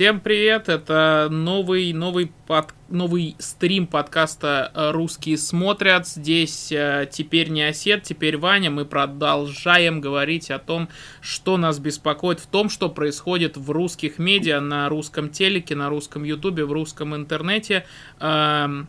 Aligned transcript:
Всем 0.00 0.20
привет! 0.20 0.70
Это 0.70 1.28
новый, 1.30 1.92
новый, 1.92 2.32
под, 2.46 2.72
новый 2.88 3.36
стрим 3.38 3.86
подкаста 3.86 4.72
э, 4.74 4.92
«Русские 4.92 5.36
смотрят». 5.36 6.08
Здесь 6.08 6.72
э, 6.72 7.06
теперь 7.12 7.50
не 7.50 7.64
Осет, 7.64 8.02
теперь 8.02 8.38
Ваня. 8.38 8.70
Мы 8.70 8.86
продолжаем 8.86 10.00
говорить 10.00 10.50
о 10.50 10.58
том, 10.58 10.88
что 11.20 11.58
нас 11.58 11.78
беспокоит 11.78 12.40
в 12.40 12.46
том, 12.46 12.70
что 12.70 12.88
происходит 12.88 13.58
в 13.58 13.70
русских 13.70 14.18
медиа, 14.18 14.60
на 14.60 14.88
русском 14.88 15.28
телеке, 15.28 15.76
на 15.76 15.90
русском 15.90 16.24
ютубе, 16.24 16.64
в 16.64 16.72
русском 16.72 17.14
интернете. 17.14 17.84
Эм, 18.20 18.88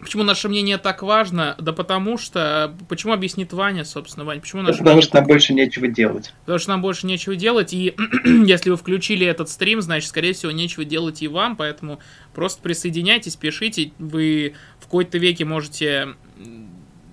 Почему 0.00 0.22
наше 0.22 0.48
мнение 0.48 0.78
так 0.78 1.02
важно? 1.02 1.56
Да 1.58 1.72
потому 1.72 2.16
что... 2.16 2.74
Почему 2.88 3.12
объяснит 3.12 3.52
Ваня, 3.52 3.84
собственно, 3.84 4.24
Ваня? 4.24 4.40
Почему 4.40 4.62
наше 4.62 4.78
потому 4.78 5.02
что 5.02 5.16
нам 5.16 5.26
больше 5.26 5.52
нечего 5.52 5.88
делать. 5.88 6.32
Потому 6.40 6.58
что 6.58 6.70
нам 6.70 6.80
больше 6.82 7.06
нечего 7.06 7.36
делать, 7.36 7.74
и 7.74 7.94
если 8.24 8.70
вы 8.70 8.76
включили 8.76 9.26
этот 9.26 9.50
стрим, 9.50 9.82
значит, 9.82 10.08
скорее 10.08 10.32
всего, 10.32 10.52
нечего 10.52 10.84
делать 10.84 11.20
и 11.22 11.28
вам, 11.28 11.54
поэтому 11.54 12.00
просто 12.34 12.62
присоединяйтесь, 12.62 13.36
пишите. 13.36 13.92
Вы 13.98 14.54
в 14.78 14.84
какой-то 14.84 15.18
веке 15.18 15.44
можете 15.44 16.14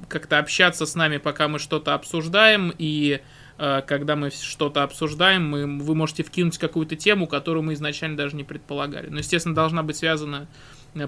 как-то 0.08 0.40
общаться 0.40 0.86
с 0.86 0.96
нами, 0.96 1.18
пока 1.18 1.50
мы 1.50 1.60
что-то 1.60 1.94
обсуждаем, 1.94 2.74
и 2.78 3.20
э, 3.58 3.82
когда 3.86 4.16
мы 4.16 4.32
что-то 4.32 4.84
обсуждаем, 4.84 5.50
мы, 5.50 5.84
вы 5.84 5.96
можете 5.96 6.24
вкинуть 6.24 6.58
какую-то 6.58 6.96
тему, 6.96 7.28
которую 7.28 7.64
мы 7.64 7.74
изначально 7.74 8.16
даже 8.16 8.38
не 8.38 8.46
предполагали. 8.46 9.10
Но, 9.10 9.18
естественно, 9.18 9.54
должна 9.54 9.84
быть 9.84 9.98
связана 9.98 10.48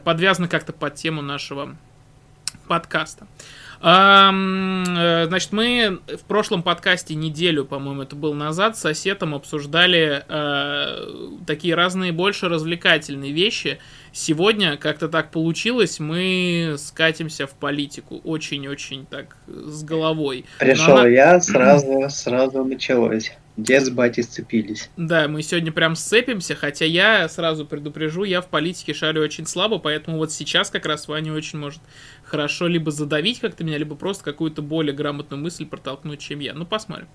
подвязано 0.03 0.47
как-то 0.47 0.73
под 0.73 0.95
тему 0.95 1.21
нашего 1.21 1.75
подкаста. 2.67 3.27
Э, 3.81 5.25
значит, 5.27 5.51
мы 5.51 5.99
в 6.07 6.23
прошлом 6.27 6.63
подкасте 6.63 7.15
неделю, 7.15 7.65
по-моему, 7.65 8.03
это 8.03 8.15
был 8.15 8.33
назад, 8.33 8.77
с 8.77 8.81
соседом 8.81 9.33
обсуждали 9.33 10.23
э, 10.27 11.39
такие 11.47 11.75
разные, 11.75 12.11
больше 12.11 12.49
развлекательные 12.49 13.31
вещи. 13.31 13.79
Сегодня 14.11 14.75
как-то 14.77 15.07
так 15.07 15.31
получилось, 15.31 15.99
мы 15.99 16.75
скатимся 16.77 17.47
в 17.47 17.51
политику 17.51 18.19
очень-очень 18.23 19.05
так 19.05 19.37
с 19.47 19.83
головой. 19.83 20.45
Пришел 20.59 20.97
она... 20.97 21.07
я, 21.07 21.39
сразу, 21.39 22.07
сразу 22.09 22.65
началось. 22.65 23.31
Дед 23.63 23.85
с 23.85 23.89
батей 23.89 24.23
сцепились. 24.23 24.89
Да, 24.95 25.27
мы 25.27 25.41
сегодня 25.41 25.71
прям 25.71 25.95
сцепимся, 25.95 26.55
хотя 26.55 26.85
я 26.85 27.27
сразу 27.27 27.65
предупрежу, 27.65 28.23
я 28.23 28.41
в 28.41 28.47
политике 28.47 28.93
шарю 28.93 29.21
очень 29.21 29.45
слабо, 29.45 29.79
поэтому 29.79 30.17
вот 30.17 30.31
сейчас 30.31 30.69
как 30.69 30.85
раз 30.85 31.07
Ваня 31.07 31.33
очень 31.33 31.59
может 31.59 31.81
хорошо 32.23 32.67
либо 32.67 32.91
задавить 32.91 33.39
как-то 33.39 33.63
меня, 33.63 33.77
либо 33.77 33.95
просто 33.95 34.23
какую-то 34.23 34.61
более 34.61 34.95
грамотную 34.95 35.41
мысль 35.41 35.65
протолкнуть, 35.65 36.19
чем 36.19 36.39
я. 36.39 36.53
Ну, 36.53 36.65
посмотрим. 36.65 37.07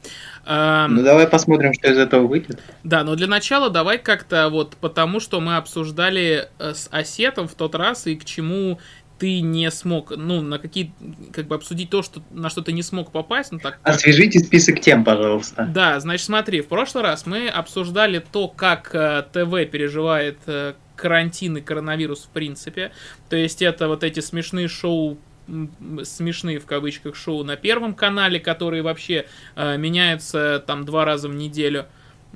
Ну, 0.45 1.03
давай 1.03 1.27
посмотрим, 1.27 1.73
что 1.73 1.91
из 1.91 1.98
этого 1.98 2.27
выйдет. 2.27 2.61
Да, 2.83 3.05
но 3.05 3.14
для 3.14 3.27
начала 3.27 3.70
давай 3.70 3.98
как-то 3.98 4.48
вот 4.51 4.77
потому, 4.81 5.20
что 5.20 5.41
мы 5.41 5.56
обсуждали 5.56 6.48
э, 6.58 6.75
с 6.75 6.89
Осетом 6.91 7.48
в 7.48 7.55
тот 7.55 7.75
раз 7.75 8.06
и 8.06 8.17
к 8.17 8.25
чему 8.25 8.79
ты 9.19 9.41
не 9.41 9.70
смог, 9.70 10.12
ну, 10.17 10.41
на 10.41 10.59
какие, 10.59 10.93
как 11.33 11.47
бы 11.47 11.55
обсудить 11.55 11.91
то, 11.91 12.03
что, 12.03 12.23
на 12.31 12.51
что 12.51 12.62
ты 12.62 12.73
не 12.73 12.83
смог 12.83 13.12
попасть. 13.12 13.53
Ну, 13.53 13.59
так, 13.59 13.79
Освежите 13.83 14.41
список 14.41 14.81
тем, 14.81 15.05
пожалуйста. 15.05 15.69
Да, 15.73 16.01
значит, 16.01 16.27
смотри, 16.27 16.61
в 16.61 16.67
прошлый 16.67 17.05
раз 17.05 17.27
мы 17.27 17.48
обсуждали 17.48 18.25
то, 18.33 18.48
как 18.48 18.95
э, 18.95 19.25
ТВ 19.33 19.70
переживает 19.70 20.39
э, 20.47 20.75
карантин 20.97 21.58
и 21.58 21.61
коронавирус 21.61 22.25
в 22.25 22.29
принципе. 22.29 22.92
То 23.29 23.36
есть 23.36 23.63
это 23.63 23.89
вот 23.89 24.02
эти 24.02 24.20
смешные 24.20 24.69
шоу 24.69 25.19
смешные 26.05 26.58
в 26.58 26.64
кавычках 26.64 27.14
шоу 27.17 27.45
на 27.45 27.57
первом 27.57 27.92
канале, 27.92 28.41
которые 28.41 28.83
вообще 28.83 29.27
э, 29.57 29.77
меняются 29.77 30.64
там 30.67 30.86
два 30.86 31.05
раза 31.05 31.29
в 31.29 31.35
неделю. 31.35 31.85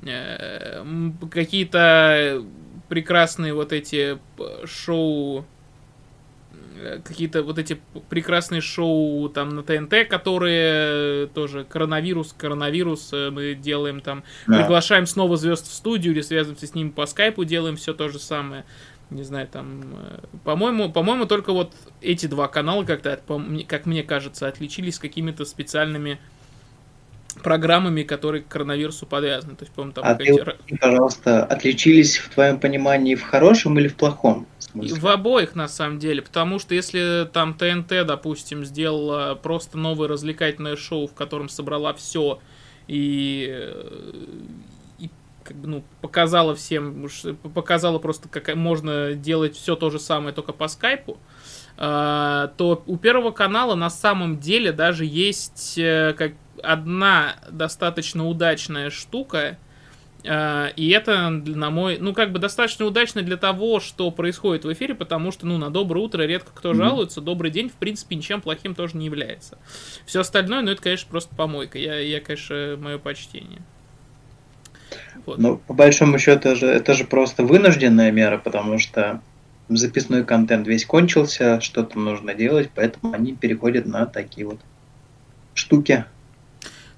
Э, 0.03 0.83
какие-то 1.31 2.45
прекрасные 2.87 3.55
вот 3.55 3.73
эти 3.73 4.19
шоу 4.65 5.43
Э, 5.43 5.58
какие-то 7.03 7.43
вот 7.43 7.57
эти 7.57 7.79
прекрасные 8.09 8.61
шоу 8.61 9.29
там 9.29 9.49
на 9.49 9.63
ТНТ, 9.63 10.07
которые 10.09 11.27
тоже 11.27 11.63
коронавирус, 11.63 12.33
коронавирус, 12.37 13.11
э, 13.13 13.29
мы 13.29 13.55
делаем 13.55 14.01
там, 14.01 14.23
да. 14.47 14.59
приглашаем 14.59 15.05
снова 15.05 15.37
звезд 15.37 15.67
в 15.67 15.73
студию 15.73 16.13
или 16.13 16.21
связываемся 16.21 16.67
с 16.67 16.75
ними 16.75 16.89
по 16.89 17.05
скайпу, 17.05 17.43
делаем 17.43 17.75
все 17.75 17.93
то 17.93 18.09
же 18.09 18.19
самое. 18.19 18.65
Не 19.09 19.23
знаю, 19.23 19.47
там, 19.47 19.81
э, 19.83 20.19
по-моему, 20.43 20.91
по-моему, 20.91 21.25
только 21.25 21.51
вот 21.51 21.73
эти 22.01 22.27
два 22.27 22.47
канала 22.47 22.83
как-то, 22.83 23.19
как 23.67 23.85
мне 23.85 24.03
кажется, 24.03 24.47
отличились 24.47 24.99
какими-то 24.99 25.45
специальными 25.45 26.19
программами, 27.43 28.03
которые 28.03 28.43
к 28.43 28.47
коронавирусу 28.47 29.05
подвязаны. 29.05 29.55
То 29.55 29.63
есть, 29.63 29.73
по-моему, 29.73 29.93
там 29.93 30.03
а 30.05 30.15
ты, 30.15 30.35
пожалуйста, 30.79 31.43
отличились 31.45 32.17
в 32.17 32.29
твоем 32.29 32.59
понимании 32.59 33.15
в 33.15 33.23
хорошем 33.23 33.79
или 33.79 33.87
в 33.87 33.95
плохом? 33.95 34.47
В 34.73 35.07
обоих, 35.07 35.55
на 35.55 35.67
самом 35.67 35.99
деле, 35.99 36.21
потому 36.21 36.59
что 36.59 36.75
если 36.75 37.27
там 37.31 37.55
ТНТ, 37.55 38.05
допустим, 38.05 38.65
сделала 38.65 39.35
просто 39.35 39.77
новое 39.77 40.07
развлекательное 40.07 40.75
шоу, 40.75 41.07
в 41.07 41.13
котором 41.13 41.49
собрала 41.49 41.93
все 41.93 42.39
и, 42.87 43.73
и 44.99 45.09
как 45.43 45.57
бы, 45.57 45.67
ну, 45.67 45.83
показала 46.01 46.55
всем, 46.55 47.09
показала 47.55 47.97
просто, 47.97 48.29
как 48.29 48.53
можно 48.55 49.13
делать 49.13 49.55
все 49.55 49.75
то 49.75 49.89
же 49.89 49.99
самое, 49.99 50.35
только 50.35 50.53
по 50.53 50.67
скайпу, 50.67 51.17
то 51.79 52.83
у 52.87 52.97
Первого 52.97 53.31
канала 53.31 53.75
на 53.75 53.89
самом 53.89 54.37
деле 54.39 54.73
даже 54.73 55.05
есть 55.05 55.77
э, 55.77 56.13
как 56.17 56.33
одна 56.61 57.37
достаточно 57.49 58.27
удачная 58.27 58.89
штука, 58.89 59.57
а, 60.27 60.67
и 60.75 60.89
это, 60.89 61.29
на 61.29 61.69
мой, 61.69 61.97
ну, 61.99 62.13
как 62.13 62.31
бы 62.31 62.39
достаточно 62.39 62.85
удачно 62.85 63.21
для 63.21 63.37
того, 63.37 63.79
что 63.79 64.11
происходит 64.11 64.65
в 64.65 64.73
эфире, 64.73 64.93
потому 64.93 65.31
что, 65.31 65.45
ну, 65.45 65.57
на 65.57 65.69
доброе 65.69 66.01
утро 66.01 66.23
редко 66.23 66.51
кто 66.53 66.71
mm-hmm. 66.71 66.75
жалуется, 66.75 67.21
добрый 67.21 67.51
день, 67.51 67.69
в 67.69 67.75
принципе, 67.75 68.15
ничем 68.15 68.41
плохим 68.41 68.75
тоже 68.75 68.97
не 68.97 69.05
является. 69.05 69.57
Все 70.05 70.19
остальное, 70.19 70.61
ну, 70.61 70.71
это, 70.71 70.81
конечно, 70.81 71.09
просто 71.09 71.33
помойка. 71.35 71.77
Я, 71.77 71.99
я 71.99 72.19
конечно, 72.19 72.77
мое 72.77 72.97
почтение. 72.97 73.61
Вот. 75.25 75.37
Ну, 75.37 75.57
по 75.57 75.73
большому 75.73 76.19
счету, 76.19 76.49
это 76.49 76.55
же, 76.55 76.67
это 76.67 76.93
же 76.93 77.05
просто 77.05 77.43
вынужденная 77.43 78.11
мера, 78.11 78.37
потому 78.37 78.79
что 78.79 79.21
записной 79.77 80.23
контент 80.23 80.67
весь 80.67 80.85
кончился, 80.85 81.61
что-то 81.61 81.99
нужно 81.99 82.33
делать, 82.33 82.69
поэтому 82.73 83.13
они 83.13 83.33
переходят 83.33 83.85
на 83.85 84.05
такие 84.05 84.47
вот 84.47 84.59
штуки. 85.53 86.05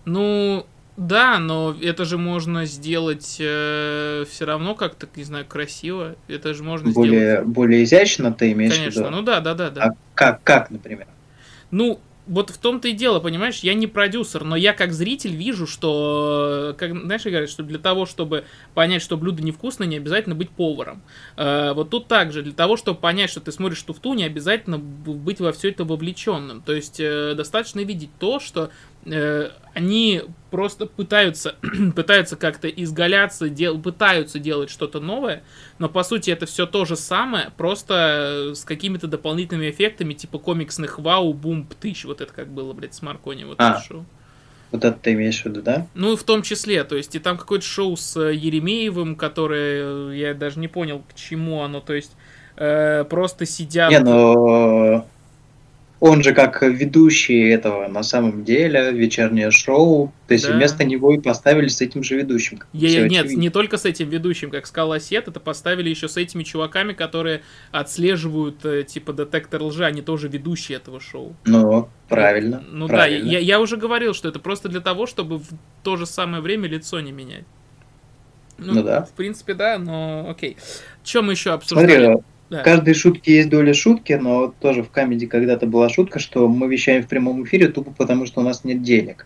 Ну, 0.05 0.65
да, 0.97 1.39
но 1.39 1.75
это 1.81 2.05
же 2.05 2.17
можно 2.17 2.65
сделать 2.65 3.37
э, 3.39 4.25
все 4.29 4.45
равно 4.45 4.75
как-то, 4.75 5.07
не 5.15 5.23
знаю, 5.23 5.45
красиво. 5.45 6.15
Это 6.27 6.53
же 6.53 6.63
можно 6.63 6.91
более, 6.91 7.31
сделать. 7.31 7.47
Более 7.47 7.83
изящно 7.83 8.31
ты 8.31 8.51
имеешь 8.51 8.75
Конечно, 8.75 9.03
в 9.03 9.05
виду? 9.05 9.17
ну 9.17 9.21
да, 9.23 9.39
да, 9.39 9.53
да, 9.53 9.69
да. 9.69 9.83
А 9.83 9.89
как, 10.15 10.43
как, 10.43 10.69
например? 10.69 11.07
Ну, 11.71 11.99
вот 12.27 12.49
в 12.51 12.57
том-то 12.57 12.87
и 12.87 12.93
дело, 12.93 13.19
понимаешь, 13.19 13.59
я 13.59 13.73
не 13.73 13.87
продюсер, 13.87 14.43
но 14.43 14.55
я 14.55 14.73
как 14.73 14.93
зритель 14.93 15.35
вижу, 15.35 15.65
что, 15.65 16.75
как, 16.77 16.91
знаешь, 16.91 17.23
говорят, 17.23 17.49
что 17.49 17.63
для 17.63 17.79
того, 17.79 18.05
чтобы 18.05 18.45
понять, 18.73 19.01
что 19.01 19.17
блюдо 19.17 19.41
невкусное, 19.41 19.87
не 19.87 19.97
обязательно 19.97 20.35
быть 20.35 20.49
поваром. 20.49 21.01
Э, 21.35 21.73
вот 21.73 21.89
тут 21.89 22.07
также, 22.07 22.43
для 22.43 22.53
того, 22.53 22.77
чтобы 22.77 22.99
понять, 22.99 23.29
что 23.29 23.41
ты 23.41 23.51
смотришь 23.51 23.81
туфту, 23.81 24.13
не 24.13 24.23
обязательно 24.23 24.77
быть 24.77 25.39
во 25.39 25.51
все 25.51 25.69
это 25.69 25.83
вовлеченным. 25.83 26.61
То 26.61 26.73
есть 26.73 26.99
э, 26.99 27.33
достаточно 27.35 27.79
видеть 27.79 28.11
то, 28.19 28.39
что 28.39 28.65
э, 28.65 28.69
они 29.73 30.23
просто 30.51 30.85
пытаются, 30.85 31.55
пытаются 31.95 32.35
как-то 32.35 32.67
изгаляться, 32.67 33.49
дел, 33.49 33.81
пытаются 33.81 34.37
делать 34.37 34.69
что-то 34.69 34.99
новое, 34.99 35.43
но 35.79 35.89
по 35.89 36.03
сути 36.03 36.29
это 36.29 36.45
все 36.45 36.67
то 36.67 36.85
же 36.85 36.95
самое, 36.95 37.51
просто 37.57 38.51
с 38.53 38.63
какими-то 38.63 39.07
дополнительными 39.07 39.71
эффектами, 39.71 40.13
типа 40.13 40.37
комиксных 40.37 40.99
вау, 40.99 41.33
бум, 41.33 41.65
птыщ, 41.65 42.05
вот 42.05 42.21
это 42.21 42.31
как 42.31 42.49
было, 42.49 42.73
блядь, 42.73 42.93
с 42.93 43.01
Маркони, 43.01 43.45
вот 43.45 43.59
а, 43.59 43.71
это 43.71 43.81
шоу. 43.87 44.05
Вот 44.71 44.85
это 44.85 44.97
ты 44.97 45.13
имеешь 45.13 45.41
в 45.41 45.45
виду, 45.45 45.61
да? 45.61 45.87
Ну, 45.95 46.15
в 46.15 46.23
том 46.23 46.43
числе, 46.43 46.83
то 46.83 46.95
есть, 46.95 47.15
и 47.15 47.19
там 47.19 47.37
какое-то 47.37 47.65
шоу 47.65 47.95
с 47.97 48.19
Еремеевым, 48.19 49.15
которое, 49.15 50.11
я 50.11 50.33
даже 50.33 50.59
не 50.59 50.67
понял, 50.67 51.03
к 51.09 51.15
чему 51.15 51.61
оно, 51.61 51.79
то 51.79 51.93
есть, 51.93 52.11
э, 52.57 53.05
просто 53.05 53.45
сидят... 53.45 53.91
Не, 53.91 53.99
но 53.99 55.05
он 56.01 56.23
же 56.23 56.33
как 56.33 56.63
ведущий 56.63 57.49
этого 57.49 57.87
на 57.87 58.01
самом 58.01 58.43
деле, 58.43 58.91
вечернее 58.91 59.51
шоу, 59.51 60.11
то 60.27 60.33
есть 60.33 60.47
да. 60.47 60.55
вместо 60.55 60.83
него 60.83 61.13
и 61.13 61.19
поставили 61.19 61.67
с 61.67 61.79
этим 61.79 62.03
же 62.03 62.17
ведущим. 62.17 62.59
Я, 62.73 63.07
нет, 63.07 63.25
очевидно. 63.25 63.41
не 63.41 63.49
только 63.51 63.77
с 63.77 63.85
этим 63.85 64.09
ведущим, 64.09 64.49
как 64.49 64.65
сказал 64.65 64.93
Осет, 64.93 65.27
это 65.27 65.39
поставили 65.39 65.89
еще 65.89 66.09
с 66.09 66.17
этими 66.17 66.41
чуваками, 66.41 66.93
которые 66.93 67.43
отслеживают 67.71 68.65
э, 68.65 68.83
типа 68.83 69.13
детектор 69.13 69.61
лжи, 69.61 69.85
они 69.85 70.01
тоже 70.01 70.27
ведущие 70.27 70.79
этого 70.79 70.99
шоу. 70.99 71.35
Ну, 71.45 71.87
правильно. 72.09 72.63
Ну 72.67 72.87
правильно. 72.87 73.23
да, 73.23 73.31
я, 73.33 73.39
я 73.39 73.59
уже 73.59 73.77
говорил, 73.77 74.15
что 74.15 74.27
это 74.27 74.39
просто 74.39 74.69
для 74.69 74.81
того, 74.81 75.05
чтобы 75.05 75.37
в 75.37 75.49
то 75.83 75.97
же 75.97 76.07
самое 76.07 76.41
время 76.41 76.67
лицо 76.67 76.99
не 76.99 77.11
менять. 77.11 77.45
Ну, 78.57 78.73
ну 78.73 78.83
да. 78.83 79.03
В 79.03 79.11
принципе, 79.11 79.53
да, 79.53 79.77
но 79.77 80.27
окей. 80.27 80.57
Чем 81.03 81.27
мы 81.27 81.33
еще 81.33 81.51
обсуждали? 81.51 82.05
Смотри, 82.05 82.23
да. 82.51 82.59
В 82.59 82.63
каждой 82.65 82.93
шутке 82.93 83.37
есть 83.37 83.49
доля 83.49 83.73
шутки, 83.73 84.11
но 84.11 84.53
тоже 84.59 84.83
в 84.83 84.89
камеди 84.89 85.25
когда-то 85.25 85.67
была 85.67 85.87
шутка, 85.87 86.19
что 86.19 86.49
мы 86.49 86.67
вещаем 86.67 87.01
в 87.01 87.07
прямом 87.07 87.45
эфире 87.45 87.69
тупо 87.69 87.91
потому, 87.97 88.25
что 88.25 88.41
у 88.41 88.43
нас 88.43 88.65
нет 88.65 88.83
денег. 88.83 89.25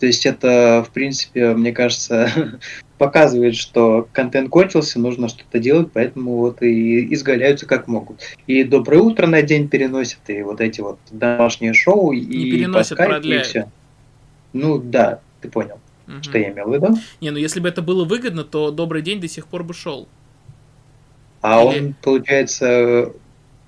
То 0.00 0.06
есть 0.06 0.26
это, 0.26 0.84
в 0.86 0.92
принципе, 0.92 1.54
мне 1.54 1.70
кажется, 1.70 2.58
показывает, 2.98 3.54
что 3.54 4.08
контент 4.12 4.50
кончился, 4.50 4.98
нужно 4.98 5.28
что-то 5.28 5.60
делать, 5.60 5.90
поэтому 5.92 6.38
вот 6.38 6.62
и 6.62 7.14
изгаляются 7.14 7.64
как 7.66 7.86
могут. 7.86 8.22
И 8.48 8.64
доброе 8.64 9.02
утро 9.02 9.28
на 9.28 9.42
день 9.42 9.68
переносят, 9.68 10.18
и 10.26 10.42
вот 10.42 10.60
эти 10.60 10.80
вот 10.80 10.98
домашние 11.12 11.74
шоу, 11.74 12.12
Не 12.12 12.22
и 12.22 12.50
переносят, 12.50 12.98
по 12.98 13.04
скайпу, 13.04 13.28
и 13.28 13.38
все. 13.42 13.70
Ну 14.52 14.78
да, 14.78 15.20
ты 15.40 15.48
понял, 15.48 15.78
Мгм. 16.08 16.24
что 16.24 16.38
я 16.38 16.50
имел 16.50 16.70
в 16.70 16.74
виду. 16.74 16.98
Не, 17.20 17.30
ну 17.30 17.38
если 17.38 17.60
бы 17.60 17.68
это 17.68 17.82
было 17.82 18.04
выгодно, 18.04 18.42
то 18.42 18.72
добрый 18.72 19.00
день 19.00 19.20
до 19.20 19.28
сих 19.28 19.46
пор 19.46 19.62
бы 19.62 19.74
шел. 19.74 20.08
А 21.46 21.62
Или- 21.62 21.78
он, 21.88 21.94
получается, 22.00 23.12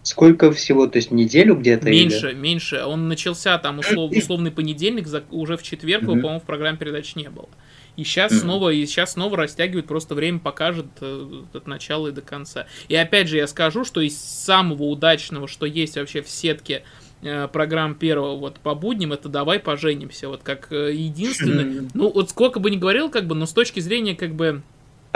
сколько 0.03 0.51
всего, 0.51 0.87
то 0.87 0.97
есть 0.97 1.11
неделю 1.11 1.57
где-то? 1.57 1.91
или- 1.91 2.05
Меньше, 2.05 2.33
меньше. 2.33 2.83
Он 2.87 3.07
начался 3.09 3.59
там 3.59 3.81
услов- 3.81 4.11
условный 4.17 4.51
понедельник, 4.51 5.07
за- 5.07 5.25
уже 5.31 5.59
в 5.59 5.63
четверг 5.63 6.05
его, 6.05 6.13
Мгм. 6.15 6.23
по-моему, 6.23 6.41
в 6.41 6.45
программе 6.45 6.79
передач 6.79 7.15
не 7.17 7.29
было. 7.29 7.51
И 7.99 8.05
сейчас 8.05 8.33
Мгм. 8.33 8.41
снова, 8.41 8.71
и 8.71 8.87
сейчас 8.87 9.13
снова 9.13 9.37
растягивают, 9.37 9.87
просто 9.87 10.15
время 10.15 10.39
покажет 10.39 10.87
э, 11.03 11.43
от 11.53 11.67
начала 11.67 12.09
и 12.09 12.13
до 12.13 12.23
конца. 12.23 12.67
И 12.89 12.95
опять 12.95 13.29
же 13.29 13.37
я 13.37 13.47
скажу, 13.47 13.85
что 13.85 14.01
из 14.01 14.17
самого 14.19 14.85
удачного, 14.85 15.47
что 15.47 15.67
есть 15.67 15.97
вообще 15.97 16.23
в 16.23 16.31
сетке 16.31 16.83
э, 17.23 17.49
программ 17.53 17.95
первого 17.95 18.37
вот 18.37 18.57
по 18.61 18.75
будням, 18.75 19.13
это 19.15 19.29
«Давай 19.31 19.59
поженимся». 19.59 20.29
Вот 20.29 20.43
как 20.43 20.69
э, 20.71 20.93
единственный. 20.95 21.65
Мгм. 21.65 21.89
Ну, 21.95 22.11
вот 22.11 22.31
сколько 22.31 22.59
бы 22.61 22.71
ни 22.71 22.77
говорил, 22.77 23.11
как 23.11 23.27
бы, 23.27 23.35
но 23.35 23.45
с 23.47 23.53
точки 23.53 23.81
зрения, 23.81 24.15
как 24.15 24.35
бы, 24.35 24.63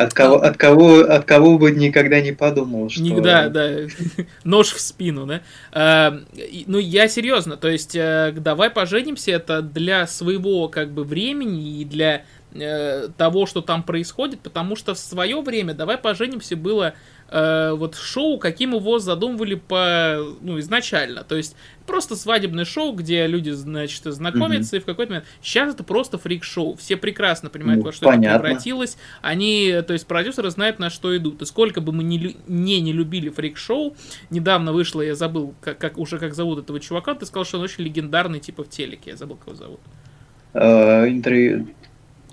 От 0.00 0.14
кого, 0.14 0.36
от 0.36 0.56
кого, 0.56 1.00
от 1.00 1.26
кого 1.26 1.58
бы 1.58 1.72
никогда 1.72 2.22
не 2.22 2.32
подумал, 2.32 2.88
что... 2.88 3.02
Никогда, 3.02 3.50
да, 3.50 3.80
нож 4.44 4.72
в 4.72 4.80
спину, 4.80 5.26
да. 5.26 5.42
А, 5.72 6.18
ну, 6.66 6.78
я 6.78 7.06
серьезно, 7.06 7.58
то 7.58 7.68
есть, 7.68 7.94
э, 7.94 8.32
давай 8.34 8.70
поженимся, 8.70 9.32
это 9.32 9.60
для 9.60 10.06
своего, 10.06 10.68
как 10.68 10.90
бы, 10.90 11.04
времени 11.04 11.82
и 11.82 11.84
для 11.84 12.24
э, 12.54 13.08
того, 13.18 13.44
что 13.44 13.60
там 13.60 13.82
происходит, 13.82 14.40
потому 14.40 14.74
что 14.74 14.94
в 14.94 14.98
свое 14.98 15.38
время 15.42 15.74
«Давай 15.74 15.98
поженимся» 15.98 16.56
было 16.56 16.94
э, 17.30 17.72
вот 17.74 17.94
шоу, 17.94 18.38
каким 18.38 18.74
его 18.74 18.98
задумывали 18.98 19.54
по, 19.54 20.18
ну, 20.40 20.58
изначально. 20.58 21.24
То 21.24 21.36
есть 21.36 21.56
просто 21.86 22.16
свадебное 22.16 22.64
шоу, 22.64 22.92
где 22.92 23.26
люди, 23.26 23.50
значит, 23.50 24.04
знакомятся, 24.04 24.76
и 24.76 24.80
в 24.80 24.84
какой-то 24.84 25.12
момент... 25.12 25.28
Сейчас 25.42 25.74
это 25.74 25.84
просто 25.84 26.18
фрик-шоу. 26.18 26.76
Все 26.76 26.96
прекрасно 26.96 27.50
понимают, 27.50 27.80
Ну, 27.80 27.86
во 27.86 27.92
что 27.92 28.06
это 28.06 28.16
понятно. 28.16 28.40
превратилось. 28.40 28.96
Они, 29.22 29.80
то 29.86 29.92
есть 29.92 30.06
продюсеры 30.06 30.50
знают, 30.50 30.78
на 30.78 30.90
что 30.90 31.16
идут. 31.16 31.42
И 31.42 31.46
сколько 31.46 31.80
бы 31.80 31.92
мы 31.92 32.02
не, 32.04 32.36
не, 32.46 32.80
не 32.80 32.92
любили 32.92 33.28
фрик-шоу, 33.28 33.96
недавно 34.30 34.72
вышло, 34.72 35.00
я 35.00 35.14
забыл, 35.14 35.54
как, 35.60 35.78
как 35.78 35.98
уже 35.98 36.18
как 36.18 36.34
зовут 36.34 36.58
этого 36.60 36.80
чувака, 36.80 37.14
ты 37.14 37.26
сказал, 37.26 37.44
что 37.44 37.58
он 37.58 37.64
очень 37.64 37.84
легендарный, 37.84 38.40
типа 38.40 38.64
в 38.64 38.68
телеке. 38.68 39.10
Я 39.10 39.16
забыл, 39.16 39.36
кого 39.36 39.56
зовут. 39.56 39.80
Э, 40.52 41.08
интервью... 41.08 41.68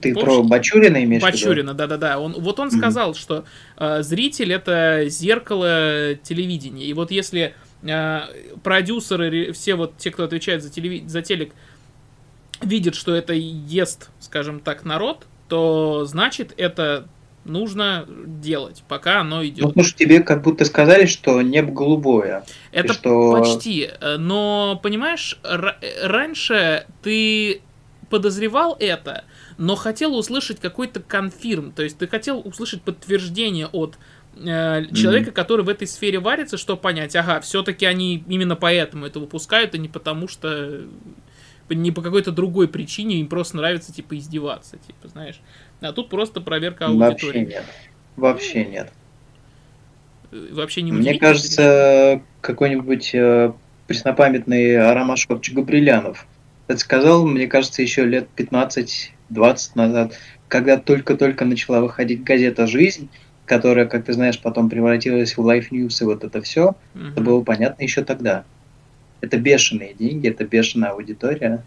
Ты 0.02 0.14
Помнишь? 0.14 0.34
про 0.36 0.44
Бачурина 0.44 1.04
имеешь 1.04 1.24
в 1.24 1.26
виду? 1.28 1.38
Бачурина, 1.38 1.74
да-да-да. 1.74 2.20
Он, 2.20 2.34
вот 2.34 2.60
он 2.60 2.68
Мгм. 2.68 2.78
сказал, 2.78 3.16
что 3.16 3.46
э, 3.78 4.02
зритель 4.04 4.54
это 4.54 5.06
зеркало 5.08 6.16
телевидения. 6.24 6.86
И 6.86 6.94
вот 6.94 7.12
если 7.12 7.56
э, 7.84 8.20
продюсеры, 8.64 9.52
все 9.54 9.76
вот 9.76 9.98
те, 9.98 10.12
кто 10.12 10.24
отвечает 10.24 10.64
за, 10.64 10.70
телеви- 10.70 11.08
за 11.08 11.22
телек, 11.22 11.54
видят, 12.62 12.96
что 12.96 13.14
это 13.16 13.34
ест, 13.34 14.10
скажем 14.20 14.60
так, 14.60 14.84
народ, 14.84 15.26
то 15.48 16.06
значит 16.06 16.54
это 16.58 17.08
нужно 17.46 18.06
делать, 18.10 18.84
пока 18.90 19.22
оно 19.22 19.46
идет. 19.46 19.62
Ну, 19.64 19.68
потому 19.70 19.86
что 19.86 19.98
тебе 19.98 20.22
как 20.22 20.42
будто 20.42 20.66
сказали, 20.66 21.06
что 21.06 21.42
небо 21.42 21.72
голубое. 21.72 22.44
Это 22.72 22.94
что- 22.94 23.32
почти. 23.32 23.90
Но, 24.18 24.80
понимаешь, 24.84 25.40
э, 25.44 25.58
раньше 26.04 26.86
ты 27.04 27.62
подозревал 28.10 28.76
это, 28.80 29.24
но 29.58 29.76
хотел 29.76 30.16
услышать 30.16 30.60
какой-то 30.60 31.02
конфирм. 31.02 31.72
То 31.72 31.84
есть 31.84 31.98
ты 31.98 32.08
хотел 32.08 32.42
услышать 32.44 32.82
подтверждение 32.82 33.68
от 33.68 33.98
э, 34.36 34.86
человека, 34.94 35.32
который 35.32 35.66
в 35.66 35.70
этой 35.70 35.88
сфере 35.88 36.20
варится, 36.20 36.58
что 36.58 36.78
понять, 36.78 37.16
ага, 37.16 37.40
все-таки 37.42 37.86
они 37.86 38.24
именно 38.28 38.56
поэтому 38.56 39.06
это 39.06 39.20
выпускают, 39.20 39.74
а 39.74 39.78
не 39.78 39.88
потому 39.88 40.28
что 40.28 40.48
э, 40.50 40.86
не 41.70 41.92
по 41.92 42.02
какой-то 42.02 42.32
другой 42.32 42.68
причине 42.68 43.20
им 43.20 43.28
просто 43.28 43.58
нравится, 43.58 43.94
типа, 43.94 44.18
издеваться, 44.18 44.78
типа, 44.78 45.08
знаешь. 45.08 45.40
А 45.82 45.92
тут 45.92 46.10
просто 46.10 46.40
проверка 46.42 46.88
Вообще 46.90 47.28
аудитории. 47.28 47.46
нет. 47.46 47.66
Вообще 48.16 48.66
нет. 48.66 48.92
Э, 50.32 50.48
Вообще 50.52 50.82
не 50.84 50.92
Мне 50.92 51.18
кажется, 51.18 52.22
какой-нибудь 52.42 53.12
э, 53.16 53.54
преснопамятный 53.88 54.78
Арамашович 54.78 55.54
Габрилянов 55.54 56.28
это 56.68 56.80
сказал, 56.80 57.26
мне 57.26 57.48
кажется, 57.48 57.82
еще 57.82 58.06
лет 58.06 58.28
15-20 59.30 59.72
назад, 59.76 60.20
когда 60.48 60.78
только-только 60.78 61.46
начала 61.46 61.82
выходить 61.82 62.24
газета 62.24 62.68
«Жизнь», 62.68 63.10
которая, 63.46 63.86
как 63.86 64.06
ты 64.06 64.14
знаешь, 64.14 64.40
потом 64.42 64.70
превратилась 64.70 65.38
в 65.38 65.42
Life 65.42 65.70
News 65.72 66.02
и 66.02 66.06
вот 66.06 66.24
это 66.24 66.42
все, 66.42 66.76
Мгм. 66.94 67.12
это 67.12 67.22
было 67.22 67.42
понятно 67.44 67.84
еще 67.84 68.04
тогда. 68.04 68.44
Это 69.22 69.38
бешеные 69.38 69.94
деньги, 69.94 70.28
это 70.30 70.44
бешеная 70.46 70.92
аудитория. 70.92 71.64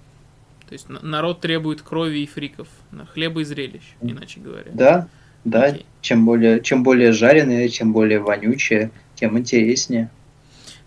То 0.69 0.75
есть 0.75 0.89
на- 0.89 1.01
народ 1.01 1.41
требует 1.41 1.83
крови 1.83 2.19
и 2.21 2.27
фриков, 2.27 2.69
на 2.93 3.07
хлеба 3.07 3.41
и 3.41 3.45
зрелищ, 3.45 3.83
иначе 4.03 4.41
говоря. 4.41 4.71
Да, 4.73 5.09
да, 5.45 5.65
Окей. 5.65 5.87
чем 6.01 6.25
более, 6.27 6.61
чем 6.61 6.83
более 6.83 7.13
жареные, 7.13 7.69
чем 7.71 7.93
более 7.93 8.21
вонючие, 8.21 8.91
тем 9.17 9.37
интереснее. 9.39 10.11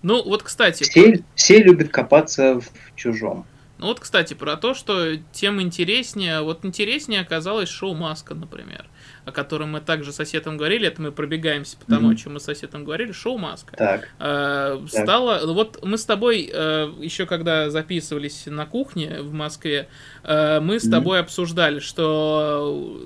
Ну 0.03 0.23
вот, 0.23 0.43
кстати, 0.43 0.83
Все, 0.83 1.21
все 1.35 1.57
любят 1.63 1.89
копаться 1.89 2.59
в 2.61 2.65
чужом. 2.95 3.45
Ну 3.83 3.89
вот, 3.89 3.99
кстати, 3.99 4.33
про 4.33 4.55
то, 4.55 4.73
что 4.73 5.17
тем 5.33 5.61
интереснее, 5.61 6.39
вот 6.41 6.63
интереснее 6.63 7.19
оказалось 7.19 7.67
шоу 7.67 7.93
Маска, 7.93 8.33
например, 8.33 8.85
о 9.25 9.33
котором 9.33 9.71
мы 9.73 9.81
также 9.81 10.13
с 10.13 10.15
соседом 10.15 10.55
говорили, 10.55 10.87
это 10.87 11.01
мы 11.01 11.11
пробегаемся 11.11 11.75
по 11.75 11.85
тому, 11.85 12.07
Мгм. 12.07 12.13
о 12.13 12.15
чем 12.15 12.33
мы 12.35 12.39
с 12.39 12.45
соседом 12.45 12.85
говорили, 12.85 13.11
шоу 13.11 13.37
Маска. 13.37 13.75
Так, 13.75 14.07
Э, 14.19 14.79
стало, 14.87 15.41
ну 15.45 15.53
вот 15.53 15.83
мы 15.83 15.97
с 15.97 16.05
тобой 16.05 16.49
э, 16.49 16.93
еще 17.01 17.25
когда 17.25 17.69
записывались 17.69 18.45
на 18.45 18.65
кухне 18.65 19.19
в 19.19 19.33
Москве, 19.33 19.89
э, 20.23 20.61
мы 20.61 20.79
с 20.79 20.83
Мгм. 20.83 20.91
тобой 20.91 21.19
обсуждали, 21.19 21.79
что 21.79 22.97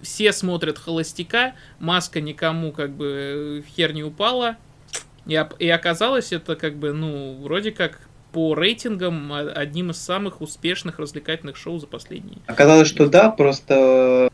все 0.00 0.32
смотрят 0.32 0.78
холостяка, 0.78 1.54
маска 1.78 2.22
никому 2.22 2.72
как 2.72 2.92
бы 2.96 3.62
хер 3.76 3.92
не 3.92 4.02
упала, 4.04 4.56
и, 5.26 5.46
и 5.58 5.68
оказалось 5.68 6.32
это 6.32 6.56
как 6.56 6.76
бы, 6.76 6.94
ну, 6.94 7.42
вроде 7.42 7.72
как 7.72 8.00
по 8.34 8.54
рейтингам 8.56 9.32
а- 9.32 9.40
одним 9.52 9.90
из 9.90 9.98
самых 9.98 10.40
успешных 10.40 10.98
развлекательных 10.98 11.56
шоу 11.56 11.78
за 11.78 11.86
последние. 11.86 12.38
оказалось, 12.46 12.88
что 12.88 13.08
да, 13.08 13.30
просто 13.30 14.28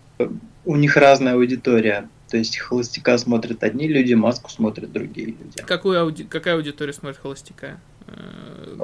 у 0.65 0.77
них 0.77 0.97
разная 0.97 1.35
аудитория. 1.35 2.09
То 2.31 2.37
есть 2.39 2.59
холостяка 2.59 3.19
смотрят 3.19 3.63
одни 3.63 3.89
люди, 3.89 4.15
маску 4.15 4.51
смотрят 4.51 4.91
другие 4.93 5.27
люди. 5.29 5.63
Какую 5.67 5.99
ауди- 6.01 6.25
какая 6.27 6.55
аудитория 6.55 6.93
смотрит 6.95 7.19
холостяка? 7.21 7.79
Э, 8.07 8.77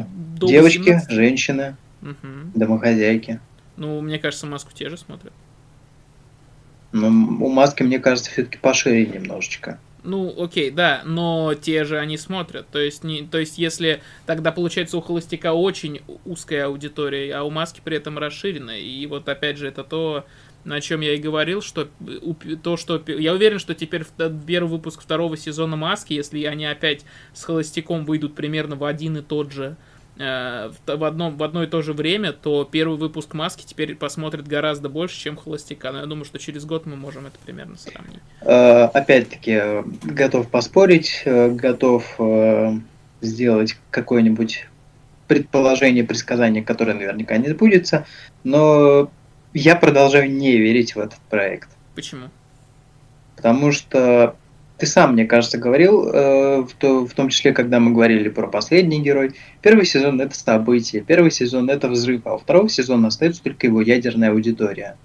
Э, 0.00 0.04
Девочки, 0.40 0.78
18? 0.78 1.10
женщины, 1.10 1.76
домохозяйки. 2.54 3.40
Ну, 3.76 4.00
мне 4.00 4.18
кажется, 4.18 4.46
маску 4.46 4.70
те 4.72 4.88
же 4.88 4.96
смотрят. 4.96 5.32
Но 6.92 7.08
у 7.08 7.50
маски, 7.50 7.82
мне 7.82 7.98
кажется, 7.98 8.30
все-таки 8.30 8.56
пошире 8.58 9.04
немножечко. 9.06 9.78
Ну, 10.06 10.34
окей, 10.38 10.70
да, 10.70 11.00
но 11.06 11.54
те 11.54 11.84
же 11.84 11.98
они 11.98 12.18
смотрят. 12.18 12.68
То 12.68 12.78
есть, 12.78 13.04
не, 13.04 13.22
то 13.26 13.38
есть, 13.38 13.56
если 13.56 14.02
тогда 14.26 14.52
получается 14.52 14.98
у 14.98 15.00
холостяка 15.00 15.54
очень 15.54 16.02
узкая 16.26 16.66
аудитория, 16.66 17.34
а 17.34 17.42
у 17.42 17.50
маски 17.50 17.80
при 17.82 17.96
этом 17.96 18.18
расширенная. 18.18 18.80
И 18.80 19.06
вот 19.06 19.26
опять 19.30 19.56
же, 19.56 19.66
это 19.66 19.82
то, 19.82 20.26
на 20.62 20.82
чем 20.82 21.00
я 21.00 21.14
и 21.14 21.16
говорил, 21.16 21.62
что 21.62 21.88
то, 22.62 22.76
что 22.76 23.02
я 23.06 23.32
уверен, 23.32 23.58
что 23.58 23.74
теперь 23.74 24.04
т- 24.04 24.30
первый 24.46 24.68
выпуск 24.68 25.00
второго 25.00 25.38
сезона 25.38 25.76
маски, 25.76 26.12
если 26.12 26.44
они 26.44 26.66
опять 26.66 27.06
с 27.32 27.42
холостяком 27.42 28.04
выйдут 28.04 28.34
примерно 28.34 28.76
в 28.76 28.84
один 28.84 29.16
и 29.16 29.22
тот 29.22 29.52
же 29.52 29.74
э, 29.74 29.76
в, 30.16 30.74
т- 30.86 30.96
в 30.96 31.04
одном 31.04 31.36
в 31.36 31.42
одно 31.42 31.64
и 31.64 31.66
то 31.66 31.82
же 31.82 31.92
время, 31.92 32.32
то 32.32 32.64
первый 32.64 32.98
выпуск 32.98 33.34
маски 33.34 33.64
теперь 33.66 33.96
посмотрит 33.96 34.46
гораздо 34.46 34.88
больше, 34.88 35.18
чем 35.18 35.36
холостяка. 35.36 35.90
Но 35.92 36.00
я 36.00 36.06
думаю, 36.06 36.24
что 36.24 36.38
через 36.38 36.64
год 36.64 36.86
мы 36.86 36.96
можем 36.96 37.26
это 37.26 37.36
примерно 37.44 37.76
сравнить. 37.76 38.20
Э, 38.42 38.84
Опять-таки, 38.84 39.52
э, 39.52 39.82
готов 40.02 40.48
поспорить, 40.48 41.22
э, 41.24 41.50
готов 41.50 42.04
э, 42.18 42.72
сделать 43.20 43.76
какое-нибудь 43.90 44.66
предположение, 45.26 46.04
предсказание, 46.04 46.62
которое 46.62 46.94
наверняка 46.94 47.36
не 47.38 47.48
сбудется, 47.48 48.06
но 48.44 49.10
я 49.52 49.74
продолжаю 49.76 50.30
не 50.30 50.56
верить 50.58 50.94
в 50.94 51.00
этот 51.00 51.18
проект. 51.30 51.70
Почему? 51.94 52.28
Потому 53.36 53.72
что 53.72 54.36
ты 54.84 54.90
сам, 54.90 55.12
мне 55.14 55.24
кажется, 55.24 55.56
говорил, 55.58 56.08
э, 56.08 56.60
в, 56.62 56.72
то- 56.78 57.06
в 57.06 57.12
том 57.14 57.28
числе, 57.30 57.52
когда 57.52 57.80
мы 57.80 57.92
говорили 57.92 58.28
про 58.28 58.46
последний 58.46 59.00
герой, 59.00 59.32
первый 59.62 59.86
сезон 59.86 60.20
это 60.20 60.34
событие, 60.36 61.02
первый 61.02 61.30
сезон 61.30 61.70
это 61.70 61.88
взрыв, 61.88 62.22
а 62.26 62.34
у 62.34 62.38
второго 62.38 62.68
сезона 62.68 63.08
остается 63.08 63.42
только 63.42 63.66
его 63.66 63.80
ядерная 63.80 64.30
аудитория. 64.30 64.96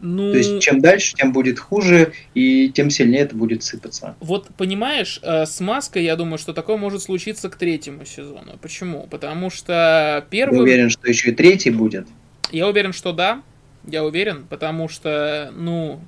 Ну, 0.00 0.30
То 0.30 0.38
есть 0.38 0.60
чем 0.60 0.80
дальше, 0.80 1.14
тем 1.16 1.32
будет 1.32 1.58
хуже, 1.58 2.12
и 2.34 2.68
тем 2.68 2.90
сильнее 2.90 3.22
это 3.22 3.34
будет 3.34 3.62
сыпаться. 3.62 4.14
вот 4.20 4.48
понимаешь, 4.56 5.18
э, 5.22 5.46
с 5.46 5.58
маской, 5.60 6.04
я 6.04 6.16
думаю, 6.16 6.38
что 6.38 6.52
такое 6.52 6.76
может 6.76 7.02
случиться 7.02 7.48
к 7.48 7.56
третьему 7.56 8.04
сезону. 8.04 8.58
Почему? 8.60 9.06
Потому 9.10 9.50
что 9.50 9.72
Я 9.72 10.26
первый... 10.30 10.60
уверен, 10.60 10.90
что 10.90 11.08
еще 11.08 11.30
и 11.30 11.34
третий 11.34 11.70
будет. 11.70 12.06
Я 12.52 12.68
уверен, 12.68 12.92
что 12.92 13.12
да. 13.12 13.42
я 13.86 14.04
уверен, 14.04 14.44
потому 14.48 14.88
что, 14.88 15.50
ну, 15.56 16.00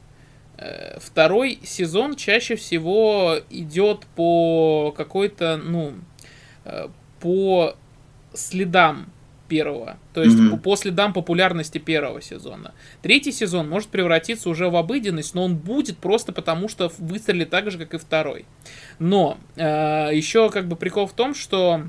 второй 1.01 1.61
сезон 1.63 2.17
чаще 2.17 2.57
всего 2.57 3.37
идет 3.51 4.07
по 4.17 4.93
какой-то, 4.97 5.57
ну, 5.57 5.95
э, 6.65 6.89
по 7.21 7.77
следам 8.35 9.07
первого. 9.49 9.97
То 10.13 10.23
есть 10.23 10.37
mm-hmm. 10.37 10.59
по 10.59 10.77
следам 10.77 11.13
популярности 11.13 11.79
первого 11.79 12.21
сезона. 12.21 12.75
Третий 13.03 13.33
сезон 13.33 13.69
может 13.69 13.89
превратиться 13.89 14.51
уже 14.51 14.69
в 14.69 14.77
обыденность, 14.77 15.35
но 15.35 15.45
он 15.45 15.57
будет 15.57 15.99
просто 15.99 16.33
потому, 16.33 16.69
что 16.69 16.93
выстрелит 16.99 17.51
так 17.51 17.71
же, 17.71 17.79
как 17.79 17.95
и 17.95 17.99
второй. 17.99 18.45
Но 18.99 19.39
э, 19.57 20.11
еще 20.13 20.51
как 20.51 20.69
бы 20.69 20.77
прикол 20.77 21.07
в 21.07 21.13
том, 21.13 21.35
что 21.35 21.83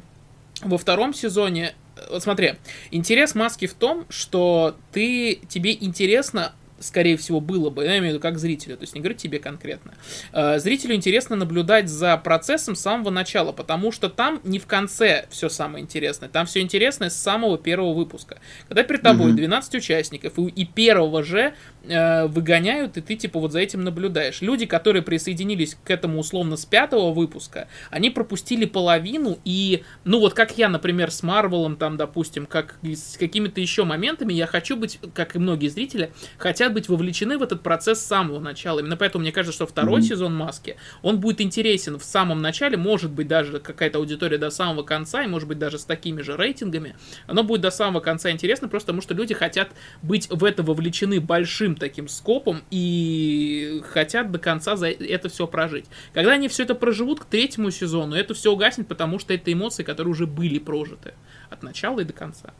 во 0.61 0.77
втором 0.77 1.13
сезоне 1.13 1.73
вот 2.09 2.23
смотри, 2.23 2.53
интерес 2.91 3.35
маски 3.35 3.67
в 3.67 3.73
том, 3.73 4.05
что 4.09 4.77
ты, 4.93 5.41
тебе 5.49 5.73
интересно 5.73 6.53
скорее 6.79 7.17
всего, 7.17 7.39
было 7.39 7.69
бы, 7.69 7.83
я 7.83 7.97
имею 7.97 8.05
в 8.05 8.07
виду 8.15 8.19
как 8.19 8.37
зрителю, 8.37 8.77
то 8.77 8.83
есть 8.83 8.93
не 8.93 9.01
говорю 9.01 9.17
тебе 9.17 9.39
конкретно. 9.39 9.93
Э, 10.33 10.59
зрителю 10.59 10.95
интересно 10.95 11.35
наблюдать 11.35 11.89
за 11.89 12.17
процессом 12.17 12.75
с 12.75 12.81
самого 12.81 13.09
начала, 13.09 13.51
потому 13.51 13.91
что 13.91 14.09
там 14.09 14.39
не 14.43 14.59
в 14.59 14.67
конце 14.67 15.27
все 15.29 15.49
самое 15.49 15.83
интересное, 15.83 16.29
там 16.29 16.45
все 16.45 16.61
интересное 16.61 17.09
с 17.09 17.15
самого 17.15 17.57
первого 17.57 17.93
выпуска. 17.93 18.39
Когда 18.67 18.83
перед 18.83 19.01
тобой 19.01 19.33
12 19.33 19.75
участников, 19.75 20.37
и, 20.37 20.47
и 20.47 20.65
первого 20.65 21.23
же 21.23 21.53
э, 21.83 22.25
выгоняют, 22.27 22.97
и 22.97 23.01
ты 23.01 23.15
типа 23.15 23.39
вот 23.39 23.51
за 23.51 23.59
этим 23.59 23.83
наблюдаешь. 23.83 24.41
Люди, 24.41 24.65
которые 24.65 25.01
присоединились 25.01 25.77
к 25.83 25.89
этому 25.89 26.19
условно 26.19 26.57
с 26.57 26.65
пятого 26.65 27.11
выпуска, 27.11 27.67
они 27.89 28.09
пропустили 28.09 28.65
половину, 28.65 29.39
и, 29.45 29.83
ну 30.03 30.19
вот 30.19 30.33
как 30.33 30.57
я, 30.57 30.69
например, 30.69 31.11
с 31.11 31.23
Марвелом, 31.23 31.75
там, 31.75 31.97
допустим, 31.97 32.45
как 32.45 32.77
с 32.83 33.17
какими-то 33.17 33.61
еще 33.61 33.83
моментами, 33.83 34.33
я 34.33 34.47
хочу 34.47 34.75
быть, 34.75 34.99
как 35.13 35.35
и 35.35 35.39
многие 35.39 35.67
зрители, 35.67 36.11
хотят 36.37 36.68
хотят 36.69 36.73
быть 36.73 36.89
вовлечены 36.89 37.37
в 37.37 37.43
этот 37.43 37.61
процесс 37.61 37.99
с 37.99 38.05
самого 38.05 38.39
начала. 38.39 38.79
Именно 38.79 38.97
поэтому 38.97 39.23
мне 39.23 39.31
кажется, 39.31 39.55
что 39.55 39.65
второй 39.65 40.01
mm-hmm. 40.01 40.03
сезон 40.03 40.35
Маски, 40.35 40.75
он 41.01 41.19
будет 41.19 41.41
интересен 41.41 41.97
в 41.97 42.03
самом 42.03 42.41
начале, 42.41 42.77
может 42.77 43.11
быть 43.11 43.27
даже 43.27 43.59
какая-то 43.59 43.97
аудитория 43.99 44.37
до 44.37 44.49
самого 44.49 44.83
конца, 44.83 45.23
и 45.23 45.27
может 45.27 45.47
быть 45.47 45.57
даже 45.57 45.77
с 45.77 45.85
такими 45.85 46.21
же 46.21 46.37
рейтингами. 46.37 46.95
Оно 47.27 47.43
будет 47.43 47.61
до 47.61 47.71
самого 47.71 48.01
конца 48.01 48.31
интересно, 48.31 48.67
просто 48.67 48.87
потому 48.87 49.01
что 49.01 49.13
люди 49.13 49.33
хотят 49.33 49.69
быть 50.01 50.29
в 50.29 50.43
это 50.43 50.63
вовлечены 50.63 51.19
большим 51.19 51.75
таким 51.75 52.07
скопом 52.07 52.61
и 52.71 53.81
хотят 53.91 54.31
до 54.31 54.39
конца 54.39 54.75
за 54.75 54.89
это 54.89 55.29
все 55.29 55.47
прожить. 55.47 55.85
Когда 56.13 56.33
они 56.33 56.47
все 56.47 56.63
это 56.63 56.75
проживут 56.75 57.19
к 57.19 57.25
третьему 57.25 57.71
сезону, 57.71 58.15
это 58.15 58.33
все 58.33 58.51
угаснет, 58.51 58.87
потому 58.87 59.19
что 59.19 59.33
это 59.33 59.51
эмоции, 59.51 59.83
которые 59.83 60.11
уже 60.11 60.27
были 60.27 60.59
прожиты 60.59 61.13
от 61.49 61.63
начала 61.63 61.99
и 61.99 62.03
до 62.03 62.13
конца. 62.13 62.53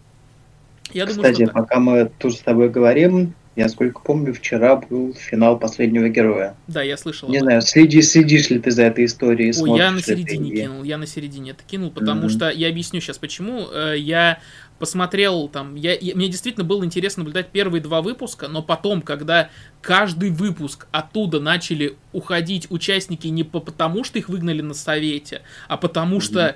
Я 0.91 1.05
Кстати, 1.05 1.45
думаю, 1.45 1.53
пока 1.53 1.79
мы 1.79 2.11
тут 2.17 2.33
с 2.33 2.39
тобой 2.39 2.69
говорим, 2.69 3.35
я 3.59 3.69
сколько 3.69 4.01
помню, 4.01 4.33
вчера 4.33 4.77
был 4.77 5.13
финал 5.13 5.59
последнего 5.59 6.07
героя. 6.09 6.55
Да, 6.67 6.81
я 6.81 6.97
слышал. 6.97 7.29
Не 7.29 7.39
знаю, 7.39 7.61
следи, 7.61 8.01
следишь 8.01 8.49
ли 8.49 8.59
ты 8.59 8.71
за 8.71 8.83
этой 8.83 9.05
историей? 9.05 9.53
Ой, 9.61 9.77
я 9.77 9.91
на 9.91 10.01
середине 10.01 10.51
кинул, 10.51 10.83
я 10.83 10.97
на 10.97 11.05
середине 11.05 11.51
это 11.51 11.63
кинул, 11.67 11.91
потому 11.91 12.25
mm-hmm. 12.25 12.29
что 12.29 12.49
я 12.49 12.69
объясню 12.69 13.01
сейчас 13.01 13.17
почему. 13.17 13.67
Э, 13.71 13.95
я 13.97 14.39
посмотрел 14.79 15.49
там, 15.49 15.75
я, 15.75 15.93
я, 15.93 16.15
мне 16.15 16.29
действительно 16.29 16.63
было 16.63 16.85
интересно 16.85 17.21
наблюдать 17.21 17.49
первые 17.49 17.81
два 17.81 18.01
выпуска, 18.01 18.47
но 18.47 18.63
потом, 18.63 19.01
когда 19.01 19.49
каждый 19.81 20.29
выпуск 20.29 20.87
оттуда 20.91 21.41
начали 21.41 21.97
уходить 22.13 22.67
участники 22.69 23.27
не 23.27 23.43
по, 23.43 23.59
потому, 23.59 24.05
что 24.05 24.17
их 24.17 24.29
выгнали 24.29 24.61
на 24.61 24.73
совете, 24.73 25.41
а 25.67 25.75
потому 25.75 26.17
mm-hmm. 26.17 26.21
что 26.21 26.55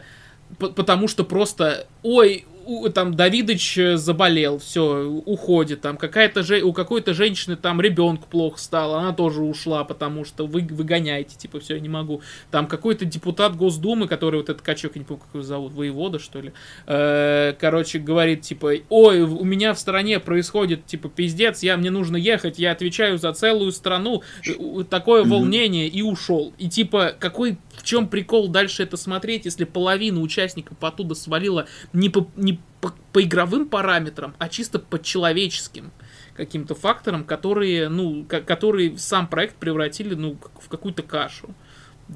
потому 0.57 1.07
что 1.07 1.23
просто, 1.23 1.87
ой, 2.03 2.45
у, 2.65 2.89
там 2.89 3.15
Давидыч 3.15 3.77
э, 3.77 3.97
заболел, 3.97 4.59
все, 4.59 5.05
уходит, 5.25 5.81
там 5.81 5.97
какая-то 5.97 6.43
же, 6.43 6.61
у 6.61 6.73
какой-то 6.73 7.13
женщины 7.13 7.55
там 7.55 7.81
ребенку 7.81 8.27
плохо 8.29 8.59
стало, 8.59 8.99
она 8.99 9.13
тоже 9.13 9.41
ушла, 9.41 9.83
потому 9.83 10.25
что 10.25 10.45
вы 10.45 10.61
выгоняете, 10.69 11.37
типа, 11.37 11.59
все, 11.59 11.75
я 11.75 11.79
не 11.79 11.89
могу. 11.89 12.21
Там 12.51 12.67
какой-то 12.67 13.05
депутат 13.05 13.55
Госдумы, 13.55 14.07
который 14.07 14.37
вот 14.37 14.49
этот 14.49 14.61
качок, 14.61 14.95
я 14.95 14.99
не 14.99 15.05
помню, 15.05 15.23
как 15.23 15.33
его 15.33 15.43
зовут, 15.43 15.73
воевода, 15.73 16.19
что 16.19 16.41
ли, 16.41 16.53
э, 16.87 17.53
короче, 17.59 17.99
говорит, 17.99 18.41
типа, 18.41 18.73
ой, 18.89 19.21
у 19.21 19.43
меня 19.43 19.73
в 19.73 19.79
стране 19.79 20.19
происходит, 20.19 20.85
типа, 20.85 21.09
пиздец, 21.09 21.63
я, 21.63 21.77
мне 21.77 21.89
нужно 21.89 22.17
ехать, 22.17 22.59
я 22.59 22.71
отвечаю 22.71 23.17
за 23.17 23.33
целую 23.33 23.71
страну, 23.71 24.23
э, 24.45 24.83
такое 24.89 25.23
волнение, 25.23 25.87
и 25.87 26.01
ушел. 26.01 26.53
И, 26.57 26.69
типа, 26.69 27.13
какой, 27.19 27.57
в 27.75 27.83
чем 27.83 28.07
прикол 28.07 28.47
дальше 28.47 28.83
это 28.83 28.97
смотреть, 28.97 29.45
если 29.45 29.65
половина 29.65 30.21
участников 30.21 30.77
оттуда 30.81 31.15
свалила 31.15 31.67
не 31.91 32.09
по, 32.09 32.27
не 32.35 32.52
по, 32.81 32.93
по 33.11 33.23
игровым 33.23 33.67
параметрам, 33.67 34.35
а 34.39 34.49
чисто 34.49 34.79
по 34.79 35.01
человеческим 35.01 35.91
каким-то 36.35 36.75
факторам, 36.75 37.23
которые, 37.23 37.89
ну, 37.89 38.25
которые 38.25 38.97
сам 38.97 39.27
проект 39.27 39.55
превратили, 39.55 40.15
ну, 40.15 40.37
в 40.59 40.67
какую-то 40.67 41.03
кашу. 41.03 41.53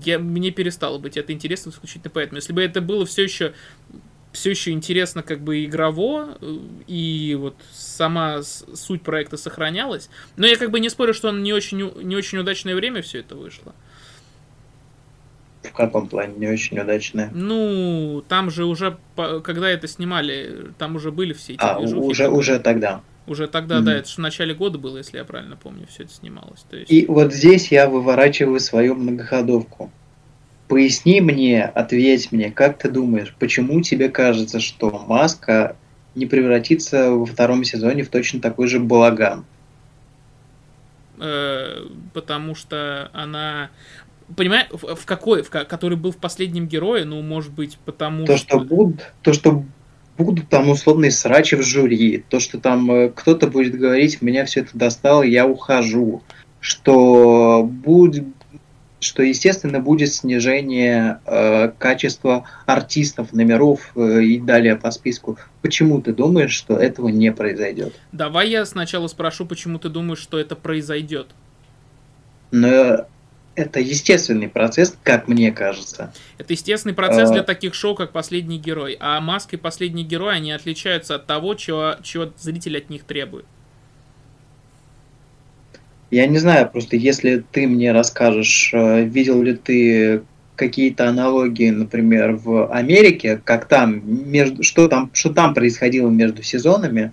Я, 0.04 0.20
мне 0.20 0.52
перестало 0.52 0.98
быть 0.98 1.18
это 1.18 1.32
интересно 1.32 1.70
исключительно 1.70 2.12
поэтому. 2.14 2.38
Если 2.38 2.52
бы 2.52 2.62
это 2.62 2.82
было 2.82 3.06
все 3.06 3.24
еще 3.24 3.54
все 4.34 4.52
еще 4.52 4.72
интересно 4.72 5.24
как 5.24 5.42
бы 5.42 5.66
игрово, 5.66 6.38
э, 6.40 6.58
и 6.86 7.36
вот 7.40 7.56
сама 7.72 8.44
суть 8.44 9.02
проекта 9.02 9.36
сохранялась. 9.36 10.10
Но 10.36 10.46
я 10.46 10.58
как 10.58 10.70
бы 10.70 10.80
не 10.80 10.90
спорю, 10.90 11.14
что 11.14 11.30
он 11.30 11.42
не 11.42 11.54
очень, 11.54 11.78
не 12.04 12.16
очень 12.16 12.38
удачное 12.38 12.76
время 12.76 13.02
все 13.02 13.20
это 13.20 13.36
вышло. 13.36 13.74
В 15.70 15.74
каком 15.74 16.08
плане 16.08 16.34
не 16.38 16.48
очень 16.48 16.80
удачная? 16.80 17.30
Ну, 17.34 18.24
там 18.28 18.50
же 18.50 18.66
уже, 18.66 18.98
когда 19.16 19.70
это 19.70 19.88
снимали, 19.88 20.72
там 20.78 20.96
уже 20.96 21.12
были 21.12 21.34
все 21.34 21.54
эти 21.54 21.62
А, 21.62 21.80
движухи. 21.80 22.00
уже, 22.00 22.30
уже 22.30 22.60
тогда. 22.60 23.02
Уже 23.28 23.48
тогда, 23.48 23.80
mm-hmm. 23.80 23.84
да, 23.84 23.96
это 23.96 24.08
же 24.08 24.16
в 24.16 24.20
начале 24.20 24.54
года 24.54 24.78
было, 24.78 24.98
если 24.98 25.18
я 25.18 25.26
правильно 25.26 25.58
помню, 25.58 25.86
все 25.90 26.04
это 26.04 26.14
снималось. 26.14 26.62
То 26.70 26.78
есть... 26.78 26.92
И 26.92 27.06
вот 27.08 27.34
здесь 27.34 27.72
я 27.72 27.90
выворачиваю 27.90 28.60
свою 28.60 28.96
многоходовку. 28.96 29.92
Поясни 30.70 31.20
мне, 31.20 31.64
ответь 31.64 32.32
мне, 32.32 32.52
как 32.52 32.78
ты 32.78 32.90
думаешь, 32.90 33.36
почему 33.38 33.82
тебе 33.82 34.10
кажется, 34.10 34.60
что 34.60 35.06
Маска 35.08 35.76
не 36.16 36.26
превратится 36.26 37.12
во 37.12 37.26
втором 37.26 37.64
сезоне 37.64 38.04
в 38.04 38.10
точно 38.10 38.40
такой 38.40 38.68
же 38.68 38.80
балаган? 38.80 39.46
Э, 41.20 41.86
потому 42.14 42.56
что 42.56 43.10
она 43.14 43.70
понимаешь, 44.36 44.68
в, 44.72 45.06
какой, 45.06 45.44
в, 45.44 45.50
который 45.50 45.98
был 45.98 46.12
в 46.12 46.18
последнем 46.18 46.68
герое, 46.68 47.06
ну, 47.06 47.22
может 47.22 47.52
быть, 47.52 47.78
потому 47.86 48.26
то, 48.26 48.38
что... 48.38 48.60
что 48.60 48.60
будут, 48.60 49.14
то, 49.22 49.34
что 49.34 49.64
будут 50.18 50.50
там 50.50 50.70
условные 50.70 51.12
срачи 51.12 51.56
в 51.56 51.62
жюри, 51.62 52.24
то, 52.30 52.40
что 52.40 52.60
там 52.60 52.92
э, 52.92 53.10
кто-то 53.10 53.48
будет 53.48 53.78
говорить, 53.78 54.22
меня 54.22 54.46
все 54.46 54.62
это 54.62 54.78
достало, 54.78 55.24
я 55.24 55.48
ухожу, 55.48 56.24
что 56.60 57.64
будет 57.64 58.26
что, 59.00 59.22
естественно, 59.22 59.80
будет 59.80 60.12
снижение 60.12 61.20
э, 61.26 61.70
качества 61.78 62.46
артистов, 62.66 63.32
номеров 63.32 63.92
э, 63.96 64.24
и 64.24 64.40
далее 64.40 64.76
по 64.76 64.90
списку. 64.90 65.38
Почему 65.62 66.02
ты 66.02 66.14
думаешь, 66.14 66.52
что 66.52 66.78
этого 66.78 67.10
не 67.10 67.32
произойдет? 67.32 67.94
Давай 68.12 68.50
я 68.50 68.66
сначала 68.66 69.08
спрошу, 69.08 69.46
почему 69.46 69.78
ты 69.78 69.90
думаешь, 69.90 70.20
что 70.20 70.40
это 70.40 70.56
произойдет. 70.56 71.28
Но 72.50 73.06
это 73.58 73.80
естественный 73.80 74.48
процесс, 74.48 74.96
как 75.02 75.28
мне 75.28 75.52
кажется. 75.52 76.14
Это 76.38 76.54
естественный 76.54 76.94
процесс 76.94 77.32
для 77.32 77.42
а. 77.42 77.44
таких 77.44 77.74
шоу, 77.74 77.96
как 77.96 78.12
«Последний 78.12 78.60
герой». 78.60 78.96
А 79.00 79.20
«Маска» 79.20 79.56
и 79.56 79.60
«Последний 79.60 80.04
герой», 80.04 80.36
они 80.36 80.52
отличаются 80.52 81.16
от 81.16 81.26
того, 81.26 81.56
чего, 81.56 81.96
чего 82.04 82.32
зритель 82.38 82.78
от 82.78 82.92
них 82.92 83.04
требует. 83.04 83.46
Я 86.12 86.28
не 86.28 86.38
знаю, 86.38 86.70
просто 86.70 86.96
если 86.96 87.44
ты 87.52 87.68
мне 87.68 87.92
расскажешь, 87.92 88.70
э, 88.74 89.04
видел 89.04 89.42
ли 89.42 89.56
ты 89.56 90.22
какие-то 90.56 91.10
аналогии, 91.10 91.72
например, 91.72 92.34
в 92.36 92.72
Америке, 92.72 93.42
как 93.44 93.68
там, 93.68 94.02
между, 94.06 94.62
что 94.62 94.88
там, 94.88 95.10
что 95.14 95.34
там 95.34 95.56
происходило 95.56 96.10
между 96.10 96.44
сезонами, 96.44 97.12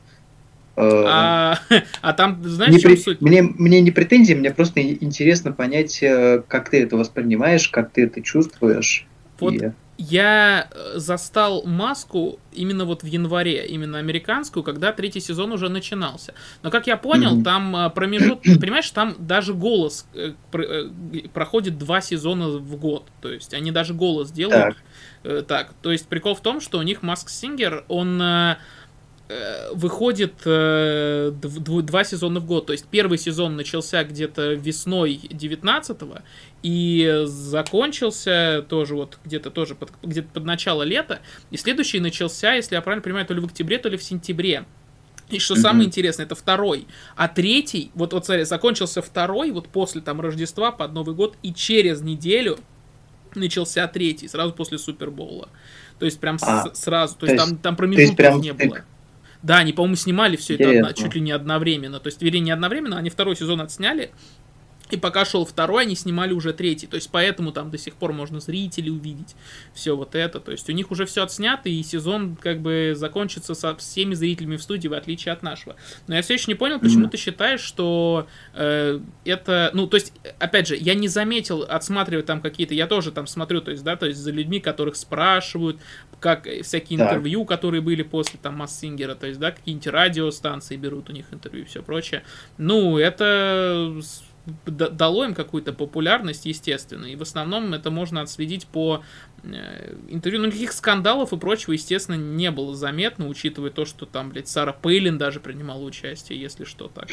а, 0.76 1.59
а 2.02 2.12
там, 2.12 2.43
знаешь, 2.45 2.75
не 2.75 2.81
при... 2.81 2.97
суть? 2.97 3.21
Мне, 3.21 3.43
мне 3.43 3.81
не 3.81 3.90
претензии, 3.90 4.35
мне 4.35 4.50
просто 4.50 4.81
интересно 4.83 5.52
понять, 5.52 6.02
э, 6.02 6.43
как 6.49 6.71
ты 6.71 6.83
это 6.83 6.97
воспринимаешь, 6.97 7.69
как 7.69 7.93
ты 7.93 8.04
это 8.04 8.23
чувствуешь. 8.23 9.07
Вот 9.38 9.54
и... 9.54 9.73
я 9.99 10.69
э, 10.71 10.99
застал 10.99 11.62
маску 11.64 12.40
именно 12.52 12.85
вот 12.87 13.04
в 13.04 13.07
январе, 13.07 13.66
именно 13.66 13.99
американскую, 13.99 14.64
когда 14.64 14.93
третий 14.93 15.21
сезон 15.21 15.52
уже 15.52 15.69
начинался. 15.69 16.35
Но, 16.62 16.71
как 16.71 16.88
я 16.88 16.97
понял, 16.97 17.38
mm-hmm. 17.38 17.45
там 17.45 17.93
промежуток, 17.95 18.43
понимаешь, 18.61 18.90
там 18.90 19.14
даже 19.19 19.54
голос 19.54 20.09
проходит 21.33 21.78
два 21.78 22.00
сезона 22.00 22.49
в 22.49 22.76
год. 22.76 23.07
То 23.21 23.31
есть 23.31 23.54
они 23.54 23.71
даже 23.71 23.95
голос 23.95 24.33
делают. 24.33 24.76
Так, 25.23 25.47
так 25.47 25.75
то 25.83 25.93
есть 25.93 26.09
прикол 26.09 26.35
в 26.35 26.40
том, 26.40 26.61
что 26.61 26.78
у 26.78 26.83
них 26.83 27.02
Маск 27.02 27.28
Сингер, 27.28 27.85
он 27.88 28.21
Э, 28.21 28.57
выходит 29.73 30.35
э, 30.45 31.33
два 31.33 32.04
сезона 32.04 32.40
в 32.40 32.47
год. 32.47 32.66
То 32.66 32.73
есть 32.73 32.87
первый 32.90 33.16
сезон 33.16 33.57
начался 33.57 34.04
где-то 34.04 34.52
весной 34.52 35.19
19-го 35.31 36.19
и 36.62 37.23
закончился 37.25 38.64
тоже 38.69 38.97
вот 38.97 39.19
где-то 39.25 39.50
тоже 39.50 39.75
под, 39.75 39.93
где-то 40.02 40.28
под 40.28 40.45
начало 40.45 40.83
лета. 40.83 41.21
И 41.50 41.57
следующий 41.57 42.00
начался, 42.00 42.54
если 42.54 42.75
я 42.75 42.83
правильно 42.83 43.02
понимаю, 43.02 43.26
то 43.26 43.33
ли 43.33 43.40
в 43.40 43.47
октябре, 43.47 43.78
то 43.78 43.88
ли 43.88 43.97
в 43.97 44.02
сентябре 44.02 44.66
И 45.31 45.38
что 45.38 45.54
mm-hmm. 45.54 45.59
самое 45.59 45.87
интересное, 45.87 46.26
это 46.26 46.35
второй. 46.35 46.87
А 47.16 47.28
третий, 47.28 47.90
вот, 47.95 48.12
вот 48.12 48.26
смотри, 48.26 48.45
закончился 48.45 49.00
второй, 49.00 49.52
вот 49.52 49.69
после 49.69 50.02
там 50.02 50.21
Рождества, 50.21 50.71
под 50.71 50.93
Новый 50.93 51.14
год, 51.14 51.38
и 51.43 51.54
через 51.54 52.02
неделю 52.02 52.59
начался 53.35 53.87
третий, 53.88 54.28
сразу 54.28 54.52
после 54.52 54.76
Супербоула. 54.76 55.49
То 55.99 56.04
есть 56.04 56.21
прям 56.21 56.37
а, 56.43 56.69
с, 56.75 56.78
сразу, 56.78 57.14
то, 57.14 57.21
то 57.21 57.33
есть 57.33 57.43
там, 57.43 57.57
там 57.57 57.76
промежутков 57.76 58.16
прям 58.16 58.40
не 58.40 58.52
было. 58.52 58.85
Да, 59.44 59.58
они, 59.58 59.74
по-моему, 59.74 59.94
снимали 59.96 60.36
все 60.36 60.54
это 60.54 60.70
одно, 60.70 60.92
чуть 60.92 61.14
ли 61.14 61.20
не 61.20 61.30
одновременно. 61.30 62.00
То 62.00 62.06
есть, 62.06 62.22
вернее, 62.22 62.40
не 62.40 62.50
одновременно, 62.50 62.96
они 62.96 63.10
второй 63.10 63.36
сезон 63.36 63.60
отсняли, 63.60 64.10
и 64.94 64.96
пока 64.96 65.24
шел 65.24 65.44
второй, 65.44 65.82
они 65.82 65.94
снимали 65.94 66.32
уже 66.32 66.52
третий. 66.52 66.86
То 66.86 66.96
есть 66.96 67.10
поэтому 67.10 67.52
там 67.52 67.70
до 67.70 67.78
сих 67.78 67.94
пор 67.94 68.12
можно 68.12 68.40
зрителей 68.40 68.90
увидеть. 68.90 69.34
Все 69.74 69.96
вот 69.96 70.14
это. 70.14 70.40
То 70.40 70.52
есть 70.52 70.68
у 70.68 70.72
них 70.72 70.90
уже 70.90 71.04
все 71.04 71.24
отснято, 71.24 71.68
и 71.68 71.82
сезон 71.82 72.36
как 72.36 72.60
бы 72.60 72.94
закончится 72.96 73.54
со 73.54 73.74
всеми 73.76 74.14
зрителями 74.14 74.56
в 74.56 74.62
студии, 74.62 74.88
в 74.88 74.94
отличие 74.94 75.32
от 75.32 75.42
нашего. 75.42 75.76
Но 76.06 76.14
я 76.14 76.22
все 76.22 76.34
еще 76.34 76.46
не 76.48 76.54
понял, 76.54 76.80
почему 76.80 77.06
mm-hmm. 77.06 77.10
ты 77.10 77.16
считаешь, 77.16 77.60
что 77.60 78.26
э, 78.54 79.00
это. 79.24 79.70
Ну, 79.74 79.86
то 79.86 79.96
есть, 79.96 80.12
опять 80.38 80.68
же, 80.68 80.76
я 80.76 80.94
не 80.94 81.08
заметил 81.08 81.64
отсматривать 81.68 82.26
там 82.26 82.40
какие-то. 82.40 82.74
Я 82.74 82.86
тоже 82.86 83.12
там 83.12 83.26
смотрю, 83.26 83.60
то 83.60 83.70
есть, 83.70 83.84
да, 83.84 83.96
то 83.96 84.06
есть 84.06 84.18
за 84.18 84.30
людьми, 84.30 84.60
которых 84.60 84.96
спрашивают, 84.96 85.78
как 86.20 86.46
всякие 86.62 86.98
так. 86.98 87.08
интервью, 87.08 87.44
которые 87.44 87.80
были 87.80 88.02
после 88.02 88.38
там 88.40 88.56
Массингера, 88.56 89.14
то 89.14 89.26
есть, 89.26 89.40
да, 89.40 89.50
какие-нибудь 89.50 89.86
радиостанции 89.88 90.76
берут 90.76 91.10
у 91.10 91.12
них 91.12 91.26
интервью 91.32 91.64
и 91.64 91.66
все 91.66 91.82
прочее. 91.82 92.22
Ну, 92.58 92.98
это 92.98 94.00
дало 94.66 95.24
им 95.24 95.34
какую-то 95.34 95.72
популярность, 95.72 96.46
естественно. 96.46 97.06
И 97.06 97.16
в 97.16 97.22
основном 97.22 97.72
это 97.72 97.90
можно 97.90 98.20
отследить 98.20 98.66
по 98.66 99.02
э, 99.42 99.96
интервью. 100.08 100.40
Ну, 100.40 100.46
никаких 100.48 100.72
скандалов 100.72 101.32
и 101.32 101.38
прочего, 101.38 101.72
естественно, 101.72 102.16
не 102.16 102.50
было 102.50 102.74
заметно, 102.74 103.28
учитывая 103.28 103.70
то, 103.70 103.84
что 103.84 104.04
там, 104.04 104.30
блядь, 104.30 104.48
Сара 104.48 104.72
Пейлин 104.72 105.16
даже 105.16 105.40
принимала 105.40 105.82
участие, 105.82 106.40
если 106.40 106.64
что 106.64 106.88
так. 106.88 107.08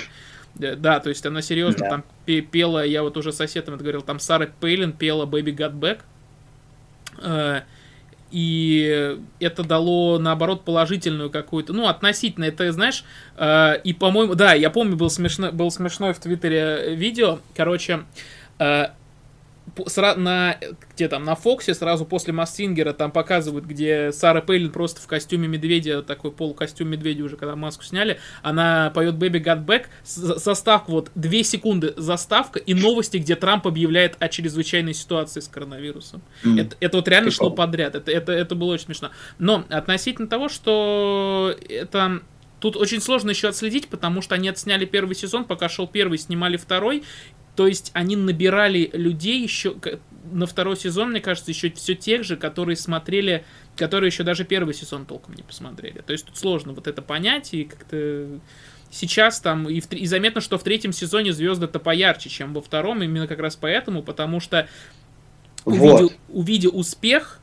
Да, 0.56 1.00
то 1.00 1.10
есть 1.10 1.26
она 1.26 1.42
серьезно 1.42 1.80
да. 1.80 1.90
там 1.90 2.04
пела, 2.26 2.86
я 2.86 3.04
вот 3.04 3.16
уже 3.16 3.32
соседом 3.32 3.76
это 3.76 3.84
говорил, 3.84 4.02
там 4.02 4.20
Сара 4.20 4.48
Пейлин 4.48 4.92
пела 4.92 5.26
Baby 5.26 5.56
Got 5.56 5.80
Back. 5.80 6.02
Э, 8.32 8.36
и 8.36 9.18
это 9.40 9.64
дало, 9.64 10.18
наоборот, 10.20 10.64
положительную 10.64 11.30
какую-то, 11.30 11.74
ну, 11.74 11.88
относительно, 11.88 12.46
это, 12.46 12.72
знаешь, 12.72 13.04
э, 13.38 13.80
и, 13.84 13.94
по-моему, 13.94 14.36
да, 14.36 14.54
я 14.54 14.70
помню, 14.70 14.96
был 14.96 15.10
смешно, 15.10 15.52
был 15.52 15.70
смешное 15.72 16.14
в 16.14 16.20
Твиттере 16.20 16.96
видео, 16.96 17.40
короче, 17.56 18.06
э, 18.60 18.88
на, 20.18 20.58
где 20.94 21.08
там, 21.08 21.24
на 21.24 21.36
Фоксе 21.36 21.74
сразу 21.74 22.06
после 22.06 22.34
Массингера 22.34 22.94
там 22.94 23.12
показывают, 23.12 23.66
где 23.66 24.12
Сара 24.12 24.42
Пейлин 24.42 24.72
просто 24.72 25.02
в 25.02 25.08
костюме 25.08 25.48
медведя, 25.48 26.02
такой 26.02 26.32
полукостюм 26.32 26.90
медведя 26.90 27.24
уже, 27.24 27.38
когда 27.38 27.56
маску 27.56 27.84
сняли, 27.84 28.20
она 28.42 28.92
поет 28.94 29.16
Baby 29.16 29.44
Got 29.44 29.66
Back, 29.66 29.86
заставка 30.04 30.92
вот, 30.92 31.12
две 31.16 31.44
секунды 31.44 31.94
заставка 31.96 32.60
и 32.60 32.74
новости, 32.74 33.18
где 33.18 33.36
Трамп 33.36 33.68
объявляет 33.68 34.18
о 34.20 34.28
чрезвычайной 34.28 34.94
ситуации 34.94 35.40
с 35.40 35.48
коронавирусом. 35.48 36.22
Mm. 36.44 36.62
Это, 36.62 36.76
это 36.80 36.98
вот 36.98 37.08
реально 37.08 37.30
Прикол. 37.30 37.48
шло 37.48 37.56
подряд, 37.56 37.96
это, 37.96 38.12
это, 38.12 38.32
это 38.32 38.56
было 38.56 38.74
очень 38.74 38.86
смешно. 38.86 39.12
Но 39.40 39.66
относительно 39.70 40.28
того, 40.28 40.50
что 40.50 41.56
это 41.70 42.22
Тут 42.62 42.78
очень 42.78 43.02
сложно 43.02 43.32
еще 43.32 43.48
отследить, 43.48 43.88
потому 43.88 44.22
что 44.22 44.36
они 44.36 44.48
отсняли 44.48 44.86
первый 44.86 45.16
сезон, 45.16 45.46
пока 45.46 45.68
шел 45.68 45.88
первый, 45.88 46.20
снимали 46.20 46.58
второй, 46.58 47.04
то 47.56 47.68
есть 47.68 47.92
они 47.94 48.16
набирали 48.16 48.90
людей 48.94 49.42
еще 49.42 49.76
на 50.32 50.46
второй 50.46 50.78
сезон, 50.78 51.12
мне 51.12 51.22
кажется, 51.22 51.52
еще 51.52 51.72
все 51.72 51.96
тех 51.96 52.24
же, 52.24 52.38
которые 52.38 52.76
смотрели, 52.76 53.44
которые 53.76 54.10
еще 54.10 54.24
даже 54.24 54.46
первый 54.46 54.74
сезон 54.74 55.06
толком 55.06 55.36
не 55.36 55.44
посмотрели. 55.44 56.00
То 56.00 56.14
есть 56.14 56.26
тут 56.26 56.38
сложно 56.38 56.74
вот 56.74 56.88
это 56.88 57.02
понять 57.02 57.54
и 57.54 57.66
как-то 57.66 58.40
сейчас 58.92 59.40
там 59.40 59.68
и, 59.70 59.80
в, 59.80 59.92
и 59.92 60.06
заметно, 60.06 60.42
что 60.42 60.58
в 60.58 60.64
третьем 60.64 60.94
сезоне 60.94 61.34
звезды-то 61.34 61.80
поярче, 61.80 62.30
чем 62.30 62.54
во 62.54 62.62
втором, 62.62 63.04
именно 63.04 63.28
как 63.28 63.40
раз 63.40 63.56
поэтому, 63.56 64.04
потому 64.04 64.40
что 64.40 64.68
увидя, 65.66 66.04
вот. 66.04 66.14
увидя 66.30 66.70
успех, 66.70 67.40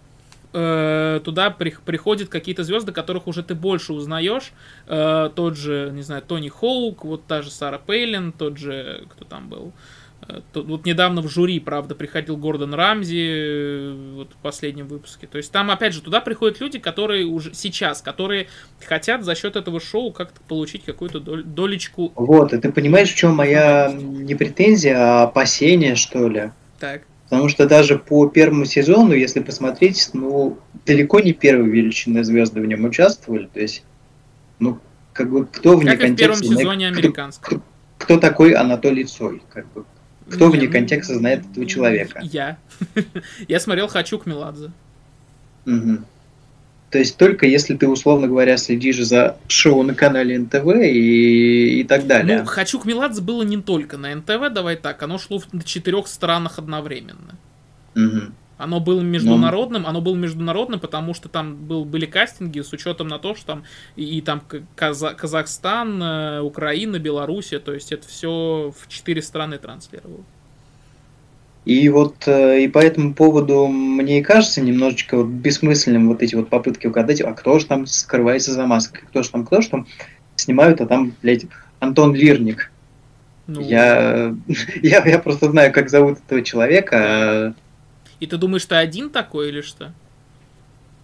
э, 0.53 1.21
туда 1.25 1.51
при, 1.51 1.75
приходят 1.85 2.29
какие-то 2.29 2.65
звезды, 2.65 2.93
которых 2.93 3.27
уже 3.27 3.43
ты 3.43 3.55
больше 3.55 3.93
узнаешь. 3.93 4.53
Э, 4.87 5.31
тот 5.35 5.57
же, 5.57 5.91
не 5.93 6.03
знаю, 6.03 6.23
Тони 6.23 6.49
Хоук, 6.49 7.05
вот 7.05 7.27
та 7.27 7.43
же 7.43 7.51
Сара 7.51 7.79
Пейлин, 7.79 8.33
тот 8.33 8.59
же, 8.59 9.07
кто 9.11 9.25
там 9.25 9.49
был, 9.49 9.73
Тут, 9.73 9.75
вот 10.55 10.85
недавно 10.85 11.23
в 11.23 11.29
жюри, 11.29 11.59
правда, 11.59 11.95
приходил 11.95 12.37
Гордон 12.37 12.75
Рамзи 12.75 13.29
э, 13.31 14.13
вот 14.15 14.33
в 14.33 14.37
последнем 14.37 14.87
выпуске. 14.87 15.27
То 15.27 15.39
есть 15.39 15.51
там, 15.51 15.71
опять 15.71 15.95
же, 15.95 16.03
туда 16.03 16.21
приходят 16.21 16.61
люди, 16.61 16.79
которые 16.79 17.25
уже 17.25 17.55
сейчас, 17.55 18.03
которые 18.03 18.49
хотят 18.85 19.25
за 19.25 19.35
счет 19.35 19.57
этого 19.57 19.81
шоу 19.81 20.13
как-то 20.13 20.41
получить 20.47 20.85
какую-то 20.85 21.21
дол- 21.21 21.43
долечку. 21.45 22.13
Вот, 22.15 22.53
и 22.53 22.59
ты 22.59 22.71
понимаешь, 22.71 23.11
в 23.11 23.17
чем 23.17 23.37
моя 23.37 23.91
не 23.93 24.35
претензия, 24.35 24.97
а 24.99 25.23
опасение, 25.25 25.95
что 25.95 26.29
ли? 26.29 26.51
Так. 26.79 27.03
Потому 27.29 27.49
что 27.49 27.67
даже 27.67 27.99
по 27.99 28.27
первому 28.29 28.65
сезону, 28.65 29.13
если 29.13 29.41
посмотреть, 29.41 30.11
ну, 30.13 30.59
далеко 30.87 31.21
не 31.21 31.33
первые 31.33 31.71
величины 31.71 32.25
звезды 32.25 32.61
в 32.61 32.67
нем 32.67 32.85
участвовали. 32.85 33.49
То 33.53 33.61
есть, 33.61 33.83
ну, 34.59 34.79
как 35.13 35.31
бы 35.31 35.47
кто 35.47 35.77
вне 35.77 35.93
как 35.93 36.01
контекста... 36.01 36.37
В 36.37 36.41
первом 36.41 36.59
сезоне 36.59 36.89
американского. 36.89 37.59
Кто, 37.59 37.63
кто 37.99 38.19
такой 38.19 38.53
Анатолий 38.53 39.05
Цой? 39.05 39.43
Как 39.53 39.71
бы, 39.73 39.85
кто 40.31 40.51
вне 40.51 40.69
контекста 40.69 41.15
знает 41.15 41.43
этого 41.51 41.67
человека? 41.67 42.21
Я. 42.23 42.59
Я 43.49 43.61
смотрел 43.61 43.89
«Хочу 43.89 44.19
к 44.19 44.27
Меладзе». 44.27 44.71
Угу. 45.67 45.99
То 46.91 46.99
есть 46.99 47.19
только 47.19 47.47
если 47.47 47.77
ты, 47.77 47.87
условно 47.87 48.29
говоря, 48.29 48.57
следишь 48.57 49.05
за 49.05 49.37
шоу 49.47 49.83
на 49.83 49.95
канале 49.95 50.39
НТВ 50.39 50.67
и, 50.85 51.81
и 51.81 51.85
так 51.85 52.07
далее. 52.07 52.41
Ну, 52.41 52.47
«Хочу 52.47 52.79
к 52.79 52.87
Меладзе» 52.87 53.21
было 53.21 53.43
не 53.43 53.61
только 53.61 53.99
на 53.99 54.15
НТВ, 54.15 54.53
давай 54.53 54.77
так, 54.77 55.03
оно 55.03 55.19
шло 55.19 55.39
в 55.39 55.65
четырех 55.65 56.07
странах 56.09 56.59
одновременно. 56.59 57.35
Угу. 57.95 58.33
Оно 58.59 58.81
было 58.81 59.01
международным, 59.01 59.83
Но... 59.83 59.89
оно 59.89 60.01
было 60.01 60.17
международным, 60.17 60.81
потому 60.81 61.15
что 61.15 61.29
там 61.29 61.55
был, 61.55 61.85
были 61.85 62.07
кастинги 62.07 62.61
с 62.61 62.73
учетом 62.73 63.07
на 63.07 63.19
то, 63.21 63.37
что 63.37 63.47
там 63.47 63.65
и, 63.95 64.19
и 64.19 64.21
там 64.21 64.43
Каза 64.75 65.15
Казахстан, 65.15 66.03
э, 66.03 66.41
Украина, 66.41 66.99
Белоруссия, 66.99 67.61
то 67.61 67.73
есть 67.73 67.93
это 67.93 68.07
все 68.09 68.73
в 68.77 68.89
четыре 68.89 69.23
страны 69.23 69.59
транслировало. 69.59 70.25
И 71.65 71.89
вот 71.89 72.27
э, 72.27 72.65
и 72.65 72.69
по 72.69 72.79
этому 72.79 73.15
поводу 73.15 73.69
мне 73.69 74.19
и 74.19 74.23
кажется 74.23 74.61
немножечко 74.61 75.19
вот 75.19 75.27
бессмысленным 75.27 76.09
вот 76.09 76.23
эти 76.23 76.35
вот 76.35 76.49
попытки 76.49 76.89
угадать, 76.89 77.21
а 77.21 77.33
кто 77.35 77.61
же 77.61 77.67
там 77.67 77.87
скрывается 77.87 78.53
за 78.53 78.67
маской, 78.67 79.03
кто 79.03 79.23
же 79.23 79.31
там, 79.31 79.47
кто 79.47 79.61
же 79.61 79.69
там 79.69 79.87
снимают, 80.35 80.81
а 80.81 80.87
там, 80.87 81.13
блядь, 81.23 81.47
Антон 81.79 82.15
Лирник. 82.15 82.73
Ну... 83.47 83.61
Я, 83.61 84.35
я, 84.83 85.05
я 85.07 85.19
просто 85.21 85.51
знаю, 85.51 85.73
как 85.73 85.91
зовут 85.91 86.19
этого 86.27 86.43
человека, 86.43 86.97
а 86.97 87.55
и 88.21 88.27
ты 88.27 88.37
думаешь, 88.37 88.67
ты 88.67 88.75
один 88.75 89.11
такой 89.11 89.49
или 89.49 89.61
что? 89.61 89.93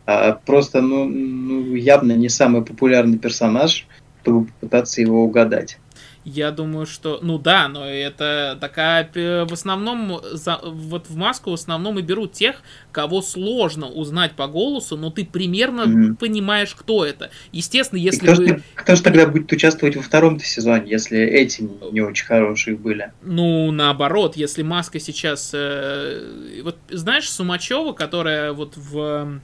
А, 0.06 0.32
просто, 0.32 0.82
ну, 0.82 1.06
ну, 1.06 1.74
явно 1.74 2.12
не 2.12 2.28
самый 2.28 2.62
популярный 2.62 3.18
персонаж, 3.18 3.86
чтобы 4.22 4.46
попытаться 4.46 5.00
его 5.00 5.24
угадать. 5.24 5.78
Я 6.24 6.50
думаю, 6.50 6.86
что, 6.86 7.18
ну 7.22 7.38
да, 7.38 7.68
но 7.68 7.84
это 7.86 8.56
такая, 8.60 9.10
в 9.14 9.52
основном, 9.52 10.20
за, 10.32 10.58
вот 10.62 11.08
в 11.08 11.16
маску 11.16 11.50
в 11.50 11.54
основном 11.54 11.98
и 11.98 12.02
берут 12.02 12.32
тех, 12.32 12.62
кого 12.92 13.20
сложно 13.20 13.88
узнать 13.88 14.32
по 14.32 14.46
голосу, 14.46 14.96
но 14.96 15.10
ты 15.10 15.26
примерно 15.26 15.82
mm-hmm. 15.82 16.14
понимаешь, 16.16 16.74
кто 16.74 17.04
это. 17.04 17.30
Естественно, 17.52 17.98
если 17.98 18.26
кто 18.26 18.36
вы... 18.36 18.48
Же, 18.48 18.62
кто 18.74 18.96
же 18.96 19.02
тогда 19.02 19.26
будет 19.26 19.52
участвовать 19.52 19.96
во 19.96 20.02
втором 20.02 20.40
сезоне, 20.40 20.90
если 20.90 21.18
эти 21.18 21.68
не 21.92 22.00
очень 22.00 22.26
хорошие 22.26 22.76
были? 22.76 23.12
Ну, 23.22 23.70
наоборот, 23.70 24.36
если 24.36 24.62
маска 24.62 25.00
сейчас... 25.00 25.50
Э, 25.52 26.62
вот 26.62 26.78
знаешь, 26.88 27.30
Сумачева, 27.30 27.92
которая 27.92 28.52
вот 28.52 28.76
в 28.76 29.40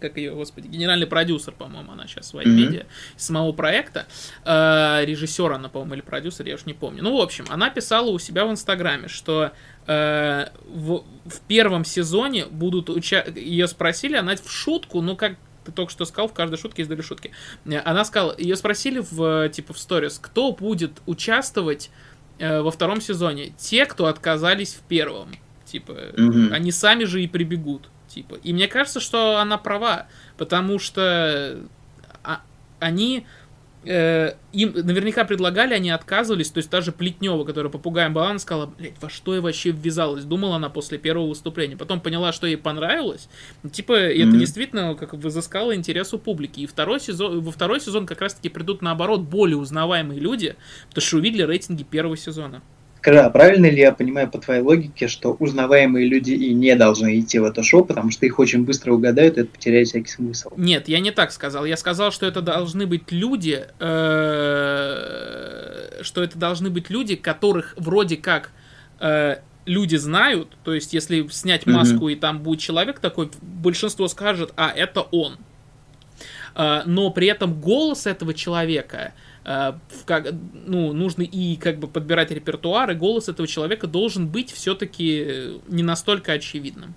как 0.00 0.16
ее, 0.16 0.34
господи, 0.34 0.68
генеральный 0.68 1.06
продюсер, 1.06 1.52
по-моему, 1.52 1.92
она 1.92 2.06
сейчас 2.06 2.32
в 2.32 2.38
mm-hmm. 2.38 2.86
самого 3.16 3.52
проекта, 3.52 4.06
э, 4.44 5.04
режиссер 5.04 5.52
она, 5.52 5.68
по-моему, 5.68 5.94
или 5.94 6.00
продюсер, 6.00 6.46
я 6.46 6.54
уж 6.54 6.66
не 6.66 6.74
помню. 6.74 7.02
Ну, 7.02 7.16
в 7.16 7.20
общем, 7.20 7.44
она 7.48 7.70
писала 7.70 8.10
у 8.10 8.18
себя 8.18 8.44
в 8.44 8.50
Инстаграме, 8.50 9.08
что 9.08 9.52
э, 9.86 10.46
в, 10.66 11.04
в 11.24 11.40
первом 11.46 11.84
сезоне 11.84 12.46
будут 12.46 12.90
уча... 12.90 13.24
ее 13.34 13.68
спросили, 13.68 14.16
она 14.16 14.36
в 14.36 14.50
шутку, 14.50 15.00
ну, 15.00 15.16
как 15.16 15.36
ты 15.64 15.72
только 15.72 15.92
что 15.92 16.04
сказал, 16.04 16.28
в 16.28 16.32
каждой 16.32 16.58
шутке 16.58 16.82
есть 16.82 16.88
доля 16.88 17.02
шутки. 17.02 17.30
Она 17.84 18.04
сказала, 18.04 18.34
ее 18.38 18.56
спросили 18.56 19.04
в, 19.10 19.48
типа, 19.50 19.74
в 19.74 19.78
сторис, 19.78 20.18
кто 20.18 20.52
будет 20.52 21.02
участвовать 21.06 21.90
э, 22.38 22.60
во 22.60 22.70
втором 22.70 23.00
сезоне? 23.00 23.52
Те, 23.58 23.84
кто 23.84 24.06
отказались 24.06 24.74
в 24.74 24.80
первом. 24.82 25.36
Типа, 25.66 25.92
mm-hmm. 25.92 26.52
они 26.52 26.72
сами 26.72 27.04
же 27.04 27.22
и 27.22 27.28
прибегут 27.28 27.90
типа. 28.08 28.36
И 28.42 28.52
мне 28.52 28.68
кажется, 28.68 29.00
что 29.00 29.38
она 29.38 29.58
права, 29.58 30.06
потому 30.36 30.78
что 30.78 31.60
а, 32.24 32.40
они 32.80 33.26
э, 33.84 34.34
им 34.52 34.72
наверняка 34.74 35.24
предлагали, 35.24 35.74
они 35.74 35.90
отказывались. 35.90 36.50
То 36.50 36.58
есть 36.58 36.70
даже 36.70 36.92
Плетнева, 36.92 37.44
которая 37.44 37.70
попугаем 37.70 38.12
была, 38.12 38.30
она 38.30 38.38
сказала, 38.38 38.66
блядь, 38.66 39.00
во 39.00 39.08
что 39.08 39.34
я 39.34 39.40
вообще 39.40 39.70
ввязалась? 39.70 40.24
Думала 40.24 40.56
она 40.56 40.68
после 40.68 40.98
первого 40.98 41.28
выступления. 41.28 41.76
Потом 41.76 42.00
поняла, 42.00 42.32
что 42.32 42.46
ей 42.46 42.56
понравилось. 42.56 43.28
Типа, 43.72 43.92
mm-hmm. 43.92 44.28
это 44.28 44.36
действительно 44.36 44.94
как 44.94 45.14
взыскало 45.14 45.74
интерес 45.74 46.12
у 46.14 46.18
публики. 46.18 46.60
И 46.60 46.66
второй 46.66 47.00
сезон, 47.00 47.40
во 47.40 47.52
второй 47.52 47.80
сезон 47.80 48.06
как 48.06 48.20
раз-таки 48.20 48.48
придут, 48.48 48.82
наоборот, 48.82 49.22
более 49.22 49.56
узнаваемые 49.56 50.20
люди, 50.20 50.56
потому 50.88 51.02
что 51.06 51.16
увидели 51.16 51.42
рейтинги 51.42 51.82
первого 51.82 52.16
сезона. 52.16 52.62
Скажи, 52.98 53.20
а 53.20 53.30
правильно 53.30 53.66
ли 53.66 53.78
я 53.78 53.92
понимаю 53.92 54.28
по 54.28 54.38
твоей 54.38 54.60
логике, 54.60 55.06
что 55.06 55.36
узнаваемые 55.38 56.08
люди 56.08 56.32
и 56.32 56.52
не 56.52 56.74
должны 56.74 57.20
идти 57.20 57.38
в 57.38 57.44
это 57.44 57.62
шоу, 57.62 57.84
потому 57.84 58.10
что 58.10 58.26
их 58.26 58.40
очень 58.40 58.64
быстро 58.64 58.92
угадают, 58.92 59.38
и 59.38 59.42
это 59.42 59.50
потеряет 59.50 59.86
всякий 59.86 60.10
смысл? 60.10 60.50
Нет, 60.56 60.88
я 60.88 60.98
не 60.98 61.12
так 61.12 61.30
сказал. 61.30 61.64
Я 61.64 61.76
сказал, 61.76 62.10
что 62.10 62.26
это 62.26 62.42
должны 62.42 62.86
быть 62.86 63.12
люди, 63.12 63.66
э, 63.78 64.88
что 66.02 66.24
это 66.24 66.36
должны 66.38 66.70
быть 66.70 66.90
люди, 66.90 67.14
которых 67.14 67.74
вроде 67.76 68.16
как 68.16 68.50
э, 68.98 69.36
люди 69.64 69.94
знают. 69.94 70.56
То 70.64 70.74
есть, 70.74 70.92
если 70.92 71.24
снять 71.28 71.66
маску 71.66 72.08
и 72.08 72.16
там 72.16 72.40
будет 72.40 72.58
человек 72.58 72.98
такой, 72.98 73.30
большинство 73.40 74.08
скажет, 74.08 74.52
а 74.56 74.72
это 74.74 75.02
он. 75.02 75.38
Э, 76.56 76.82
но 76.84 77.10
при 77.10 77.28
этом 77.28 77.60
голос 77.60 78.08
этого 78.08 78.34
человека 78.34 79.12
как, 80.04 80.34
ну, 80.66 80.92
нужно 80.92 81.22
и 81.22 81.56
как 81.56 81.78
бы 81.78 81.88
подбирать 81.88 82.30
репертуар, 82.30 82.90
и 82.90 82.94
голос 82.94 83.28
этого 83.28 83.48
человека 83.48 83.86
должен 83.86 84.26
быть 84.26 84.52
все-таки 84.52 85.58
не 85.68 85.82
настолько 85.82 86.32
очевидным. 86.32 86.94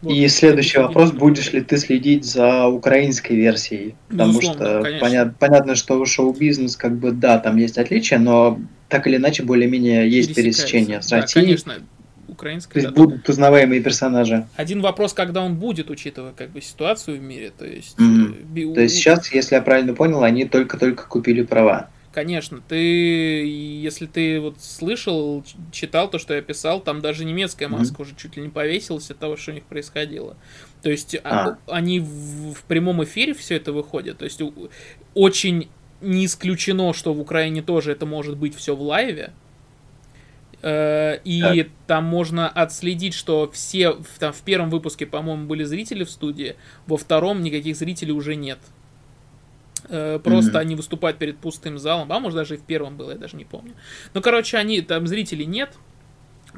Вот. 0.00 0.12
И 0.12 0.26
следующий 0.26 0.78
вопрос, 0.78 1.12
будешь 1.12 1.52
ли 1.52 1.60
ты 1.60 1.76
следить 1.76 2.24
за 2.24 2.66
украинской 2.66 3.34
версией? 3.34 3.94
Потому 4.08 4.40
Безусловно, 4.40 4.80
что 4.80 4.98
понят, 4.98 5.38
понятно, 5.38 5.76
что 5.76 6.04
шоу-бизнес, 6.04 6.76
как 6.76 6.96
бы, 6.96 7.12
да, 7.12 7.38
там 7.38 7.56
есть 7.56 7.78
отличия, 7.78 8.18
но 8.18 8.58
так 8.88 9.06
или 9.06 9.16
иначе, 9.16 9.44
более-менее 9.44 10.10
есть 10.10 10.34
пересечение 10.34 11.02
с 11.02 11.12
Россией. 11.12 11.56
Да, 11.56 11.62
конечно, 11.62 11.86
украинской. 12.32 12.74
То 12.74 12.78
есть 12.80 12.94
да, 12.94 13.02
будут 13.02 13.28
узнаваемые 13.28 13.80
персонажи. 13.80 14.46
Один 14.56 14.80
вопрос, 14.80 15.12
когда 15.12 15.42
он 15.42 15.56
будет, 15.56 15.90
учитывая 15.90 16.32
как 16.32 16.50
бы 16.50 16.60
ситуацию 16.60 17.18
в 17.18 17.22
мире, 17.22 17.52
то 17.56 17.64
есть. 17.66 17.98
Mm-hmm. 17.98 18.74
То 18.74 18.80
есть 18.80 18.96
сейчас, 18.96 19.32
если 19.32 19.54
я 19.54 19.62
правильно 19.62 19.94
понял, 19.94 20.22
они 20.22 20.44
только-только 20.44 21.06
купили 21.06 21.42
права. 21.42 21.90
Конечно, 22.12 22.60
ты, 22.68 22.76
если 22.76 24.04
ты 24.04 24.38
вот 24.38 24.60
слышал, 24.60 25.42
читал 25.70 26.10
то, 26.10 26.18
что 26.18 26.34
я 26.34 26.42
писал, 26.42 26.80
там 26.80 27.00
даже 27.00 27.24
немецкая 27.24 27.68
маска 27.68 27.96
mm-hmm. 27.96 28.02
уже 28.02 28.14
чуть 28.16 28.36
ли 28.36 28.42
не 28.42 28.48
повесилась 28.50 29.10
от 29.10 29.18
того, 29.18 29.36
что 29.36 29.52
у 29.52 29.54
них 29.54 29.64
происходило. 29.64 30.36
То 30.82 30.90
есть 30.90 31.16
а. 31.24 31.56
они 31.68 32.00
в, 32.00 32.52
в 32.52 32.62
прямом 32.64 33.02
эфире 33.04 33.32
все 33.32 33.56
это 33.56 33.72
выходят. 33.72 34.18
То 34.18 34.24
есть 34.26 34.42
очень 35.14 35.70
не 36.02 36.26
исключено, 36.26 36.92
что 36.92 37.14
в 37.14 37.20
Украине 37.20 37.62
тоже 37.62 37.92
это 37.92 38.04
может 38.04 38.36
быть 38.36 38.54
все 38.54 38.76
в 38.76 38.82
лайве. 38.82 39.32
Э, 40.62 41.18
и 41.24 41.40
так. 41.40 41.68
там 41.88 42.04
можно 42.04 42.48
отследить, 42.48 43.14
что 43.14 43.50
все 43.52 43.96
там, 44.20 44.32
в 44.32 44.42
первом 44.42 44.70
выпуске, 44.70 45.06
по-моему, 45.06 45.46
были 45.46 45.64
зрители 45.64 46.04
в 46.04 46.10
студии, 46.10 46.54
во 46.86 46.96
втором 46.96 47.42
никаких 47.42 47.76
зрителей 47.76 48.12
уже 48.12 48.36
нет. 48.36 48.60
Э, 49.88 50.20
просто 50.22 50.52
mm-hmm. 50.52 50.60
они 50.60 50.74
выступают 50.76 51.18
перед 51.18 51.36
пустым 51.38 51.78
залом, 51.78 52.12
а 52.12 52.20
может 52.20 52.36
даже 52.36 52.54
и 52.54 52.58
в 52.58 52.62
первом 52.62 52.96
было, 52.96 53.10
я 53.10 53.18
даже 53.18 53.36
не 53.36 53.44
помню. 53.44 53.72
Ну, 54.14 54.22
короче, 54.22 54.56
они 54.56 54.80
там 54.82 55.08
зрителей 55.08 55.46
нет. 55.46 55.70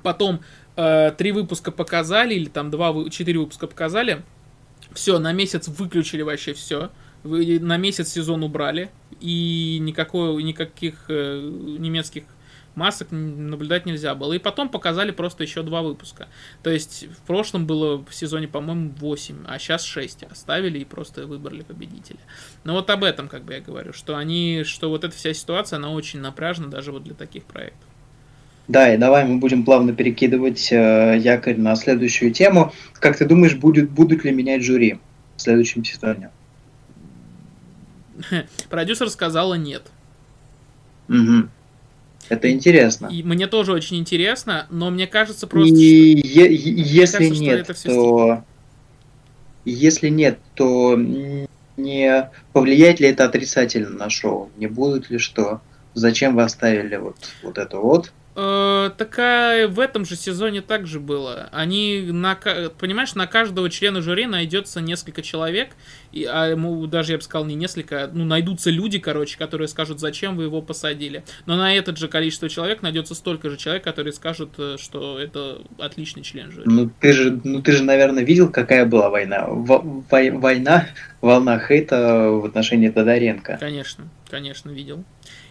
Потом 0.02 0.40
э, 0.76 1.12
три 1.16 1.32
выпуска 1.32 1.70
показали, 1.70 2.34
или 2.34 2.48
там 2.48 2.70
два, 2.70 3.08
четыре 3.08 3.38
выпуска 3.38 3.66
показали. 3.66 4.22
Все, 4.92 5.18
на 5.18 5.32
месяц 5.32 5.68
выключили 5.68 6.20
вообще 6.20 6.52
все. 6.52 6.90
Вы 7.22 7.58
на 7.58 7.78
месяц 7.78 8.08
сезон 8.10 8.42
убрали. 8.42 8.90
И 9.20 9.78
никакой, 9.80 10.42
никаких 10.42 11.06
э, 11.08 11.40
немецких 11.40 12.24
масок 12.74 13.08
наблюдать 13.10 13.86
нельзя 13.86 14.14
было. 14.14 14.32
И 14.32 14.38
потом 14.38 14.68
показали 14.68 15.10
просто 15.10 15.42
еще 15.44 15.62
два 15.62 15.82
выпуска. 15.82 16.28
То 16.62 16.70
есть 16.70 17.06
в 17.06 17.26
прошлом 17.26 17.66
было 17.66 18.04
в 18.04 18.14
сезоне, 18.14 18.48
по-моему, 18.48 18.92
8, 18.98 19.44
а 19.46 19.58
сейчас 19.58 19.84
6 19.84 20.24
оставили 20.24 20.78
и 20.78 20.84
просто 20.84 21.26
выбрали 21.26 21.62
победителя. 21.62 22.18
Но 22.64 22.74
вот 22.74 22.90
об 22.90 23.04
этом 23.04 23.28
как 23.28 23.44
бы 23.44 23.54
я 23.54 23.60
говорю, 23.60 23.92
что 23.92 24.16
они, 24.16 24.62
что 24.64 24.88
вот 24.90 25.04
эта 25.04 25.14
вся 25.14 25.34
ситуация, 25.34 25.76
она 25.76 25.90
очень 25.90 26.20
напряжена 26.20 26.68
даже 26.68 26.92
вот 26.92 27.04
для 27.04 27.14
таких 27.14 27.44
проектов. 27.44 27.88
Да, 28.66 28.94
и 28.94 28.96
давай 28.96 29.26
мы 29.26 29.38
будем 29.38 29.64
плавно 29.64 29.92
перекидывать 29.92 30.72
э, 30.72 31.18
якорь 31.18 31.58
на 31.58 31.76
следующую 31.76 32.32
тему. 32.32 32.72
Как 32.94 33.16
ты 33.18 33.26
думаешь, 33.26 33.54
будет, 33.56 33.90
будут 33.90 34.24
ли 34.24 34.32
менять 34.32 34.62
жюри 34.62 35.00
в 35.36 35.42
следующем 35.42 35.84
сезоне? 35.84 36.30
Продюсер 38.70 39.10
сказала 39.10 39.54
нет. 39.54 39.82
Угу. 41.08 41.48
Это 42.28 42.50
интересно. 42.50 43.06
И 43.06 43.22
мне 43.22 43.46
тоже 43.46 43.72
очень 43.72 43.98
интересно, 43.98 44.66
но 44.70 44.90
мне 44.90 45.06
кажется 45.06 45.46
просто, 45.46 45.74
и 45.74 46.18
что... 46.18 46.40
Е- 46.40 46.54
если 46.54 47.18
кажется, 47.18 47.42
нет, 47.42 47.76
что 47.76 47.88
то... 47.88 48.44
Если 49.64 50.08
нет, 50.08 50.38
то 50.54 50.98
не 51.76 52.30
повлияет 52.52 53.00
ли 53.00 53.08
это 53.08 53.24
отрицательно 53.24 53.90
на 53.90 54.10
шоу? 54.10 54.50
Не 54.56 54.66
будут 54.66 55.10
ли 55.10 55.18
что? 55.18 55.60
Зачем 55.94 56.36
вы 56.36 56.42
оставили 56.42 56.96
вот, 56.96 57.16
вот 57.42 57.58
это 57.58 57.78
вот? 57.78 58.12
Э, 58.36 58.90
такая 58.96 59.68
в 59.68 59.78
этом 59.78 60.04
же 60.04 60.16
сезоне 60.16 60.60
также 60.60 60.98
было. 60.98 61.48
Они 61.52 62.08
на, 62.10 62.34
понимаешь, 62.34 63.14
на 63.14 63.26
каждого 63.26 63.70
члена 63.70 64.02
жюри 64.02 64.26
найдется 64.26 64.80
несколько 64.80 65.22
человек, 65.22 65.70
и, 66.10 66.24
а 66.24 66.46
ему 66.46 66.86
даже 66.86 67.12
я 67.12 67.18
бы 67.18 67.22
сказал 67.22 67.46
не 67.46 67.54
несколько, 67.54 68.10
ну 68.12 68.24
найдутся 68.24 68.70
люди, 68.70 68.98
короче, 68.98 69.38
которые 69.38 69.68
скажут, 69.68 70.00
зачем 70.00 70.36
вы 70.36 70.44
его 70.44 70.62
посадили. 70.62 71.22
Но 71.46 71.56
на 71.56 71.74
это 71.74 71.94
же 71.94 72.08
количество 72.08 72.48
человек 72.48 72.82
найдется 72.82 73.14
столько 73.14 73.50
же 73.50 73.56
человек, 73.56 73.84
которые 73.84 74.12
скажут, 74.12 74.50
э, 74.58 74.76
что 74.80 75.18
это 75.18 75.62
отличный 75.78 76.22
член 76.24 76.50
жюри. 76.50 76.64
Ну 76.66 76.90
ты 77.00 77.12
же, 77.12 77.40
ну 77.44 77.62
ты 77.62 77.70
же, 77.70 77.84
наверное, 77.84 78.24
видел, 78.24 78.50
какая 78.50 78.84
была 78.84 79.10
война. 79.10 79.46
В, 79.46 80.04
война, 80.10 80.88
волна 81.20 81.60
хейта 81.60 82.30
в 82.30 82.44
отношении 82.46 82.88
Тодоренко. 82.88 83.58
Конечно, 83.60 84.08
конечно, 84.28 84.70
видел. 84.70 85.04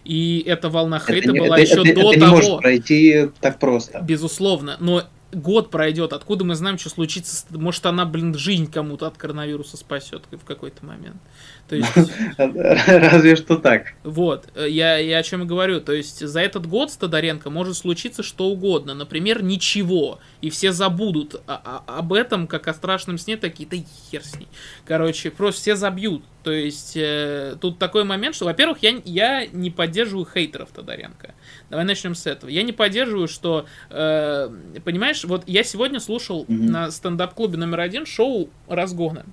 И 0.05 0.43
эта 0.45 0.69
волна 0.69 0.99
хейта 0.99 1.31
это, 1.31 1.39
была 1.39 1.59
это, 1.59 1.71
еще 1.71 1.89
это, 1.89 2.01
до 2.01 2.11
это 2.11 2.19
того. 2.19 2.31
Не 2.31 2.41
может 2.41 2.57
пройти 2.59 3.29
так 3.39 3.59
просто. 3.59 4.01
Безусловно. 4.01 4.77
Но 4.79 5.03
год 5.34 5.69
пройдет, 5.69 6.13
откуда 6.13 6.43
мы 6.43 6.56
знаем, 6.56 6.78
что 6.78 6.89
случится? 6.89 7.46
Может, 7.50 7.86
она, 7.86 8.06
блин, 8.06 8.36
жизнь 8.36 8.72
кому-то 8.72 9.08
от 9.08 9.17
коронавируса 9.17 9.78
спасет 9.78 10.24
в 10.32 10.46
какой-то 10.46 10.86
момент. 10.86 11.17
То 11.67 11.76
есть... 11.76 11.91
Разве 12.38 13.36
что 13.36 13.58
так. 13.58 13.93
Вот, 14.04 14.48
я, 14.56 14.98
я 14.98 15.17
о 15.17 15.24
чем 15.24 15.43
и 15.43 15.46
говорю. 15.46 15.82
То 15.82 15.93
есть 15.93 16.26
за 16.26 16.41
этот 16.41 16.67
год 16.67 16.91
с 16.91 16.98
Тодоренко 16.98 17.50
может 17.50 17.78
случиться 17.78 18.24
что 18.24 18.46
угодно. 18.46 18.93
Например, 18.93 19.41
ничего. 19.41 20.19
И 20.41 20.50
все 20.50 20.72
забудут 20.72 21.41
о, 21.48 21.56
о, 21.88 22.00
об 22.00 22.13
этом, 22.13 22.48
как 22.48 22.67
о 22.67 22.74
страшном 22.74 23.17
сне, 23.17 23.38
такие, 23.38 23.67
да 23.67 23.78
хер 24.12 24.24
с 24.24 24.36
ней. 24.36 24.48
Короче, 24.86 25.32
просто 25.32 25.62
все 25.62 25.76
забьют. 25.76 26.24
То 26.43 26.52
есть 26.52 26.98
э, 26.98 27.56
тут 27.62 27.80
такой 27.80 28.04
момент, 28.04 28.36
что, 28.36 28.46
во-первых, 28.46 28.80
я, 28.82 29.02
я 29.06 29.48
не 29.48 29.72
поддерживаю 29.72 30.28
хейтеров 30.32 30.69
Тодоренко. 30.72 31.34
Давай 31.73 31.86
начнем 31.86 32.13
с 32.13 32.27
этого. 32.27 32.51
Я 32.51 32.62
не 32.62 32.71
поддерживаю, 32.71 33.27
что, 33.27 33.65
э, 33.89 34.47
понимаешь, 34.86 35.23
вот 35.23 35.41
я 35.47 35.63
сегодня 35.63 35.99
слушал 35.99 36.43
mm-hmm. 36.43 36.69
на 36.69 36.91
стендап-клубе 36.91 37.57
номер 37.57 37.79
один 37.79 38.05
шоу 38.05 38.51
«Разгоны». 38.67 39.23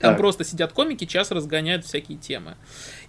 Там 0.00 0.14
так. 0.14 0.16
просто 0.16 0.42
сидят 0.42 0.72
комики, 0.72 1.04
час 1.04 1.30
разгоняют 1.30 1.84
всякие 1.84 2.18
темы. 2.18 2.56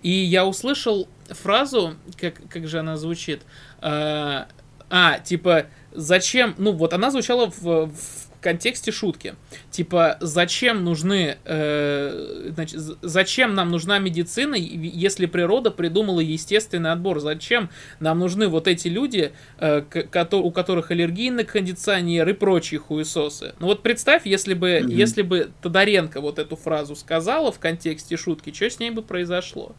И 0.03 0.11
я 0.11 0.45
услышал 0.45 1.07
фразу, 1.29 1.95
как, 2.21 2.35
как 2.49 2.67
же 2.67 2.77
она 2.77 2.97
звучит, 2.97 3.41
э, 3.81 4.45
а, 4.91 5.19
типа, 5.23 5.65
зачем, 5.91 6.53
ну 6.59 6.71
вот 6.73 6.93
она 6.93 7.09
звучала 7.09 7.49
в, 7.49 7.87
в 7.87 8.28
контексте 8.41 8.91
шутки. 8.91 9.35
Типа, 9.71 10.17
зачем 10.19 10.83
нужны, 10.83 11.37
э, 11.43 12.51
значит, 12.53 12.79
зачем 13.01 13.53
нам 13.53 13.69
нужна 13.69 13.99
медицина, 13.99 14.55
если 14.55 15.25
природа 15.25 15.71
придумала 15.71 16.19
естественный 16.19 16.91
отбор? 16.91 17.19
Зачем 17.19 17.69
нам 17.99 18.19
нужны 18.19 18.47
вот 18.47 18.67
эти 18.67 18.87
люди, 18.87 19.31
э, 19.57 19.83
у 20.31 20.51
которых 20.51 20.91
аллергии 20.91 21.29
на 21.29 21.43
кондиционер 21.43 22.27
и 22.29 22.33
прочие 22.33 22.79
хуесосы? 22.79 23.53
Ну 23.59 23.67
вот 23.67 23.83
представь, 23.83 24.25
если 24.25 24.53
бы, 24.53 24.69
mm-hmm. 24.69 24.93
если 24.93 25.21
бы 25.21 25.51
Тодоренко 25.61 26.21
вот 26.21 26.39
эту 26.39 26.55
фразу 26.55 26.95
сказала 26.95 27.51
в 27.51 27.59
контексте 27.59 28.17
шутки, 28.17 28.53
что 28.53 28.69
с 28.69 28.79
ней 28.79 28.91
бы 28.91 29.01
произошло? 29.01 29.75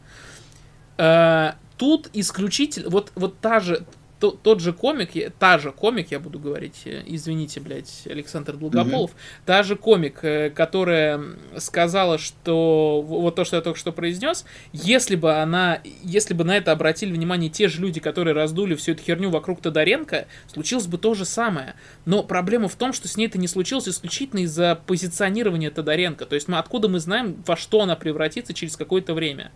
Э, 0.97 1.53
тут 1.77 2.09
исключительно, 2.13 2.89
вот, 2.89 3.11
вот 3.15 3.39
та 3.39 3.59
же, 3.59 3.85
то, 4.21 4.29
тот 4.29 4.59
же 4.59 4.71
комик, 4.71 5.09
та 5.39 5.57
же 5.57 5.71
комик, 5.71 6.11
я 6.11 6.19
буду 6.19 6.37
говорить, 6.37 6.83
э, 6.85 7.01
извините, 7.07 7.59
блядь, 7.59 8.03
Александр 8.05 8.55
Долгополов, 8.55 9.09
угу. 9.09 9.19
та 9.47 9.63
же 9.63 9.75
комик, 9.75 10.19
э, 10.21 10.51
которая 10.51 11.19
сказала, 11.57 12.19
что 12.19 13.01
вот 13.01 13.33
то, 13.33 13.43
что 13.43 13.55
я 13.55 13.63
только 13.63 13.79
что 13.79 13.91
произнес, 13.91 14.45
если 14.73 15.15
бы 15.15 15.33
она, 15.33 15.81
если 16.03 16.35
бы 16.35 16.43
на 16.43 16.55
это 16.55 16.71
обратили 16.71 17.11
внимание 17.11 17.49
те 17.49 17.67
же 17.67 17.81
люди, 17.81 17.99
которые 17.99 18.35
раздули 18.35 18.75
всю 18.75 18.91
эту 18.91 19.01
херню 19.01 19.31
вокруг 19.31 19.59
Тодоренко, 19.59 20.27
случилось 20.45 20.85
бы 20.85 20.99
то 20.99 21.15
же 21.15 21.25
самое. 21.25 21.73
Но 22.05 22.21
проблема 22.21 22.67
в 22.67 22.75
том, 22.75 22.93
что 22.93 23.07
с 23.07 23.17
ней 23.17 23.25
это 23.25 23.39
не 23.39 23.47
случилось 23.47 23.89
исключительно 23.89 24.41
из-за 24.41 24.79
позиционирования 24.85 25.71
Тодоренко. 25.71 26.27
То 26.27 26.35
есть 26.35 26.47
мы 26.47 26.59
откуда 26.59 26.89
мы 26.89 26.99
знаем, 26.99 27.41
во 27.47 27.57
что 27.57 27.81
она 27.81 27.95
превратится 27.95 28.53
через 28.53 28.77
какое-то 28.77 29.15
время. 29.15 29.51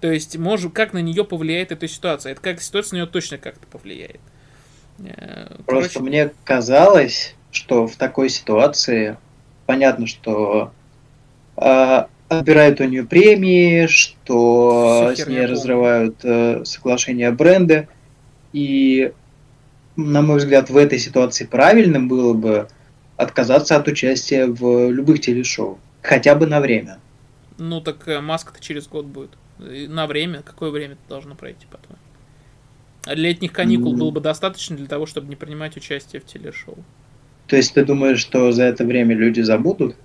То 0.00 0.12
есть, 0.12 0.36
может, 0.36 0.72
как 0.72 0.92
на 0.92 0.98
нее 0.98 1.24
повлияет 1.24 1.72
эта 1.72 1.88
ситуация? 1.88 2.32
Это 2.32 2.40
как 2.40 2.60
ситуация 2.60 2.96
на 2.96 3.02
нее 3.02 3.06
точно 3.06 3.38
как-то 3.38 3.66
повлияет. 3.66 4.20
Э, 5.00 5.56
Просто 5.66 5.94
Короче... 5.94 6.00
мне 6.00 6.30
казалось, 6.44 7.34
что 7.50 7.86
в 7.86 7.96
такой 7.96 8.28
ситуации 8.28 9.16
понятно, 9.66 10.06
что 10.06 10.72
э, 11.56 12.04
отбирают 12.28 12.80
у 12.80 12.84
нее 12.84 13.04
премии, 13.04 13.86
что 13.86 15.12
с 15.16 15.26
ней 15.26 15.46
разрывают 15.46 16.24
э, 16.24 16.64
соглашения 16.64 17.30
бренды. 17.30 17.88
И, 18.52 19.12
на 19.96 20.22
мой 20.22 20.38
взгляд, 20.38 20.70
в 20.70 20.76
этой 20.76 20.98
ситуации 20.98 21.44
правильным 21.44 22.08
было 22.08 22.34
бы 22.34 22.68
отказаться 23.16 23.76
от 23.76 23.88
участия 23.88 24.46
в 24.46 24.90
любых 24.90 25.20
телешоу. 25.20 25.78
Хотя 26.02 26.34
бы 26.36 26.46
на 26.46 26.60
время. 26.60 26.98
Ну 27.58 27.80
так 27.80 28.06
э, 28.06 28.20
маска-то 28.20 28.62
через 28.62 28.86
год 28.86 29.06
будет. 29.06 29.30
На 29.58 30.06
время? 30.06 30.42
Какое 30.42 30.70
время 30.70 30.94
это 30.94 31.02
должно 31.08 31.34
пройти 31.34 31.66
потом? 31.70 31.96
Летних 33.06 33.52
каникул 33.52 33.94
mm. 33.94 33.98
было 33.98 34.10
бы 34.10 34.20
достаточно 34.20 34.76
для 34.76 34.86
того, 34.86 35.06
чтобы 35.06 35.28
не 35.28 35.36
принимать 35.36 35.76
участие 35.76 36.20
в 36.20 36.26
телешоу. 36.26 36.76
То 37.46 37.56
есть 37.56 37.74
ты 37.74 37.84
думаешь, 37.84 38.18
что 38.18 38.52
за 38.52 38.64
это 38.64 38.84
время 38.84 39.14
люди 39.14 39.40
забудут? 39.40 39.96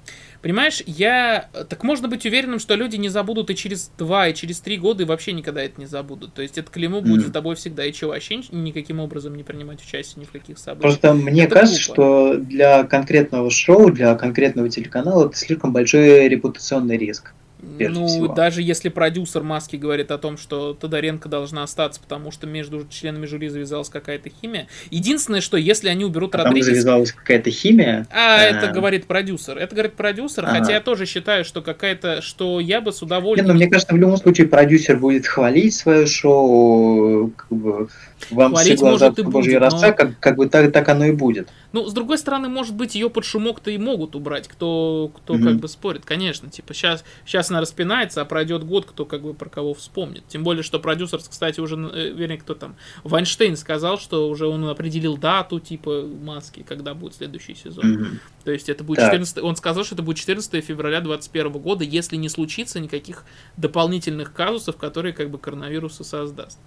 Понимаешь, 0.42 0.82
я... 0.86 1.50
Так 1.70 1.84
можно 1.84 2.08
быть 2.08 2.26
уверенным, 2.26 2.60
что 2.60 2.76
люди 2.76 2.98
не 2.98 3.10
забудут 3.10 3.50
и 3.50 3.56
через 3.56 3.92
два, 3.98 4.28
и 4.28 4.34
через 4.34 4.60
три 4.60 4.78
года, 4.78 5.04
и 5.04 5.06
вообще 5.06 5.32
никогда 5.32 5.62
это 5.62 5.80
не 5.80 5.86
забудут. 5.86 6.34
То 6.34 6.42
есть 6.42 6.58
это 6.58 6.72
клеймо 6.72 7.00
mm. 7.00 7.02
будет 7.02 7.28
с 7.28 7.32
тобой 7.32 7.56
всегда, 7.56 7.86
и 7.86 7.94
чего 7.94 8.12
вообще 8.12 8.42
никаким 8.52 9.00
образом 9.00 9.36
не 9.36 9.44
принимать 9.44 9.82
участие 9.82 10.22
ни 10.22 10.26
в 10.26 10.32
каких 10.32 10.58
событиях. 10.58 11.00
Просто 11.00 11.14
мне 11.14 11.44
это 11.44 11.56
кажется, 11.56 11.94
глупо. 11.94 11.94
что 11.94 12.38
для 12.40 12.84
конкретного 12.84 13.50
шоу, 13.52 13.92
для 13.92 14.16
конкретного 14.16 14.70
телеканала 14.70 15.28
это 15.28 15.38
слишком 15.38 15.72
большой 15.74 16.28
репутационный 16.28 16.98
риск. 16.98 17.34
Ну, 17.80 18.08
всего. 18.08 18.28
даже 18.28 18.62
если 18.62 18.90
продюсер 18.90 19.44
Маски 19.44 19.76
говорит 19.76 20.12
о 20.12 20.18
том, 20.18 20.38
что 20.38 20.74
Тодоренко 20.74 21.30
должна 21.30 21.64
остаться, 21.64 22.00
потому 22.02 22.32
что 22.32 22.46
между 22.46 22.86
членами 22.90 23.26
жюри 23.26 23.50
завязалась 23.50 23.90
какая-то 23.90 24.30
химия. 24.30 24.68
Единственное, 24.92 25.42
что 25.42 25.58
если 25.58 25.90
они 25.90 26.06
уберут 26.06 26.36
а 26.36 26.40
Родригес... 26.40 26.66
Там 26.66 26.76
завязалась 26.76 27.12
какая-то 27.12 27.50
химия? 27.50 28.08
А, 28.12 28.38
а, 28.38 28.42
это 28.42 28.72
говорит 28.72 29.06
продюсер. 29.06 29.58
Это 29.58 29.76
говорит 29.76 29.94
продюсер, 29.94 30.46
ага. 30.46 30.60
хотя 30.60 30.74
я 30.74 30.82
тоже 30.82 31.06
считаю, 31.06 31.46
что 31.46 31.62
какая-то... 31.62 32.22
Что 32.22 32.60
я 32.60 32.82
бы 32.82 32.92
с 32.92 33.02
удовольствием... 33.02 33.46
Нет, 33.46 33.54
но 33.54 33.54
мне 33.54 33.70
кажется, 33.70 33.94
в 33.94 33.98
любом 33.98 34.18
случае 34.18 34.48
продюсер 34.48 34.98
будет 34.98 35.26
хвалить 35.26 35.74
свое 35.74 36.06
шоу, 36.06 37.32
как 37.36 37.50
бы 37.50 37.88
вам 38.32 38.52
Хвалить 38.52 38.76
все 38.76 38.78
глаза 38.78 39.06
может 39.08 39.20
и 39.20 39.24
будет, 39.24 39.60
роса, 39.60 39.88
но... 39.88 39.94
как, 39.94 40.20
как 40.20 40.36
бы 40.36 40.48
так, 40.48 40.72
так 40.72 40.90
оно 40.90 41.06
и 41.06 41.12
будет. 41.12 41.50
Ну, 41.72 41.88
с 41.88 41.94
другой 41.94 42.18
стороны, 42.18 42.50
может 42.50 42.76
быть, 42.76 42.96
ее 42.96 43.10
под 43.10 43.26
шумок-то 43.26 43.72
и 43.72 43.78
могут 43.78 44.16
убрать, 44.16 44.48
кто, 44.48 45.12
кто 45.16 45.36
mm-hmm. 45.36 45.44
как 45.44 45.56
бы 45.58 45.68
спорит, 45.68 46.06
конечно. 46.06 46.50
Типа, 46.50 46.74
сейчас, 46.74 47.04
сейчас 47.26 47.50
она 47.54 47.62
распинается, 47.62 48.22
а 48.22 48.26
пройдет 48.26 48.64
год, 48.64 48.86
кто 48.86 49.06
как 49.06 49.22
бы 49.22 49.34
про 49.34 49.50
кого 49.50 49.74
вспомнит. 49.74 50.24
Тем 50.28 50.44
более, 50.44 50.64
что 50.64 50.80
продюсер, 50.80 51.20
кстати, 51.20 51.60
уже, 51.60 51.76
э, 51.76 52.10
вернее, 52.10 52.38
кто 52.38 52.56
там, 52.56 52.76
Вайнштейн 53.04 53.56
сказал, 53.56 54.00
что 54.00 54.28
уже 54.28 54.48
он 54.48 54.66
определил 54.68 55.18
дату, 55.18 55.60
типа, 55.60 56.04
маски, 56.04 56.66
когда 56.68 56.94
будет 56.94 57.16
следующий 57.16 57.56
сезон. 57.56 57.86
Mm-hmm. 57.86 58.18
То 58.46 58.52
есть 58.52 58.70
это 58.70 58.84
будет 58.84 59.00
14... 59.00 59.38
Он 59.44 59.56
сказал, 59.56 59.84
что 59.84 59.96
это 59.96 60.04
будет 60.04 60.18
14 60.18 60.66
февраля 60.66 61.00
2021 61.00 61.62
года, 61.62 61.84
если 61.84 62.16
не 62.16 62.30
случится 62.30 62.80
никаких 62.80 63.24
дополнительных 63.58 64.34
казусов, 64.34 64.78
которые 64.78 65.14
как 65.14 65.30
бы 65.30 65.38
коронавируса 65.38 66.04
создаст. 66.04 66.60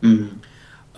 Mm-hmm. 0.00 0.30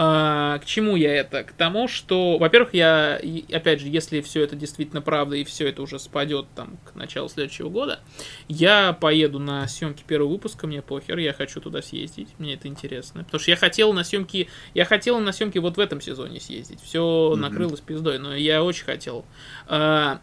А, 0.00 0.60
к 0.60 0.64
чему 0.64 0.94
я 0.94 1.12
это? 1.12 1.42
К 1.42 1.50
тому, 1.50 1.88
что, 1.88 2.38
во-первых, 2.38 2.72
я, 2.72 3.20
опять 3.52 3.80
же, 3.80 3.88
если 3.88 4.20
все 4.20 4.44
это 4.44 4.54
действительно 4.54 5.02
правда 5.02 5.34
и 5.34 5.42
все 5.42 5.68
это 5.68 5.82
уже 5.82 5.98
спадет 5.98 6.46
там 6.54 6.78
к 6.84 6.94
началу 6.94 7.28
следующего 7.28 7.68
года, 7.68 7.98
я 8.46 8.92
поеду 8.92 9.40
на 9.40 9.66
съемки 9.66 10.04
первого 10.06 10.30
выпуска, 10.30 10.68
мне 10.68 10.82
похер, 10.82 11.18
я 11.18 11.32
хочу 11.32 11.60
туда 11.60 11.82
съездить, 11.82 12.28
мне 12.38 12.54
это 12.54 12.68
интересно. 12.68 13.24
Потому 13.24 13.40
что 13.40 13.50
я 13.50 13.56
хотел 13.56 13.92
на 13.92 14.04
съемки, 14.04 14.48
я 14.72 14.84
хотел 14.84 15.18
на 15.18 15.32
съемки 15.32 15.58
вот 15.58 15.76
в 15.76 15.80
этом 15.80 16.00
сезоне 16.00 16.38
съездить. 16.38 16.80
Все 16.80 17.00
mm-hmm. 17.00 17.36
накрылось 17.36 17.80
пиздой, 17.80 18.20
но 18.20 18.36
я 18.36 18.62
очень 18.62 18.84
хотел. 18.84 19.24
А, 19.66 20.20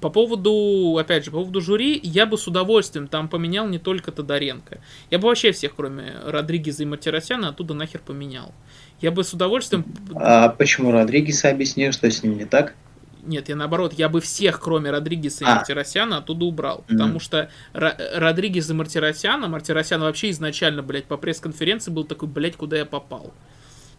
по 0.00 0.10
поводу, 0.10 0.96
опять 0.98 1.24
же, 1.24 1.30
по 1.30 1.38
поводу 1.38 1.60
жюри, 1.60 1.98
я 2.02 2.26
бы 2.26 2.38
с 2.38 2.46
удовольствием 2.46 3.08
там 3.08 3.28
поменял 3.28 3.66
не 3.66 3.78
только 3.78 4.12
Тодоренко. 4.12 4.80
Я 5.10 5.18
бы 5.18 5.26
вообще 5.26 5.52
всех, 5.52 5.74
кроме 5.74 6.14
Родригеза 6.24 6.84
и 6.84 6.86
Мартиросяна, 6.86 7.48
оттуда 7.48 7.74
нахер 7.74 8.00
поменял. 8.00 8.54
Я 9.00 9.10
бы 9.10 9.24
с 9.24 9.32
удовольствием... 9.32 9.84
А 10.14 10.48
почему 10.48 10.90
Родригеса 10.90 11.50
объяснил, 11.50 11.92
что 11.92 12.10
с 12.10 12.22
ним 12.22 12.36
не 12.36 12.44
так? 12.44 12.74
Нет, 13.22 13.48
я 13.48 13.56
наоборот, 13.56 13.92
я 13.92 14.08
бы 14.08 14.20
всех, 14.20 14.60
кроме 14.60 14.90
Родригеса 14.90 15.44
и 15.44 15.46
а. 15.46 15.56
Мартиросяна, 15.56 16.18
оттуда 16.18 16.46
убрал. 16.46 16.78
Mm-hmm. 16.78 16.92
Потому 16.92 17.20
что 17.20 17.50
Р- 17.74 17.96
Родригес 18.14 18.70
и 18.70 18.72
Мартиросяна, 18.72 19.48
Мартиросян 19.48 20.00
вообще 20.00 20.30
изначально, 20.30 20.82
блядь, 20.82 21.04
по 21.04 21.16
пресс-конференции 21.16 21.90
был 21.90 22.04
такой, 22.04 22.28
блядь, 22.28 22.56
куда 22.56 22.78
я 22.78 22.86
попал. 22.86 23.34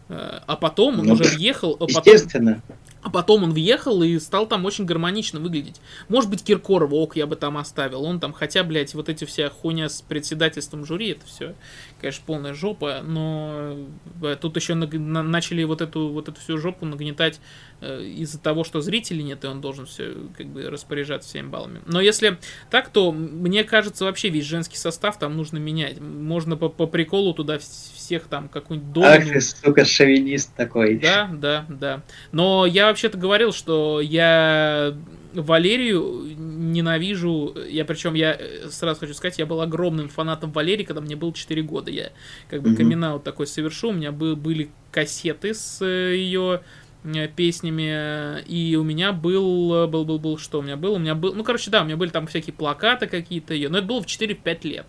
Э, 0.09 0.39
а 0.45 0.55
потом 0.55 0.99
он 0.99 1.05
ну, 1.05 1.13
уже 1.13 1.25
въехал... 1.25 1.77
А 1.79 1.83
естественно. 1.85 2.61
Потом, 2.67 2.77
а 3.01 3.09
потом 3.09 3.43
он 3.43 3.53
въехал 3.53 4.03
и 4.03 4.19
стал 4.19 4.45
там 4.47 4.65
очень 4.65 4.85
гармонично 4.85 5.39
выглядеть. 5.39 5.79
Может 6.09 6.29
быть, 6.29 6.43
Киркорова 6.43 6.95
ок 6.95 7.15
я 7.15 7.27
бы 7.27 7.35
там 7.35 7.57
оставил. 7.57 8.03
Он 8.03 8.19
там, 8.19 8.33
хотя, 8.33 8.63
блядь, 8.63 8.93
вот 8.93 9.07
эти 9.07 9.23
вся 9.23 9.49
хуйня 9.49 9.87
с 9.87 10.01
председательством 10.01 10.85
жюри, 10.85 11.11
это 11.11 11.25
все, 11.25 11.55
конечно, 11.99 12.23
полная 12.25 12.53
жопа, 12.53 13.01
но 13.03 13.77
э, 14.21 14.35
тут 14.39 14.55
еще 14.55 14.73
на, 14.73 14.87
на, 14.87 15.23
начали 15.23 15.63
вот 15.63 15.81
эту, 15.81 16.09
вот 16.09 16.29
эту 16.29 16.39
всю 16.39 16.57
жопу 16.57 16.85
нагнетать 16.85 17.39
э, 17.81 18.03
из-за 18.03 18.39
того, 18.39 18.63
что 18.63 18.81
зрителей 18.81 19.23
нет, 19.23 19.43
и 19.43 19.47
он 19.47 19.61
должен 19.61 19.85
все 19.85 20.15
как 20.37 20.47
бы 20.47 20.69
распоряжаться 20.69 21.29
всеми 21.29 21.47
баллами. 21.47 21.81
Но 21.85 22.01
если 22.01 22.37
так, 22.69 22.89
то 22.89 23.11
мне 23.11 23.63
кажется, 23.63 24.05
вообще 24.05 24.29
весь 24.29 24.45
женский 24.45 24.77
состав 24.77 25.19
там 25.19 25.35
нужно 25.35 25.57
менять. 25.57 25.99
Можно 25.99 26.57
по, 26.57 26.69
по 26.69 26.87
приколу 26.87 27.33
туда 27.33 27.59
всех 27.59 28.27
там 28.27 28.49
какую-нибудь 28.49 28.93
долю... 28.93 29.07
Ах 29.07 29.27
ты, 29.27 29.41
сука, 29.41 29.85
шовинист 29.85 30.55
такой. 30.55 30.97
Да, 30.97 31.29
да, 31.31 31.65
да. 31.69 32.01
Но 32.31 32.65
я 32.65 32.87
вообще-то 32.87 33.17
говорил, 33.17 33.51
что 33.51 34.01
я 34.01 34.95
Валерию 35.33 36.35
ненавижу. 36.37 37.55
Я 37.69 37.85
причем, 37.85 38.13
я 38.13 38.35
э, 38.39 38.69
сразу 38.69 38.99
хочу 39.01 39.13
сказать, 39.13 39.37
я 39.37 39.45
был 39.45 39.61
огромным 39.61 40.09
фанатом 40.09 40.51
Валерии, 40.51 40.83
когда 40.83 41.01
мне 41.01 41.15
было 41.15 41.33
4 41.33 41.61
года. 41.61 41.91
Я 41.91 42.11
как 42.49 42.61
бы 42.61 42.71
mm-hmm. 42.71 42.75
камин 42.75 43.19
такой 43.21 43.47
совершил. 43.47 43.89
У 43.89 43.93
меня 43.93 44.11
был, 44.11 44.35
были 44.35 44.69
кассеты 44.91 45.53
с 45.53 45.81
э, 45.81 46.15
ее 46.15 46.61
э, 47.03 47.27
песнями, 47.27 48.41
и 48.43 48.75
у 48.75 48.83
меня 48.83 49.13
был, 49.13 49.87
был, 49.87 50.05
был, 50.05 50.19
был, 50.19 50.37
что 50.37 50.59
у 50.59 50.61
меня 50.61 50.77
был? 50.77 50.93
У 50.93 50.99
меня 50.99 51.15
был, 51.15 51.33
ну, 51.33 51.43
короче, 51.43 51.69
да, 51.69 51.83
у 51.83 51.85
меня 51.85 51.97
были 51.97 52.09
там 52.09 52.27
всякие 52.27 52.53
плакаты 52.53 53.07
какие-то 53.07 53.53
ее, 53.53 53.69
но 53.69 53.77
это 53.77 53.87
было 53.87 54.01
в 54.01 54.07
4-5 54.07 54.67
лет. 54.67 54.85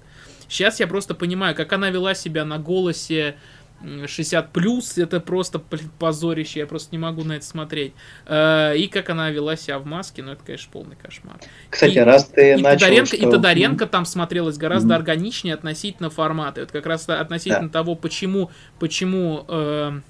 Сейчас 0.48 0.80
я 0.80 0.88
просто 0.88 1.14
понимаю, 1.14 1.54
как 1.54 1.72
она 1.72 1.90
вела 1.90 2.14
себя 2.14 2.44
на 2.44 2.58
голосе 2.58 3.36
60 3.82 4.52
плюс, 4.52 4.98
это 4.98 5.20
просто, 5.20 5.58
блин, 5.58 5.90
позорище, 5.98 6.60
я 6.60 6.66
просто 6.66 6.90
не 6.92 6.98
могу 6.98 7.24
на 7.24 7.34
это 7.34 7.44
смотреть. 7.44 7.92
Э, 8.26 8.76
и 8.76 8.88
как 8.88 9.10
она 9.10 9.30
вела 9.30 9.56
себя 9.56 9.78
в 9.78 9.86
маске, 9.86 10.22
ну 10.22 10.32
это, 10.32 10.42
конечно, 10.44 10.68
полный 10.70 10.96
кошмар. 10.96 11.38
Кстати, 11.68 11.94
и, 11.94 11.98
раз 12.00 12.26
ты 12.26 12.52
и 12.52 12.56
начал, 12.56 12.86
Тодоренко, 12.86 13.06
что... 13.06 13.16
И 13.16 13.30
Тодоренко 13.30 13.86
там 13.86 14.04
смотрелась 14.04 14.58
гораздо 14.58 14.94
mm-hmm. 14.94 14.96
органичнее 14.96 15.54
относительно 15.54 16.10
формата. 16.10 16.60
Вот 16.60 16.72
как 16.72 16.86
раз 16.86 17.08
относительно 17.08 17.68
да. 17.68 17.72
того, 17.72 17.94
почему, 17.94 18.50
почему 18.78 19.44
э, 19.48 20.00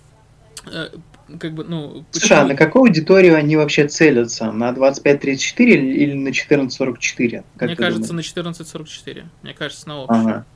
э, 0.66 0.88
как 1.38 1.54
бы, 1.54 1.64
ну... 1.64 1.88
Почему... 1.88 2.04
Слушай, 2.12 2.38
а 2.38 2.44
на 2.44 2.56
какую 2.56 2.82
аудиторию 2.82 3.36
они 3.36 3.56
вообще 3.56 3.86
целятся? 3.86 4.50
На 4.50 4.70
25-34 4.70 5.64
или 5.64 6.14
на 6.14 6.28
14-44? 6.28 7.44
Мне 7.60 7.76
кажется, 7.76 8.08
думаешь? 8.08 8.34
на 8.34 8.40
14-44. 8.40 9.24
Мне 9.42 9.54
кажется, 9.54 9.88
на 9.88 10.02
общем. 10.02 10.14
Ага. 10.14 10.46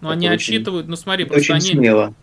Но 0.00 0.08
это 0.08 0.12
они 0.14 0.26
очень, 0.28 0.36
отсчитывают, 0.36 0.88
ну 0.88 0.96
смотри, 0.96 1.24
просто 1.24 1.52
очень 1.52 1.54
они... 1.54 1.78
смело. 1.78 2.14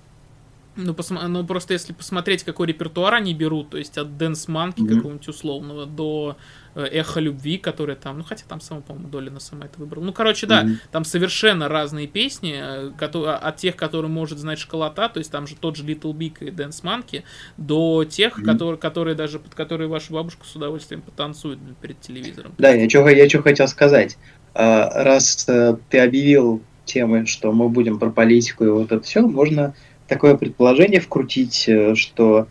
Ну, 0.78 0.94
посма... 0.94 1.28
ну, 1.28 1.46
просто 1.46 1.74
если 1.74 1.92
посмотреть, 1.92 2.44
какой 2.44 2.68
репертуар 2.68 3.16
они 3.16 3.34
берут, 3.34 3.72
то 3.72 3.78
есть 3.78 3.98
от 3.98 4.18
Dance 4.18 4.48
Monkey 4.48 4.82
mm-hmm. 4.82 4.96
какого-нибудь 4.96 5.28
условного 5.28 5.86
до 5.86 6.38
э, 6.76 6.86
Эхо 6.86 7.20
любви, 7.20 7.58
который 7.58 7.96
там, 7.96 8.20
ну, 8.20 8.24
хотя 8.24 8.46
там 8.48 8.62
сама, 8.62 8.82
по-моему, 8.82 9.10
Долина 9.10 9.40
сама 9.40 9.66
это 9.66 9.80
выбрал. 9.80 10.04
Ну, 10.04 10.14
короче, 10.14 10.46
да, 10.46 10.64
mm-hmm. 10.64 10.78
там 10.92 11.04
совершенно 11.04 11.68
разные 11.68 12.06
песни, 12.08 12.56
э, 12.56 12.92
которые, 12.98 13.36
от 13.36 13.58
тех, 13.58 13.76
которые 13.76 14.12
может 14.12 14.38
знать 14.38 14.60
школота, 14.60 15.10
то 15.10 15.18
есть 15.18 15.32
там 15.32 15.48
же 15.48 15.56
тот 15.56 15.76
же 15.76 15.84
Little 15.84 16.14
Big 16.14 16.46
и 16.46 16.52
Dance 16.52 16.84
Monkey, 16.84 17.24
до 17.58 18.06
тех, 18.06 18.38
mm-hmm. 18.38 18.46
которые, 18.46 18.78
которые 18.78 19.16
даже, 19.16 19.40
под 19.40 19.56
которые 19.56 19.88
ваша 19.88 20.14
бабушка 20.14 20.46
с 20.46 20.56
удовольствием 20.56 21.02
потанцует 21.02 21.60
перед 21.82 22.00
телевизором. 22.00 22.54
Да, 22.58 22.70
я 22.70 22.88
что 22.88 23.08
я 23.10 23.28
чё 23.28 23.42
хотел 23.42 23.68
сказать. 23.68 24.18
А, 24.54 25.04
раз 25.04 25.48
э, 25.50 25.78
ты 25.90 26.00
объявил 26.00 26.62
темы, 26.86 27.26
что 27.26 27.52
мы 27.52 27.70
будем 27.70 28.00
про 28.00 28.10
политику 28.10 28.64
и 28.64 28.70
вот 28.70 28.92
это 28.92 29.04
все, 29.04 29.22
можно 29.22 29.76
такое 30.08 30.36
предположение 30.36 31.00
вкрутить, 31.00 31.68
э, 31.68 31.96
что 31.96 32.48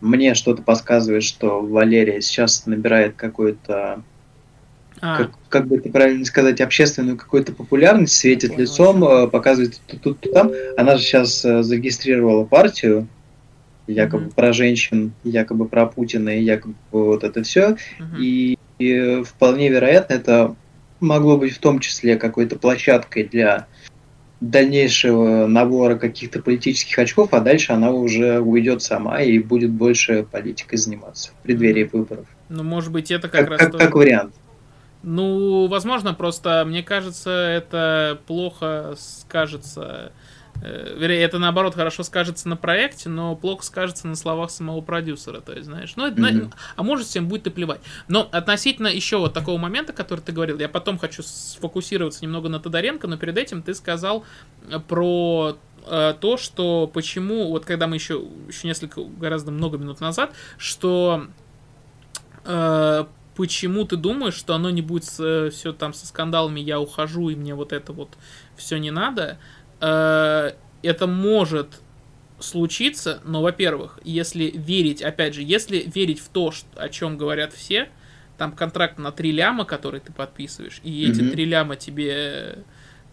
мне 0.00 0.34
что-то 0.34 0.62
подсказывает, 0.62 1.22
что 1.22 1.60
Валерия 1.60 2.20
сейчас 2.20 2.66
набирает 2.66 3.14
какой-то 3.14 4.02
а. 5.00 5.16
как, 5.16 5.30
как 5.48 5.66
бы 5.66 5.76
это 5.76 5.88
правильно 5.90 6.24
сказать, 6.24 6.60
общественную 6.60 7.16
какую-то 7.16 7.52
популярность, 7.52 8.16
светит 8.16 8.50
Понял. 8.50 8.62
лицом, 8.62 9.04
э, 9.04 9.28
показывает 9.28 9.80
тут, 9.86 10.00
тут, 10.00 10.20
тут, 10.20 10.32
там. 10.32 10.50
Она 10.76 10.96
же 10.96 11.02
сейчас 11.02 11.44
э, 11.44 11.62
зарегистрировала 11.62 12.44
партию, 12.44 13.08
якобы 13.88 14.26
mm-hmm. 14.26 14.34
про 14.34 14.52
женщин, 14.52 15.12
якобы 15.24 15.66
про 15.66 15.86
Путина 15.86 16.30
и 16.38 16.42
якобы 16.42 16.74
вот 16.92 17.24
это 17.24 17.42
все. 17.42 17.70
Mm-hmm. 17.70 18.18
И, 18.20 18.58
и 18.78 19.22
вполне 19.24 19.68
вероятно, 19.70 20.14
это 20.14 20.56
могло 21.00 21.36
быть 21.36 21.52
в 21.52 21.58
том 21.58 21.80
числе 21.80 22.16
какой-то 22.16 22.56
площадкой 22.56 23.24
для 23.24 23.66
дальнейшего 24.42 25.46
набора 25.46 25.96
каких-то 25.96 26.42
политических 26.42 26.98
очков, 26.98 27.32
а 27.32 27.40
дальше 27.40 27.72
она 27.72 27.92
уже 27.92 28.40
уйдет 28.40 28.82
сама 28.82 29.20
и 29.22 29.38
будет 29.38 29.70
больше 29.70 30.26
политикой 30.30 30.76
заниматься 30.76 31.30
в 31.30 31.42
преддверии 31.42 31.88
выборов. 31.90 32.26
Ну, 32.48 32.64
может 32.64 32.90
быть, 32.92 33.10
это 33.10 33.28
как, 33.28 33.42
как 33.42 33.50
раз... 33.50 33.58
Как, 33.60 33.72
тоже... 33.72 33.84
как 33.84 33.94
вариант. 33.94 34.34
Ну, 35.04 35.68
возможно, 35.68 36.14
просто 36.14 36.64
мне 36.66 36.82
кажется, 36.82 37.30
это 37.30 38.20
плохо 38.26 38.94
скажется. 38.96 40.12
Э, 40.62 40.94
вернее, 40.96 41.22
это 41.22 41.38
наоборот 41.38 41.74
хорошо 41.74 42.04
скажется 42.04 42.48
на 42.48 42.56
проекте, 42.56 43.08
но 43.08 43.34
плохо 43.34 43.64
скажется 43.64 44.06
на 44.06 44.14
словах 44.14 44.50
самого 44.50 44.80
продюсера, 44.80 45.40
то 45.40 45.52
есть, 45.52 45.66
знаешь. 45.66 45.94
Ну, 45.96 46.08
mm-hmm. 46.08 46.52
а 46.76 46.82
может, 46.82 47.06
всем 47.06 47.28
будет 47.28 47.48
и 47.48 47.50
плевать. 47.50 47.80
Но 48.06 48.28
относительно 48.30 48.86
еще 48.86 49.18
вот 49.18 49.34
такого 49.34 49.58
момента, 49.58 49.92
который 49.92 50.20
ты 50.20 50.30
говорил, 50.32 50.58
я 50.58 50.68
потом 50.68 50.98
хочу 50.98 51.22
сфокусироваться 51.24 52.24
немного 52.24 52.48
на 52.48 52.60
Тодоренко, 52.60 53.08
но 53.08 53.16
перед 53.16 53.36
этим 53.38 53.62
ты 53.62 53.74
сказал 53.74 54.24
э, 54.68 54.78
про 54.78 55.56
э, 55.86 56.14
то, 56.20 56.36
что 56.36 56.86
почему, 56.86 57.48
вот 57.48 57.64
когда 57.64 57.88
мы 57.88 57.96
еще, 57.96 58.24
еще 58.46 58.68
несколько, 58.68 59.02
гораздо 59.02 59.50
много 59.50 59.78
минут 59.78 60.00
назад, 60.00 60.32
что 60.58 61.26
э, 62.44 63.04
почему 63.34 63.84
ты 63.84 63.96
думаешь, 63.96 64.34
что 64.34 64.54
оно 64.54 64.70
не 64.70 64.82
будет 64.82 65.12
э, 65.18 65.50
все 65.50 65.72
там 65.72 65.92
со 65.92 66.06
скандалами, 66.06 66.60
я 66.60 66.78
ухожу, 66.78 67.30
и 67.30 67.34
мне 67.34 67.54
вот 67.54 67.72
это 67.72 67.92
вот 67.92 68.10
все 68.56 68.78
не 68.78 68.90
надо. 68.90 69.38
Э, 69.82 70.52
это 70.82 71.06
может 71.06 71.80
случиться, 72.38 73.20
но, 73.24 73.42
во-первых, 73.42 73.98
если 74.04 74.44
верить, 74.44 75.02
опять 75.02 75.34
же, 75.34 75.42
если 75.42 75.78
верить 75.78 76.20
в 76.20 76.28
то, 76.28 76.50
что, 76.50 76.66
о 76.76 76.88
чем 76.88 77.18
говорят 77.18 77.52
все, 77.52 77.88
там 78.38 78.52
контракт 78.52 78.98
на 78.98 79.12
три 79.12 79.32
ляма, 79.32 79.64
который 79.64 80.00
ты 80.00 80.12
подписываешь, 80.12 80.80
и 80.82 81.08
эти 81.08 81.28
три 81.28 81.44
ляма 81.44 81.76
тебе 81.76 82.64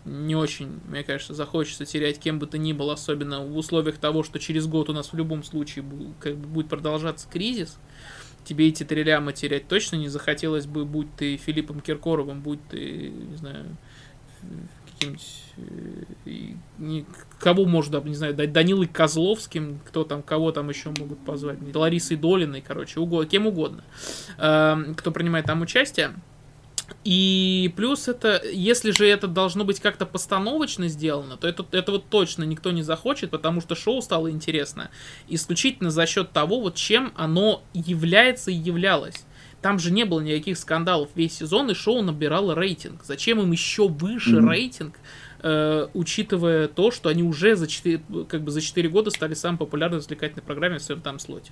не 0.05 0.36
очень, 0.36 0.79
мне 0.88 1.03
кажется, 1.03 1.34
захочется 1.34 1.86
терять 1.86 2.19
кем 2.19 2.39
бы 2.39 2.47
то 2.47 2.58
ни 2.58 2.73
было, 2.73 2.93
особенно 2.93 3.41
в 3.41 3.58
условиях 3.58 3.97
того, 3.97 4.23
что 4.23 4.39
через 4.39 4.65
год 4.65 4.89
у 4.89 4.93
нас 4.93 5.12
в 5.12 5.15
любом 5.15 5.43
случае 5.43 5.86
как 6.19 6.38
бы 6.38 6.47
будет 6.47 6.69
продолжаться 6.69 7.27
кризис, 7.29 7.77
тебе 8.45 8.69
эти 8.69 8.84
три 8.84 9.03
ляма 9.03 9.34
терять 9.34 9.67
точно 9.67 9.97
не 9.97 10.08
захотелось 10.08 10.65
бы, 10.65 10.86
будь 10.86 11.13
ты 11.15 11.38
Филиппом 11.38 11.82
Киркоровым, 11.82 12.41
будь 12.41 12.65
ты, 12.69 13.10
не 13.10 13.36
знаю, 13.36 13.77
каким-нибудь... 14.99 15.27
Э, 16.25 17.03
кого 17.39 17.65
можно, 17.65 17.99
не 18.01 18.15
знаю, 18.15 18.35
Данилой 18.35 18.88
Козловским, 18.88 19.79
кто 19.85 20.03
там, 20.03 20.21
кого 20.21 20.51
там 20.51 20.69
еще 20.69 20.89
могут 20.97 21.23
позвать, 21.23 21.57
Ларисой 21.73 22.17
Долиной, 22.17 22.62
короче, 22.62 22.99
угодно, 22.99 23.29
кем 23.29 23.47
угодно, 23.47 23.83
эм, 24.38 24.95
кто 24.95 25.12
принимает 25.12 25.45
там 25.45 25.62
участие. 25.62 26.13
И 27.03 27.71
плюс 27.75 28.07
это, 28.07 28.41
если 28.51 28.91
же 28.91 29.07
это 29.07 29.27
должно 29.27 29.63
быть 29.63 29.79
как-то 29.79 30.05
постановочно 30.05 30.88
сделано, 30.88 31.38
то 31.38 31.47
это, 31.47 31.65
это 31.71 31.91
вот 31.93 32.09
точно 32.09 32.43
никто 32.43 32.71
не 32.71 32.81
захочет, 32.81 33.29
потому 33.29 33.62
что 33.62 33.75
шоу 33.75 34.01
стало 34.01 34.31
интересно 34.31 34.89
исключительно 35.27 35.91
за 35.91 36.05
счет 36.07 36.31
того, 36.31 36.59
вот 36.59 36.75
чем 36.75 37.13
оно 37.15 37.63
является 37.73 38.51
и 38.51 38.55
являлось. 38.55 39.25
Там 39.62 39.78
же 39.78 39.91
не 39.91 40.06
было 40.06 40.22
никаких 40.22 40.58
скандалов 40.58 41.10
весь 41.15 41.38
сезон, 41.38 41.69
и 41.69 41.74
шоу 41.74 42.02
набирало 42.02 42.56
рейтинг. 42.56 43.04
Зачем 43.04 43.41
им 43.41 43.52
еще 43.52 43.89
выше 43.89 44.38
mm-hmm. 44.38 44.50
рейтинг, 44.50 45.00
э, 45.41 45.88
учитывая 45.93 46.69
то, 46.69 46.91
что 46.91 47.10
они 47.10 47.24
уже 47.24 47.56
за 47.56 47.67
4, 47.67 48.02
как 48.30 48.41
бы 48.41 48.52
за 48.52 48.62
4 48.62 48.88
года 48.88 49.10
стали 49.12 49.34
самой 49.34 49.58
популярной 49.58 49.98
развлекательной 49.98 50.43
программой 50.43 50.80
в 50.80 50.84
своем 50.84 51.02
там 51.02 51.19
слоте? 51.19 51.52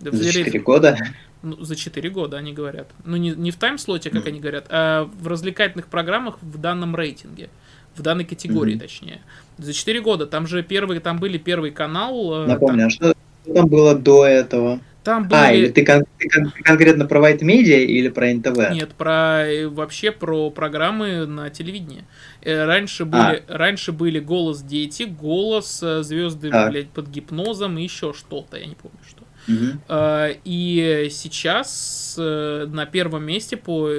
За 0.00 0.32
4 0.32 0.58
года? 0.60 0.98
Ну, 1.42 1.62
за 1.62 1.76
4 1.76 2.10
года, 2.10 2.38
они 2.38 2.52
говорят. 2.52 2.88
Ну, 3.04 3.16
не, 3.16 3.30
не 3.30 3.50
в 3.52 3.56
тайм-слоте, 3.56 4.10
как 4.10 4.24
mm. 4.24 4.28
они 4.28 4.40
говорят, 4.40 4.66
а 4.68 5.04
в 5.04 5.26
развлекательных 5.28 5.86
программах 5.86 6.38
в 6.40 6.58
данном 6.58 6.96
рейтинге. 6.96 7.50
В 7.94 8.02
данной 8.02 8.24
категории, 8.24 8.74
mm-hmm. 8.74 8.80
точнее. 8.80 9.20
За 9.58 9.72
4 9.72 10.00
года. 10.00 10.26
Там 10.26 10.46
же 10.46 10.62
первый, 10.62 10.98
там 10.98 11.18
были 11.18 11.38
первый 11.38 11.70
канал. 11.70 12.44
Э, 12.44 12.46
Напомню, 12.46 12.78
там... 12.78 12.86
а 12.86 12.90
что 12.90 13.14
там 13.54 13.66
было 13.68 13.94
до 13.94 14.26
этого? 14.26 14.80
Там 15.04 15.24
были... 15.28 15.40
А, 15.40 15.52
или 15.52 15.68
ты, 15.68 15.84
кон- 15.84 16.04
ты 16.18 16.28
кон- 16.28 16.52
конкретно 16.62 17.06
про 17.06 17.20
White 17.20 17.40
Media 17.40 17.82
или 17.82 18.08
про 18.08 18.32
НТВ? 18.32 18.70
Нет, 18.72 18.90
про 18.94 19.46
э, 19.46 19.66
вообще 19.66 20.12
про 20.12 20.50
программы 20.50 21.26
на 21.26 21.50
телевидении. 21.50 22.04
Э, 22.42 22.64
раньше 22.64 23.04
были, 23.04 23.42
а. 23.48 23.58
раньше 23.58 23.92
были 23.92 24.20
голос 24.20 24.62
дети, 24.62 25.02
голос 25.04 25.80
звезды, 25.80 26.50
а. 26.50 26.68
блядь, 26.68 26.90
под 26.90 27.08
гипнозом 27.08 27.78
и 27.78 27.82
еще 27.82 28.12
что-то, 28.12 28.56
я 28.56 28.66
не 28.66 28.76
помню 28.76 28.98
что. 29.06 29.22
Угу. 29.48 30.38
И 30.44 31.08
сейчас 31.10 32.14
э, 32.18 32.66
на 32.68 32.86
первом 32.86 33.24
месте 33.24 33.56
по 33.56 33.90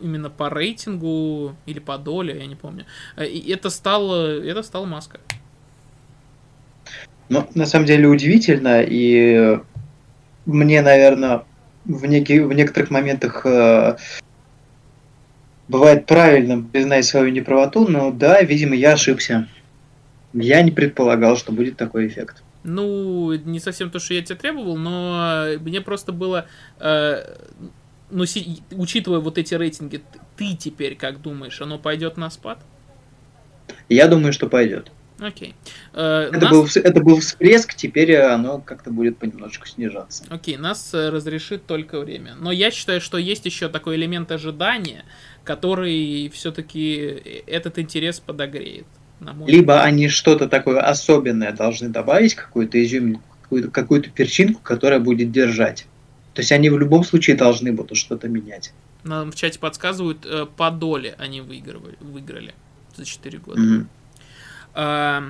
именно 0.00 0.28
по 0.28 0.50
рейтингу 0.50 1.54
или 1.66 1.78
по 1.78 1.98
доле, 1.98 2.36
я 2.38 2.46
не 2.46 2.56
помню. 2.56 2.84
Э, 3.16 3.26
и 3.26 3.52
это 3.52 3.70
стало, 3.70 4.42
это 4.42 4.62
стала 4.62 4.86
маска. 4.86 5.20
Ну, 7.28 7.48
на 7.54 7.66
самом 7.66 7.86
деле 7.86 8.08
удивительно, 8.08 8.82
и 8.82 9.60
мне, 10.48 10.80
наверное, 10.82 11.44
в, 11.84 12.06
неки, 12.06 12.40
в 12.40 12.52
некоторых 12.52 12.90
моментах 12.90 13.44
э, 13.44 13.96
бывает 15.68 16.06
правильным 16.06 16.66
признать 16.66 17.04
свою 17.04 17.30
неправоту, 17.30 17.86
но 17.86 18.10
да, 18.10 18.40
видимо, 18.42 18.74
я 18.74 18.92
ошибся. 18.92 19.46
Я 20.32 20.62
не 20.62 20.70
предполагал, 20.70 21.36
что 21.36 21.52
будет 21.52 21.76
такой 21.76 22.08
эффект. 22.08 22.42
Ну, 22.64 23.34
не 23.34 23.60
совсем 23.60 23.90
то, 23.90 23.98
что 23.98 24.14
я 24.14 24.22
тебя 24.22 24.36
требовал, 24.36 24.76
но 24.76 25.46
мне 25.60 25.80
просто 25.80 26.12
было... 26.12 26.46
Э, 26.80 27.36
ну, 28.10 28.24
си, 28.24 28.62
учитывая 28.72 29.20
вот 29.20 29.36
эти 29.36 29.54
рейтинги, 29.54 30.00
ты 30.36 30.56
теперь 30.56 30.96
как 30.96 31.20
думаешь, 31.20 31.60
оно 31.60 31.78
пойдет 31.78 32.16
на 32.16 32.30
спад? 32.30 32.58
Я 33.90 34.08
думаю, 34.08 34.32
что 34.32 34.48
пойдет. 34.48 34.90
Окей. 35.20 35.54
Э, 35.94 36.30
это, 36.32 36.40
нас... 36.40 36.50
был, 36.50 36.66
это 36.82 37.00
был 37.00 37.20
всплеск, 37.20 37.74
теперь 37.74 38.16
оно 38.16 38.60
как-то 38.60 38.90
будет 38.90 39.18
понемножку 39.18 39.66
снижаться. 39.66 40.24
Окей, 40.28 40.56
нас 40.56 40.94
э, 40.94 41.10
разрешит 41.10 41.66
только 41.66 41.98
время. 41.98 42.34
Но 42.38 42.52
я 42.52 42.70
считаю, 42.70 43.00
что 43.00 43.18
есть 43.18 43.44
еще 43.44 43.68
такой 43.68 43.96
элемент 43.96 44.30
ожидания, 44.30 45.04
который 45.44 46.30
все-таки 46.32 47.42
этот 47.46 47.78
интерес 47.78 48.20
подогреет. 48.20 48.86
Либо 49.46 49.82
они 49.82 50.08
что-то 50.08 50.48
такое 50.48 50.80
особенное 50.80 51.52
должны 51.52 51.88
добавить, 51.88 52.34
какую-то 52.34 52.82
изюминку, 52.82 53.22
какую-то, 53.42 53.70
какую-то 53.70 54.10
перчинку, 54.10 54.60
которая 54.62 55.00
будет 55.00 55.32
держать. 55.32 55.86
То 56.34 56.40
есть 56.40 56.52
они 56.52 56.70
в 56.70 56.78
любом 56.78 57.02
случае 57.02 57.34
должны 57.34 57.72
будут 57.72 57.98
что-то 57.98 58.28
менять. 58.28 58.72
Нам 59.02 59.32
в 59.32 59.34
чате 59.34 59.58
подсказывают, 59.58 60.24
э, 60.24 60.46
по 60.56 60.70
доле 60.70 61.16
они 61.18 61.40
выигрывали, 61.40 61.96
выиграли 62.00 62.54
за 62.96 63.04
4 63.04 63.38
года. 63.38 63.60
Mm-hmm. 63.60 63.86
А, 64.74 65.24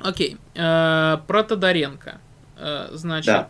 окей. 0.00 0.38
А, 0.56 1.18
про 1.26 1.42
Тодоренко. 1.42 2.20
А, 2.56 2.88
значит, 2.92 3.26
да. 3.26 3.48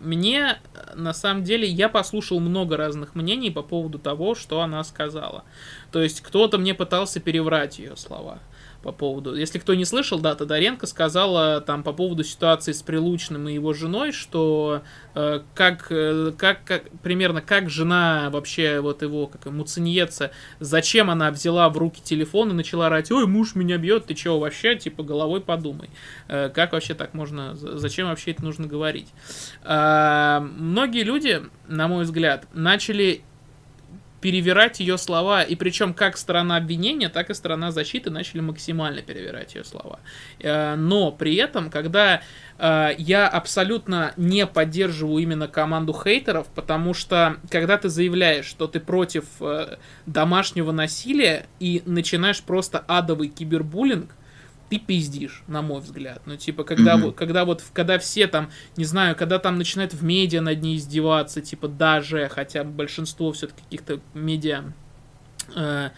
мне, 0.00 0.58
на 0.94 1.12
самом 1.12 1.44
деле, 1.44 1.68
я 1.68 1.88
послушал 1.88 2.40
много 2.40 2.76
разных 2.76 3.14
мнений 3.14 3.50
по 3.50 3.62
поводу 3.62 3.98
того, 3.98 4.34
что 4.34 4.60
она 4.60 4.82
сказала. 4.84 5.44
То 5.90 6.02
есть 6.02 6.20
кто-то 6.20 6.58
мне 6.58 6.74
пытался 6.74 7.20
переврать 7.20 7.78
ее 7.78 7.96
слова 7.96 8.38
по 8.82 8.92
поводу... 8.92 9.34
Если 9.34 9.58
кто 9.58 9.74
не 9.74 9.84
слышал, 9.84 10.18
да, 10.18 10.34
Тодоренко 10.34 10.86
сказала 10.86 11.60
там 11.60 11.82
по 11.82 11.92
поводу 11.92 12.24
ситуации 12.24 12.72
с 12.72 12.82
Прилучным 12.82 13.48
и 13.48 13.54
его 13.54 13.72
женой, 13.72 14.12
что 14.12 14.82
э, 15.14 15.40
как, 15.54 15.86
э, 15.90 16.32
как, 16.36 16.64
как, 16.64 16.84
примерно 17.02 17.40
как 17.40 17.70
жена 17.70 18.28
вообще 18.30 18.80
вот 18.80 19.02
его, 19.02 19.26
как 19.26 19.46
Муциньеца, 19.46 20.32
зачем 20.60 21.10
она 21.10 21.30
взяла 21.30 21.68
в 21.68 21.78
руки 21.78 22.02
телефон 22.02 22.50
и 22.50 22.54
начала 22.54 22.86
орать, 22.86 23.10
ой, 23.12 23.26
муж 23.26 23.54
меня 23.54 23.78
бьет, 23.78 24.06
ты 24.06 24.14
чего 24.14 24.38
вообще, 24.38 24.76
типа, 24.76 25.02
головой 25.02 25.40
подумай. 25.40 25.90
Э, 26.28 26.48
как 26.48 26.72
вообще 26.72 26.94
так 26.94 27.14
можно, 27.14 27.54
зачем 27.54 28.08
вообще 28.08 28.32
это 28.32 28.44
нужно 28.44 28.66
говорить? 28.66 29.08
Э, 29.62 30.40
многие 30.40 31.04
люди, 31.04 31.42
на 31.68 31.88
мой 31.88 32.04
взгляд, 32.04 32.46
начали 32.52 33.22
перевирать 34.22 34.78
ее 34.80 34.96
слова, 34.96 35.42
и 35.42 35.56
причем 35.56 35.92
как 35.92 36.16
сторона 36.16 36.56
обвинения, 36.56 37.08
так 37.08 37.28
и 37.28 37.34
сторона 37.34 37.72
защиты 37.72 38.08
начали 38.08 38.40
максимально 38.40 39.02
перевирать 39.02 39.56
ее 39.56 39.64
слова. 39.64 39.98
Э, 40.38 40.76
но 40.76 41.10
при 41.10 41.34
этом, 41.34 41.70
когда 41.70 42.22
э, 42.56 42.90
я 42.96 43.28
абсолютно 43.28 44.14
не 44.16 44.46
поддерживаю 44.46 45.22
именно 45.22 45.48
команду 45.48 45.92
хейтеров, 45.92 46.46
потому 46.54 46.94
что 46.94 47.36
когда 47.50 47.76
ты 47.76 47.88
заявляешь, 47.88 48.46
что 48.46 48.68
ты 48.68 48.78
против 48.78 49.24
э, 49.40 49.76
домашнего 50.06 50.70
насилия 50.70 51.46
и 51.58 51.82
начинаешь 51.84 52.42
просто 52.42 52.78
адовый 52.78 53.28
кибербуллинг, 53.28 54.14
ты 54.72 54.78
пиздишь, 54.78 55.42
на 55.48 55.60
мой 55.60 55.82
взгляд. 55.82 56.22
Ну, 56.24 56.38
типа, 56.38 56.64
когда, 56.64 56.94
mm-hmm. 56.94 57.02
вот, 57.02 57.14
когда 57.14 57.44
вот, 57.44 57.62
когда 57.74 57.98
все 57.98 58.26
там, 58.26 58.50
не 58.78 58.86
знаю, 58.86 59.14
когда 59.14 59.38
там 59.38 59.58
начинают 59.58 59.92
в 59.92 60.02
медиа 60.02 60.40
над 60.40 60.62
ней 60.62 60.78
издеваться, 60.78 61.42
типа, 61.42 61.68
даже, 61.68 62.30
хотя 62.30 62.64
большинство 62.64 63.32
все-таки 63.32 63.62
каких-то 63.64 64.00
медиа 64.14 64.72
э, 65.54 65.90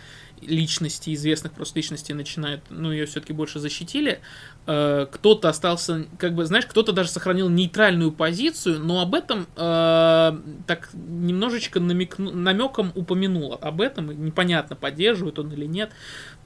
личностей, 0.43 1.15
известных 1.15 1.53
просто 1.53 1.79
личностей 1.79 2.15
начинают, 2.15 2.63
ну, 2.69 2.91
ее 2.91 3.07
все-таки 3.07 3.33
больше 3.33 3.61
защитили. 3.61 4.19
Э, 4.67 5.07
кто-то 5.09 5.51
остался, 5.51 6.07
как 6.19 6.35
бы, 6.35 6.45
знаешь, 6.45 6.67
кто-то 6.67 6.91
даже 6.91 7.11
сохранил 7.11 7.49
нейтральную 7.49 8.11
позицию, 8.11 8.81
но 8.81 9.03
об 9.03 9.15
этом 9.15 9.47
э, 9.55 10.39
так 10.67 10.91
немножечко 10.95 11.79
намек, 11.79 12.19
намеком 12.19 12.91
упомянул 12.97 13.57
об 13.63 13.81
этом, 13.81 14.11
непонятно, 14.25 14.75
поддерживает 14.75 15.39
он 15.39 15.53
или 15.53 15.67
нет. 15.67 15.93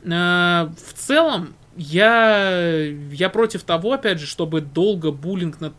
Э, 0.03 0.69
в 0.77 0.93
целом, 0.93 1.55
я, 1.79 2.87
я 3.13 3.31
против 3.31 3.63
того, 3.63 3.93
опять 3.93 4.19
же, 4.19 4.27
чтобы 4.27 4.61
долго 4.61 5.13
буллинг 5.13 5.61
над, 5.61 5.73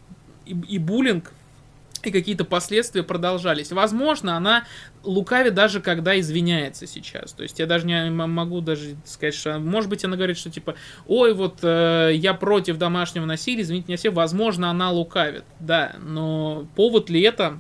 и, 0.46 0.58
и 0.68 0.78
буллинг 0.80 1.34
и 2.02 2.12
какие-то 2.12 2.46
последствия 2.46 3.04
продолжались. 3.04 3.74
Возможно, 3.74 4.38
она 4.38 4.64
лукавит 5.04 5.54
даже 5.54 5.82
когда 5.82 6.18
извиняется 6.18 6.88
сейчас. 6.88 7.34
То 7.34 7.44
есть 7.44 7.60
я 7.60 7.66
даже 7.66 7.86
не 7.86 8.10
могу 8.10 8.62
даже 8.62 8.96
сказать, 9.04 9.36
что... 9.36 9.60
Может 9.60 9.90
быть, 9.90 10.06
она 10.06 10.16
говорит, 10.16 10.38
что 10.38 10.50
типа, 10.50 10.76
ой, 11.08 11.34
вот 11.34 11.60
э, 11.62 12.12
я 12.14 12.34
против 12.34 12.78
домашнего 12.78 13.26
насилия, 13.26 13.64
извините 13.64 13.88
меня 13.90 13.98
все. 13.98 14.12
Возможно, 14.12 14.70
она 14.70 14.92
лукавит, 14.92 15.44
да. 15.60 15.96
Но 16.00 16.68
повод 16.76 17.10
ли 17.10 17.22
это 17.22 17.60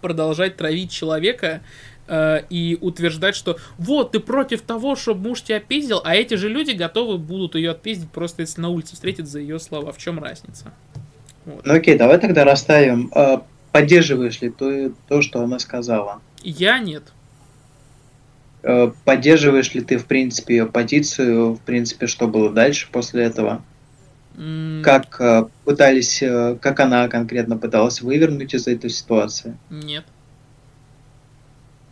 продолжать 0.00 0.56
травить 0.56 0.92
человека, 0.92 1.62
Э, 2.08 2.42
и 2.50 2.78
утверждать, 2.80 3.34
что 3.34 3.56
вот, 3.78 4.12
ты 4.12 4.20
против 4.20 4.62
того, 4.62 4.94
чтобы 4.94 5.28
муж 5.28 5.42
тебя 5.42 5.58
пиздил, 5.58 6.00
а 6.04 6.14
эти 6.14 6.34
же 6.34 6.48
люди 6.48 6.70
готовы 6.70 7.18
будут 7.18 7.56
ее 7.56 7.72
отпиздить 7.72 8.10
просто 8.10 8.42
если 8.42 8.60
на 8.60 8.68
улице 8.68 8.94
встретят 8.94 9.26
за 9.26 9.40
ее 9.40 9.58
слова. 9.58 9.92
В 9.92 9.98
чем 9.98 10.22
разница? 10.22 10.72
Вот. 11.44 11.66
Ну 11.66 11.74
окей, 11.74 11.98
давай 11.98 12.18
тогда 12.18 12.44
расставим. 12.44 13.10
А, 13.12 13.44
поддерживаешь 13.72 14.40
ли 14.40 14.50
то, 14.50 14.92
то, 15.08 15.22
что 15.22 15.42
она 15.42 15.58
сказала? 15.58 16.20
Я 16.42 16.78
нет. 16.78 17.02
Э, 18.62 18.92
поддерживаешь 19.04 19.74
ли 19.74 19.80
ты, 19.80 19.98
в 19.98 20.06
принципе, 20.06 20.58
ее 20.58 20.66
позицию, 20.66 21.54
в 21.54 21.60
принципе, 21.60 22.06
что 22.06 22.28
было 22.28 22.50
дальше 22.50 22.88
после 22.92 23.24
этого? 23.24 23.64
Mm. 24.36 24.82
Как 24.82 25.20
э, 25.20 25.46
пытались, 25.64 26.22
как 26.60 26.78
она 26.78 27.08
конкретно 27.08 27.56
пыталась 27.56 28.00
вывернуть 28.00 28.54
из 28.54 28.68
этой 28.68 28.90
ситуации? 28.90 29.56
Нет. 29.70 30.04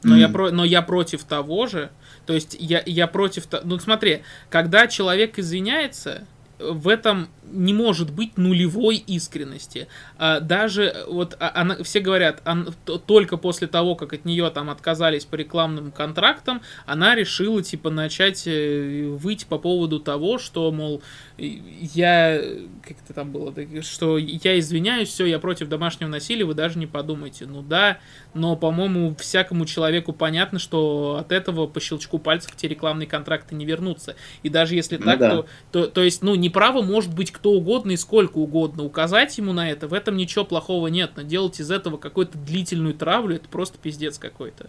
Но, 0.04 0.16
mm. 0.16 0.20
я, 0.20 0.28
про, 0.28 0.50
но 0.50 0.64
я 0.64 0.82
против 0.82 1.24
того 1.24 1.66
же. 1.66 1.90
То 2.26 2.32
есть 2.32 2.56
я, 2.58 2.82
я 2.86 3.06
против... 3.06 3.46
Ну 3.64 3.78
смотри, 3.78 4.22
когда 4.50 4.86
человек 4.86 5.38
извиняется, 5.38 6.26
в 6.58 6.88
этом 6.88 7.28
не 7.54 7.72
может 7.72 8.10
быть 8.10 8.36
нулевой 8.36 8.96
искренности. 8.96 9.88
А, 10.18 10.40
даже 10.40 11.04
вот 11.08 11.36
а, 11.40 11.52
она, 11.54 11.82
все 11.82 12.00
говорят, 12.00 12.42
она, 12.44 12.66
только 13.06 13.36
после 13.36 13.66
того, 13.66 13.94
как 13.94 14.12
от 14.12 14.24
нее 14.24 14.50
там 14.50 14.70
отказались 14.70 15.24
по 15.24 15.36
рекламным 15.36 15.92
контрактам, 15.92 16.62
она 16.86 17.14
решила 17.14 17.62
типа 17.62 17.90
начать 17.90 18.46
э, 18.46 19.06
выйти 19.06 19.44
по 19.44 19.58
поводу 19.58 20.00
того, 20.00 20.38
что, 20.38 20.70
мол, 20.72 21.02
я, 21.38 22.40
как 22.82 22.96
это 23.04 23.12
там 23.12 23.32
было, 23.32 23.52
что 23.82 24.18
я 24.18 24.58
извиняюсь, 24.58 25.08
все, 25.08 25.26
я 25.26 25.38
против 25.38 25.68
домашнего 25.68 26.08
насилия, 26.08 26.44
вы 26.44 26.54
даже 26.54 26.78
не 26.78 26.86
подумайте. 26.86 27.46
Ну 27.46 27.62
да, 27.62 27.98
но, 28.34 28.56
по-моему, 28.56 29.14
всякому 29.18 29.66
человеку 29.66 30.12
понятно, 30.12 30.58
что 30.58 31.16
от 31.20 31.32
этого 31.32 31.66
по 31.66 31.80
щелчку 31.80 32.18
пальцев 32.18 32.54
те 32.56 32.68
рекламные 32.68 33.06
контракты 33.06 33.54
не 33.54 33.64
вернутся. 33.64 34.16
И 34.42 34.48
даже 34.48 34.74
если 34.74 34.96
ну, 34.96 35.04
так, 35.04 35.18
да. 35.18 35.30
то, 35.30 35.46
то, 35.72 35.86
то 35.88 36.02
есть, 36.02 36.22
ну, 36.22 36.34
неправо 36.34 36.82
может 36.82 37.14
быть 37.14 37.32
кто 37.32 37.43
угодно 37.50 37.92
и 37.92 37.96
сколько 37.96 38.38
угодно. 38.38 38.84
Указать 38.84 39.36
ему 39.38 39.52
на 39.52 39.70
это, 39.70 39.88
в 39.88 39.94
этом 39.94 40.16
ничего 40.16 40.44
плохого 40.44 40.88
нет. 40.88 41.12
Но 41.16 41.22
делать 41.22 41.60
из 41.60 41.70
этого 41.70 41.96
какую-то 41.96 42.38
длительную 42.38 42.94
травлю, 42.94 43.36
это 43.36 43.48
просто 43.48 43.78
пиздец 43.78 44.18
какой-то. 44.18 44.68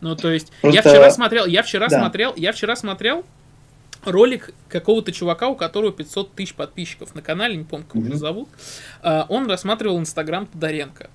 Ну, 0.00 0.16
то 0.16 0.30
есть, 0.30 0.52
просто... 0.60 0.76
я 0.76 0.82
вчера 0.82 1.10
смотрел, 1.10 1.46
я 1.46 1.62
вчера 1.62 1.88
да. 1.88 2.00
смотрел, 2.00 2.34
я 2.36 2.52
вчера 2.52 2.74
смотрел 2.76 3.24
ролик 4.04 4.50
какого-то 4.68 5.12
чувака, 5.12 5.48
у 5.48 5.54
которого 5.54 5.92
500 5.92 6.34
тысяч 6.34 6.54
подписчиков 6.54 7.14
на 7.14 7.22
канале, 7.22 7.56
не 7.56 7.64
помню, 7.64 7.86
как 7.86 8.02
mm-hmm. 8.02 8.06
его 8.06 8.16
зовут. 8.16 8.48
Uh, 9.02 9.26
он 9.28 9.48
рассматривал 9.48 9.98
Инстаграм 10.00 10.46
Тодоренко. 10.46 11.08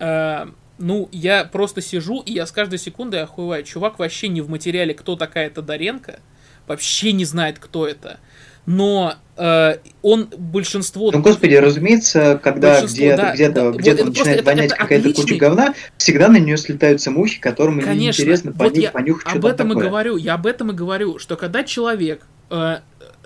Uh, 0.00 0.52
ну, 0.78 1.08
я 1.12 1.44
просто 1.44 1.80
сижу, 1.80 2.20
и 2.20 2.32
я 2.32 2.46
с 2.46 2.50
каждой 2.50 2.80
секундой 2.80 3.22
охуеваю. 3.22 3.62
Чувак 3.62 4.00
вообще 4.00 4.26
не 4.26 4.40
в 4.40 4.50
материале, 4.50 4.92
кто 4.92 5.14
такая 5.14 5.48
Тодоренко. 5.50 6.18
Вообще 6.66 7.12
не 7.12 7.24
знает, 7.24 7.60
кто 7.60 7.86
это 7.86 8.18
но 8.66 9.16
он 9.36 10.28
большинство... 10.36 11.10
Ну, 11.10 11.20
господи, 11.20 11.54
разумеется, 11.54 12.38
когда 12.42 12.82
где-то 12.82 13.16
да, 13.16 13.32
где 13.32 13.48
да, 13.48 13.70
где-то 13.70 14.04
вот 14.04 14.16
начинает 14.16 14.44
вонять 14.44 14.72
какая-то 14.72 15.08
отличный... 15.08 15.22
куча 15.22 15.36
говна, 15.36 15.74
всегда 15.96 16.28
на 16.28 16.36
нее 16.36 16.56
слетаются 16.56 17.10
мухи, 17.10 17.40
которым 17.40 17.80
Конечно, 17.80 18.22
интересно 18.22 18.52
вот 18.54 18.72
понюх, 18.72 18.92
понюхать, 18.92 19.34
об 19.34 19.46
этом 19.46 19.68
такое. 19.68 19.84
и 19.84 19.88
говорю, 19.88 20.16
я 20.16 20.34
об 20.34 20.46
этом 20.46 20.70
и 20.70 20.74
говорю, 20.74 21.18
что 21.18 21.36
когда 21.36 21.64
человек 21.64 22.26
э, 22.50 22.80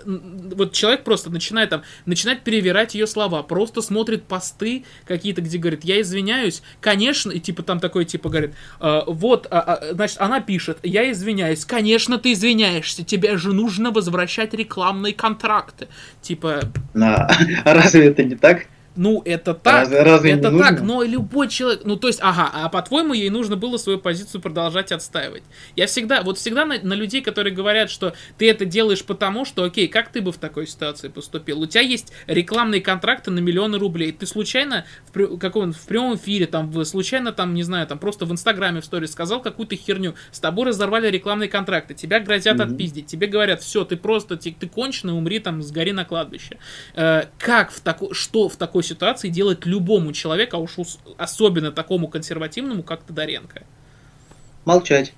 вот 0.07 0.73
человек 0.73 1.03
просто 1.03 1.29
начинает 1.29 1.69
там, 1.69 1.83
начинает 2.05 2.43
перевирать 2.43 2.95
ее 2.95 3.07
слова, 3.07 3.43
просто 3.43 3.81
смотрит 3.81 4.23
посты 4.23 4.85
какие-то, 5.05 5.41
где 5.41 5.57
говорит, 5.57 5.83
я 5.83 6.01
извиняюсь, 6.01 6.63
конечно, 6.79 7.31
и 7.31 7.39
типа 7.39 7.63
там 7.63 7.79
такой, 7.79 8.05
типа 8.05 8.29
говорит, 8.29 8.55
э, 8.79 9.01
вот, 9.05 9.47
а, 9.51 9.59
а, 9.59 9.93
значит, 9.93 10.19
она 10.19 10.39
пишет, 10.39 10.79
я 10.83 11.11
извиняюсь, 11.11 11.65
конечно, 11.65 12.17
ты 12.17 12.33
извиняешься, 12.33 13.03
тебе 13.03 13.37
же 13.37 13.53
нужно 13.53 13.91
возвращать 13.91 14.53
рекламные 14.53 15.13
контракты, 15.13 15.87
типа... 16.21 16.61
На, 16.93 17.29
разве 17.65 18.07
это 18.07 18.23
не 18.23 18.35
так? 18.35 18.67
Ну, 18.97 19.21
это 19.23 19.53
так. 19.53 19.81
Разве, 19.81 20.01
разве 20.01 20.31
это 20.31 20.51
так, 20.51 20.71
нужно? 20.71 20.85
но 20.85 21.03
любой 21.03 21.47
человек. 21.47 21.81
Ну, 21.85 21.95
то 21.95 22.07
есть, 22.07 22.19
ага, 22.21 22.49
а 22.51 22.67
по-твоему, 22.69 23.13
ей 23.13 23.29
нужно 23.29 23.55
было 23.55 23.77
свою 23.77 23.99
позицию 23.99 24.41
продолжать 24.41 24.91
отстаивать. 24.91 25.43
Я 25.75 25.87
всегда, 25.87 26.23
вот 26.23 26.37
всегда 26.37 26.65
на, 26.65 26.79
на 26.81 26.93
людей, 26.93 27.21
которые 27.21 27.53
говорят, 27.53 27.91
что 27.91 28.13
ты 28.37 28.49
это 28.49 28.65
делаешь 28.65 29.03
потому, 29.05 29.45
что, 29.45 29.63
окей, 29.63 29.87
как 29.87 30.09
ты 30.11 30.21
бы 30.21 30.31
в 30.31 30.37
такой 30.37 30.67
ситуации 30.67 31.09
поступил? 31.09 31.61
У 31.61 31.67
тебя 31.67 31.81
есть 31.81 32.11
рекламные 32.25 32.81
контракты 32.81 33.29
на 33.29 33.39
миллионы 33.39 33.77
рублей. 33.77 34.11
Ты 34.11 34.25
случайно 34.25 34.85
в, 35.13 35.37
каком, 35.37 35.73
в 35.73 35.85
прямом 35.85 36.15
эфире, 36.15 36.47
там, 36.47 36.83
случайно, 36.85 37.31
там, 37.31 37.53
не 37.53 37.63
знаю, 37.63 37.85
там, 37.85 37.99
просто 37.99 38.25
в 38.25 38.31
Инстаграме 38.31 38.81
в 38.81 38.85
сторис 38.85 39.11
сказал 39.11 39.41
какую-то 39.41 39.75
херню, 39.75 40.15
с 40.31 40.39
тобой 40.39 40.67
разорвали 40.67 41.09
рекламные 41.09 41.49
контракты, 41.49 41.93
тебя 41.93 42.19
грозят 42.19 42.57
mm-hmm. 42.57 42.71
отпиздить, 42.71 43.05
тебе 43.05 43.27
говорят, 43.27 43.61
все, 43.61 43.85
ты 43.85 43.95
просто, 43.95 44.37
ты, 44.37 44.51
ты 44.51 44.67
конченый, 44.67 45.13
умри 45.13 45.39
там, 45.39 45.61
сгори 45.61 45.91
на 45.91 46.03
кладбище. 46.03 46.57
Э, 46.95 47.25
как 47.37 47.71
в 47.71 47.81
такой, 47.81 48.13
что 48.13 48.49
в 48.49 48.55
такой 48.55 48.83
ситуации 48.87 49.29
делать 49.29 49.65
любому 49.65 50.13
человеку, 50.13 50.57
а 50.57 50.59
уж 50.59 50.75
особенно 51.17 51.71
такому 51.71 52.07
консервативному, 52.07 52.83
как 52.83 53.03
Тодоренко? 53.03 53.63
Молчать. 54.65 55.13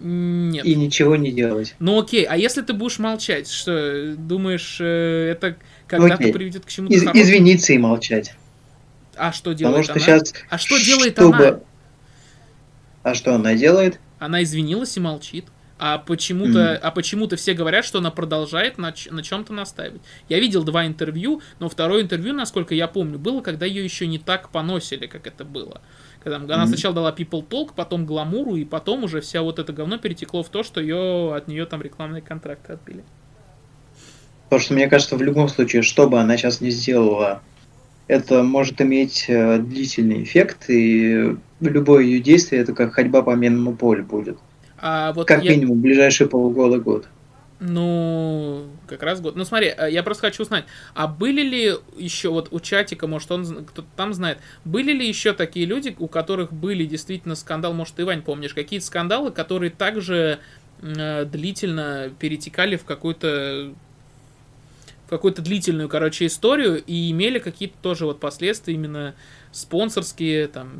Нет. 0.00 0.64
И 0.64 0.74
ничего 0.74 1.16
не 1.16 1.30
делать. 1.30 1.74
Ну 1.78 2.00
окей, 2.00 2.24
а 2.24 2.36
если 2.36 2.62
ты 2.62 2.72
будешь 2.72 2.98
молчать, 2.98 3.48
что 3.48 4.14
думаешь, 4.16 4.78
э, 4.80 5.30
это 5.30 5.56
когда-то 5.86 6.14
окей. 6.14 6.32
приведет 6.32 6.64
к 6.64 6.68
чему-то 6.68 6.94
Из- 6.94 7.02
хорошему? 7.02 7.22
Извиниться 7.22 7.72
и 7.72 7.78
молчать. 7.78 8.34
А 9.14 9.32
что 9.32 9.52
делает 9.52 9.86
Потому 9.86 10.00
что 10.00 10.12
она? 10.12 10.20
Сейчас, 10.20 10.34
а 10.48 10.58
что 10.58 10.78
делает 10.78 11.12
чтобы... 11.12 11.46
она? 11.46 11.60
А 13.02 13.14
что 13.14 13.34
она 13.34 13.54
делает? 13.54 14.00
Она 14.18 14.42
извинилась 14.42 14.96
и 14.96 15.00
молчит. 15.00 15.46
А 15.84 15.98
почему-то, 15.98 16.60
mm. 16.60 16.76
а 16.76 16.90
почему-то 16.92 17.34
все 17.34 17.54
говорят, 17.54 17.84
что 17.84 17.98
она 17.98 18.12
продолжает 18.12 18.78
на, 18.78 18.94
на 19.10 19.22
чем-то 19.24 19.52
настаивать. 19.52 20.00
Я 20.28 20.38
видел 20.38 20.62
два 20.62 20.86
интервью, 20.86 21.42
но 21.58 21.68
второе 21.68 22.02
интервью, 22.02 22.34
насколько 22.34 22.72
я 22.72 22.86
помню, 22.86 23.18
было, 23.18 23.40
когда 23.40 23.66
ее 23.66 23.82
еще 23.82 24.06
не 24.06 24.20
так 24.20 24.50
поносили, 24.50 25.08
как 25.08 25.26
это 25.26 25.44
было. 25.44 25.80
Когда 26.22 26.38
mm-hmm. 26.38 26.52
она 26.52 26.66
сначала 26.68 26.94
дала 26.94 27.10
People 27.10 27.44
Talk, 27.44 27.70
потом 27.74 28.06
гламуру, 28.06 28.54
и 28.54 28.64
потом 28.64 29.02
уже 29.02 29.20
вся 29.20 29.42
вот 29.42 29.58
это 29.58 29.72
говно 29.72 29.98
перетекло 29.98 30.44
в 30.44 30.50
то, 30.50 30.62
что 30.62 30.80
ее 30.80 31.34
от 31.34 31.48
нее 31.48 31.66
там 31.66 31.82
рекламные 31.82 32.22
контракты 32.22 32.74
отбили. 32.74 33.02
Потому 34.44 34.62
что 34.62 34.74
мне 34.74 34.86
кажется, 34.86 35.16
в 35.16 35.22
любом 35.22 35.48
случае, 35.48 35.82
что 35.82 36.08
бы 36.08 36.20
она 36.20 36.36
сейчас 36.36 36.60
не 36.60 36.70
сделала, 36.70 37.42
это 38.06 38.44
может 38.44 38.80
иметь 38.80 39.24
э, 39.26 39.58
длительный 39.58 40.22
эффект, 40.22 40.70
и 40.70 41.36
любое 41.58 42.04
ее 42.04 42.20
действие 42.20 42.62
это 42.62 42.72
как 42.72 42.94
ходьба 42.94 43.22
по 43.22 43.34
минному 43.34 43.74
полю 43.74 44.04
будет. 44.04 44.38
А 44.82 45.12
вот 45.12 45.28
как 45.28 45.44
я... 45.44 45.52
минимум, 45.52 45.80
ближайшие 45.80 46.28
полгода-год. 46.28 47.06
Ну, 47.60 48.66
как 48.88 49.04
раз 49.04 49.20
год. 49.20 49.36
Ну, 49.36 49.44
смотри, 49.44 49.72
э, 49.76 49.88
я 49.92 50.02
просто 50.02 50.22
хочу 50.22 50.42
узнать, 50.42 50.64
а 50.94 51.06
были 51.06 51.42
ли 51.42 51.74
еще, 51.96 52.30
вот 52.30 52.48
у 52.50 52.58
чатика, 52.58 53.06
может, 53.06 53.30
он 53.30 53.64
кто-то 53.64 53.86
там 53.94 54.12
знает, 54.12 54.38
были 54.64 54.92
ли 54.92 55.06
еще 55.06 55.32
такие 55.32 55.64
люди, 55.64 55.94
у 56.00 56.08
которых 56.08 56.52
были 56.52 56.84
действительно 56.84 57.36
скандалы, 57.36 57.72
может, 57.76 57.94
ты, 57.94 58.04
Вань, 58.04 58.22
помнишь, 58.22 58.52
какие-то 58.52 58.84
скандалы, 58.84 59.30
которые 59.30 59.70
также 59.70 60.40
э, 60.80 61.24
длительно 61.26 62.10
перетекали 62.18 62.74
в 62.74 62.84
какую-то 62.84 63.72
в 65.06 65.10
какую-то 65.10 65.42
длительную, 65.42 65.88
короче, 65.88 66.26
историю 66.26 66.82
и 66.84 67.12
имели 67.12 67.38
какие-то 67.38 67.76
тоже 67.80 68.06
вот 68.06 68.18
последствия 68.18 68.74
именно 68.74 69.14
спонсорские, 69.52 70.48
там, 70.48 70.70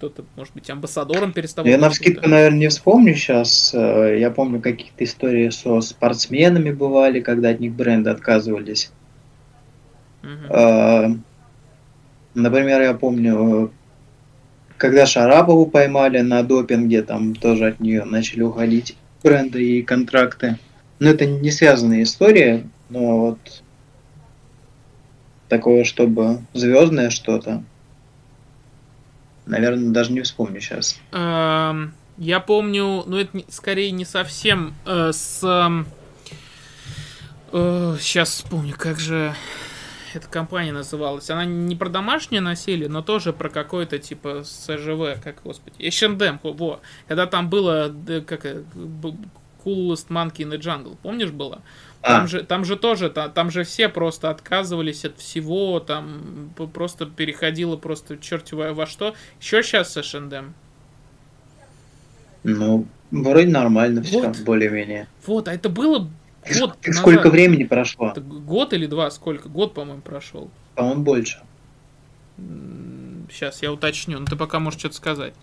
кто-то, 0.00 0.24
может 0.34 0.54
быть, 0.54 0.70
амбассадором 0.70 1.34
переставал. 1.34 1.70
Я 1.70 1.76
на 1.76 1.90
вскидку, 1.90 2.26
наверное, 2.26 2.58
не 2.58 2.68
вспомню 2.68 3.14
сейчас. 3.14 3.74
Э, 3.74 4.16
я 4.18 4.30
помню, 4.30 4.58
какие-то 4.58 5.04
истории 5.04 5.50
со 5.50 5.82
спортсменами 5.82 6.70
бывали, 6.70 7.20
когда 7.20 7.50
от 7.50 7.60
них 7.60 7.72
бренды 7.72 8.08
отказывались. 8.08 8.90
Угу. 10.22 11.18
Например, 12.34 12.80
я 12.80 12.94
помню, 12.94 13.70
когда 14.78 15.04
Шарапову 15.04 15.66
поймали 15.66 16.20
на 16.20 16.42
допинге, 16.42 17.02
там 17.02 17.34
тоже 17.34 17.68
от 17.68 17.80
нее 17.80 18.04
начали 18.04 18.40
уходить 18.40 18.96
бренды 19.22 19.62
и 19.62 19.82
контракты. 19.82 20.58
Но 20.98 21.10
это 21.10 21.26
не 21.26 21.50
связанная 21.50 22.04
история, 22.04 22.64
но 22.88 23.18
вот 23.18 23.62
такое, 25.48 25.84
чтобы 25.84 26.38
звездное 26.54 27.10
что-то, 27.10 27.64
наверное, 29.50 29.92
даже 29.92 30.12
не 30.12 30.22
вспомню 30.22 30.60
сейчас. 30.60 30.98
Я 32.20 32.40
помню, 32.40 33.02
ну 33.06 33.16
это 33.16 33.42
скорее 33.48 33.90
не 33.92 34.04
совсем 34.04 34.74
э, 34.84 35.10
с... 35.10 35.40
Э, 37.52 37.96
сейчас 37.98 38.28
вспомню, 38.28 38.74
как 38.76 39.00
же 39.00 39.34
эта 40.12 40.28
компания 40.28 40.72
называлась. 40.72 41.30
Она 41.30 41.46
не 41.46 41.76
про 41.76 41.88
домашнее 41.88 42.42
насилие, 42.42 42.90
но 42.90 43.00
тоже 43.00 43.32
про 43.32 43.48
какое-то 43.48 43.98
типа 43.98 44.42
СЖВ, 44.44 45.22
как, 45.22 45.42
господи, 45.42 45.82
H&M, 45.86 46.40
во. 46.42 46.80
Когда 47.08 47.26
там 47.26 47.48
было, 47.48 47.90
как, 48.26 48.44
э, 48.44 48.64
Coolest 49.64 50.08
Monkey 50.08 50.44
in 50.44 50.50
the 50.50 50.58
Jungle, 50.58 50.98
помнишь 51.02 51.30
было? 51.30 51.62
Там, 52.02 52.24
а. 52.24 52.26
же, 52.26 52.42
там 52.42 52.64
же 52.64 52.76
тоже, 52.76 53.10
там, 53.10 53.30
там 53.30 53.50
же 53.50 53.64
все 53.64 53.88
просто 53.88 54.30
отказывались 54.30 55.04
от 55.04 55.18
всего, 55.18 55.80
там 55.80 56.50
просто 56.72 57.04
переходило 57.04 57.76
просто 57.76 58.16
черти 58.16 58.54
во, 58.54 58.72
во 58.72 58.86
что. 58.86 59.14
Еще 59.40 59.62
сейчас 59.62 59.92
с 59.92 59.96
H&M. 59.98 60.54
Ну, 62.42 62.86
вроде 63.10 63.48
нормально 63.48 64.02
вот. 64.10 64.34
все, 64.34 64.44
более-менее. 64.44 65.08
Вот, 65.26 65.48
а 65.48 65.52
это 65.52 65.68
было 65.68 66.08
Год 66.58 66.78
Сколько 66.80 67.24
назад. 67.24 67.32
времени 67.32 67.64
прошло? 67.64 68.10
Это 68.10 68.20
год 68.20 68.72
или 68.72 68.86
два? 68.86 69.10
Сколько? 69.10 69.48
Год, 69.48 69.74
по-моему, 69.74 70.00
прошел. 70.00 70.50
По-моему, 70.74 71.02
больше. 71.02 71.40
Сейчас 73.30 73.62
я 73.62 73.72
уточню. 73.72 74.18
Ну 74.18 74.26
ты 74.26 74.36
пока 74.36 74.58
можешь 74.58 74.80
что-то 74.80 74.96
сказать. 74.96 75.34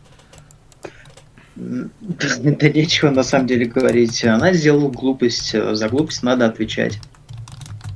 Да 1.58 2.70
нечего 2.70 3.10
на 3.10 3.24
самом 3.24 3.48
деле 3.48 3.66
говорить. 3.66 4.24
Она 4.24 4.54
сделала 4.54 4.90
глупость. 4.90 5.52
За 5.54 5.90
глупость 5.90 6.24
надо 6.24 6.46
отвечать. 6.46 7.00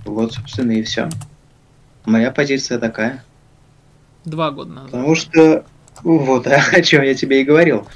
Вот, 0.06 0.34
собственно, 0.34 0.72
и 0.72 0.82
все. 0.82 1.10
Моя 2.06 2.32
позиция 2.32 2.80
такая. 2.80 3.24
Два 4.26 4.52
года 4.52 4.72
назад. 4.72 4.92
Потому 4.92 5.16
что 5.16 5.66
вот 6.04 6.48
о 6.48 6.82
чем 6.82 7.04
я 7.04 7.14
тебе 7.14 7.42
и 7.42 7.46
говорил. 7.46 7.88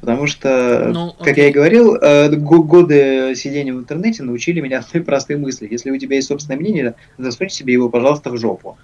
Потому 0.00 0.26
что, 0.26 0.90
ну, 0.92 1.12
как 1.12 1.36
я 1.36 1.48
и 1.48 1.52
говорил, 1.52 1.94
э, 1.94 2.28
годы 2.34 3.34
сидения 3.36 3.72
в 3.72 3.78
интернете 3.78 4.24
научили 4.24 4.60
меня 4.60 4.78
одной 4.88 5.04
простой 5.04 5.36
мысли. 5.36 5.68
Если 5.70 5.90
у 5.90 5.98
тебя 5.98 6.16
есть 6.16 6.28
собственное 6.28 6.58
мнение, 6.58 6.94
засунь 7.18 7.50
себе 7.50 7.74
его, 7.74 7.88
пожалуйста, 7.88 8.30
в 8.30 8.38
жопу. 8.38 8.78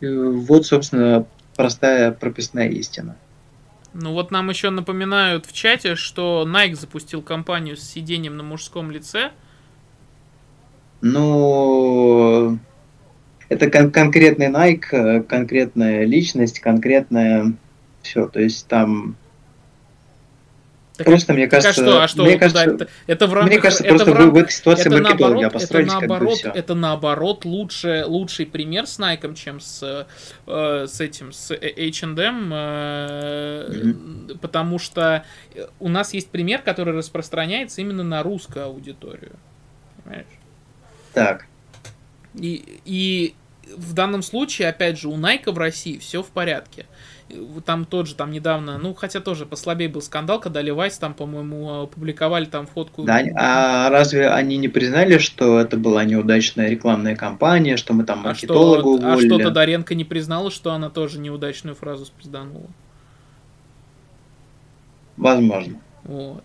Вот, 0.00 0.66
собственно, 0.66 1.26
простая 1.56 2.12
прописная 2.12 2.68
истина. 2.68 3.16
Ну 3.94 4.12
вот 4.12 4.32
нам 4.32 4.50
еще 4.50 4.70
напоминают 4.70 5.46
в 5.46 5.52
чате, 5.52 5.94
что 5.94 6.44
Nike 6.46 6.74
запустил 6.74 7.22
кампанию 7.22 7.76
с 7.76 7.82
сидением 7.82 8.36
на 8.36 8.42
мужском 8.42 8.90
лице. 8.90 9.30
Ну, 11.00 12.58
это 13.48 13.70
кон- 13.70 13.92
конкретный 13.92 14.48
Nike, 14.48 14.86
э, 14.90 15.22
конкретная 15.22 16.04
личность, 16.04 16.58
конкретная 16.58 17.54
все. 18.02 18.26
То 18.26 18.40
есть 18.40 18.66
там 18.66 19.14
так, 20.96 21.06
просто, 21.06 21.32
мне 21.32 21.48
кажется, 21.48 21.70
а 21.70 21.72
что, 21.72 22.02
а 22.04 22.08
что 22.08 22.24
мне 22.24 22.38
кажется, 22.38 22.62
это, 22.62 22.88
это 23.08 23.26
в 23.26 23.34
рамках, 23.34 23.50
мне 23.50 23.60
кажется, 23.60 23.84
это 23.84 23.94
просто 23.94 24.10
в, 24.12 24.14
рамках, 24.14 24.34
в 24.34 24.36
этой 24.36 24.52
ситуации 24.52 24.86
это 24.86 25.02
маркетологи 25.02 25.44
обостроились 25.44 25.92
это 25.92 26.00
наоборот, 26.00 26.40
как 26.40 26.52
бы 26.52 26.58
это 26.58 26.74
наоборот 26.74 27.44
лучше, 27.44 28.04
лучший 28.06 28.46
пример 28.46 28.86
с 28.86 29.00
Nike, 29.00 29.34
чем 29.34 29.58
с, 29.58 30.06
э, 30.46 30.86
с 30.88 31.00
этим, 31.00 31.32
с 31.32 31.50
H&M, 31.52 32.52
э, 32.52 33.68
mm-hmm. 33.70 34.38
потому 34.38 34.78
что 34.78 35.24
у 35.80 35.88
нас 35.88 36.14
есть 36.14 36.30
пример, 36.30 36.62
который 36.62 36.94
распространяется 36.94 37.80
именно 37.80 38.04
на 38.04 38.22
русскую 38.22 38.66
аудиторию. 38.66 39.32
Понимаешь? 40.04 40.26
Так. 41.12 41.46
И, 42.34 42.80
и 42.84 43.34
в 43.76 43.94
данном 43.94 44.22
случае, 44.22 44.68
опять 44.68 45.00
же, 45.00 45.08
у 45.08 45.16
Nike 45.16 45.50
в 45.50 45.58
России 45.58 45.98
все 45.98 46.22
в 46.22 46.28
порядке 46.28 46.86
там 47.64 47.84
тот 47.84 48.08
же, 48.08 48.14
там 48.14 48.30
недавно, 48.30 48.78
ну, 48.78 48.94
хотя 48.94 49.20
тоже 49.20 49.46
послабее 49.46 49.88
был 49.88 50.02
скандал, 50.02 50.40
когда 50.40 50.62
Левайс 50.62 50.98
там, 50.98 51.14
по-моему, 51.14 51.82
опубликовали 51.82 52.44
там 52.44 52.66
фотку. 52.66 53.04
Да, 53.04 53.22
а 53.36 53.90
разве 53.90 54.28
они 54.28 54.56
не 54.56 54.68
признали, 54.68 55.18
что 55.18 55.58
это 55.58 55.76
была 55.76 56.04
неудачная 56.04 56.68
рекламная 56.68 57.16
кампания, 57.16 57.76
что 57.76 57.92
мы 57.92 58.04
там 58.04 58.20
маркетолога 58.20 58.78
а 58.78 58.80
что, 58.80 58.88
уволили? 58.88 59.32
А 59.32 59.36
что 59.36 59.38
Тодоренко 59.38 59.94
не 59.94 60.04
признала, 60.04 60.50
что 60.50 60.72
она 60.72 60.90
тоже 60.90 61.18
неудачную 61.18 61.74
фразу 61.74 62.04
спизданула? 62.06 62.66
Возможно. 65.16 65.80
Вот. 66.04 66.42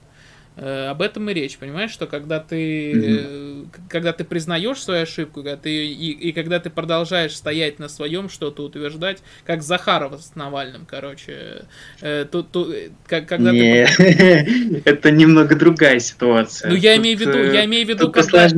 Э, 0.62 0.88
об 0.90 1.02
этом 1.02 1.30
и 1.30 1.34
речь, 1.34 1.58
понимаешь, 1.58 1.92
что 1.92 2.06
когда 2.06 2.40
ты, 2.40 2.92
mm-hmm. 2.92 3.68
когда 3.88 4.12
ты 4.12 4.26
признаешь 4.26 4.82
свою 4.84 5.04
ошибку, 5.04 5.42
когда 5.42 5.56
ты, 5.56 5.88
и, 5.88 6.12
и 6.12 6.32
когда 6.34 6.60
ты 6.60 6.70
продолжаешь 6.70 7.34
стоять 7.36 7.80
на 7.80 7.88
своем, 7.88 8.28
что-то 8.28 8.64
утверждать, 8.64 9.20
как 9.46 9.64
Захарова 9.64 10.18
с 10.18 10.36
Навальным, 10.36 10.86
короче, 10.86 11.66
э, 12.02 12.26
тут, 12.30 12.52
тут, 12.52 12.76
как, 13.08 13.28
когда 13.28 13.52
Не, 13.52 13.86
ты... 13.86 14.82
это 14.86 15.12
немного 15.12 15.56
другая 15.56 16.00
ситуация. 16.00 16.70
Ну 16.70 16.76
я 16.76 16.98
имею 16.98 17.18
в 17.18 17.22
виду, 17.22 17.38
я 17.38 17.64
имею 17.64 17.86
в 17.86 17.90
виду, 17.90 18.12
тут 18.12 18.16
когда, 18.16 18.50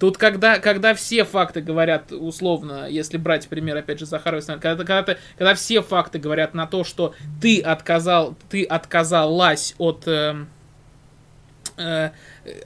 тут 0.00 0.18
когда, 0.18 0.58
когда 0.58 0.94
все 0.94 1.24
факты 1.24 1.60
говорят 1.60 2.10
условно, 2.10 2.88
если 2.90 3.18
брать 3.18 3.46
пример 3.46 3.76
опять 3.76 4.00
же 4.00 4.06
Захарова, 4.06 4.40
когда, 4.40 4.76
когда, 4.78 5.02
ты, 5.02 5.16
когда 5.38 5.54
все 5.54 5.80
факты 5.80 6.18
говорят 6.18 6.54
на 6.54 6.66
то, 6.66 6.82
что 6.82 7.14
ты 7.40 7.60
отказал, 7.60 8.36
ты 8.50 8.64
отказалась 8.64 9.76
от 9.78 10.08
э, 10.08 10.34
э, 10.34 10.44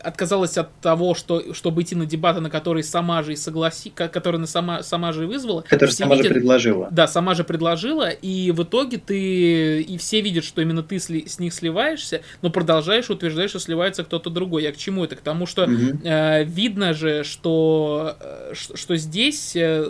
отказалась 0.03 0.57
от 0.57 0.73
того, 0.81 1.15
что, 1.15 1.53
чтобы 1.55 1.83
идти 1.83 1.95
на 1.95 2.07
дебаты, 2.07 2.41
на 2.41 2.51
которые 2.51 2.85
сама 2.85 3.23
же 3.23 3.33
и 3.33 3.37
согласи, 3.37 3.91
которые 3.91 4.47
сама, 4.47 4.83
сама 4.83 5.13
же 5.13 5.25
и 5.25 5.27
вызвала. 5.27 5.63
Которые 5.63 5.95
сама 5.95 6.15
видят, 6.15 6.29
же 6.29 6.35
предложила. 6.35 6.89
Да, 6.91 7.07
сама 7.07 7.35
же 7.35 7.45
предложила, 7.45 8.09
и 8.09 8.51
в 8.53 8.63
итоге 8.63 8.99
ты, 8.99 9.81
и 9.83 9.99
все 9.99 10.21
видят, 10.21 10.45
что 10.45 10.63
именно 10.63 10.83
ты 10.83 10.99
сли, 10.99 11.27
с 11.27 11.39
них 11.39 11.53
сливаешься, 11.55 12.23
но 12.43 12.51
продолжаешь 12.51 13.11
утверждать, 13.11 13.51
что 13.51 13.59
сливается 13.59 14.05
кто-то 14.05 14.31
другой. 14.31 14.63
Я 14.63 14.73
к 14.73 14.77
чему 14.77 15.05
это? 15.05 15.17
К 15.17 15.21
тому, 15.21 15.47
что 15.47 15.65
угу. 15.65 16.01
э, 16.05 16.45
видно 16.45 16.95
же, 16.95 17.25
что, 17.25 18.17
э, 18.21 18.53
что 18.55 18.97
здесь 18.97 19.57
э, 19.57 19.87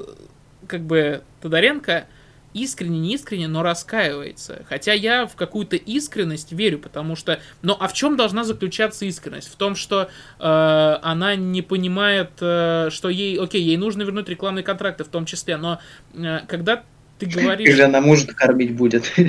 как 0.67 0.83
бы 0.83 1.23
Тодоренко 1.41 2.07
искренне, 2.55 2.99
не 2.99 3.15
искренне, 3.15 3.49
но 3.49 3.63
раскаивается. 3.63 4.65
Хотя 4.69 4.93
я 4.93 5.27
в 5.27 5.37
какую-то 5.37 5.77
искренность 5.77 6.53
верю, 6.53 6.79
потому 6.79 7.17
что... 7.17 7.41
Но 7.63 7.77
а 7.79 7.89
в 7.89 7.93
чем 7.93 8.17
должна 8.17 8.45
заключаться 8.45 9.05
искренность? 9.05 9.53
В 9.53 9.57
том, 9.57 9.77
что 9.77 10.11
э, 10.39 10.99
она 11.03 11.37
не 11.37 11.63
понимает, 11.63 12.31
э, 12.41 12.89
что 12.91 13.09
ей... 13.09 13.39
Окей, 13.39 13.63
ей 13.63 13.77
нужно 13.77 14.03
вернуть 14.03 14.29
рекламные 14.29 14.63
контракты 14.63 15.05
в 15.05 15.09
том 15.09 15.27
числе, 15.27 15.57
но 15.57 15.81
э, 16.15 16.41
когда 16.49 16.85
ты 17.19 17.27
говоришь... 17.35 17.75
Же 17.75 17.85
она 17.85 18.01
может 18.01 18.35
кормить 18.35 18.75
будет? 18.75 19.13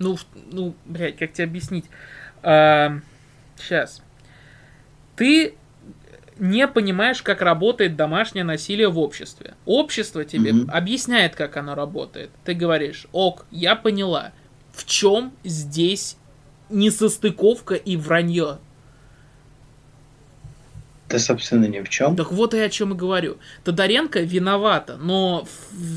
Ну, 0.00 0.18
ну, 0.50 0.74
блядь, 0.86 1.16
как 1.16 1.32
тебе 1.32 1.44
объяснить? 1.44 1.84
Э, 2.42 2.98
сейчас. 3.56 4.02
Ты 5.14 5.54
не 6.38 6.66
понимаешь, 6.66 7.22
как 7.22 7.42
работает 7.42 7.96
домашнее 7.96 8.44
насилие 8.44 8.88
в 8.88 8.98
обществе. 8.98 9.54
Общество 9.66 10.24
тебе 10.24 10.50
mm-hmm. 10.50 10.70
объясняет, 10.70 11.36
как 11.36 11.56
оно 11.56 11.74
работает. 11.74 12.30
Ты 12.44 12.54
говоришь, 12.54 13.06
ок, 13.12 13.46
я 13.50 13.76
поняла. 13.76 14.32
В 14.72 14.84
чем 14.86 15.32
здесь 15.44 16.16
несостыковка 16.70 17.74
и 17.74 17.96
вранье? 17.96 18.58
Да, 21.14 21.20
собственно, 21.20 21.66
ни 21.66 21.78
в 21.78 21.88
чем. 21.88 22.16
Так 22.16 22.32
вот 22.32 22.54
и 22.54 22.58
о 22.58 22.68
чем 22.68 22.92
и 22.92 22.96
говорю. 22.96 23.36
Тодоренко 23.62 24.18
виновата, 24.22 24.96
но 24.96 25.46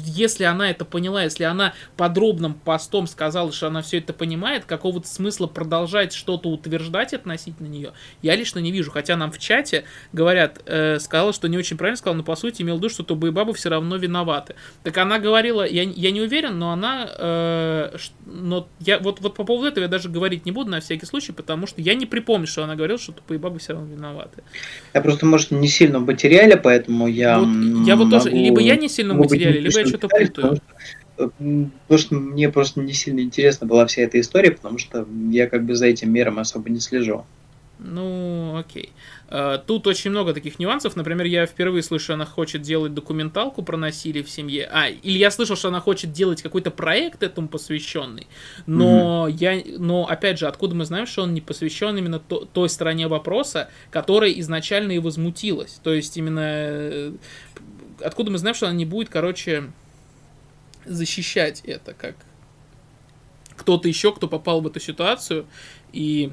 если 0.06 0.44
она 0.44 0.70
это 0.70 0.86
поняла, 0.86 1.24
если 1.24 1.44
она 1.44 1.74
подробным 1.96 2.54
постом 2.54 3.08
сказала, 3.08 3.52
что 3.52 3.66
она 3.66 3.82
все 3.82 3.98
это 3.98 4.14
понимает, 4.14 4.66
какого-то 4.66 5.08
смысла 5.08 5.48
продолжать 5.48 6.14
что-то 6.14 6.50
утверждать 6.50 7.16
относительно 7.16 7.66
нее, 7.66 7.94
я 8.22 8.36
лично 8.36 8.60
не 8.60 8.72
вижу. 8.72 8.92
Хотя 8.92 9.18
нам 9.18 9.32
в 9.32 9.40
чате 9.40 9.86
говорят, 10.14 10.62
э, 10.68 11.00
сказала, 11.00 11.34
что 11.34 11.50
не 11.50 11.58
очень 11.58 11.78
правильно 11.78 11.98
сказала, 11.98 12.18
но 12.18 12.24
по 12.24 12.36
сути 12.36 12.62
имел 12.62 12.76
в 12.76 12.78
виду, 12.78 12.90
что 12.90 13.02
Тубы 13.02 13.30
и 13.30 13.32
Бабы 13.32 13.56
все 13.56 13.70
равно 13.70 13.96
виноваты. 13.96 14.54
Так 14.84 14.96
она 15.00 15.18
говорила, 15.18 15.68
я, 15.68 15.82
я 15.82 16.12
не 16.12 16.22
уверен, 16.22 16.60
но 16.60 16.72
она, 16.72 17.10
э, 17.18 17.98
но 18.28 18.68
я 18.82 19.00
вот, 19.00 19.20
вот 19.20 19.34
по 19.34 19.44
поводу 19.44 19.68
этого 19.68 19.86
я 19.86 19.90
даже 19.90 20.10
говорить 20.10 20.46
не 20.46 20.52
буду 20.52 20.70
на 20.70 20.80
всякий 20.80 21.08
случай, 21.08 21.32
потому 21.32 21.66
что 21.66 21.82
я 21.82 21.96
не 21.96 22.06
припомню, 22.06 22.46
что 22.46 22.64
она 22.64 22.76
говорила, 22.76 23.00
что 23.00 23.14
Тупые 23.14 23.40
Бабы 23.40 23.58
все 23.58 23.74
равно 23.74 23.92
виноваты. 23.92 24.44
Я 24.94 25.02
просто, 25.08 25.26
может, 25.26 25.52
не 25.52 25.70
сильно 25.70 26.00
материале, 26.00 26.58
поэтому 26.58 27.08
я... 27.08 27.40
Вот, 27.40 27.48
я 27.88 27.96
вот 27.96 28.10
тоже, 28.10 28.30
либо 28.30 28.60
я 28.60 28.76
не 28.76 28.90
сильно 28.90 29.14
материале, 29.14 29.62
либо 29.62 29.80
я 29.80 29.86
что-то 29.86 30.10
путаю. 30.10 30.60
Потому 31.16 31.98
что 31.98 32.16
мне 32.16 32.50
просто 32.50 32.82
не 32.82 32.92
сильно 32.92 33.22
интересна 33.22 33.66
была 33.66 33.86
вся 33.86 34.02
эта 34.02 34.20
история, 34.20 34.52
потому 34.52 34.78
что 34.78 35.08
я 35.32 35.48
как 35.48 35.64
бы 35.64 35.76
за 35.76 35.86
этим 35.86 36.12
миром 36.12 36.40
особо 36.40 36.70
не 36.70 36.82
слежу. 36.82 37.24
Ну, 37.80 38.58
окей. 38.58 38.90
Э, 39.30 39.60
тут 39.66 39.88
очень 39.88 40.12
много 40.12 40.34
таких 40.34 40.60
нюансов. 40.60 40.96
Например, 40.96 41.26
я 41.26 41.46
впервые 41.46 41.84
слышу, 41.84 42.14
она 42.14 42.26
хочет 42.26 42.62
делать 42.62 42.94
документалку 42.94 43.64
про 43.64 43.78
насилие 43.78 44.24
в 44.24 44.30
семье. 44.30 44.70
А, 44.72 44.90
или 44.90 45.18
я 45.18 45.32
слышал, 45.32 45.56
что 45.56 45.68
она 45.68 45.80
хочет 45.80 46.12
делать 46.12 46.42
какой-то 46.42 46.72
проект 46.72 47.24
этому 47.24 47.48
посвященный. 47.48 48.28
Но 48.66 49.28
mm-hmm. 49.28 49.32
я, 49.32 49.80
но 49.80 50.08
опять 50.08 50.40
же, 50.40 50.48
откуда 50.48 50.76
мы 50.76 50.86
знаем, 50.86 51.08
что 51.08 51.24
он 51.24 51.34
не 51.34 51.42
посвящен 51.42 51.98
именно 51.98 52.20
то, 52.20 52.46
той 52.46 52.70
стороне 52.70 53.08
вопроса, 53.08 53.70
которая 53.92 54.32
изначально 54.32 54.94
и 54.94 55.00
возмутилась. 55.00 55.80
То 55.84 55.94
есть 55.94 56.16
именно 56.18 56.42
э, 56.44 57.12
откуда 58.02 58.32
мы 58.32 58.38
знаем, 58.38 58.56
что 58.56 58.68
она 58.68 58.76
не 58.76 58.86
будет, 58.86 59.10
короче, 59.10 59.72
защищать 60.86 61.62
это 61.66 61.94
как 61.94 62.16
кто-то 63.58 63.88
еще, 63.88 64.14
кто 64.14 64.28
попал 64.28 64.62
в 64.62 64.68
эту 64.68 64.80
ситуацию 64.80 65.46
и 65.92 66.32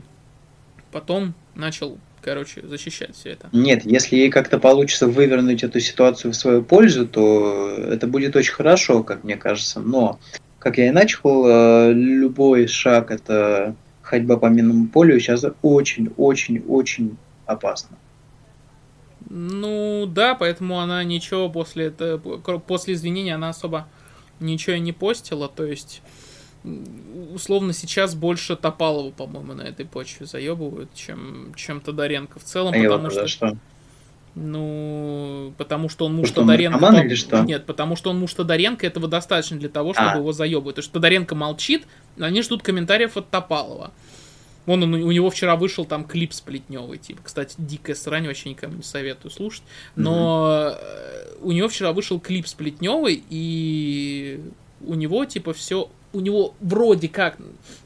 потом 0.92 1.34
начал, 1.54 1.98
короче, 2.24 2.66
защищать 2.66 3.14
все 3.14 3.30
это. 3.30 3.50
Нет, 3.52 3.84
если 3.84 4.16
ей 4.16 4.30
как-то 4.30 4.58
получится 4.58 5.06
вывернуть 5.06 5.62
эту 5.62 5.78
ситуацию 5.80 6.32
в 6.32 6.36
свою 6.36 6.62
пользу, 6.62 7.06
то 7.06 7.76
это 7.76 8.06
будет 8.06 8.34
очень 8.34 8.54
хорошо, 8.54 9.02
как 9.02 9.24
мне 9.24 9.36
кажется. 9.36 9.80
Но, 9.80 10.18
как 10.58 10.78
я 10.78 10.88
и 10.88 10.90
начал, 10.90 11.46
э, 11.46 11.92
любой 11.92 12.66
шаг 12.66 13.10
это 13.10 13.76
ходьба 14.00 14.38
по 14.38 14.46
минному 14.46 14.88
полю 14.88 15.20
сейчас 15.20 15.44
очень-очень-очень 15.62 17.16
опасно. 17.44 17.96
Ну 19.28 20.06
да, 20.06 20.34
поэтому 20.34 20.80
она 20.80 21.04
ничего 21.04 21.50
после 21.50 21.86
этого, 21.86 22.38
после 22.58 22.94
извинения 22.94 23.34
она 23.34 23.50
особо 23.50 23.86
ничего 24.40 24.76
не 24.76 24.92
постила, 24.92 25.48
то 25.48 25.64
есть 25.64 26.02
условно 27.34 27.72
сейчас 27.72 28.14
больше 28.14 28.56
Топалова, 28.56 29.10
по-моему, 29.10 29.54
на 29.54 29.62
этой 29.62 29.84
почве 29.84 30.26
заебывают, 30.26 30.92
чем, 30.94 31.52
чем 31.56 31.80
Тодоренко 31.80 32.38
в 32.38 32.44
целом, 32.44 32.74
а 32.74 32.82
потому 32.82 33.10
что... 33.10 33.28
что... 33.28 33.56
Ну, 34.36 35.54
потому 35.58 35.88
что 35.88 36.06
он 36.06 36.14
муж 36.16 36.30
что 36.30 36.40
Тодоренко... 36.40 36.82
Он 36.82 36.96
или 36.96 37.14
что? 37.14 37.42
Нет, 37.44 37.66
потому 37.66 37.94
что 37.94 38.10
он 38.10 38.18
муж 38.18 38.34
Тодоренко, 38.34 38.84
этого 38.84 39.06
достаточно 39.06 39.56
для 39.58 39.68
того, 39.68 39.94
чтобы 39.94 40.10
а. 40.10 40.16
его 40.16 40.32
заебывать. 40.32 40.74
То 40.74 40.80
есть 40.80 40.90
Тодоренко 40.90 41.36
молчит, 41.36 41.86
они 42.18 42.42
ждут 42.42 42.62
комментариев 42.64 43.16
от 43.16 43.30
Топалова. 43.30 43.92
Вон 44.66 44.82
он, 44.82 44.94
у 44.94 45.12
него 45.12 45.30
вчера 45.30 45.54
вышел 45.54 45.84
там 45.84 46.04
клип 46.04 46.32
сплетневый, 46.32 46.98
типа, 46.98 47.20
кстати, 47.22 47.54
дикая 47.58 47.94
срань, 47.94 48.26
вообще 48.26 48.48
никому 48.48 48.76
не 48.76 48.82
советую 48.82 49.30
слушать. 49.30 49.62
Но 49.94 50.72
mm-hmm. 50.72 51.38
у 51.42 51.52
него 51.52 51.68
вчера 51.68 51.92
вышел 51.92 52.18
клип 52.18 52.48
сплетневый, 52.48 53.22
и 53.28 54.40
у 54.80 54.94
него, 54.94 55.26
типа, 55.26 55.52
все 55.52 55.90
у 56.14 56.20
него 56.20 56.54
вроде 56.60 57.08
как 57.08 57.36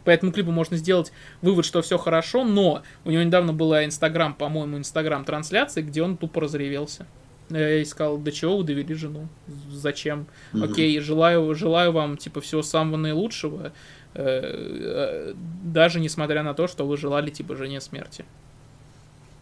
по 0.04 0.10
этому 0.10 0.32
клипу 0.32 0.50
можно 0.50 0.76
сделать 0.76 1.12
вывод, 1.42 1.64
что 1.64 1.82
все 1.82 1.98
хорошо, 1.98 2.44
но 2.44 2.82
у 3.04 3.10
него 3.10 3.22
недавно 3.22 3.52
была 3.52 3.84
Инстаграм, 3.84 4.34
по-моему, 4.34 4.78
Инстаграм 4.78 5.24
трансляции, 5.24 5.82
где 5.82 6.02
он 6.02 6.16
тупо 6.16 6.42
разревелся. 6.42 7.06
Я 7.50 7.82
сказал, 7.86 8.18
до 8.18 8.30
чего 8.30 8.58
вы 8.58 8.64
довели 8.64 8.94
жену? 8.94 9.28
Зачем? 9.70 10.26
Mm-hmm. 10.52 10.64
Окей, 10.70 11.00
желаю, 11.00 11.54
желаю 11.54 11.92
вам, 11.92 12.18
типа, 12.18 12.42
всего 12.42 12.62
самого 12.62 12.98
наилучшего, 12.98 13.72
э, 14.14 14.22
э, 14.22 15.34
даже 15.64 15.98
несмотря 15.98 16.42
на 16.42 16.52
то, 16.52 16.68
что 16.68 16.86
вы 16.86 16.98
желали, 16.98 17.30
типа, 17.30 17.56
жене 17.56 17.80
смерти. 17.80 18.26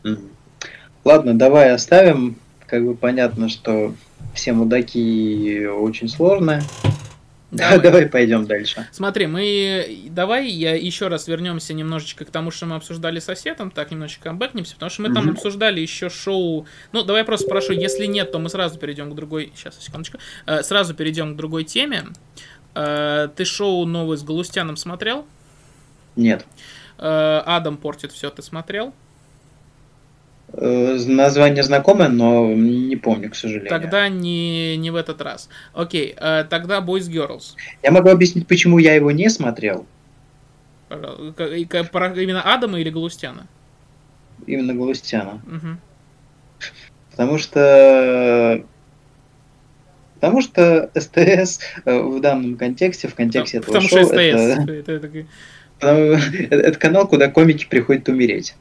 Mm-hmm. 0.05 0.29
Ладно, 1.05 1.35
давай 1.35 1.73
оставим. 1.73 2.37
Как 2.67 2.85
бы 2.85 2.95
понятно, 2.95 3.49
что 3.49 3.95
все 4.35 4.53
мудаки 4.53 5.67
очень 5.67 6.09
сложные. 6.09 6.63
Давай. 7.51 7.81
давай 7.81 8.07
пойдем 8.07 8.45
дальше. 8.47 8.89
Смотри, 8.91 9.27
мы 9.29 10.09
давай 10.11 10.49
я 10.49 10.75
еще 10.75 11.07
раз 11.07 11.29
вернемся 11.29 11.75
немножечко 11.75 12.25
к 12.25 12.31
тому, 12.31 12.51
что 12.51 12.67
мы 12.67 12.75
обсуждали 12.75 13.21
с 13.21 13.25
соседом, 13.25 13.71
так 13.71 13.93
немножечко 13.93 14.33
бэкнемся, 14.33 14.75
потому 14.75 14.91
что 14.91 15.03
мы 15.03 15.15
там 15.15 15.31
обсуждали 15.31 15.81
еще 15.81 16.11
шоу. 16.11 16.67
Ну, 16.93 17.05
давай 17.05 17.21
я 17.23 17.25
просто 17.25 17.47
спрошу, 17.47 17.73
если 17.73 18.07
нет, 18.07 18.33
то 18.33 18.41
мы 18.41 18.49
сразу 18.49 18.79
перейдем 18.79 19.13
к 19.13 19.15
другой. 19.15 19.53
Сейчас, 19.55 19.79
секундочку. 19.81 20.19
Э, 20.47 20.63
сразу 20.63 20.95
перейдем 20.95 21.35
к 21.35 21.37
другой 21.37 21.63
теме. 21.65 22.07
Э, 22.75 23.29
ты 23.35 23.45
шоу 23.45 23.87
новый 23.87 24.17
с 24.19 24.25
Галустяном 24.25 24.77
смотрел? 24.77 25.25
Нет. 26.17 26.45
Э, 26.99 27.43
Адам 27.47 27.77
портит 27.77 28.11
все, 28.11 28.29
ты 28.31 28.43
смотрел? 28.43 28.93
Э, 30.53 30.97
название 31.07 31.63
знакомое, 31.63 32.09
но 32.09 32.53
не 32.53 32.97
помню, 32.97 33.31
к 33.31 33.37
сожалению. 33.37 33.69
Тогда 33.69 34.09
не, 34.09 34.77
не 34.77 34.91
в 34.91 34.97
этот 34.97 35.21
раз. 35.21 35.49
Окей, 35.75 36.15
э, 36.17 36.45
тогда 36.49 36.79
Boys 36.81 37.11
Girls. 37.11 37.55
Я 37.83 37.91
могу 37.91 38.09
объяснить, 38.11 38.47
почему 38.47 38.79
я 38.79 38.95
его 38.95 39.11
не 39.11 39.29
смотрел. 39.29 39.87
Именно 40.89 42.43
Адама 42.43 42.81
или 42.81 42.91
Галустяна? 42.91 43.49
Именно 44.47 44.75
Галустяна. 44.75 45.41
Угу. 45.47 45.77
Потому 47.11 47.39
что 47.39 48.65
Потому 50.15 50.41
что 50.41 50.91
СТС 50.95 51.61
э, 51.85 52.01
в 52.01 52.21
данном 52.21 52.57
контексте, 52.57 53.09
в 53.09 53.15
контексте 53.15 53.59
да, 53.59 53.65
этого 53.65 53.75
потому 53.75 53.89
шоу, 53.89 54.07
что 54.07 54.07
СТС. 54.07 54.17
Это, 54.17 54.73
это, 54.73 54.93
это, 54.93 55.27
это 55.81 56.79
канал, 56.79 57.07
куда 57.07 57.29
комики 57.29 57.67
приходят 57.69 58.09
умереть. 58.09 58.55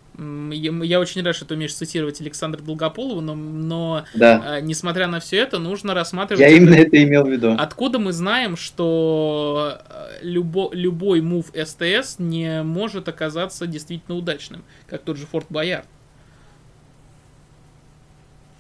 Я 0.52 1.00
очень 1.00 1.24
рад, 1.24 1.36
что 1.36 1.46
ты 1.46 1.56
умеешь 1.56 1.74
цитировать 1.74 2.22
Александра 2.22 2.62
Долгополова, 2.62 3.22
но, 3.22 3.36
но 3.36 4.06
да. 4.14 4.42
а, 4.46 4.62
несмотря 4.62 5.08
на 5.08 5.20
все 5.20 5.38
это, 5.38 5.60
нужно 5.60 5.94
рассматривать... 5.94 6.42
Я 6.42 6.50
именно 6.50 6.76
это 6.76 7.02
имел 7.04 7.26
в 7.26 7.30
виду. 7.30 7.56
Откуда 7.58 8.00
мы 8.00 8.14
знаем, 8.14 8.56
что 8.56 9.80
э, 9.90 10.20
любо, 10.22 10.70
любой 10.74 11.22
мув 11.22 11.48
СТС 11.54 12.20
не 12.20 12.64
может 12.64 13.10
оказаться 13.10 13.68
действительно 13.68 14.18
удачным, 14.18 14.64
как 14.88 15.02
тот 15.04 15.18
же 15.18 15.26
Форт 15.26 15.48
Боярд? 15.50 15.86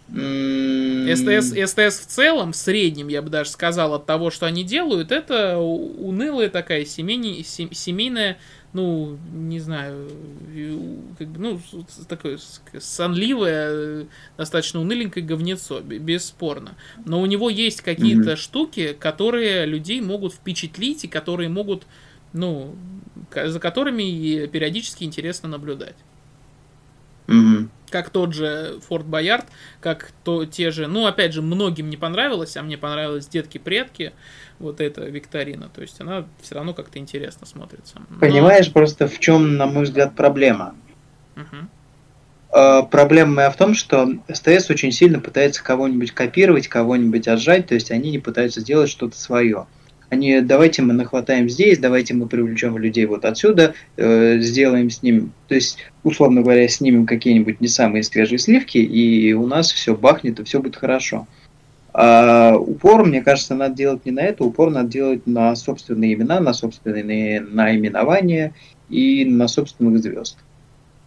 СТС, 0.08 1.72
СТС 1.72 2.00
в 2.00 2.06
целом, 2.08 2.52
в 2.52 2.56
среднем, 2.56 3.08
я 3.08 3.22
бы 3.22 3.30
даже 3.30 3.50
сказал, 3.50 3.94
от 3.94 4.06
того, 4.06 4.30
что 4.30 4.46
они 4.46 4.64
делают, 4.64 5.12
это 5.12 5.58
унылая 5.58 6.50
такая 6.50 6.86
семейная, 6.86 7.44
семейная 7.44 8.38
ну, 8.76 9.18
не 9.34 9.62
знаю, 9.62 10.10
как 11.18 11.30
бы, 11.30 11.40
ну, 11.40 11.62
такое 12.10 12.38
сонливое, 12.78 14.06
достаточно 14.38 14.82
уныленькое 14.82 15.26
говнецо, 15.26 15.80
бесспорно. 15.80 16.76
Но 17.06 17.22
у 17.22 17.26
него 17.26 17.50
есть 17.50 17.80
какие-то 17.80 18.32
mm-hmm. 18.32 18.36
штуки, 18.36 18.94
которые 19.00 19.66
людей 19.66 20.02
могут 20.02 20.34
впечатлить 20.34 21.06
и 21.06 21.08
которые 21.08 21.48
могут, 21.48 21.88
ну, 22.34 22.76
за 23.34 23.62
которыми 23.62 24.46
периодически 24.48 25.06
интересно 25.06 25.48
наблюдать. 25.48 25.96
Mm-hmm. 27.28 27.68
Как 27.90 28.10
тот 28.10 28.34
же 28.34 28.80
Форт 28.88 29.06
Боярд, 29.06 29.46
как 29.80 30.12
то, 30.24 30.46
те 30.46 30.72
же, 30.72 30.88
ну, 30.88 31.06
опять 31.06 31.34
же, 31.34 31.42
многим 31.42 31.90
не 31.90 31.98
понравилось, 31.98 32.58
а 32.58 32.64
мне 32.64 32.78
понравилось 32.78 33.28
«Детки-предки», 33.28 34.14
вот 34.60 34.82
эта 34.82 35.02
викторина. 35.06 35.70
То 35.70 35.82
есть 35.82 36.00
она 36.02 36.26
все 36.42 36.56
равно 36.56 36.74
как-то 36.74 36.98
интересно 37.00 37.46
смотрится. 37.46 38.02
Но... 38.10 38.20
Понимаешь, 38.20 38.72
просто 38.72 39.08
в 39.08 39.20
чем, 39.20 39.58
на 39.58 39.66
мой 39.66 39.84
взгляд, 39.84 40.16
проблема? 40.16 40.76
Угу. 41.36 42.88
Проблема 42.90 43.34
моя 43.34 43.52
в 43.52 43.58
том, 43.58 43.74
что 43.74 44.08
СТС 44.32 44.70
очень 44.70 44.92
сильно 44.92 45.20
пытается 45.20 45.62
кого-нибудь 45.62 46.12
копировать, 46.12 46.70
кого-нибудь 46.70 47.28
отжать, 47.28 47.68
то 47.68 47.76
есть 47.76 47.92
они 47.92 48.12
не 48.12 48.20
пытаются 48.20 48.62
сделать 48.62 48.90
что-то 48.90 49.18
свое. 49.18 49.68
Они, 50.10 50.42
давайте 50.42 50.82
мы 50.82 50.94
нахватаем 50.94 51.50
здесь, 51.50 51.80
давайте 51.80 52.14
мы 52.14 52.28
привлечем 52.28 52.78
людей 52.78 53.06
вот 53.06 53.26
отсюда, 53.26 53.74
э, 53.98 54.40
сделаем 54.40 54.90
с 54.90 55.02
ним, 55.02 55.32
то 55.48 55.56
есть, 55.56 55.80
условно 56.04 56.42
говоря, 56.42 56.68
снимем 56.68 57.06
какие-нибудь 57.06 57.60
не 57.60 57.68
самые 57.68 58.04
свежие 58.04 58.38
сливки, 58.38 58.78
и 58.78 59.34
у 59.34 59.48
нас 59.48 59.72
все 59.72 59.96
бахнет, 59.96 60.40
и 60.40 60.44
все 60.44 60.62
будет 60.62 60.76
хорошо. 60.76 61.28
А 61.98 62.58
упор, 62.58 63.06
мне 63.06 63.22
кажется, 63.22 63.56
надо 63.56 63.76
делать 63.76 64.06
не 64.06 64.12
на 64.12 64.20
это, 64.20 64.44
упор 64.44 64.70
надо 64.70 64.90
делать 64.90 65.26
на 65.26 65.56
собственные 65.56 66.14
имена, 66.14 66.42
на 66.42 66.54
собственные 66.54 67.40
наименования 67.40 68.54
и 68.90 69.24
на 69.26 69.48
собственных 69.48 70.02
звезд. 70.04 70.38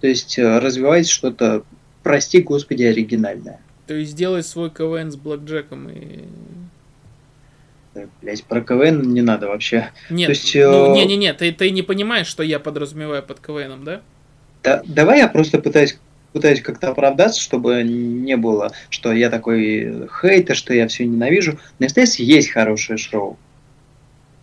То 0.00 0.06
есть 0.06 0.38
э, 0.38 0.58
развивать 0.58 1.08
что-то, 1.08 1.62
прости 2.02 2.40
господи, 2.40 2.84
оригинальное. 2.84 3.60
То 3.86 3.94
есть 3.94 4.12
сделать 4.12 4.46
свой 4.46 4.70
КВН 4.70 5.12
с 5.12 5.16
блэкджеком 5.16 5.88
и... 5.90 6.24
Блять, 8.22 8.44
про 8.44 8.60
КВН 8.60 9.12
не 9.12 9.22
надо 9.22 9.48
вообще. 9.48 9.90
Нет, 10.10 10.26
То 10.26 10.32
есть, 10.32 10.54
ну, 10.54 10.94
не-не-не, 10.94 11.32
ты, 11.34 11.52
ты 11.52 11.70
не 11.70 11.82
понимаешь, 11.82 12.26
что 12.26 12.42
я 12.42 12.58
подразумеваю 12.58 13.22
под 13.22 13.40
КВНом, 13.40 13.84
да? 13.84 14.00
Да, 14.62 14.82
давай 14.84 15.18
я 15.18 15.28
просто 15.28 15.58
пытаюсь 15.58 15.98
пытаюсь 16.32 16.60
как-то 16.60 16.90
оправдаться, 16.90 17.40
чтобы 17.40 17.82
не 17.82 18.36
было, 18.36 18.72
что 18.90 19.12
я 19.12 19.30
такой 19.30 20.08
хейтер, 20.20 20.54
что 20.54 20.74
я 20.74 20.86
все 20.86 21.06
ненавижу. 21.06 21.58
На 21.78 21.88
СТС 21.88 22.16
есть 22.16 22.50
хорошее 22.50 22.98
шоу. 22.98 23.38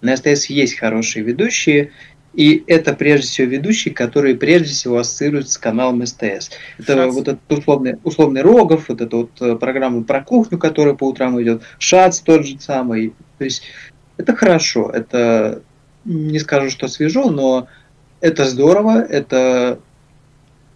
На 0.01 0.18
СТС 0.18 0.47
есть 0.47 0.78
хорошие 0.78 1.24
ведущие, 1.24 1.91
и 2.36 2.63
это 2.67 2.93
прежде 2.93 3.27
всего 3.27 3.47
ведущие, 3.47 3.93
которые 3.93 4.36
прежде 4.36 4.73
всего 4.73 4.97
ассоциируются 4.97 5.53
с 5.53 5.57
каналом 5.57 6.05
СТС. 6.05 6.51
Это 6.77 6.93
Шац. 6.93 7.13
вот 7.13 7.27
этот 7.29 7.51
условный, 7.51 7.97
условный 8.03 8.41
Рогов, 8.41 8.89
вот 8.89 9.01
эта 9.01 9.15
вот 9.15 9.41
э, 9.41 9.55
программа 9.55 10.03
про 10.03 10.21
кухню, 10.21 10.57
которая 10.57 10.95
по 10.95 11.07
утрам 11.07 11.41
идет, 11.41 11.63
Шац 11.79 12.19
тот 12.19 12.45
же 12.45 12.59
самый. 12.59 13.13
То 13.38 13.45
есть 13.45 13.63
это 14.17 14.36
хорошо, 14.36 14.89
это 14.89 15.61
не 16.03 16.39
скажу, 16.39 16.69
что 16.69 16.88
свежо, 16.88 17.29
но 17.29 17.67
это 18.19 18.45
здорово, 18.45 19.01
это, 19.01 19.79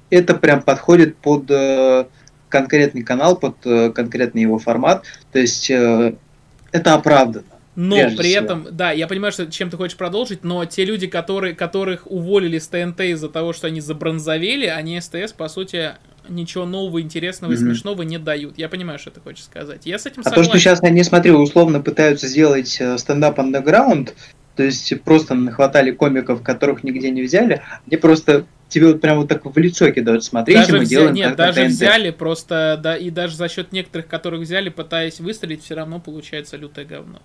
это 0.10 0.36
прям 0.36 0.62
подходит 0.62 1.18
под 1.18 1.52
э, 1.52 2.06
конкретный 2.48 3.04
канал, 3.04 3.36
под 3.36 3.58
э, 3.66 3.92
конкретный 3.92 4.44
его 4.44 4.60
формат, 4.60 5.04
то 5.32 5.40
есть 5.40 5.70
это 5.70 6.94
оправдано. 6.94 7.46
Но 7.82 7.96
при 7.96 8.30
всего. 8.30 8.44
этом, 8.44 8.68
да, 8.72 8.92
я 8.92 9.08
понимаю, 9.08 9.32
что 9.32 9.50
чем 9.50 9.70
ты 9.70 9.78
хочешь 9.78 9.96
продолжить, 9.96 10.44
но 10.44 10.66
те 10.66 10.84
люди, 10.84 11.08
которые, 11.08 11.56
которых 11.56 12.12
уволили 12.12 12.60
с 12.60 12.68
ТНТ 12.68 13.00
из-за 13.02 13.30
того, 13.30 13.54
что 13.54 13.68
они 13.68 13.80
забронзовели, 13.80 14.66
они 14.66 15.00
СТС, 15.00 15.32
по 15.32 15.48
сути, 15.48 15.94
ничего 16.28 16.66
нового, 16.66 17.02
интересного 17.02 17.54
mm-hmm. 17.54 17.56
и 17.56 17.58
смешного 17.58 18.02
не 18.02 18.18
дают. 18.18 18.58
Я 18.58 18.68
понимаю, 18.68 19.00
что 19.00 19.12
ты 19.12 19.22
хочешь 19.22 19.46
сказать. 19.46 19.86
Я 19.86 19.98
с 19.98 20.06
этим 20.06 20.22
а 20.22 20.24
согласен. 20.24 20.44
то, 20.44 20.50
что 20.50 20.60
сейчас 20.60 20.84
они, 20.84 21.02
смотри, 21.04 21.32
условно 21.32 21.80
пытаются 21.80 22.28
сделать 22.28 22.82
стендап 22.98 23.40
андеграунд, 23.40 24.14
то 24.58 24.64
есть 24.64 25.02
просто 25.04 25.36
нахватали 25.36 25.92
комиков, 25.92 26.44
которых 26.44 26.84
нигде 26.84 27.10
не 27.12 27.22
взяли, 27.22 27.62
они 27.88 27.96
просто 27.96 28.46
тебе 28.68 28.88
вот 28.88 29.00
прям 29.00 29.20
вот 29.20 29.30
так 29.30 29.46
в 29.46 29.58
лицо 29.58 29.90
кидают, 29.92 30.26
смотрите, 30.26 30.60
даже 30.60 30.74
мы 30.74 30.80
взя... 30.80 30.90
делаем 30.90 31.16
Нет, 31.16 31.36
даже 31.38 31.64
взяли 31.64 32.12
просто, 32.12 32.78
да, 32.84 32.98
и 32.98 33.10
даже 33.10 33.38
за 33.38 33.48
счет 33.48 33.72
некоторых, 33.72 34.08
которых 34.08 34.42
взяли, 34.42 34.68
пытаясь 34.68 35.22
выстрелить, 35.22 35.64
все 35.64 35.76
равно 35.76 36.02
получается 36.02 36.58
лютое 36.58 36.84
говно. 36.84 37.22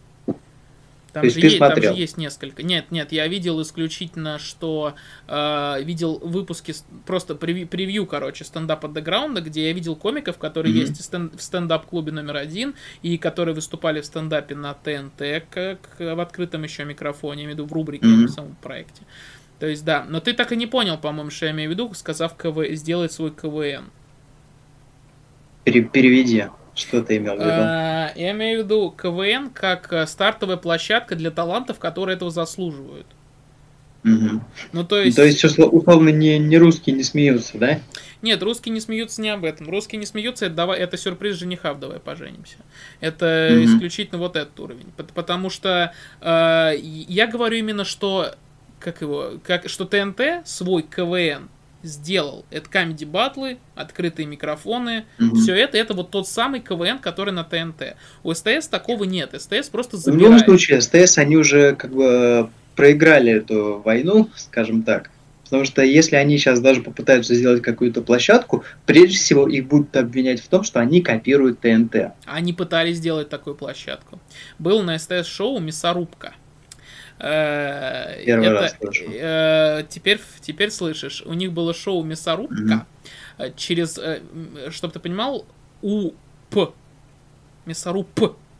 Там, 1.14 1.20
То 1.20 1.26
есть 1.26 1.36
же, 1.36 1.42
ты 1.42 1.46
есть, 1.46 1.58
там 1.60 1.80
же 1.80 1.92
есть 1.94 2.16
несколько. 2.16 2.64
Нет, 2.64 2.90
нет, 2.90 3.12
я 3.12 3.28
видел 3.28 3.62
исключительно, 3.62 4.40
что 4.40 4.96
э, 5.28 5.82
видел 5.84 6.18
выпуски, 6.18 6.74
просто 7.06 7.36
превью, 7.36 7.68
превью 7.68 8.04
короче, 8.06 8.42
стендап 8.42 8.84
андеграунда, 8.84 9.40
где 9.40 9.68
я 9.68 9.72
видел 9.72 9.94
комиков, 9.94 10.38
которые 10.38 10.74
mm-hmm. 10.74 10.78
есть 10.78 11.04
стенд, 11.04 11.34
в 11.36 11.40
стендап-клубе 11.40 12.10
номер 12.10 12.38
один, 12.38 12.74
и 13.02 13.16
которые 13.16 13.54
выступали 13.54 14.00
в 14.00 14.06
стендапе 14.06 14.56
на 14.56 14.74
ТНТ, 14.74 15.46
как 15.50 15.78
в 16.00 16.20
открытом 16.20 16.64
еще 16.64 16.84
микрофоне, 16.84 17.42
я 17.42 17.44
имею 17.44 17.58
в 17.58 17.58
виду 17.60 17.68
в 17.68 17.72
рубрике, 17.72 18.06
mm-hmm. 18.06 18.26
в 18.26 18.30
самом 18.30 18.56
проекте. 18.60 19.02
То 19.60 19.68
есть, 19.68 19.84
да, 19.84 20.04
но 20.08 20.18
ты 20.18 20.32
так 20.32 20.50
и 20.50 20.56
не 20.56 20.66
понял, 20.66 20.98
по-моему, 20.98 21.30
что 21.30 21.46
я 21.46 21.52
имею 21.52 21.70
в 21.70 21.72
виду, 21.74 21.94
сказав 21.94 22.34
КВ, 22.34 22.74
сделать 22.74 23.12
свой 23.12 23.30
КВН. 23.30 23.84
Переведи. 25.62 26.46
Что 26.74 27.02
ты 27.02 27.18
имел 27.18 27.34
в 27.36 27.38
виду? 27.38 27.50
А, 27.50 28.12
я 28.16 28.32
имею 28.32 28.60
в 28.60 28.64
виду 28.64 28.90
КВН 28.90 29.50
как 29.50 29.92
э, 29.92 30.06
стартовая 30.06 30.56
площадка 30.56 31.14
для 31.14 31.30
талантов, 31.30 31.78
которые 31.78 32.16
этого 32.16 32.30
заслуживают. 32.30 33.06
Угу. 34.04 34.40
Ну, 34.72 34.84
то 34.84 35.00
есть... 35.00 35.16
То 35.16 35.24
есть, 35.24 35.42
условно, 35.44 36.10
не, 36.10 36.38
не 36.38 36.58
русские 36.58 36.94
не 36.94 37.02
смеются, 37.02 37.56
да? 37.56 37.80
Нет, 38.20 38.42
русские 38.42 38.74
не 38.74 38.80
смеются 38.80 39.22
не 39.22 39.30
об 39.30 39.44
этом. 39.44 39.68
Русские 39.70 39.98
не 39.98 40.06
смеются, 40.06 40.46
это, 40.46 40.54
давай, 40.54 40.78
это 40.78 40.96
сюрприз 40.96 41.36
жениха, 41.36 41.74
давай 41.74 42.00
поженимся. 42.00 42.56
Это 43.00 43.50
угу. 43.52 43.64
исключительно 43.64 44.18
вот 44.18 44.36
этот 44.36 44.58
уровень. 44.60 44.92
Потому 45.14 45.48
что 45.48 45.92
э, 46.20 46.72
я 46.78 47.26
говорю 47.26 47.56
именно, 47.56 47.84
что 47.84 48.34
как 48.78 49.00
его, 49.00 49.34
как, 49.42 49.68
что 49.68 49.86
ТНТ 49.86 50.46
свой 50.46 50.82
КВН 50.82 51.48
сделал. 51.84 52.44
Это 52.50 52.68
камеди 52.68 53.04
батлы, 53.04 53.58
открытые 53.74 54.26
микрофоны, 54.26 55.04
mm-hmm. 55.18 55.34
все 55.36 55.54
это, 55.54 55.78
это 55.78 55.94
вот 55.94 56.10
тот 56.10 56.26
самый 56.26 56.60
КВН, 56.60 56.98
который 56.98 57.32
на 57.32 57.44
ТНТ. 57.44 57.96
У 58.22 58.34
СТС 58.34 58.68
такого 58.68 59.04
нет, 59.04 59.40
СТС 59.40 59.68
просто 59.68 59.96
забирает. 59.96 60.20
В 60.20 60.24
любом 60.24 60.38
случае, 60.40 60.80
СТС, 60.80 61.18
они 61.18 61.36
уже 61.36 61.76
как 61.76 61.92
бы 61.92 62.50
проиграли 62.74 63.32
эту 63.32 63.80
войну, 63.84 64.30
скажем 64.36 64.82
так. 64.82 65.10
Потому 65.44 65.66
что 65.66 65.82
если 65.82 66.16
они 66.16 66.38
сейчас 66.38 66.60
даже 66.60 66.80
попытаются 66.80 67.34
сделать 67.34 67.62
какую-то 67.62 68.00
площадку, 68.00 68.64
прежде 68.86 69.18
всего 69.18 69.46
их 69.46 69.68
будут 69.68 69.94
обвинять 69.94 70.40
в 70.40 70.48
том, 70.48 70.64
что 70.64 70.80
они 70.80 71.02
копируют 71.02 71.60
ТНТ. 71.60 72.12
Они 72.24 72.52
пытались 72.52 72.96
сделать 72.96 73.28
такую 73.28 73.54
площадку. 73.54 74.18
Был 74.58 74.82
на 74.82 74.98
СТС 74.98 75.26
шоу 75.26 75.60
«Мясорубка». 75.60 76.34
Э, 77.18 78.22
Первый 78.24 78.48
это, 78.48 78.60
раз 78.60 78.76
слышу. 78.80 79.04
Э, 79.08 79.84
теперь, 79.88 80.20
теперь 80.40 80.70
слышишь. 80.70 81.22
У 81.24 81.32
них 81.32 81.52
было 81.52 81.74
шоу 81.74 82.02
«Мясорубка». 82.02 82.86
Mm-hmm. 83.38 83.54
Через, 83.56 83.98
чтобы 84.74 84.92
ты 84.92 85.00
понимал, 85.00 85.44
у 85.82 86.12
П. 86.50 86.68
Мясоруб 87.66 88.08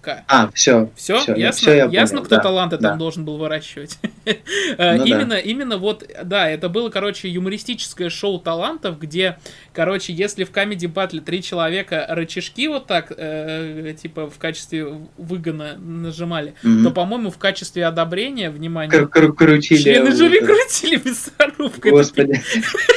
К. 0.05 0.25
А, 0.29 0.51
все. 0.53 0.91
Все, 0.97 1.19
все 1.19 1.35
ясно, 1.35 1.61
все 1.61 1.77
я 1.77 1.85
ясно 1.87 2.19
понял. 2.19 2.27
кто 2.27 2.37
да, 2.37 2.43
таланты 2.43 2.77
да. 2.79 2.91
там 2.91 2.99
должен 2.99 3.25
был 3.25 3.39
выращивать. 3.39 3.99
ну, 4.27 5.05
именно, 5.05 5.27
да. 5.27 5.39
именно 5.39 5.79
вот, 5.79 6.05
да, 6.25 6.51
это 6.51 6.69
было, 6.69 6.91
короче, 6.91 7.29
юмористическое 7.29 8.11
шоу 8.11 8.39
талантов, 8.39 8.99
где, 8.99 9.39
короче, 9.73 10.13
если 10.13 10.45
в 10.45 10.51
Comedy 10.51 10.93
Battle 10.93 11.21
три 11.21 11.43
человека 11.43 12.05
рычажки 12.09 12.69
вот 12.69 12.87
так, 12.87 13.13
э, 13.17 13.95
типа, 14.01 14.29
в 14.29 14.39
качестве 14.39 14.87
выгона 15.17 15.77
нажимали, 15.79 16.55
mm-hmm. 16.63 16.83
то, 16.83 16.91
по-моему, 16.91 17.31
в 17.31 17.39
качестве 17.39 17.87
одобрения, 17.87 18.51
внимания, 18.51 19.07
крутили. 19.07 19.81
Члены 19.81 20.15
жюри 20.15 20.41
крутили 20.41 21.01
мясорубкой. 21.03 21.91
Господи. 21.91 22.43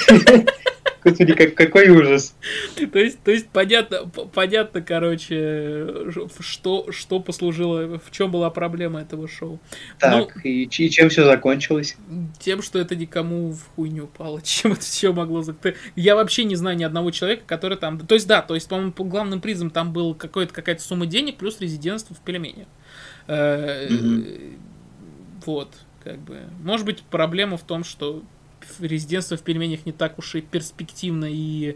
Господи, 1.08 1.34
как, 1.34 1.56
какой 1.56 1.90
ужас. 1.90 2.36
То 2.76 3.00
есть, 3.00 3.22
то 3.24 3.32
есть 3.32 3.48
понятно, 3.50 4.08
понятно, 4.08 4.82
короче, 4.82 6.12
что, 6.40 6.92
что 6.92 7.20
послужило, 7.20 8.00
в 8.00 8.12
чем 8.12 8.32
была 8.32 8.50
проблема 8.50 9.02
этого 9.02 9.28
шоу. 9.28 9.60
Так, 10.00 10.36
ну, 10.36 10.42
и, 10.44 10.64
и 10.64 10.90
чем 10.90 11.10
все 11.10 11.24
закончилось? 11.24 11.96
Тем, 12.40 12.62
что 12.62 12.80
это 12.80 12.96
никому 12.96 13.52
в 13.52 13.64
хуй 13.76 13.90
не 13.90 14.02
упало. 14.02 14.42
Чем 14.48 14.74
это 14.74 14.82
все 14.82 15.14
могло 15.14 15.44
Я 15.96 16.16
вообще 16.16 16.44
не 16.44 16.56
знаю 16.56 16.78
ни 16.78 16.84
одного 16.84 17.12
человека, 17.12 17.44
который 17.46 17.78
там... 17.78 18.00
То 18.00 18.16
есть, 18.16 18.28
да, 18.28 18.42
то 18.42 18.56
есть, 18.56 18.68
по-моему, 18.68 18.92
по 18.92 19.04
главным 19.04 19.42
призом 19.42 19.70
там 19.70 19.94
был 19.94 20.16
какая-то 20.16 20.82
сумма 20.82 21.06
денег 21.06 21.38
плюс 21.38 21.60
резидентство 21.60 22.16
в 22.16 22.20
пельменях. 22.20 22.68
Э, 23.28 23.88
вот, 25.46 25.70
как 26.04 26.20
бы. 26.20 26.42
Может 26.62 26.86
быть, 26.86 27.02
проблема 27.04 27.58
в 27.58 27.64
том, 27.64 27.84
что 27.84 28.24
резидентство 28.80 29.38
в 29.38 29.42
пельменях 29.42 29.86
не 29.86 29.92
так 29.92 30.20
уж 30.20 30.36
и 30.36 30.42
перспективно 30.42 31.26
и 31.30 31.76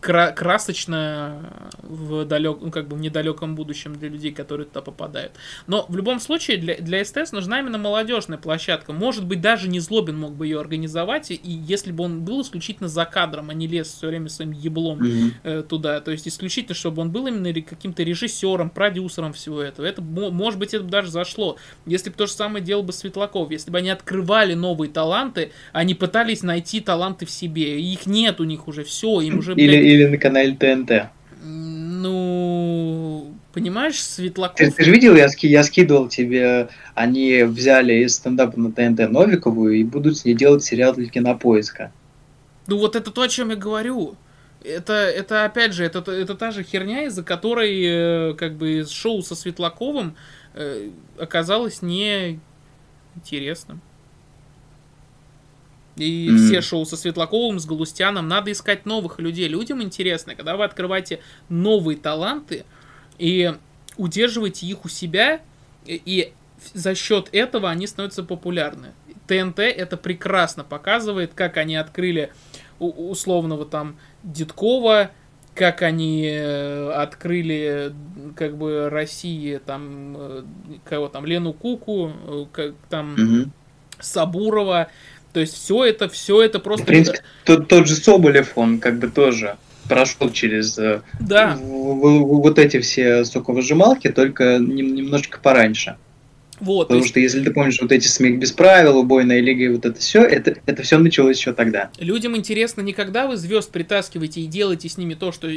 кра- 0.00 0.32
красочно 0.32 1.70
в 1.82 2.24
далек, 2.24 2.58
ну, 2.60 2.70
как 2.70 2.88
бы 2.88 2.96
в 2.96 3.00
недалеком 3.00 3.54
будущем 3.54 3.94
для 3.94 4.08
людей, 4.08 4.32
которые 4.32 4.66
туда 4.66 4.82
попадают. 4.82 5.32
Но 5.66 5.86
в 5.88 5.96
любом 5.96 6.20
случае 6.20 6.58
для, 6.58 6.76
для 6.76 7.04
СТС 7.04 7.32
нужна 7.32 7.60
именно 7.60 7.78
молодежная 7.78 8.38
площадка. 8.38 8.92
Может 8.92 9.24
быть, 9.24 9.40
даже 9.40 9.68
не 9.68 9.80
Злобин 9.80 10.18
мог 10.18 10.32
бы 10.32 10.46
ее 10.46 10.60
организовать, 10.60 11.30
и 11.30 11.38
если 11.42 11.92
бы 11.92 12.04
он 12.04 12.22
был 12.24 12.42
исключительно 12.42 12.88
за 12.88 13.04
кадром, 13.04 13.50
а 13.50 13.54
не 13.54 13.66
лез 13.66 13.88
все 13.88 14.08
время 14.08 14.28
своим 14.28 14.52
еблом 14.52 15.02
mm-hmm. 15.02 15.32
э, 15.42 15.62
туда. 15.62 16.00
То 16.00 16.10
есть 16.10 16.28
исключительно, 16.28 16.74
чтобы 16.74 17.02
он 17.02 17.10
был 17.10 17.26
именно 17.26 17.52
каким-то 17.60 18.02
режиссером, 18.02 18.70
продюсером 18.70 19.32
всего 19.32 19.62
этого. 19.62 19.86
Это, 19.86 20.02
может 20.02 20.58
быть, 20.58 20.74
это 20.74 20.84
бы 20.84 20.90
даже 20.90 21.10
зашло. 21.10 21.56
Если 21.86 22.10
бы 22.10 22.16
то 22.16 22.26
же 22.26 22.32
самое 22.32 22.64
делал 22.64 22.82
бы 22.82 22.92
Светлаков, 22.92 23.50
если 23.50 23.70
бы 23.70 23.78
они 23.78 23.90
открывали 23.90 24.54
новые 24.54 24.90
таланты, 24.90 25.52
они 25.72 25.94
пытались 25.94 26.42
найти 26.42 26.80
таланты 26.80 27.26
в 27.26 27.30
себе. 27.30 27.80
Их 27.80 28.06
нет 28.06 28.40
у 28.40 28.44
них 28.44 28.68
уже, 28.68 28.84
все, 28.84 29.20
им 29.20 29.37
уже... 29.38 29.54
Или, 29.54 29.76
или 29.76 30.06
на 30.06 30.18
канале 30.18 30.54
ТНТ. 30.54 31.08
Ну, 31.42 33.34
понимаешь, 33.52 34.00
Светлаков... 34.00 34.58
Ты, 34.58 34.70
ты 34.70 34.84
же 34.84 34.90
видел, 34.90 35.16
я, 35.16 35.28
ски, 35.28 35.48
я 35.48 35.62
скидывал 35.62 36.08
тебе, 36.08 36.68
они 36.94 37.42
взяли 37.42 38.04
из 38.04 38.14
стендапа 38.14 38.58
на 38.58 38.72
ТНТ 38.72 39.10
Новикову 39.10 39.68
и 39.68 39.82
будут 39.84 40.18
с 40.18 40.24
ней 40.24 40.34
делать 40.34 40.64
сериал 40.64 40.94
для 40.94 41.08
кинопоиска. 41.08 41.92
Ну 42.66 42.78
вот 42.78 42.96
это 42.96 43.10
то, 43.10 43.22
о 43.22 43.28
чем 43.28 43.50
я 43.50 43.56
говорю. 43.56 44.16
Это, 44.64 44.92
это 44.92 45.44
опять 45.44 45.72
же, 45.72 45.84
это, 45.84 46.00
это 46.10 46.34
та 46.34 46.50
же 46.50 46.62
херня, 46.62 47.04
из-за 47.04 47.22
которой 47.22 48.30
э, 48.30 48.34
как 48.34 48.54
бы 48.56 48.84
шоу 48.88 49.22
со 49.22 49.34
Светлаковым 49.34 50.16
э, 50.54 50.90
оказалось 51.18 51.80
не 51.80 52.40
интересным. 53.14 53.80
И 55.98 56.28
mm. 56.28 56.36
все 56.36 56.60
шоу 56.60 56.84
со 56.84 56.96
Светлаковым, 56.96 57.58
с 57.58 57.66
Галустяном. 57.66 58.28
Надо 58.28 58.52
искать 58.52 58.86
новых 58.86 59.18
людей. 59.18 59.48
Людям 59.48 59.82
интересно, 59.82 60.34
когда 60.34 60.56
вы 60.56 60.64
открываете 60.64 61.20
новые 61.48 61.98
таланты 61.98 62.64
и 63.18 63.52
удерживаете 63.96 64.66
их 64.66 64.84
у 64.84 64.88
себя, 64.88 65.40
и 65.84 66.32
за 66.74 66.94
счет 66.94 67.28
этого 67.32 67.70
они 67.70 67.86
становятся 67.86 68.22
популярны. 68.22 68.88
ТНТ 69.26 69.58
это 69.58 69.96
прекрасно 69.96 70.64
показывает, 70.64 71.32
как 71.34 71.56
они 71.56 71.76
открыли 71.76 72.32
условного 72.78 73.66
там 73.66 73.98
Дедкова, 74.22 75.10
как 75.54 75.82
они 75.82 76.28
э, 76.30 76.90
открыли 76.92 77.92
как 78.36 78.56
бы 78.56 78.88
России 78.88 79.58
там 79.58 80.14
э, 80.16 80.44
кого 80.84 81.08
там 81.08 81.26
Лену 81.26 81.52
Куку, 81.52 82.12
э, 82.26 82.44
как 82.52 82.74
там 82.88 83.16
mm-hmm. 83.16 83.48
Сабурова, 83.98 84.88
то 85.38 85.42
есть 85.42 85.54
все 85.54 85.84
это, 85.84 86.08
все 86.08 86.42
это 86.42 86.58
просто... 86.58 86.82
В 86.82 86.88
принципе, 86.88 87.20
тот, 87.44 87.68
тот 87.68 87.86
же 87.86 87.94
Соболев, 87.94 88.58
он 88.58 88.80
как 88.80 88.98
бы 88.98 89.06
тоже 89.06 89.56
прошел 89.88 90.32
через 90.32 90.76
э, 90.80 91.02
да. 91.20 91.56
вот 91.62 92.58
эти 92.58 92.80
все 92.80 93.24
соковыжималки, 93.24 94.08
только 94.08 94.58
немножечко 94.58 95.38
пораньше. 95.38 95.96
Вот, 96.58 96.88
Потому 96.88 97.02
есть... 97.02 97.10
что 97.10 97.20
если 97.20 97.44
ты 97.44 97.52
помнишь 97.52 97.80
вот 97.80 97.92
эти 97.92 98.08
смех 98.08 98.40
без 98.40 98.50
правил, 98.50 98.98
убойная 98.98 99.38
лига 99.38 99.62
и 99.62 99.68
вот 99.68 99.86
это 99.86 100.00
все, 100.00 100.24
это, 100.24 100.56
это 100.66 100.82
все 100.82 100.98
началось 100.98 101.38
еще 101.38 101.52
тогда. 101.52 101.90
Людям 102.00 102.36
интересно 102.36 102.80
не 102.80 102.92
когда 102.92 103.28
вы 103.28 103.36
звезд 103.36 103.70
притаскиваете 103.70 104.40
и 104.40 104.48
делаете 104.48 104.88
с 104.88 104.98
ними 104.98 105.14
то, 105.14 105.30
что 105.30 105.48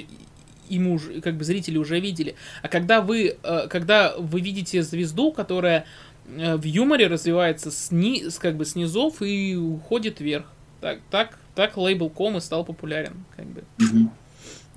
ему 0.69 0.93
уже, 0.93 1.21
как 1.21 1.37
бы 1.37 1.43
зрители 1.43 1.79
уже 1.79 1.99
видели, 1.99 2.35
а 2.61 2.67
когда 2.67 3.01
вы, 3.01 3.35
э, 3.41 3.67
когда 3.67 4.13
вы 4.15 4.41
видите 4.41 4.83
звезду, 4.83 5.31
которая 5.31 5.85
в 6.31 6.63
юморе 6.63 7.07
развивается 7.07 7.71
сни, 7.71 8.23
как 8.39 8.55
бы 8.55 8.65
снизов 8.65 9.21
и 9.21 9.55
уходит 9.55 10.19
вверх. 10.19 10.45
Так, 10.79 10.99
так, 11.09 11.37
так 11.55 11.77
лейбл 11.77 12.09
ком 12.09 12.37
и 12.37 12.41
стал 12.41 12.65
популярен, 12.65 13.25
как 13.35 13.45
бы. 13.45 13.63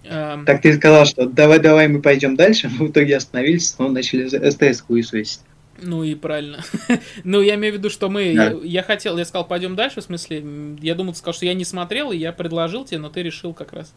Эм... 0.05 0.44
Так 0.44 0.61
ты 0.61 0.74
сказал, 0.74 1.07
что 1.07 1.26
давай, 1.26 1.59
давай 1.59 1.88
мы 1.88 2.02
пойдем 2.02 2.36
дальше, 2.36 2.70
но 2.70 2.84
в 2.86 2.90
итоге 2.90 3.16
остановились, 3.16 3.74
но 3.78 3.88
начали 3.88 4.28
СТС 4.28 4.82
хуесосить. 4.82 5.40
Ну 5.80 6.05
и 6.05 6.14
правильно. 6.14 6.61
ну, 7.24 7.40
я 7.40 7.57
имею 7.57 7.74
в 7.74 7.78
виду, 7.78 7.90
что 7.90 8.09
мы... 8.09 8.32
Да. 8.34 8.50
Я, 8.50 8.59
я 8.62 8.82
хотел, 8.82 9.18
я 9.18 9.24
сказал, 9.24 9.46
пойдем 9.46 9.74
дальше, 9.74 10.00
в 10.00 10.05
смысле, 10.05 10.44
я 10.80 10.94
думал, 10.94 11.14
ты 11.14 11.18
сказал, 11.18 11.34
что 11.34 11.46
я 11.46 11.55
не 11.55 11.64
смотрел, 11.64 12.12
и 12.12 12.16
я 12.16 12.32
предложил 12.32 12.84
тебе, 12.84 12.98
но 12.98 13.09
ты 13.09 13.22
решил 13.22 13.55
как 13.55 13.72
раз 13.72 13.92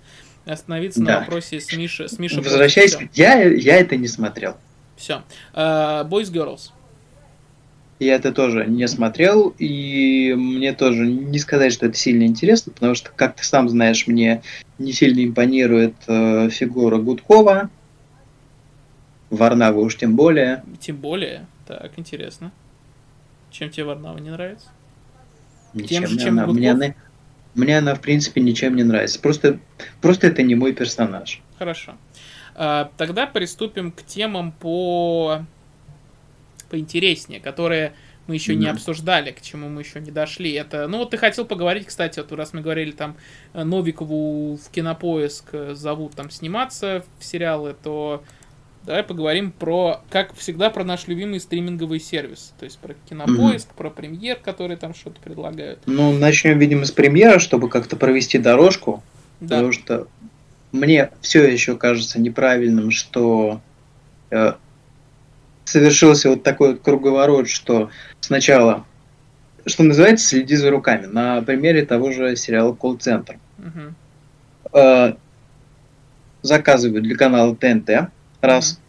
остановиться 0.46 1.02
да. 1.04 1.14
на 1.14 1.20
вопросе 1.20 1.60
с 1.60 1.72
Мишей. 1.76 2.10
С 2.10 2.18
Мишей 2.18 2.42
Возвращаясь, 2.42 2.98
я, 3.14 3.44
я 3.44 3.76
это 3.78 3.96
не 3.96 4.08
смотрел. 4.08 4.58
Все. 4.96 5.22
Uh, 5.54 6.08
Boys 6.10 6.32
Girls. 6.32 6.72
Я 8.00 8.16
это 8.16 8.32
тоже 8.32 8.66
не 8.68 8.88
смотрел, 8.88 9.56
и 9.58 10.36
мне 10.36 10.74
тоже 10.74 11.08
не 11.08 11.40
сказать, 11.40 11.74
что 11.74 11.88
это 11.88 11.98
сильно 11.98 12.24
интересно, 12.24 12.72
потому 12.72 12.94
что, 12.94 13.10
как 13.16 13.36
ты 13.36 13.44
сам 13.44 13.70
знаешь, 13.70 14.06
мне 14.06 14.44
не 14.78 14.92
сильно 14.92 15.26
импонирует 15.26 15.96
э, 16.08 16.50
фигура 16.50 16.98
Гудкова, 16.98 17.72
Варнава 19.32 19.80
уж 19.80 19.98
тем 19.98 20.16
более. 20.16 20.64
Тем 20.80 20.98
более? 20.98 21.48
Так, 21.66 21.92
интересно. 21.98 22.52
Чем 23.50 23.70
тебе 23.72 23.86
Варнава 23.86 24.20
не 24.20 24.30
нравится? 24.30 24.68
Ничем 25.74 26.04
Тем 26.04 26.08
же, 26.08 26.20
чем 26.20 26.40
она, 26.40 26.48
мне, 26.48 26.72
она, 26.72 26.94
мне 27.56 27.78
она, 27.78 27.96
в 27.96 28.02
принципе, 28.02 28.42
ничем 28.42 28.76
не 28.76 28.84
нравится. 28.84 29.20
Просто, 29.20 29.60
просто 30.02 30.28
это 30.28 30.44
не 30.44 30.56
мой 30.56 30.74
персонаж. 30.74 31.42
Хорошо. 31.58 31.96
А, 32.56 32.92
тогда 32.98 33.26
приступим 33.26 33.92
к 33.92 34.04
темам 34.04 34.52
по 34.52 35.42
поинтереснее, 36.70 37.40
которые 37.40 37.94
мы 38.28 38.36
еще 38.36 38.54
mm-hmm. 38.54 38.58
не 38.58 38.68
обсуждали, 38.68 39.32
к 39.32 39.42
чему 39.42 39.70
мы 39.70 39.82
еще 39.82 40.00
не 40.00 40.12
дошли. 40.12 40.52
Это, 40.52 40.88
ну 40.88 41.00
вот 41.00 41.12
ты 41.12 41.18
хотел 41.18 41.46
поговорить, 41.46 41.88
кстати, 41.88 42.20
вот 42.20 42.32
раз 42.34 42.54
мы 42.54 42.62
говорили 42.62 42.92
там 42.92 43.16
э, 43.54 43.64
Новикову 43.64 44.58
в 44.58 44.70
Кинопоиск 44.70 45.46
э, 45.54 45.76
зовут 45.76 46.14
там 46.16 46.30
сниматься 46.30 47.06
в 47.20 47.26
сериалы, 47.26 47.76
то 47.82 48.24
давай 48.84 49.04
поговорим 49.04 49.52
про, 49.52 50.02
как 50.10 50.36
всегда, 50.36 50.70
про 50.70 50.84
наш 50.84 51.08
любимый 51.08 51.40
стриминговый 51.40 52.00
сервис. 52.00 52.54
То 52.60 52.66
есть 52.66 52.80
про 52.80 52.96
Кинопоиск, 53.10 53.70
mm-hmm. 53.70 53.78
про 53.78 53.90
Премьер, 53.90 54.38
которые 54.38 54.78
там 54.78 54.94
что-то 54.94 55.20
предлагают. 55.22 55.80
Ну, 55.86 56.18
начнем, 56.18 56.58
видимо, 56.58 56.86
с 56.86 56.92
Премьера, 56.92 57.40
чтобы 57.40 57.70
как-то 57.70 57.96
провести 57.96 58.38
дорожку. 58.38 59.04
Да. 59.40 59.58
Потому 59.58 59.72
что 59.72 60.08
мне 60.72 61.12
все 61.22 61.46
еще 61.46 61.76
кажется 61.76 62.20
неправильным, 62.20 62.92
что 62.92 63.62
э, 64.32 64.54
совершился 65.68 66.30
вот 66.30 66.44
такой 66.44 66.72
вот 66.72 66.82
круговорот, 66.82 67.50
что 67.50 67.92
сначала, 68.22 68.86
что 69.66 69.84
называется, 69.84 70.26
следи 70.26 70.56
за 70.56 70.72
руками. 70.72 71.08
На 71.08 71.42
примере 71.42 71.86
того 71.86 72.12
же 72.12 72.38
сериала 72.38 72.74
«Колл-центр». 72.74 73.38
Угу. 73.60 74.78
Э, 74.80 75.14
заказывают 76.42 77.04
для 77.04 77.18
канала 77.18 77.54
ТНТ, 77.54 78.10
раз. 78.40 78.74
Угу. 78.74 78.82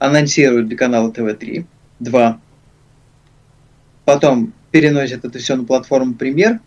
Анонсируют 0.00 0.68
для 0.68 0.76
канала 0.76 1.12
ТВ-3, 1.12 1.64
два. 2.00 2.40
Потом 4.04 4.52
переносят 4.72 5.24
это 5.24 5.38
все 5.38 5.54
на 5.54 5.64
платформу 5.64 6.14
«Премьер», 6.14 6.58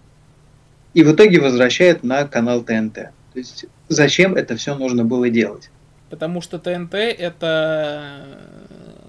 и 0.93 1.03
в 1.03 1.13
итоге 1.13 1.41
возвращают 1.41 2.03
на 2.03 2.25
канал 2.25 2.61
ТНТ. 2.61 2.93
То 2.93 3.11
есть 3.35 3.65
зачем 3.89 4.35
это 4.35 4.55
все 4.55 4.75
нужно 4.75 5.03
было 5.03 5.29
делать? 5.29 5.69
Потому 6.11 6.41
что 6.41 6.59
ТНТ 6.59 6.93
это 6.93 8.27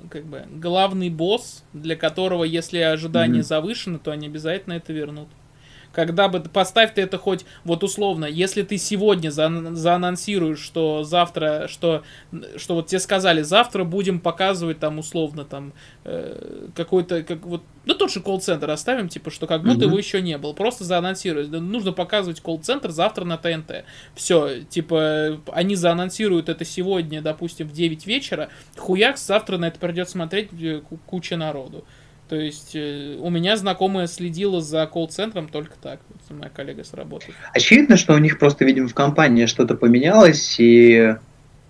как 0.08 0.24
бы 0.24 0.44
главный 0.48 1.10
босс, 1.10 1.64
для 1.72 1.96
которого, 1.96 2.44
если 2.44 2.78
ожидания 2.78 3.40
mm-hmm. 3.40 3.42
завышены, 3.42 3.98
то 3.98 4.12
они 4.12 4.28
обязательно 4.28 4.74
это 4.74 4.92
вернут 4.92 5.28
когда 5.92 6.28
бы 6.28 6.40
поставь 6.40 6.94
ты 6.94 7.02
это 7.02 7.18
хоть 7.18 7.44
вот 7.64 7.84
условно, 7.84 8.24
если 8.24 8.62
ты 8.62 8.78
сегодня 8.78 9.30
за, 9.30 9.50
заанонсируешь, 9.74 10.58
что 10.58 11.04
завтра, 11.04 11.68
что, 11.68 12.02
что 12.56 12.74
вот 12.74 12.86
тебе 12.88 12.98
сказали, 12.98 13.42
завтра 13.42 13.84
будем 13.84 14.20
показывать 14.20 14.78
там 14.78 14.98
условно 14.98 15.44
там 15.44 15.72
э, 16.04 16.68
какой-то, 16.74 17.22
как 17.22 17.44
вот, 17.44 17.62
ну 17.84 17.94
тот 17.94 18.10
же 18.10 18.20
колл-центр 18.20 18.70
оставим, 18.70 19.08
типа, 19.08 19.30
что 19.30 19.46
как 19.46 19.62
будто 19.62 19.84
mm-hmm. 19.84 19.88
его 19.88 19.98
еще 19.98 20.22
не 20.22 20.38
было, 20.38 20.52
просто 20.52 20.84
заанонсировать, 20.84 21.50
нужно 21.50 21.92
показывать 21.92 22.40
колл-центр 22.40 22.90
завтра 22.90 23.24
на 23.24 23.36
ТНТ, 23.36 23.84
все, 24.14 24.62
типа, 24.64 25.40
они 25.52 25.76
заанонсируют 25.76 26.48
это 26.48 26.64
сегодня, 26.64 27.22
допустим, 27.22 27.68
в 27.68 27.72
9 27.72 28.06
вечера, 28.06 28.48
хуяк, 28.76 29.18
завтра 29.18 29.58
на 29.58 29.68
это 29.68 29.78
придет 29.78 30.08
смотреть 30.08 30.50
э, 30.60 30.80
куча 31.06 31.36
народу. 31.36 31.84
То 32.32 32.40
есть 32.40 32.74
э, 32.74 33.18
у 33.20 33.28
меня 33.28 33.58
знакомая 33.58 34.06
следила 34.06 34.62
за 34.62 34.86
колл-центром 34.86 35.48
только 35.48 35.74
так. 35.82 36.00
Вот, 36.08 36.38
моя 36.38 36.48
коллега 36.48 36.82
с 36.82 36.94
работы. 36.94 37.26
Очевидно, 37.52 37.98
что 37.98 38.14
у 38.14 38.18
них 38.18 38.38
просто, 38.38 38.64
видимо, 38.64 38.88
в 38.88 38.94
компании 38.94 39.44
что-то 39.44 39.74
поменялось, 39.74 40.56
и 40.58 41.14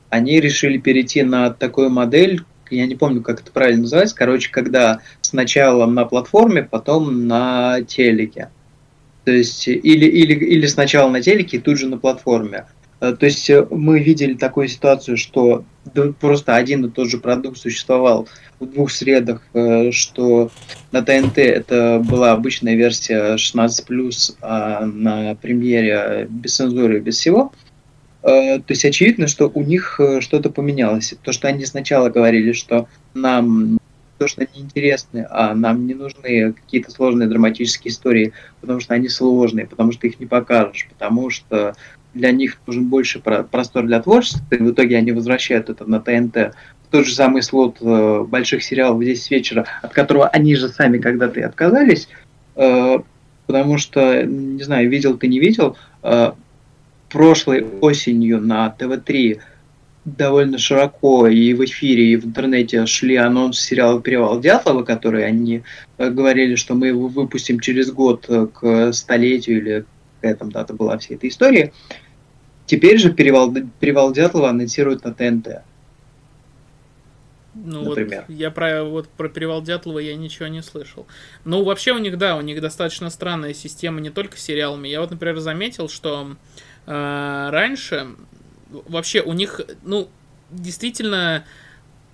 они 0.09 0.39
решили 0.39 0.79
перейти 0.79 1.25
на 1.25 1.51
такую 1.51 1.91
модель, 1.91 2.45
я 2.71 2.87
не 2.87 2.95
помню, 2.95 3.23
как 3.23 3.41
это 3.41 3.51
правильно 3.51 3.81
называется, 3.83 4.15
короче, 4.15 4.53
когда 4.53 5.01
сначала 5.21 5.87
на 5.87 6.05
платформе, 6.05 6.63
потом 6.63 7.27
на 7.27 7.83
телеке. 7.83 8.49
То 9.25 9.33
есть 9.33 9.67
или, 9.67 10.07
или, 10.07 10.33
или 10.33 10.67
сначала 10.67 11.11
на 11.11 11.21
телеке 11.21 11.57
и 11.57 11.61
тут 11.61 11.77
же 11.77 11.89
на 11.89 11.99
платформе. 11.99 12.67
Э, 13.03 13.13
то 13.19 13.27
есть 13.27 13.51
э, 13.51 13.67
мы 13.69 13.99
видели 13.99 14.35
такую 14.35 14.69
ситуацию, 14.69 15.17
что 15.17 15.65
просто 16.21 16.55
один 16.55 16.87
и 16.87 16.91
тот 16.91 17.11
же 17.11 17.19
продукт 17.19 17.59
существовал 17.59 18.29
в 18.61 18.67
двух 18.67 18.93
средах, 18.93 19.43
э, 19.55 19.91
что 19.91 20.53
на 20.93 21.03
ТНТ 21.03 21.39
это 21.39 22.01
была 22.09 22.31
обычная 22.31 22.77
версия 22.77 23.35
16+, 23.35 24.37
а 24.41 24.87
на 24.87 25.35
премьере 25.35 26.29
без 26.31 26.55
цензуры 26.55 27.01
без 27.01 27.19
всего. 27.19 27.53
То 28.23 28.63
есть 28.69 28.85
очевидно, 28.85 29.27
что 29.27 29.51
у 29.53 29.65
них 29.65 29.99
что-то 30.21 30.49
поменялось. 30.49 31.13
То, 31.25 31.33
что 31.33 31.49
они 31.49 31.67
сначала 31.67 32.09
говорили, 32.09 32.53
что 32.53 32.87
нам 33.15 33.81
то, 34.19 34.29
что 34.29 34.43
они 34.43 34.63
интересны, 34.63 35.27
а 35.29 35.57
нам 35.57 35.89
не 35.89 35.95
нужны 35.95 36.53
какие-то 36.53 36.93
сложные 36.93 37.29
драматические 37.29 37.91
истории, 37.91 38.33
потому 38.61 38.79
что 38.79 38.95
они 38.95 39.09
сложные, 39.09 39.67
потому 39.67 39.91
что 39.91 40.07
их 40.07 40.21
не 40.21 40.27
покажешь, 40.27 40.87
потому 40.89 41.31
что 41.31 41.75
для 42.15 42.33
них 42.33 42.59
нужен 42.67 42.89
больше 42.89 43.21
простор 43.21 43.87
для 43.87 44.01
творчества, 44.01 44.45
и 44.51 44.63
в 44.63 44.71
итоге 44.71 44.97
они 44.97 45.13
возвращают 45.13 45.71
это 45.71 45.89
на 45.89 46.01
ТНТ. 46.01 46.55
Тот 46.91 47.07
же 47.07 47.15
самый 47.15 47.43
слот 47.43 47.79
э, 47.81 48.25
больших 48.29 48.63
сериалов 48.63 48.99
в 48.99 49.05
10 49.05 49.31
вечера, 49.31 49.67
от 49.81 49.93
которого 49.93 50.29
они 50.29 50.55
же 50.55 50.69
сами 50.69 50.99
когда-то 50.99 51.41
и 51.41 51.43
отказались, 51.43 52.09
э, 52.55 52.99
потому 53.47 53.79
что, 53.79 54.25
не 54.25 54.63
знаю, 54.63 54.91
видел 54.91 55.17
ты, 55.17 55.29
не 55.29 55.41
видел, 55.41 55.77
э, 56.03 56.33
прошлой 57.09 57.65
осенью 57.81 58.41
на 58.41 58.69
ТВ-3 58.71 59.41
довольно 60.05 60.59
широко 60.59 61.29
и 61.29 61.55
в 61.55 61.65
эфире, 61.65 62.13
и 62.13 62.17
в 62.17 62.27
интернете 62.27 62.85
шли 62.87 63.17
анонсы 63.17 63.63
сериала 63.63 64.01
«Перевал 64.01 64.41
Дятлова», 64.41 64.83
которые 64.83 65.27
они 65.27 65.63
говорили, 65.97 66.57
что 66.57 66.75
мы 66.75 66.89
его 66.89 67.07
выпустим 67.07 67.61
через 67.61 67.93
год 67.93 68.29
к 68.53 68.93
столетию 68.93 69.59
или 69.59 69.85
какая 70.23 70.37
там 70.37 70.53
дата 70.53 70.73
была 70.73 70.99
всей 70.99 71.15
этой 71.15 71.29
истории. 71.29 71.73
Теперь 72.67 72.99
же 72.99 73.13
перевал, 73.13 73.53
перевал 73.81 74.13
Дятлова 74.13 74.51
анонсируют 74.51 75.05
на 75.05 75.13
ТНТ. 75.13 75.63
Ну 77.55 77.83
например. 77.83 78.25
вот 78.27 78.35
я 78.35 78.51
про 78.51 78.83
вот 78.83 79.09
про 79.09 79.29
перевал 79.29 79.63
Дятлова 79.63 79.99
я 79.99 80.17
ничего 80.17 80.49
не 80.49 80.63
слышал. 80.63 81.07
Ну 81.45 81.63
вообще 81.65 81.93
у 81.93 81.99
них 81.99 82.17
да, 82.17 82.37
у 82.37 82.41
них 82.41 82.61
достаточно 82.61 83.11
странная 83.11 83.53
система 83.53 84.01
не 84.01 84.11
только 84.11 84.39
с 84.39 84.41
сериалами. 84.41 84.89
Я 84.89 85.01
вот 85.01 85.11
например 85.11 85.39
заметил, 85.39 85.89
что 85.89 86.37
э, 86.87 87.49
раньше 87.51 88.09
вообще 88.71 89.21
у 89.21 89.35
них 89.35 89.61
ну 89.83 90.09
действительно 90.51 91.45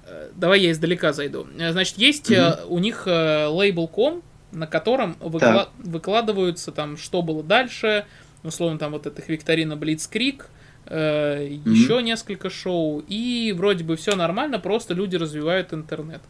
э, 0.06 0.30
давай 0.34 0.60
я 0.60 0.72
издалека 0.72 1.12
зайду. 1.12 1.46
Значит 1.56 1.98
есть 1.98 2.32
mm-hmm. 2.32 2.66
у 2.66 2.78
них 2.80 3.04
э, 3.06 3.46
лейбл.com, 3.46 4.22
на 4.50 4.66
котором 4.66 5.16
выкла- 5.20 5.68
выкладываются 5.78 6.72
там, 6.72 6.96
что 6.96 7.22
было 7.22 7.44
дальше, 7.44 8.06
условно 8.48 8.78
там 8.78 8.92
вот 8.92 9.06
эта 9.06 9.22
викторина 9.26 9.74
Blitzkrieg, 9.74 10.44
э, 10.86 11.46
mm-hmm. 11.46 11.68
еще 11.70 12.02
несколько 12.02 12.50
шоу, 12.50 13.04
и 13.06 13.54
вроде 13.56 13.84
бы 13.84 13.96
все 13.96 14.16
нормально, 14.16 14.58
просто 14.58 14.94
люди 14.94 15.16
развивают 15.16 15.72
интернет. 15.72 16.22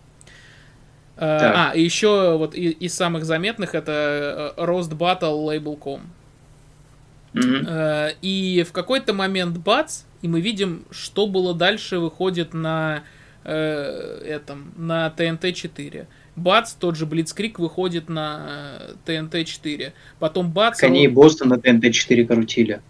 Э, 1.17 1.71
а, 1.71 1.73
и 1.75 1.83
еще 1.83 2.37
вот 2.37 2.55
из 2.55 2.95
самых 2.95 3.25
заметных 3.25 3.75
это 3.75 4.55
э, 4.57 4.61
Roast 4.63 4.91
Battle 4.91 5.45
Label.com. 5.47 6.03
Mm-hmm. 7.35 7.67
Э, 7.69 8.15
и 8.23 8.65
в 8.69 8.73
какой-то 8.73 9.13
момент 9.13 9.59
бац, 9.59 10.03
и 10.23 10.29
мы 10.29 10.41
видим, 10.41 10.85
что 10.91 11.27
было 11.27 11.55
дальше, 11.55 11.99
выходит 11.99 12.55
на 12.55 13.03
э, 13.45 14.23
этом, 14.27 14.73
на 14.77 15.13
TNT 15.17 15.53
4 15.53 16.07
бац, 16.39 16.73
тот 16.73 16.97
же 16.97 17.07
Блицкрик 17.07 17.59
выходит 17.59 18.09
на 18.09 18.81
ТНТ-4. 19.07 19.93
Потом 20.19 20.51
бац... 20.51 20.83
Они 20.83 21.05
и 21.05 21.09
Бостон 21.09 21.49
на 21.49 21.55
ТНТ-4 21.55 22.27
крутили. 22.27 22.81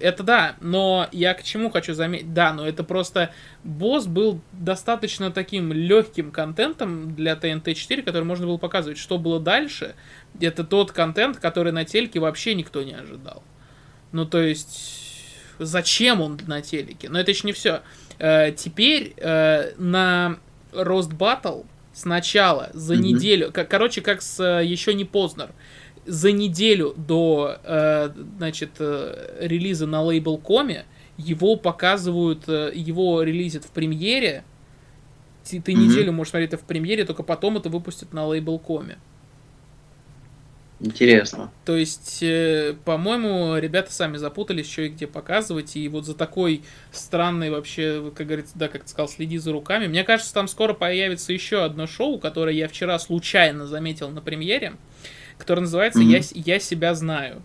это 0.00 0.22
да, 0.22 0.56
но 0.60 1.08
я 1.12 1.34
к 1.34 1.42
чему 1.42 1.70
хочу 1.70 1.94
заметить, 1.94 2.32
да, 2.34 2.52
но 2.52 2.66
это 2.66 2.84
просто 2.84 3.32
босс 3.62 4.06
был 4.06 4.40
достаточно 4.52 5.30
таким 5.30 5.72
легким 5.72 6.30
контентом 6.30 7.14
для 7.14 7.34
TNT-4, 7.34 8.02
который 8.02 8.24
можно 8.24 8.46
было 8.46 8.58
показывать, 8.58 8.98
что 8.98 9.18
было 9.18 9.40
дальше, 9.40 9.94
это 10.40 10.64
тот 10.64 10.92
контент, 10.92 11.38
который 11.38 11.72
на 11.72 11.84
телеке 11.84 12.20
вообще 12.20 12.54
никто 12.54 12.82
не 12.82 12.92
ожидал. 12.92 13.42
Ну, 14.12 14.26
то 14.26 14.40
есть, 14.40 15.24
зачем 15.58 16.20
он 16.20 16.38
на 16.46 16.60
телеке? 16.60 17.08
Но 17.08 17.18
это 17.18 17.30
еще 17.30 17.46
не 17.46 17.52
все. 17.52 17.82
Э, 18.18 18.52
теперь 18.52 19.14
э, 19.16 19.72
на 19.76 20.38
Рост 20.72 21.12
Battle 21.12 21.66
сначала 21.94 22.70
за 22.74 22.94
mm-hmm. 22.94 22.98
неделю, 22.98 23.52
как, 23.52 23.70
короче, 23.70 24.02
как 24.02 24.20
с 24.20 24.38
э, 24.40 24.64
еще 24.64 24.92
не 24.92 25.04
Познер, 25.04 25.50
за 26.04 26.32
неделю 26.32 26.92
до, 26.96 27.56
э, 27.64 28.10
значит, 28.36 28.72
э, 28.78 29.38
релиза 29.40 29.86
на 29.86 30.02
лейбл 30.02 30.36
Коме 30.36 30.84
его 31.16 31.56
показывают, 31.56 32.48
э, 32.48 32.72
его 32.74 33.22
релизят 33.22 33.64
в 33.64 33.70
премьере. 33.70 34.44
Ты, 35.44 35.60
ты 35.60 35.72
mm-hmm. 35.72 35.76
неделю 35.76 36.12
можешь 36.12 36.30
смотреть 36.30 36.52
это 36.52 36.58
в 36.58 36.66
премьере, 36.66 37.04
только 37.04 37.22
потом 37.22 37.56
это 37.56 37.70
выпустят 37.70 38.12
на 38.12 38.26
лейбл 38.26 38.58
Коме. 38.58 38.98
Интересно. 40.80 41.52
То 41.64 41.76
есть, 41.76 42.22
э, 42.22 42.74
по-моему, 42.84 43.56
ребята 43.58 43.92
сами 43.92 44.16
запутались, 44.16 44.70
что 44.70 44.82
и 44.82 44.88
где 44.88 45.06
показывать. 45.06 45.76
И 45.76 45.88
вот 45.88 46.04
за 46.04 46.14
такой 46.14 46.62
странный 46.90 47.50
вообще, 47.50 48.12
как 48.14 48.26
говорится, 48.26 48.58
да, 48.58 48.68
как 48.68 48.82
ты 48.82 48.88
сказал, 48.88 49.08
следи 49.08 49.38
за 49.38 49.52
руками. 49.52 49.86
Мне 49.86 50.02
кажется, 50.04 50.34
там 50.34 50.48
скоро 50.48 50.74
появится 50.74 51.32
еще 51.32 51.64
одно 51.64 51.86
шоу, 51.86 52.18
которое 52.18 52.54
я 52.54 52.68
вчера 52.68 52.98
случайно 52.98 53.66
заметил 53.66 54.10
на 54.10 54.20
премьере, 54.20 54.74
которое 55.38 55.62
называется 55.62 56.00
mm-hmm. 56.00 56.32
я, 56.34 56.54
«Я 56.54 56.58
себя 56.58 56.94
знаю». 56.94 57.42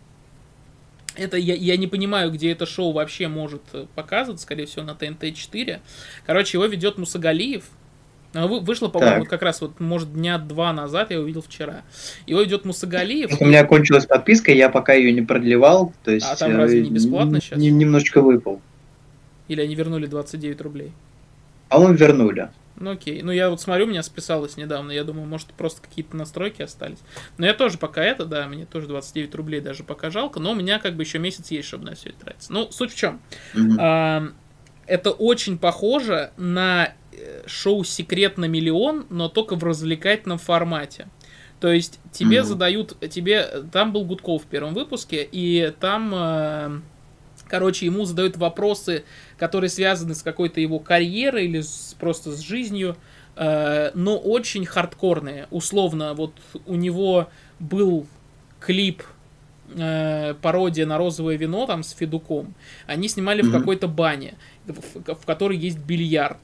Это 1.15 1.37
я, 1.37 1.55
я 1.55 1.75
не 1.77 1.87
понимаю, 1.87 2.31
где 2.31 2.51
это 2.51 2.65
шоу 2.65 2.93
вообще 2.93 3.27
может 3.27 3.61
э, 3.73 3.85
показывать, 3.95 4.41
скорее 4.41 4.65
всего, 4.65 4.83
на 4.83 4.91
ТНТ-4. 4.91 5.79
Короче, 6.25 6.57
его 6.57 6.65
ведет 6.65 6.97
Мусагалиев, 6.97 7.65
вышло, 8.33 8.87
по-моему, 8.89 9.19
вот 9.19 9.27
как 9.27 9.41
раз 9.41 9.61
вот, 9.61 9.79
может, 9.79 10.13
дня 10.13 10.37
два 10.37 10.71
назад, 10.73 11.11
я 11.11 11.19
увидел 11.19 11.41
вчера. 11.41 11.81
Его 12.27 12.43
идет 12.43 12.65
Мусагалиев. 12.65 13.41
У 13.41 13.45
меня 13.45 13.63
кончилась 13.65 14.05
подписка, 14.05 14.51
я 14.51 14.69
пока 14.69 14.93
ее 14.93 15.11
не 15.11 15.21
продлевал. 15.21 15.93
То 16.03 16.11
есть, 16.11 16.27
а 16.29 16.35
там 16.35 16.55
разве 16.57 16.81
не 16.81 16.91
бесплатно 16.91 17.41
сейчас? 17.41 17.57
Немножечко 17.57 18.21
выпал. 18.21 18.61
Или 19.47 19.61
они 19.61 19.75
вернули 19.75 20.05
29 20.05 20.61
рублей? 20.61 20.91
А 21.69 21.79
он 21.79 21.95
вернули. 21.95 22.49
Ну 22.79 22.91
окей. 22.91 23.21
Ну 23.21 23.31
я 23.31 23.49
вот 23.49 23.59
смотрю, 23.59 23.85
у 23.85 23.89
меня 23.89 24.03
списалось 24.03 24.57
недавно. 24.57 24.91
Я 24.91 25.03
думаю, 25.03 25.27
может, 25.27 25.47
просто 25.47 25.81
какие-то 25.81 26.15
настройки 26.15 26.61
остались. 26.61 26.99
Но 27.37 27.45
я 27.45 27.53
тоже 27.53 27.77
пока 27.77 28.03
это, 28.03 28.25
да, 28.25 28.47
мне 28.47 28.65
тоже 28.65 28.87
29 28.87 29.35
рублей 29.35 29.59
даже 29.59 29.83
пока 29.83 30.09
жалко. 30.09 30.39
Но 30.39 30.51
у 30.51 30.55
меня 30.55 30.79
как 30.79 30.95
бы 30.95 31.03
еще 31.03 31.19
месяц 31.19 31.51
есть, 31.51 31.67
чтобы 31.67 31.85
на 31.85 31.95
все 31.95 32.09
это 32.09 32.19
тратиться. 32.25 32.53
Ну, 32.53 32.71
суть 32.71 32.93
в 32.93 32.95
чем. 32.95 33.19
Mm-hmm. 33.53 33.75
А, 33.79 34.29
это 34.87 35.11
очень 35.11 35.57
похоже 35.57 36.31
на 36.37 36.93
шоу 37.45 37.83
«Секрет 37.83 38.37
на 38.37 38.45
миллион», 38.45 39.05
но 39.09 39.29
только 39.29 39.55
в 39.55 39.63
развлекательном 39.63 40.37
формате. 40.37 41.07
То 41.59 41.71
есть 41.71 41.99
тебе 42.11 42.37
mm-hmm. 42.37 42.43
задают, 42.43 43.09
тебе, 43.09 43.63
там 43.71 43.91
был 43.91 44.05
Гудков 44.05 44.43
в 44.43 44.45
первом 44.45 44.73
выпуске, 44.73 45.27
и 45.29 45.73
там, 45.79 46.11
э, 46.13 46.79
короче, 47.47 47.85
ему 47.85 48.05
задают 48.05 48.37
вопросы, 48.37 49.03
которые 49.37 49.69
связаны 49.69 50.15
с 50.15 50.23
какой-то 50.23 50.61
его 50.61 50.79
карьерой 50.79 51.45
или 51.45 51.61
с, 51.61 51.95
просто 51.99 52.31
с 52.31 52.39
жизнью, 52.39 52.95
э, 53.35 53.91
но 53.93 54.17
очень 54.17 54.65
хардкорные. 54.65 55.47
Условно, 55.51 56.13
вот 56.13 56.33
у 56.65 56.75
него 56.75 57.27
был 57.59 58.07
клип 58.61 59.03
э, 59.75 60.35
пародия 60.41 60.85
на 60.85 60.97
розовое 60.97 61.35
вино 61.35 61.65
там 61.65 61.83
с 61.83 61.91
Федуком. 61.91 62.55
Они 62.87 63.09
снимали 63.09 63.43
mm-hmm. 63.43 63.49
в 63.49 63.59
какой-то 63.59 63.89
бане, 63.89 64.35
в, 64.65 65.13
в 65.13 65.25
которой 65.25 65.57
есть 65.57 65.79
бильярд. 65.79 66.39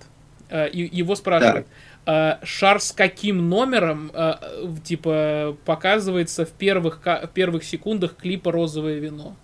Э, 0.49 0.69
его 0.71 1.15
спрашивают, 1.15 1.67
да. 2.05 2.39
Э, 2.41 2.45
шар 2.45 2.79
с 2.79 2.91
каким 2.91 3.49
номером, 3.49 4.11
э, 4.13 4.35
типа, 4.83 5.57
показывается 5.65 6.45
в 6.45 6.51
первых, 6.51 6.99
в 7.03 7.29
первых 7.33 7.63
секундах 7.63 8.15
клипа 8.15 8.51
«Розовое 8.51 8.99
вино». 8.99 9.35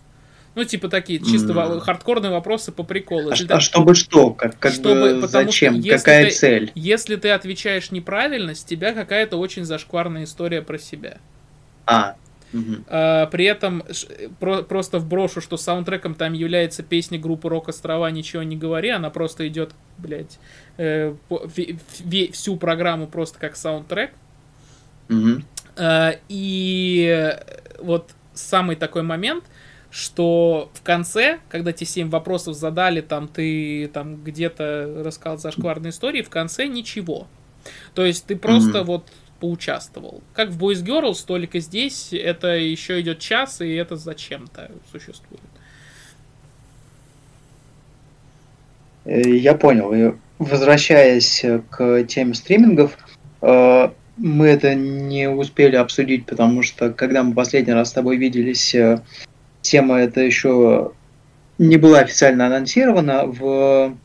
Ну, 0.53 0.65
типа 0.65 0.89
такие 0.89 1.19
чисто 1.19 1.53
mm. 1.53 1.79
хардкорные 1.79 2.29
вопросы 2.29 2.73
по 2.73 2.83
приколу. 2.83 3.31
А, 3.31 3.35
а 3.55 3.59
чтобы 3.61 3.95
что? 3.95 4.31
Как, 4.31 4.59
как 4.59 4.73
чтобы, 4.73 5.21
бы, 5.21 5.27
зачем? 5.27 5.81
Какая 5.81 6.25
ты, 6.25 6.31
цель? 6.31 6.71
Если 6.75 7.15
ты 7.15 7.29
отвечаешь 7.29 7.89
неправильно, 7.91 8.53
с 8.53 8.63
тебя 8.63 8.91
какая-то 8.91 9.37
очень 9.37 9.63
зашкварная 9.63 10.25
история 10.25 10.61
про 10.61 10.77
себя. 10.77 11.19
А, 11.85 12.15
Угу. 12.53 12.83
А, 12.87 13.27
при 13.27 13.45
этом 13.45 13.83
про, 14.39 14.63
просто 14.63 14.99
вброшу, 14.99 15.41
что 15.41 15.57
саундтреком 15.57 16.15
там 16.15 16.33
является 16.33 16.83
песня 16.83 17.19
группы 17.19 17.49
Рок 17.49 17.69
Острова 17.69 18.09
«Ничего 18.11 18.43
не 18.43 18.57
говори», 18.57 18.89
она 18.89 19.09
просто 19.09 19.47
идет, 19.47 19.71
блядь, 19.97 20.39
э, 20.77 21.15
всю 22.33 22.57
программу 22.57 23.07
просто 23.07 23.39
как 23.39 23.55
саундтрек. 23.55 24.11
Угу. 25.09 25.41
А, 25.77 26.15
и 26.27 27.37
вот 27.79 28.11
самый 28.33 28.75
такой 28.75 29.03
момент, 29.03 29.45
что 29.89 30.71
в 30.73 30.81
конце, 30.83 31.39
когда 31.49 31.73
тебе 31.73 31.85
семь 31.85 32.09
вопросов 32.09 32.55
задали, 32.55 33.01
там 33.01 33.27
ты 33.27 33.89
там 33.93 34.23
где-то 34.23 35.03
рассказал 35.03 35.37
зашкварные 35.37 35.91
истории, 35.91 36.21
в 36.21 36.29
конце 36.29 36.67
ничего. 36.67 37.27
То 37.93 38.05
есть 38.05 38.25
ты 38.25 38.35
просто 38.35 38.79
mm 38.79 38.83
вот 38.83 39.07
поучаствовал. 39.41 40.21
Как 40.33 40.49
в 40.49 40.63
Boys 40.63 40.83
Girls, 40.83 41.25
только 41.25 41.59
здесь 41.59 42.13
это 42.13 42.49
еще 42.49 43.01
идет 43.01 43.19
час, 43.19 43.59
и 43.59 43.73
это 43.73 43.95
зачем-то 43.97 44.71
существует. 44.91 45.41
Э, 49.05 49.21
я 49.21 49.55
понял. 49.55 50.15
Возвращаясь 50.39 51.43
к 51.69 52.03
теме 52.03 52.33
стримингов, 52.33 52.97
э, 53.41 53.89
мы 54.17 54.47
это 54.47 54.75
не 54.75 55.27
успели 55.29 55.75
обсудить, 55.75 56.25
потому 56.25 56.61
что 56.61 56.91
когда 56.91 57.23
мы 57.23 57.33
последний 57.33 57.73
раз 57.73 57.89
с 57.89 57.93
тобой 57.93 58.17
виделись, 58.17 58.75
э, 58.75 59.01
тема 59.61 59.99
эта 59.99 60.21
еще 60.21 60.93
не 61.57 61.77
была 61.77 61.99
официально 61.99 62.47
анонсирована. 62.47 63.25
В... 63.25 63.95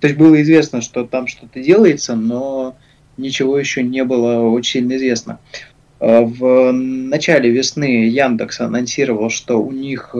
То 0.00 0.06
есть 0.06 0.18
было 0.18 0.40
известно, 0.42 0.80
что 0.80 1.04
там 1.04 1.26
что-то 1.26 1.60
делается, 1.60 2.14
но 2.14 2.76
ничего 3.16 3.58
еще 3.58 3.82
не 3.82 4.04
было 4.04 4.48
очень 4.48 4.80
сильно 4.80 4.96
известно. 4.96 5.38
Э, 6.00 6.22
в 6.24 6.72
начале 6.72 7.50
весны 7.50 8.08
Яндекс 8.08 8.60
анонсировал, 8.60 9.30
что 9.30 9.62
у 9.62 9.72
них 9.72 10.10
э, 10.14 10.18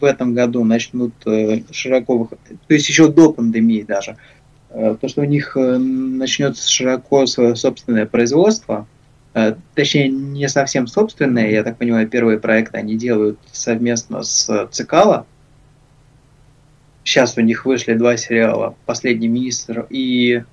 в 0.00 0.04
этом 0.04 0.34
году 0.34 0.64
начнут 0.64 1.12
э, 1.26 1.60
широко, 1.70 2.28
то 2.28 2.74
есть 2.74 2.88
еще 2.88 3.08
до 3.08 3.32
пандемии 3.32 3.82
даже, 3.82 4.16
то, 4.72 5.08
что 5.08 5.22
у 5.22 5.24
них 5.24 5.56
начнется 5.56 6.70
широко 6.70 7.26
свое 7.26 7.56
собственное 7.56 8.06
производство, 8.06 8.86
точнее, 9.74 10.08
не 10.10 10.48
совсем 10.48 10.86
собственное, 10.86 11.50
я 11.50 11.64
так 11.64 11.76
понимаю, 11.76 12.08
первые 12.08 12.38
проекты 12.38 12.78
они 12.78 12.94
делают 12.94 13.40
совместно 13.50 14.22
с 14.22 14.68
Цикало. 14.70 15.26
Сейчас 17.02 17.36
у 17.36 17.40
них 17.40 17.66
вышли 17.66 17.94
два 17.94 18.16
сериала 18.16 18.76
«Последний 18.86 19.26
министр» 19.26 19.88
и 19.90 20.44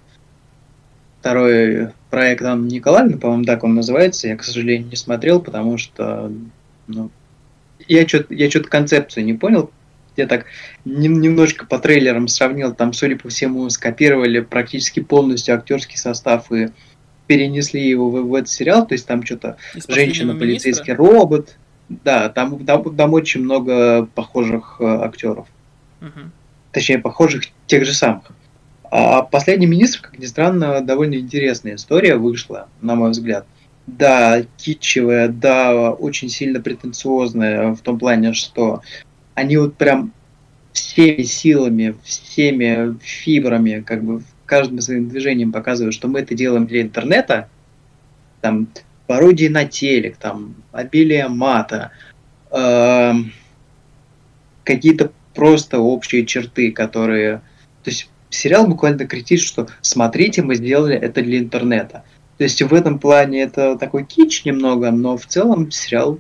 второй 1.28 1.90
проект 2.10 2.42
Анны 2.44 2.70
Николаевны, 2.70 3.18
по-моему, 3.18 3.44
так 3.44 3.66
он 3.66 3.76
называется. 3.76 4.30
Я, 4.30 4.38
к 4.38 4.44
сожалению, 4.44 4.88
не 4.88 4.96
смотрел, 4.96 5.42
потому 5.42 5.78
что 5.78 6.32
ну, 6.88 7.12
я 7.86 8.08
что-то 8.08 8.34
я 8.34 8.50
концепцию 8.50 9.26
не 9.26 9.34
понял. 9.34 9.70
Я 10.16 10.26
так 10.26 10.46
немножко 10.86 11.66
по 11.66 11.80
трейлерам 11.80 12.30
сравнил, 12.30 12.74
там, 12.74 12.94
судя 12.94 13.18
по 13.18 13.28
всему, 13.28 13.70
скопировали 13.70 14.40
практически 14.40 15.02
полностью 15.02 15.56
актерский 15.56 15.98
состав 15.98 16.50
и 16.52 16.70
перенесли 17.28 17.86
его 17.86 18.10
в, 18.10 18.22
в 18.22 18.34
этот 18.34 18.50
сериал. 18.50 18.88
То 18.88 18.94
есть 18.94 19.06
там 19.06 19.24
что-то 19.24 19.58
женщина-полицейский 19.88 20.94
робот. 20.94 21.58
Да, 21.90 22.30
там, 22.30 22.66
там, 22.66 22.96
там 22.96 23.14
очень 23.14 23.42
много 23.44 24.06
похожих 24.16 24.78
э, 24.80 24.86
актеров. 24.86 25.48
Угу. 26.02 26.32
Точнее, 26.72 27.00
похожих 27.00 27.44
тех 27.66 27.86
же 27.86 27.94
самых. 27.94 28.24
А 28.90 29.22
последний 29.22 29.68
министр, 29.68 30.02
как 30.02 30.20
ни 30.20 30.26
странно, 30.26 30.82
довольно 30.82 31.16
интересная 31.16 31.76
история 31.76 32.16
вышла, 32.16 32.70
на 32.82 32.96
мой 32.96 33.12
взгляд. 33.12 33.46
Да, 33.86 34.44
китчевая, 34.58 35.30
да, 35.30 35.92
очень 35.92 36.30
сильно 36.30 36.62
претенциозная 36.62 37.74
в 37.74 37.82
том 37.82 37.98
плане, 37.98 38.34
что 38.34 38.82
они 39.34 39.58
вот 39.58 39.76
прям 39.76 40.14
всеми 40.74 41.24
силами, 41.24 41.96
всеми 42.04 42.98
фибрами, 43.02 43.84
как 43.86 44.04
бы 44.04 44.24
каждым 44.46 44.82
своим 44.82 45.10
движением 45.10 45.52
показывают, 45.52 45.94
что 45.94 46.08
мы 46.08 46.20
это 46.20 46.36
делаем 46.36 46.68
для 46.68 46.82
интернета, 46.82 47.50
там 48.42 48.68
пародии 49.08 49.48
на 49.48 49.66
телек, 49.66 50.18
там 50.18 50.56
обилие 50.72 51.28
мата, 51.28 51.92
э, 52.52 53.14
какие-то 54.64 55.12
просто 55.34 55.80
общие 55.80 56.26
черты, 56.26 56.72
которые, 56.72 57.38
то 57.84 57.90
есть 57.90 58.10
сериал 58.30 58.68
буквально 58.68 59.08
критичит, 59.08 59.48
что 59.48 59.68
смотрите, 59.82 60.42
мы 60.42 60.56
сделали 60.56 60.96
это 60.96 61.22
для 61.22 61.40
интернета. 61.40 62.04
То 62.38 62.44
есть 62.44 62.62
в 62.62 62.74
этом 62.74 63.00
плане 63.00 63.42
это 63.42 63.78
такой 63.78 64.06
кич 64.06 64.46
немного, 64.46 64.92
но 64.92 65.18
в 65.18 65.26
целом 65.26 65.72
сериал 65.72 66.20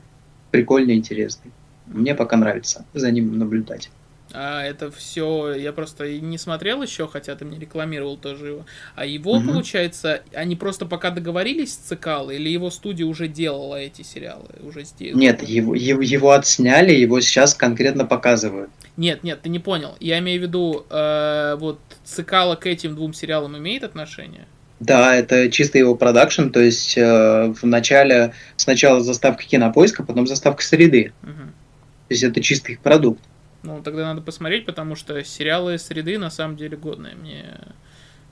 прикольный, 0.51 0.95
интересный. 0.95 1.51
Мне 1.85 2.15
пока 2.15 2.37
нравится 2.37 2.85
за 2.93 3.11
ним 3.11 3.37
наблюдать. 3.37 3.89
А 4.33 4.63
это 4.63 4.91
все, 4.91 5.53
я 5.53 5.71
просто 5.71 6.19
не 6.19 6.37
смотрел 6.37 6.83
еще, 6.83 7.07
хотя 7.07 7.35
ты 7.35 7.45
мне 7.45 7.57
рекламировал 7.57 8.17
тоже 8.17 8.47
его. 8.47 8.65
А 8.95 9.05
его, 9.05 9.33
угу. 9.33 9.47
получается, 9.47 10.21
они 10.33 10.55
просто 10.55 10.85
пока 10.85 11.11
договорились 11.11 11.73
с 11.73 11.77
Цикало, 11.77 12.31
или 12.31 12.49
его 12.49 12.69
студия 12.69 13.05
уже 13.05 13.27
делала 13.27 13.75
эти 13.75 14.01
сериалы? 14.01 14.49
Уже 14.61 14.83
сделала? 14.83 15.19
Нет, 15.19 15.43
его, 15.43 15.75
его, 15.75 16.01
его 16.01 16.31
отсняли, 16.31 16.91
его 16.91 17.21
сейчас 17.21 17.53
конкретно 17.53 18.05
показывают. 18.05 18.69
Нет, 18.97 19.23
нет, 19.23 19.41
ты 19.41 19.49
не 19.49 19.59
понял. 19.59 19.95
Я 19.99 20.19
имею 20.19 20.39
в 20.39 20.43
виду, 20.43 20.85
э, 20.89 21.55
вот 21.59 21.79
Цикало 22.03 22.55
к 22.55 22.65
этим 22.65 22.95
двум 22.95 23.13
сериалам 23.13 23.57
имеет 23.57 23.83
отношение? 23.83 24.45
Да, 24.79 25.15
это 25.15 25.49
чисто 25.49 25.79
его 25.79 25.95
продакшн, 25.95 26.49
то 26.49 26.59
есть 26.59 26.97
э, 26.97 27.53
в 27.59 27.65
начале 27.65 28.33
сначала 28.57 29.01
заставка 29.01 29.43
кинопоиска, 29.43 30.03
потом 30.03 30.27
заставка 30.27 30.63
среды. 30.63 31.13
Угу. 31.23 31.31
То 31.31 32.13
есть 32.13 32.23
это 32.23 32.41
чистый 32.41 32.73
их 32.73 32.79
продукт. 32.79 33.21
Ну, 33.63 33.81
тогда 33.81 34.05
надо 34.05 34.21
посмотреть, 34.21 34.65
потому 34.65 34.95
что 34.95 35.23
сериалы 35.23 35.77
среды 35.77 36.17
на 36.17 36.29
самом 36.29 36.57
деле 36.57 36.77
годные. 36.77 37.15
Мне 37.15 37.59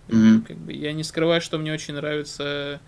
mm-hmm. 0.07 0.41
как 0.47 0.57
бы 0.57 0.73
я 0.73 0.93
не 0.93 1.03
скрываю, 1.03 1.41
что 1.41 1.57
мне 1.57 1.73
очень 1.73 1.95
нравится, 1.95 2.79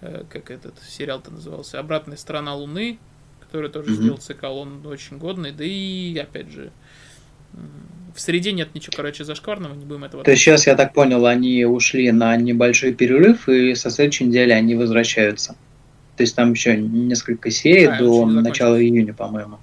э, 0.00 0.24
как 0.28 0.50
этот 0.50 0.74
сериал-то 0.88 1.30
назывался, 1.30 1.78
Обратная 1.78 2.16
сторона 2.16 2.54
Луны, 2.54 2.98
который 3.40 3.70
тоже 3.70 3.90
mm-hmm. 3.90 3.94
сделал 3.94 4.18
цикл, 4.18 4.56
он 4.58 4.86
очень 4.86 5.18
годный, 5.18 5.52
да 5.52 5.64
и 5.64 6.16
опять 6.18 6.50
же. 6.50 6.72
В 8.14 8.20
среде 8.20 8.52
нет 8.52 8.74
ничего, 8.74 8.92
короче, 8.96 9.24
зашкварного, 9.24 9.74
не 9.74 9.84
будем 9.84 10.04
этого. 10.04 10.24
То 10.24 10.30
есть 10.30 10.42
сейчас, 10.42 10.66
я 10.66 10.76
так 10.76 10.92
понял, 10.92 11.26
они 11.26 11.64
ушли 11.64 12.10
на 12.12 12.36
небольшой 12.36 12.92
перерыв, 12.92 13.48
и 13.48 13.74
со 13.74 13.90
следующей 13.90 14.24
недели 14.24 14.52
они 14.52 14.74
возвращаются. 14.74 15.56
То 16.16 16.22
есть 16.22 16.36
там 16.36 16.52
еще 16.52 16.76
несколько 16.76 17.50
серий 17.50 17.86
а, 17.86 17.98
до 17.98 18.26
начала 18.26 18.80
июня, 18.80 19.14
по-моему. 19.14 19.58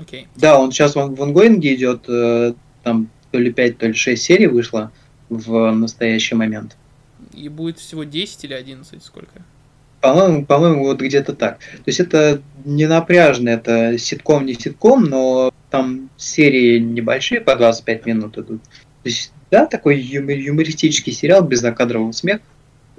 Окей. 0.00 0.28
Да, 0.36 0.58
он 0.58 0.72
сейчас 0.72 0.94
в 0.94 1.22
онгоинге 1.22 1.74
идет, 1.74 2.04
э, 2.08 2.54
там 2.82 3.08
то 3.30 3.38
ли 3.38 3.52
5, 3.52 3.78
то 3.78 3.86
ли 3.86 3.94
6 3.94 4.22
серий 4.22 4.46
вышло 4.46 4.90
в 5.28 5.70
настоящий 5.72 6.34
момент. 6.34 6.76
И 7.34 7.48
будет 7.48 7.78
всего 7.78 8.04
10 8.04 8.44
или 8.44 8.54
11, 8.54 9.02
сколько? 9.04 9.42
По-моему, 10.00 10.46
по-моему, 10.46 10.84
вот 10.84 11.00
где-то 11.00 11.34
так. 11.34 11.58
То 11.58 11.84
есть 11.86 12.00
это 12.00 12.40
не 12.64 12.86
напряжно, 12.86 13.50
это 13.50 13.98
ситком, 13.98 14.46
не 14.46 14.54
ситком, 14.54 15.04
но 15.04 15.52
там 15.70 16.08
серии 16.16 16.78
небольшие, 16.78 17.42
по 17.42 17.54
25 17.54 18.06
минут 18.06 18.38
идут. 18.38 18.62
То 18.62 19.08
есть, 19.08 19.32
да, 19.50 19.66
такой 19.66 20.00
юмористический 20.00 21.12
сериал 21.12 21.42
без 21.42 21.60
закадрового 21.60 22.12
смеха 22.12 22.42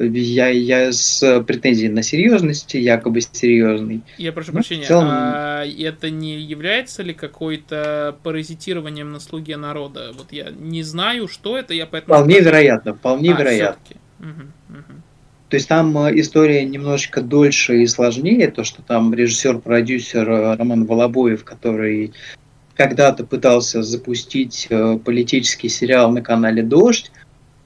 я, 0.04 0.48
я 0.50 0.92
с 0.92 1.44
претензией 1.44 1.90
на 1.90 2.04
серьезность, 2.04 2.74
якобы 2.74 3.22
серьезный. 3.22 4.02
Я 4.18 4.32
прошу 4.32 4.52
ну, 4.52 4.60
прощения, 4.60 4.86
целом... 4.86 5.08
а 5.10 5.66
это 5.66 6.10
не 6.10 6.40
является 6.40 7.04
ли 7.04 7.14
какой-то 7.14 8.18
паразитированием 8.24 9.12
на 9.12 9.20
слуге 9.20 9.58
народа? 9.58 10.12
Вот 10.18 10.32
я 10.32 10.52
не 10.52 10.84
знаю, 10.84 11.28
что 11.28 11.58
это, 11.58 11.74
я 11.74 11.86
поэтому... 11.86 12.16
Вполне 12.16 12.40
вероятно, 12.40 12.94
вполне 12.94 13.34
а, 13.34 13.38
вероятно. 13.38 13.96
Угу, 14.20 14.78
угу. 14.78 15.02
То 15.52 15.56
есть 15.56 15.68
там 15.68 15.98
э, 15.98 16.20
история 16.20 16.64
немножечко 16.64 17.22
дольше 17.22 17.84
и 17.84 17.88
сложнее, 17.88 18.50
то, 18.50 18.64
что 18.64 18.82
там 18.82 19.14
режиссер-продюсер 19.14 20.30
э, 20.30 20.56
Роман 20.56 20.86
Волобоев, 20.86 21.44
который 21.44 22.14
когда-то 22.76 23.26
пытался 23.26 23.84
запустить 23.84 24.68
э, 24.70 24.98
политический 25.04 25.68
сериал 25.68 26.10
на 26.12 26.22
канале 26.22 26.64
«Дождь», 26.64 27.12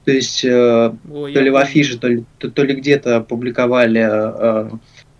то 0.06 0.12
есть 0.12 0.44
э, 0.44 0.92
Ой, 1.10 1.34
то 1.34 1.40
ли 1.40 1.50
в 1.50 1.56
афише, 1.56 1.98
то 1.98 2.06
ли, 2.06 2.22
то, 2.38 2.48
то 2.48 2.62
ли 2.62 2.76
где-то 2.76 3.22
публиковали 3.22 4.06
э, 4.08 4.70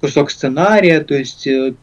кусок 0.01 0.31
сценария, 0.31 1.01
то 1.01 1.15
есть 1.17 1.45
э, 1.49 1.75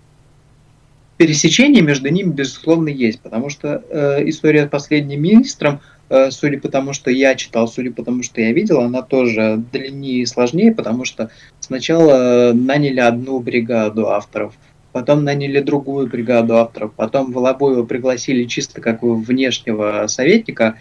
пересечение 1.18 1.82
между 1.82 2.08
ними, 2.08 2.30
безусловно, 2.30 2.88
есть, 2.88 3.20
потому 3.20 3.49
что 3.49 3.84
э, 3.89 4.30
история 4.30 4.68
с 4.68 4.70
последним 4.70 5.22
министром, 5.22 5.82
э, 6.10 6.32
судя 6.32 6.58
по 6.62 6.70
тому, 6.70 6.93
что 6.93 7.12
я 7.12 7.36
читал, 7.36 7.68
судя 7.68 7.91
по 7.91 8.06
тому, 8.06 8.24
что 8.24 8.39
я 8.39 8.54
видел, 8.54 8.80
она 8.80 9.01
тоже 9.01 9.62
длиннее 9.74 10.22
и 10.22 10.26
сложнее, 10.26 10.74
потому 10.74 11.04
что 11.04 11.30
сначала 11.60 12.54
наняли 12.54 13.01
одну 13.01 13.41
бригаду 13.41 14.08
авторов, 14.08 14.54
потом 14.93 15.26
наняли 15.26 15.60
другую 15.60 16.08
бригаду 16.08 16.56
авторов, 16.56 16.93
потом 16.93 17.34
Волобоева 17.34 17.84
пригласили 17.84 18.45
чисто 18.45 18.80
как 18.80 19.04
внешнего 19.04 20.08
советника, 20.08 20.78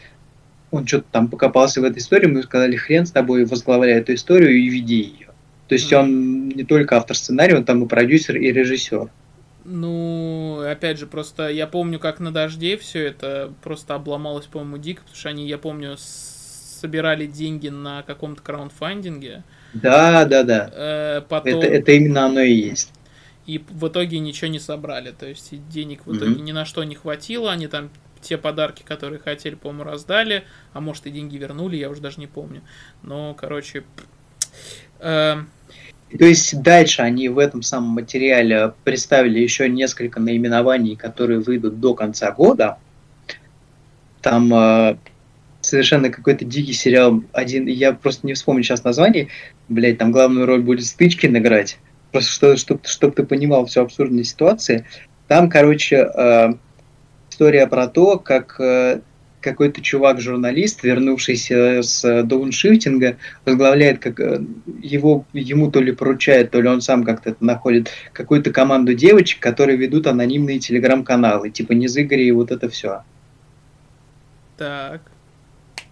он 0.73 0.87
что-то 0.87 1.05
там 1.12 1.29
покопался 1.29 1.81
в 1.81 1.85
этой 1.85 1.99
истории, 1.99 2.27
мы 2.27 2.43
сказали, 2.43 2.75
хрен 2.75 3.07
с 3.07 3.12
тобой, 3.12 3.45
возглавляй 3.45 4.01
эту 4.01 4.14
историю 4.14 4.51
и 4.51 4.68
веди 4.68 5.03
ее. 5.03 5.29
То 5.68 5.75
есть 5.75 5.93
он 5.93 6.49
не 6.49 6.64
только 6.64 6.97
автор 6.97 7.16
сценария, 7.16 7.57
он 7.57 7.64
там 7.64 7.85
и 7.85 7.89
продюсер, 7.89 8.37
и 8.37 8.51
режиссер. 8.51 9.11
Ну, 9.64 10.61
опять 10.68 10.99
же, 10.99 11.07
просто 11.07 11.49
я 11.49 11.66
помню, 11.66 12.01
как 12.01 12.18
на 12.18 12.33
дожде 12.33 12.77
все 12.77 13.07
это 13.07 13.53
просто 13.62 13.95
обломалось, 13.95 14.47
по-моему, 14.47 14.79
дико, 14.79 15.03
потому 15.03 15.16
что 15.16 15.29
они, 15.29 15.47
я 15.47 15.59
помню, 15.59 15.97
собирали 15.99 17.27
деньги 17.27 17.68
на 17.68 18.03
каком-то 18.03 18.43
краундфандинге. 18.43 19.45
Да, 19.75 20.25
да, 20.25 20.43
да. 20.43 20.70
Э, 20.73 21.20
потом... 21.29 21.61
это, 21.61 21.66
это 21.68 21.93
именно 21.93 22.27
оно 22.27 22.41
и 22.41 22.53
есть. 22.53 22.91
И 23.47 23.62
в 23.70 23.89
итоге 23.89 24.18
ничего 24.18 24.51
не 24.51 24.59
собрали. 24.59 25.12
То 25.12 25.27
есть 25.27 25.53
денег 25.68 26.07
в 26.07 26.16
итоге 26.16 26.35
mm-hmm. 26.35 26.43
ни 26.43 26.53
на 26.53 26.64
что 26.64 26.83
не 26.85 26.95
хватило. 26.95 27.51
Они 27.51 27.66
там 27.66 27.91
те 28.23 28.39
подарки, 28.39 28.83
которые 28.83 29.18
хотели, 29.18 29.55
по-моему, 29.55 29.85
раздали, 29.85 30.45
а 30.73 30.81
может 30.81 31.07
и 31.07 31.11
деньги 31.11 31.37
вернули, 31.37 31.77
я 31.77 31.91
уже 31.91 32.01
даже 32.01 32.20
не 32.20 32.27
помню. 32.27 32.62
Но, 33.03 33.35
короче... 33.35 33.85
Э... 35.01 35.37
То 36.18 36.25
есть 36.27 36.61
дальше 36.61 37.01
они 37.03 37.29
в 37.29 37.39
этом 37.39 37.62
самом 37.62 37.91
материале 37.91 38.75
представили 38.85 39.39
еще 39.39 39.68
несколько 39.68 40.20
наименований, 40.20 40.95
которые 40.95 41.41
выйдут 41.41 41.81
до 41.81 41.95
конца 41.95 42.31
года. 42.33 42.77
Там 44.20 44.53
э, 44.53 44.97
совершенно 45.62 46.11
какой-то 46.11 46.45
дикий 46.45 46.75
сериал. 46.75 47.25
Один, 47.33 47.66
я 47.66 47.95
просто 47.95 48.27
не 48.27 48.35
вспомню 48.35 48.62
сейчас 48.62 48.85
название. 48.85 49.29
Блять, 49.68 49.99
там 49.99 50.12
главную 50.12 50.47
роль 50.47 50.61
будет 50.61 50.85
Стычкин 50.85 51.39
играть. 51.39 51.79
Просто 52.11 52.31
чтобы 52.31 52.57
чтоб, 52.59 52.87
чтоб 52.87 53.14
ты 53.14 53.25
понимал 53.25 53.64
всю 53.64 53.81
абсурдную 53.81 54.25
ситуацию. 54.25 54.85
Там, 55.29 55.49
короче, 55.49 55.97
э, 55.97 56.53
история 57.43 57.66
про 57.66 57.88
то, 57.88 58.18
как 58.20 58.61
э, 58.61 59.01
какой-то 59.40 59.80
чувак-журналист, 59.82 60.84
вернувшийся 60.84 61.82
с 61.82 62.22
дауншифтинга, 62.22 63.16
возглавляет, 63.45 63.99
как 63.99 64.20
э, 64.20 64.40
его, 64.80 65.24
ему 65.32 65.68
то 65.68 65.80
ли 65.80 65.90
поручает, 65.90 66.53
то 66.53 66.61
ли 66.61 66.68
он 66.68 66.80
сам 66.80 67.03
как-то 67.03 67.30
это 67.30 67.45
находит, 67.45 67.90
какую-то 68.12 68.53
команду 68.53 68.95
девочек, 68.95 69.40
которые 69.40 69.76
ведут 69.76 70.07
анонимные 70.07 70.61
телеграм-каналы, 70.61 71.51
типа 71.51 71.72
Незыгори 71.72 72.22
и 72.22 72.30
вот 72.30 72.53
это 72.53 72.68
все. 72.68 73.03
Так. 74.57 75.01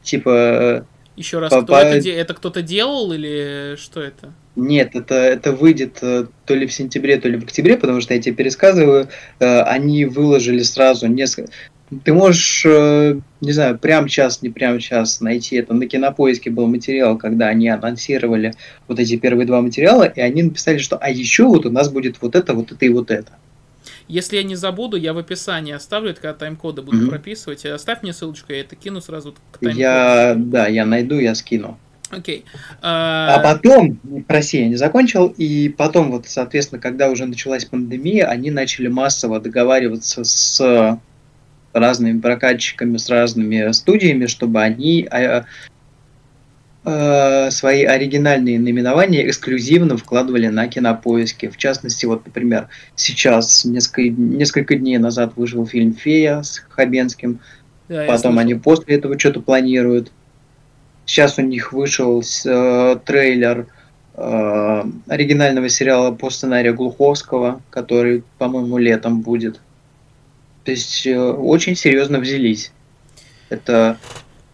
Типа... 0.03 0.86
Еще 1.20 1.38
раз, 1.38 1.50
по, 1.50 1.60
кто 1.60 1.76
это, 1.76 2.08
это 2.08 2.32
кто-то 2.32 2.62
делал 2.62 3.12
или 3.12 3.76
что 3.76 4.00
это? 4.00 4.32
Нет, 4.56 4.92
это, 4.94 5.16
это 5.16 5.52
выйдет 5.52 5.98
э, 6.00 6.24
то 6.46 6.54
ли 6.54 6.66
в 6.66 6.72
сентябре, 6.72 7.20
то 7.20 7.28
ли 7.28 7.36
в 7.36 7.44
октябре, 7.44 7.76
потому 7.76 8.00
что 8.00 8.14
я 8.14 8.22
тебе 8.22 8.34
пересказываю, 8.34 9.08
э, 9.38 9.60
они 9.60 10.06
выложили 10.06 10.62
сразу 10.62 11.08
несколько... 11.08 11.52
Ты 12.04 12.14
можешь, 12.14 12.64
э, 12.64 13.20
не 13.42 13.52
знаю, 13.52 13.78
прям 13.78 14.08
час, 14.08 14.40
не 14.40 14.48
прям 14.48 14.78
час 14.78 15.20
найти 15.20 15.56
это. 15.56 15.74
На 15.74 15.86
кинопоиске 15.86 16.48
был 16.48 16.66
материал, 16.66 17.18
когда 17.18 17.48
они 17.48 17.68
анонсировали 17.68 18.54
вот 18.88 18.98
эти 18.98 19.18
первые 19.18 19.46
два 19.46 19.60
материала, 19.60 20.04
и 20.04 20.22
они 20.22 20.44
написали, 20.44 20.78
что 20.78 20.96
а 20.96 21.10
еще 21.10 21.44
вот 21.44 21.66
у 21.66 21.70
нас 21.70 21.90
будет 21.90 22.16
вот 22.22 22.34
это, 22.34 22.54
вот 22.54 22.72
это 22.72 22.82
и 22.86 22.88
вот 22.88 23.10
это. 23.10 23.32
Если 24.11 24.36
я 24.36 24.42
не 24.42 24.56
забуду, 24.56 24.96
я 24.96 25.12
в 25.12 25.18
описании 25.18 25.72
оставлю, 25.72 26.12
когда 26.14 26.34
тайм-коды 26.34 26.82
буду 26.82 27.06
mm-hmm. 27.06 27.11
прописывать. 27.11 27.64
Оставь 27.64 28.02
мне 28.02 28.12
ссылочку, 28.12 28.52
я 28.52 28.61
это 28.61 28.74
кину 28.74 29.00
сразу 29.00 29.34
к 29.52 29.58
тайм-коду. 29.58 29.78
Я, 29.78 30.34
да, 30.36 30.66
я 30.66 30.84
найду, 30.84 31.18
я 31.20 31.34
скину. 31.36 31.78
Окей. 32.10 32.44
А... 32.82 33.36
а 33.36 33.39
потом, 33.39 34.01
прости, 34.26 34.59
я 34.59 34.68
не 34.68 34.74
закончил, 34.74 35.28
и 35.28 35.68
потом, 35.68 36.10
вот, 36.10 36.26
соответственно, 36.26 36.80
когда 36.80 37.09
уже 37.09 37.24
началась 37.24 37.64
пандемия, 37.64 38.26
они 38.26 38.51
начали 38.51 38.89
массово 38.89 39.39
договариваться 39.39 40.24
с 40.24 40.98
разными 41.72 42.18
прокатчиками, 42.20 42.97
с 42.97 43.09
разными 43.09 43.70
студиями, 43.70 44.26
чтобы 44.26 44.60
они 44.60 45.09
э, 46.85 47.51
свои 47.51 47.85
оригинальные 47.85 48.59
наименования 48.59 49.27
эксклюзивно 49.27 49.97
вкладывали 49.97 50.48
на 50.48 50.69
кинопоиски. 50.69 51.48
В 51.48 51.57
частности, 51.57 52.07
вот, 52.07 52.24
например, 52.27 52.69
сейчас, 52.94 53.65
несколько, 53.65 54.09
несколько 54.09 54.77
дней 54.77 54.98
назад 54.98 55.32
вышел 55.36 55.66
фильм 55.66 55.94
«Фея» 55.94 56.43
с 56.43 56.62
Хабенским, 56.69 57.40
да, 57.89 58.07
потом 58.07 58.39
они 58.39 58.55
после 58.55 58.97
этого 58.97 59.19
что-то 59.19 59.40
планируют. 59.40 60.12
Сейчас 61.07 61.39
у 61.39 61.43
них 61.43 61.73
вышел 61.73 62.23
э, 62.23 62.97
трейлер 63.05 63.66
э, 64.15 64.85
оригинального 65.09 65.69
сериала 65.69 66.12
по 66.12 66.31
сценарию 66.31 66.74
Глуховского, 66.74 67.61
который, 67.70 68.23
по-моему, 68.39 68.78
летом 68.78 69.23
будет. 69.23 69.61
То 70.65 70.70
есть 70.70 71.07
э, 71.07 71.19
очень 71.19 71.74
серьезно 71.74 72.20
взялись. 72.20 72.70
Это 73.48 73.98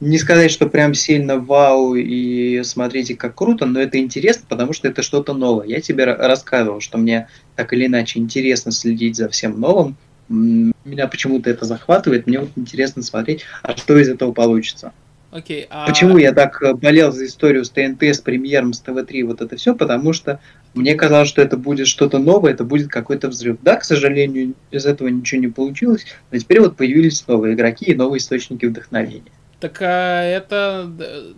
не 0.01 0.19
сказать, 0.19 0.51
что 0.51 0.69
прям 0.69 0.95
сильно 0.95 1.39
вау 1.39 1.95
и 1.95 2.63
смотрите, 2.65 3.15
как 3.15 3.35
круто, 3.35 3.67
но 3.67 3.81
это 3.81 3.99
интересно, 3.99 4.45
потому 4.49 4.73
что 4.73 4.89
это 4.89 5.03
что-то 5.03 5.33
новое. 5.33 5.67
Я 5.67 5.81
тебе 5.81 6.05
рассказывал, 6.05 6.81
что 6.81 6.99
мне 6.99 7.29
так 7.55 7.73
или 7.73 7.87
иначе 7.87 8.19
интересно 8.19 8.73
следить 8.73 9.17
за 9.17 9.29
всем 9.29 9.59
новым, 9.59 9.97
Меня 10.29 11.07
почему-то 11.07 11.49
это 11.49 11.65
захватывает, 11.65 12.27
мне 12.27 12.41
вот 12.41 12.51
интересно 12.57 13.03
смотреть, 13.03 13.45
а 13.63 13.77
что 13.77 13.97
из 13.97 14.09
этого 14.09 14.33
получится. 14.33 14.93
Окей, 15.31 15.67
а... 15.71 15.87
Почему 15.87 16.19
я 16.19 16.33
так 16.33 16.63
э, 16.63 16.73
болел 16.73 17.13
за 17.13 17.27
историю 17.27 17.65
с 17.65 17.71
ТНТ, 17.71 18.03
с 18.03 18.21
премьером, 18.21 18.73
с 18.73 18.81
ТВ-3, 18.81 19.25
вот 19.25 19.43
это 19.43 19.57
все, 19.57 19.75
потому 19.75 20.13
что 20.13 20.41
мне 20.73 20.95
казалось, 20.95 21.29
что 21.29 21.43
это 21.43 21.57
будет 21.57 21.89
что-то 21.89 22.19
новое, 22.19 22.53
это 22.53 22.65
будет 22.65 22.89
какой-то 22.89 23.29
взрыв. 23.29 23.59
Да, 23.63 23.77
к 23.77 23.85
сожалению, 23.85 24.55
из 24.71 24.87
этого 24.87 25.09
ничего 25.09 25.41
не 25.41 25.49
получилось, 25.49 26.07
но 26.31 26.39
теперь 26.39 26.61
вот 26.61 26.77
появились 26.77 27.27
новые 27.27 27.55
игроки 27.55 27.87
и 27.87 27.95
новые 27.95 28.19
источники 28.19 28.67
вдохновения. 28.67 29.33
Так 29.61 29.79
а 29.81 30.23
это 30.23 30.91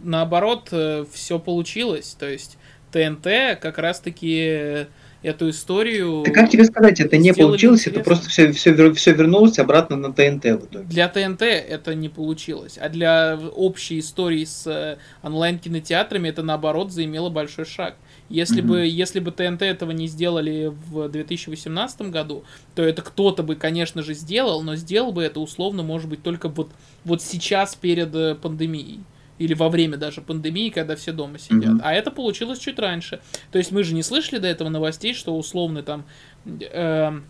наоборот 0.03 0.69
э, 0.73 1.05
все 1.13 1.39
получилось, 1.39 2.17
то 2.19 2.29
есть 2.29 2.59
ТНТ 2.91 3.61
как 3.61 3.79
раз-таки 3.79 4.87
эту 5.23 5.51
историю. 5.51 6.23
Да 6.25 6.33
как 6.33 6.51
тебе 6.51 6.65
сказать, 6.65 7.01
это 7.01 7.17
не 7.17 7.33
получилось, 7.35 7.81
интересно. 7.81 8.01
это 8.01 8.05
просто 8.05 8.29
все, 8.29 8.53
все, 8.53 8.93
все 8.93 9.13
вернулось 9.13 9.59
обратно 9.59 9.97
на 9.97 10.13
ТНТ 10.13 10.45
в 10.45 10.67
итоге. 10.67 10.85
Для 10.87 11.09
ТНТ 11.09 11.43
это 11.43 11.95
не 11.95 12.09
получилось, 12.09 12.79
а 12.81 12.89
для 12.89 13.39
общей 13.55 13.99
истории 13.99 14.45
с 14.45 14.67
э, 14.67 14.99
онлайн-кинотеатрами 15.23 16.29
это 16.29 16.43
наоборот 16.43 16.93
заимело 16.93 17.31
большой 17.31 17.65
шаг. 17.65 17.97
Если, 18.29 18.63
mm-hmm. 18.63 18.67
бы, 18.67 18.87
если 18.87 19.21
бы 19.21 19.31
ТНТ 19.31 19.63
этого 19.63 19.91
не 19.93 20.07
сделали 20.07 20.73
в 20.91 21.09
2018 21.09 22.03
году, 22.11 22.45
то 22.75 22.83
это 22.83 23.03
кто-то 23.03 23.43
бы, 23.43 23.57
конечно 23.57 24.03
же, 24.03 24.15
сделал, 24.15 24.63
но 24.63 24.77
сделал 24.77 25.13
бы 25.13 25.23
это 25.23 25.41
условно, 25.41 25.83
может 25.83 26.11
быть, 26.11 26.23
только 26.23 26.49
вот, 26.49 26.71
вот 27.05 27.23
сейчас 27.23 27.75
перед 27.75 28.15
э, 28.15 28.35
пандемией 28.35 29.01
или 29.39 29.55
во 29.55 29.69
время 29.69 29.97
даже 29.97 30.21
пандемии, 30.21 30.69
когда 30.69 30.97
все 30.97 31.13
дома 31.13 31.39
сидят. 31.39 31.75
Mm-hmm. 31.75 31.81
А 31.83 31.95
это 31.95 32.11
получилось 32.11 32.59
чуть 32.59 32.79
раньше. 32.79 33.21
То 33.53 33.59
есть 33.59 33.73
мы 33.73 33.83
же 33.85 33.95
не 33.95 34.03
слышали 34.03 34.39
до 34.39 34.49
этого 34.49 34.69
новостей, 34.69 35.15
что 35.15 35.37
условно 35.37 35.83
там 35.83 36.05
э, 36.45 37.21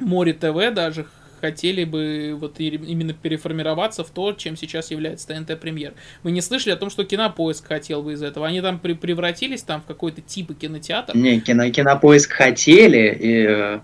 Море 0.00 0.32
ТВ 0.32 0.74
даже 0.74 1.06
хотели 1.38 1.84
бы 1.84 2.36
вот 2.38 2.60
именно 2.60 3.12
переформироваться 3.12 4.04
в 4.04 4.10
то, 4.10 4.32
чем 4.32 4.56
сейчас 4.56 4.90
является 4.90 5.28
ТНТ 5.28 5.58
Премьер. 5.60 5.94
Мы 6.22 6.30
не 6.30 6.40
слышали 6.40 6.72
о 6.72 6.76
том, 6.76 6.90
что 6.90 7.04
Кинопоиск 7.04 7.66
хотел 7.66 8.02
бы 8.02 8.12
из 8.12 8.22
этого. 8.22 8.46
Они 8.46 8.60
там 8.60 8.78
при 8.78 8.94
превратились 8.94 9.62
там 9.62 9.80
в 9.80 9.84
какой-то 9.84 10.20
типа 10.20 10.54
кинотеатр. 10.54 11.16
Не, 11.16 11.40
кино, 11.40 11.68
Кинопоиск 11.70 12.32
хотели, 12.32 13.18
и 13.20 13.80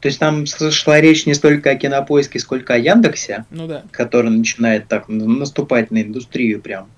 то 0.00 0.08
есть 0.08 0.18
там 0.18 0.46
шла 0.46 1.00
речь 1.00 1.26
не 1.26 1.34
столько 1.34 1.70
о 1.70 1.74
кинопоиске, 1.76 2.38
сколько 2.38 2.74
о 2.74 2.78
Яндексе, 2.78 3.44
ну 3.50 3.66
да. 3.66 3.84
который 3.90 4.30
начинает 4.30 4.88
так 4.88 5.08
наступать 5.08 5.90
на 5.90 6.02
индустрию 6.02 6.62
прям. 6.62 6.88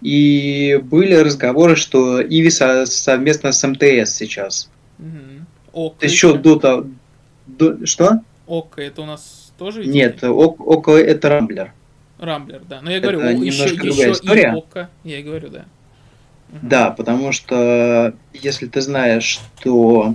И 0.00 0.80
были 0.82 1.14
разговоры, 1.14 1.76
что 1.76 2.22
Иви 2.22 2.50
совместно 2.50 3.52
с 3.52 3.66
МТС 3.66 4.14
сейчас. 4.14 4.70
Угу. 4.98 5.90
То 5.90 6.04
есть 6.04 6.14
еще 6.14 6.36
до. 6.38 6.86
До, 7.46 7.86
что? 7.86 8.20
ОК, 8.46 8.78
это 8.78 9.02
у 9.02 9.06
нас 9.06 9.52
тоже 9.58 9.80
видели? 9.80 9.94
Нет, 9.94 10.24
ОК, 10.24 10.60
ОК 10.60 10.88
это 10.88 11.28
Рамблер. 11.28 11.72
Рамблер, 12.18 12.62
да. 12.68 12.80
Но 12.82 12.90
я 12.90 13.00
говорю, 13.00 13.20
это 13.20 13.42
еще, 13.42 13.64
еще 13.64 14.12
история. 14.12 14.52
и 14.52 14.56
ОК, 14.56 14.88
я 15.04 15.18
и 15.18 15.22
говорю, 15.22 15.48
да. 15.48 15.64
Угу. 16.50 16.58
Да, 16.62 16.90
потому 16.90 17.32
что 17.32 18.14
если 18.32 18.66
ты 18.66 18.80
знаешь, 18.80 19.40
что 19.58 20.14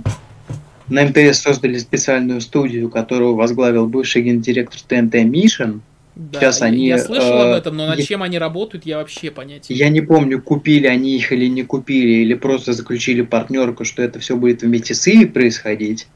на 0.88 1.04
МТС 1.04 1.40
создали 1.40 1.78
специальную 1.78 2.40
студию, 2.40 2.90
которую 2.90 3.34
возглавил 3.34 3.86
бывший 3.86 4.22
гендиректор 4.22 4.80
ТНТ 4.80 5.14
Мишин. 5.24 5.82
Да, 6.14 6.40
Сейчас 6.40 6.60
они, 6.60 6.88
я 6.88 6.98
слышал 6.98 7.32
э, 7.32 7.52
об 7.52 7.56
этом, 7.56 7.74
но 7.78 7.86
над 7.86 7.98
я, 7.98 8.04
чем 8.04 8.22
они 8.22 8.38
работают, 8.38 8.84
я 8.84 8.98
вообще 8.98 9.30
понятия 9.30 9.72
Я 9.72 9.88
не 9.88 10.02
помню, 10.02 10.42
купили 10.42 10.86
они 10.86 11.16
их 11.16 11.32
или 11.32 11.46
не 11.46 11.62
купили, 11.62 12.20
или 12.20 12.34
просто 12.34 12.74
заключили 12.74 13.22
партнерку, 13.22 13.86
что 13.86 14.02
это 14.02 14.18
все 14.18 14.36
будет 14.36 14.60
вместе 14.60 14.94
с 14.94 15.08
Иви 15.08 15.24
происходить. 15.24 16.08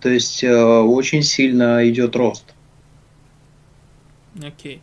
То 0.00 0.08
есть 0.08 0.42
э, 0.42 0.54
очень 0.54 1.22
сильно 1.22 1.88
идет 1.88 2.16
рост. 2.16 2.44
Окей. 4.42 4.80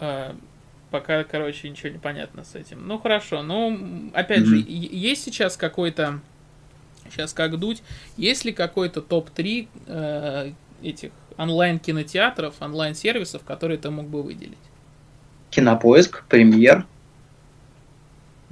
А, 0.00 0.34
пока, 0.90 1.24
короче, 1.24 1.68
ничего 1.68 1.90
не 1.90 1.98
понятно 1.98 2.44
с 2.44 2.54
этим. 2.54 2.86
Ну 2.86 2.98
хорошо, 2.98 3.42
ну 3.42 4.10
опять 4.12 4.40
mm 4.40 4.44
же, 4.44 4.64
есть 4.66 5.24
сейчас 5.24 5.56
какой-то 5.56 6.20
сейчас 7.10 7.32
как 7.32 7.58
дуть. 7.58 7.82
Есть 8.16 8.44
ли 8.44 8.52
какой-то 8.52 9.00
топ-3 9.00 9.68
э, 9.86 10.52
этих 10.82 11.10
онлайн-кинотеатров, 11.36 12.54
онлайн-сервисов, 12.60 13.42
которые 13.44 13.78
ты 13.78 13.90
мог 13.90 14.06
бы 14.06 14.22
выделить? 14.22 14.58
Кинопоиск, 15.50 16.24
премьер. 16.28 16.86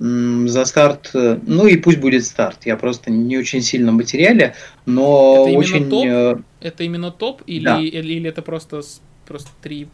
За 0.01 0.64
старт, 0.64 1.10
э, 1.12 1.39
ну 1.47 1.66
и 1.66 1.77
пусть 1.77 1.98
будет 1.98 2.24
старт. 2.24 2.64
Я 2.64 2.78
просто 2.78 3.10
не 3.10 3.36
очень 3.36 3.60
сильно 3.60 3.93
материале, 3.93 4.55
но 4.86 5.44
это 5.47 5.59
очень. 5.59 5.90
Топ? 5.90 6.06
Э, 6.06 6.39
это 6.60 6.85
именно 6.85 7.10
топ 7.10 7.43
или, 7.47 7.64
да. 7.64 7.78
или, 7.78 8.14
или 8.14 8.28
это 8.31 8.40
просто 8.40 8.81
просто 9.27 9.51
три? 9.60 9.89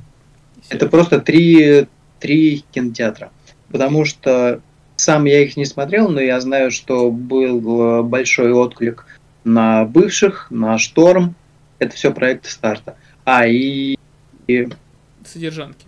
Это 0.68 0.86
просто 0.86 1.20
три 1.20 1.86
три 2.20 2.64
кинотеатра, 2.70 3.32
потому 3.68 4.04
что 4.04 4.60
сам 4.94 5.24
я 5.24 5.42
их 5.42 5.56
не 5.56 5.64
смотрел, 5.64 6.08
но 6.08 6.20
я 6.20 6.40
знаю, 6.40 6.70
что 6.70 7.10
был 7.10 7.98
э, 7.98 8.02
большой 8.02 8.52
отклик 8.52 9.06
на 9.44 9.84
бывших, 9.84 10.46
на 10.50 10.78
Шторм. 10.78 11.34
Это 11.78 11.94
все 11.94 12.12
проекты 12.12 12.48
старта. 12.48 12.96
А, 13.24 13.46
и... 13.46 13.96
и... 14.46 14.68
Содержанки. 15.24 15.86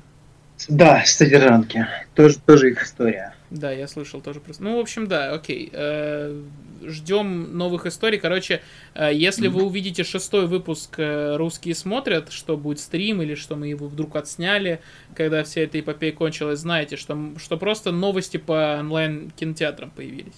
Да, 0.69 1.03
содержанки. 1.07 1.86
Тоже, 2.15 2.39
тоже 2.45 2.73
их 2.73 2.82
история. 2.82 3.32
Да, 3.51 3.73
я 3.73 3.89
слышал 3.89 4.20
тоже 4.20 4.41
просто. 4.41 4.62
Ну, 4.62 4.77
в 4.77 4.81
общем, 4.81 5.07
да, 5.07 5.33
окей. 5.33 5.70
Э, 5.73 6.39
ждем 6.85 7.57
новых 7.57 7.87
историй. 7.87 8.19
Короче, 8.19 8.61
э, 8.95 9.11
если 9.12 9.49
вы 9.49 9.65
увидите 9.65 10.05
шестой 10.05 10.47
выпуск 10.47 10.99
э, 10.99 11.37
«Русские 11.37 11.75
смотрят», 11.75 12.31
что 12.31 12.57
будет 12.59 12.79
стрим 12.79 13.23
или 13.23 13.35
что 13.35 13.57
мы 13.57 13.69
его 13.69 13.89
вдруг 13.89 14.16
отсняли, 14.16 14.81
когда 15.15 15.45
вся 15.45 15.62
эта 15.62 15.81
эпопея 15.81 16.12
кончилась, 16.12 16.61
знаете, 16.61 16.97
что, 16.97 17.33
что 17.39 17.57
просто 17.57 17.91
новости 17.91 18.37
по 18.37 18.77
онлайн-кинотеатрам 18.81 19.91
появились. 19.91 20.37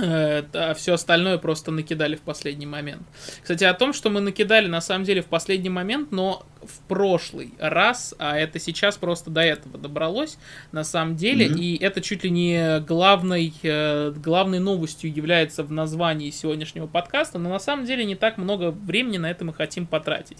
Э, 0.00 0.42
а 0.52 0.74
все 0.74 0.94
остальное 0.94 1.38
просто 1.38 1.70
накидали 1.70 2.16
в 2.16 2.20
последний 2.22 2.66
момент. 2.66 3.02
Кстати, 3.42 3.64
о 3.64 3.74
том, 3.74 3.92
что 3.92 4.10
мы 4.10 4.20
накидали 4.20 4.66
на 4.66 4.80
самом 4.80 5.04
деле 5.04 5.22
в 5.22 5.26
последний 5.26 5.68
момент, 5.68 6.10
но 6.12 6.46
в 6.62 6.80
прошлый 6.88 7.52
раз, 7.58 8.14
а 8.18 8.36
это 8.36 8.58
сейчас 8.58 8.96
просто 8.96 9.30
до 9.30 9.40
этого 9.40 9.78
добралось, 9.78 10.38
на 10.72 10.84
самом 10.84 11.16
деле, 11.16 11.46
mm-hmm. 11.46 11.58
и 11.58 11.82
это 11.82 12.00
чуть 12.00 12.24
ли 12.24 12.30
не 12.30 12.80
главной, 12.80 13.52
э, 13.62 14.12
главной 14.16 14.58
новостью 14.58 15.12
является 15.12 15.62
в 15.62 15.72
названии 15.72 16.30
сегодняшнего 16.30 16.86
подкаста, 16.86 17.38
но 17.38 17.48
на 17.48 17.58
самом 17.58 17.84
деле 17.84 18.04
не 18.04 18.14
так 18.14 18.38
много 18.38 18.70
времени 18.70 19.18
на 19.18 19.30
это 19.30 19.44
мы 19.44 19.52
хотим 19.52 19.86
потратить. 19.86 20.38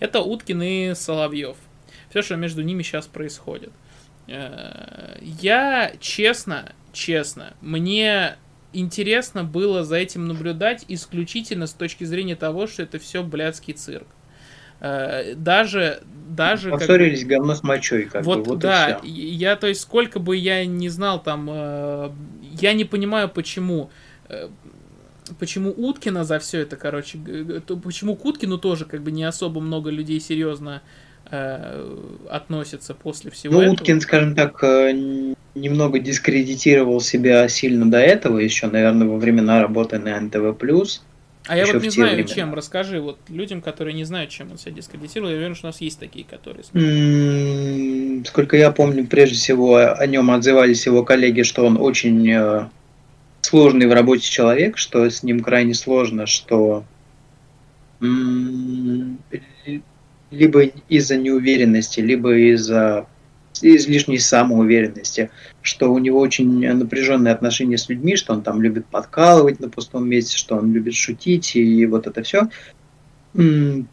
Это 0.00 0.20
Уткин 0.20 0.62
и 0.62 0.94
Соловьев. 0.94 1.56
Все, 2.10 2.22
что 2.22 2.36
между 2.36 2.62
ними 2.62 2.82
сейчас 2.82 3.06
происходит. 3.06 3.72
Э, 4.28 5.18
я 5.20 5.92
честно, 6.00 6.72
честно, 6.92 7.54
мне 7.60 8.36
интересно 8.78 9.44
было 9.44 9.84
за 9.84 9.96
этим 9.96 10.26
наблюдать 10.26 10.84
исключительно 10.88 11.66
с 11.66 11.72
точки 11.72 12.04
зрения 12.04 12.36
того, 12.36 12.66
что 12.66 12.82
это 12.82 12.98
все 12.98 13.22
блядский 13.22 13.74
цирк. 13.74 14.06
Э, 14.80 15.34
даже, 15.34 16.02
даже... 16.28 16.70
Поссорились 16.70 17.20
как... 17.20 17.28
говно 17.28 17.54
с 17.54 17.62
мочой, 17.62 18.04
как 18.04 18.24
вот, 18.24 18.40
бы, 18.40 18.44
вот 18.44 18.58
да, 18.58 19.00
я, 19.02 19.56
то 19.56 19.66
есть, 19.66 19.80
сколько 19.80 20.18
бы 20.18 20.36
я 20.36 20.66
не 20.66 20.88
знал 20.88 21.22
там, 21.22 21.48
э, 21.50 22.10
я 22.60 22.74
не 22.74 22.84
понимаю, 22.84 23.28
почему 23.28 23.90
э, 24.28 24.48
почему 25.38 25.70
Уткина 25.70 26.24
за 26.24 26.38
все 26.38 26.60
это, 26.60 26.76
короче, 26.76 27.18
почему 27.82 28.16
к 28.16 28.24
Уткину 28.24 28.58
тоже 28.58 28.84
как 28.84 29.02
бы 29.02 29.10
не 29.10 29.24
особо 29.24 29.60
много 29.60 29.90
людей 29.90 30.20
серьезно 30.20 30.82
э, 31.30 31.96
относятся 32.28 32.94
после 32.94 33.30
всего 33.30 33.54
ну, 33.54 33.60
этого. 33.60 33.74
Уткин, 33.74 34.00
скажем 34.00 34.34
так, 34.34 34.62
немного 35.54 35.98
дискредитировал 35.98 37.00
себя 37.00 37.48
сильно 37.48 37.90
до 37.90 37.98
этого, 37.98 38.38
еще, 38.38 38.66
наверное, 38.66 39.08
во 39.08 39.16
времена 39.16 39.60
работы 39.60 39.98
на 39.98 40.20
НТВ+. 40.20 40.56
А 41.48 41.56
я 41.56 41.64
вот 41.66 41.82
не 41.82 41.90
знаю, 41.90 42.14
времена. 42.14 42.34
чем. 42.34 42.54
Расскажи 42.54 43.00
вот 43.00 43.18
людям, 43.28 43.62
которые 43.62 43.94
не 43.94 44.04
знают, 44.04 44.30
чем 44.30 44.50
он 44.50 44.58
себя 44.58 44.72
дискредитировал. 44.72 45.30
Я 45.30 45.36
уверен, 45.36 45.54
что 45.54 45.68
у 45.68 45.70
нас 45.70 45.80
есть 45.80 45.98
такие, 45.98 46.24
которые... 46.24 46.64
Mm, 46.72 48.26
сколько 48.26 48.56
я 48.56 48.72
помню, 48.72 49.06
прежде 49.06 49.36
всего 49.36 49.76
о 49.76 50.06
нем 50.06 50.30
отзывались 50.30 50.86
его 50.86 51.04
коллеги, 51.04 51.42
что 51.42 51.64
он 51.64 51.76
очень 51.80 52.28
э, 52.28 52.66
сложный 53.42 53.86
в 53.86 53.92
работе 53.92 54.28
человек, 54.28 54.76
что 54.76 55.08
с 55.08 55.22
ним 55.22 55.40
крайне 55.40 55.74
сложно, 55.74 56.26
что 56.26 56.84
либо 60.30 60.62
из-за 60.88 61.16
неуверенности, 61.16 62.00
либо 62.00 62.34
из-за 62.36 63.06
излишней 63.62 64.18
самоуверенности, 64.18 65.30
что 65.62 65.92
у 65.92 65.98
него 65.98 66.20
очень 66.20 66.68
напряженные 66.72 67.32
отношения 67.32 67.78
с 67.78 67.88
людьми, 67.88 68.16
что 68.16 68.32
он 68.32 68.42
там 68.42 68.60
любит 68.60 68.86
подкалывать 68.86 69.60
на 69.60 69.68
пустом 69.68 70.08
месте, 70.08 70.36
что 70.36 70.56
он 70.56 70.72
любит 70.72 70.94
шутить 70.94 71.56
и 71.56 71.86
вот 71.86 72.06
это 72.06 72.22
все. 72.22 72.48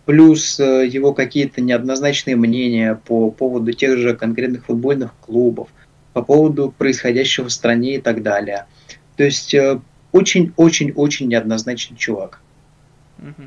Плюс 0.06 0.60
э, 0.60 0.88
его 0.88 1.14
какие-то 1.14 1.60
неоднозначные 1.60 2.38
мнения 2.38 3.00
по 3.06 3.30
поводу 3.30 3.74
тех 3.74 3.98
же 3.98 4.16
конкретных 4.16 4.66
футбольных 4.66 5.14
клубов, 5.20 5.68
по 6.14 6.22
поводу 6.22 6.74
происходящего 6.78 7.50
в 7.50 7.52
стране 7.52 7.96
и 7.96 8.02
так 8.02 8.24
далее. 8.24 8.68
То 9.18 9.26
есть 9.26 9.54
очень-очень-очень 10.14 11.26
э, 11.26 11.30
неоднозначный 11.30 11.98
чувак. 11.98 12.40
Угу. 13.20 13.44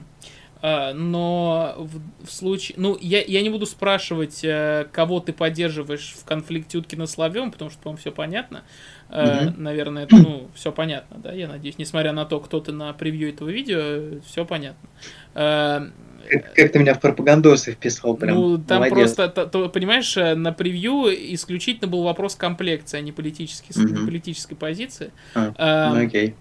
А, 0.62 0.94
но 0.94 1.74
в, 1.78 2.26
в 2.26 2.30
случае... 2.32 2.76
Ну, 2.78 2.96
я, 3.00 3.22
я 3.22 3.42
не 3.42 3.50
буду 3.50 3.66
спрашивать, 3.66 4.40
э, 4.42 4.86
кого 4.92 5.20
ты 5.20 5.32
поддерживаешь 5.32 6.14
в 6.18 6.24
конфликте 6.24 6.78
Уткина 6.78 7.06
с 7.06 7.12
Соловьевым, 7.12 7.52
потому 7.52 7.70
что, 7.70 7.80
по-моему, 7.82 7.98
все 7.98 8.12
понятно. 8.12 8.64
Mm-hmm. 9.08 9.54
Наверное, 9.58 10.04
это, 10.04 10.16
ну, 10.16 10.48
все 10.54 10.72
понятно, 10.72 11.18
да, 11.18 11.32
я 11.32 11.46
надеюсь. 11.46 11.78
Несмотря 11.78 12.12
на 12.12 12.24
то, 12.24 12.40
кто 12.40 12.60
ты 12.60 12.72
на 12.72 12.92
превью 12.92 13.28
этого 13.28 13.48
видео, 13.48 14.20
все 14.26 14.44
понятно. 14.44 14.88
Э, 15.34 15.86
как, 16.28 16.54
как 16.54 16.72
ты 16.72 16.78
меня 16.78 16.94
в 16.94 17.00
пропагандосы 17.00 17.72
вписал, 17.72 18.16
прям. 18.16 18.36
Ну, 18.36 18.58
там 18.58 18.78
Молодец. 18.78 19.14
просто, 19.14 19.28
то, 19.28 19.46
то, 19.46 19.68
понимаешь, 19.68 20.16
на 20.16 20.52
превью 20.52 21.06
исключительно 21.34 21.88
был 21.88 22.02
вопрос 22.02 22.34
комплекции, 22.34 22.98
а 22.98 23.00
не 23.00 23.12
политической, 23.12 23.70
mm-hmm. 23.70 24.06
политической 24.06 24.54
позиции. 24.56 25.12
А, 25.34 25.52
а, 25.56 25.94
ну, 25.94 26.04
окей. 26.04 26.34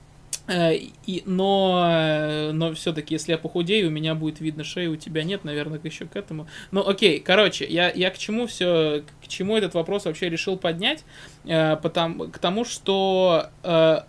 Э, 0.47 0.75
и, 0.75 1.23
но 1.25 1.87
э, 1.89 2.51
но 2.51 2.73
все-таки, 2.73 3.15
если 3.15 3.31
я 3.31 3.37
похудею, 3.37 3.87
у 3.87 3.91
меня 3.91 4.15
будет 4.15 4.39
видно 4.39 4.63
шею, 4.63 4.93
у 4.93 4.95
тебя 4.95 5.23
нет, 5.23 5.43
наверное, 5.43 5.79
еще 5.83 6.05
к 6.05 6.15
этому. 6.15 6.47
Ну, 6.71 6.87
окей, 6.87 7.19
короче, 7.19 7.65
я, 7.65 7.91
я 7.91 8.11
к 8.11 8.17
чему 8.17 8.47
все, 8.47 9.03
к 9.23 9.27
чему 9.27 9.57
этот 9.57 9.73
вопрос 9.73 10.05
вообще 10.05 10.29
решил 10.29 10.57
поднять? 10.57 11.03
Э, 11.45 11.77
потому, 11.77 12.25
к 12.27 12.37
тому, 12.37 12.65
что 12.65 13.49
э, 13.63 13.99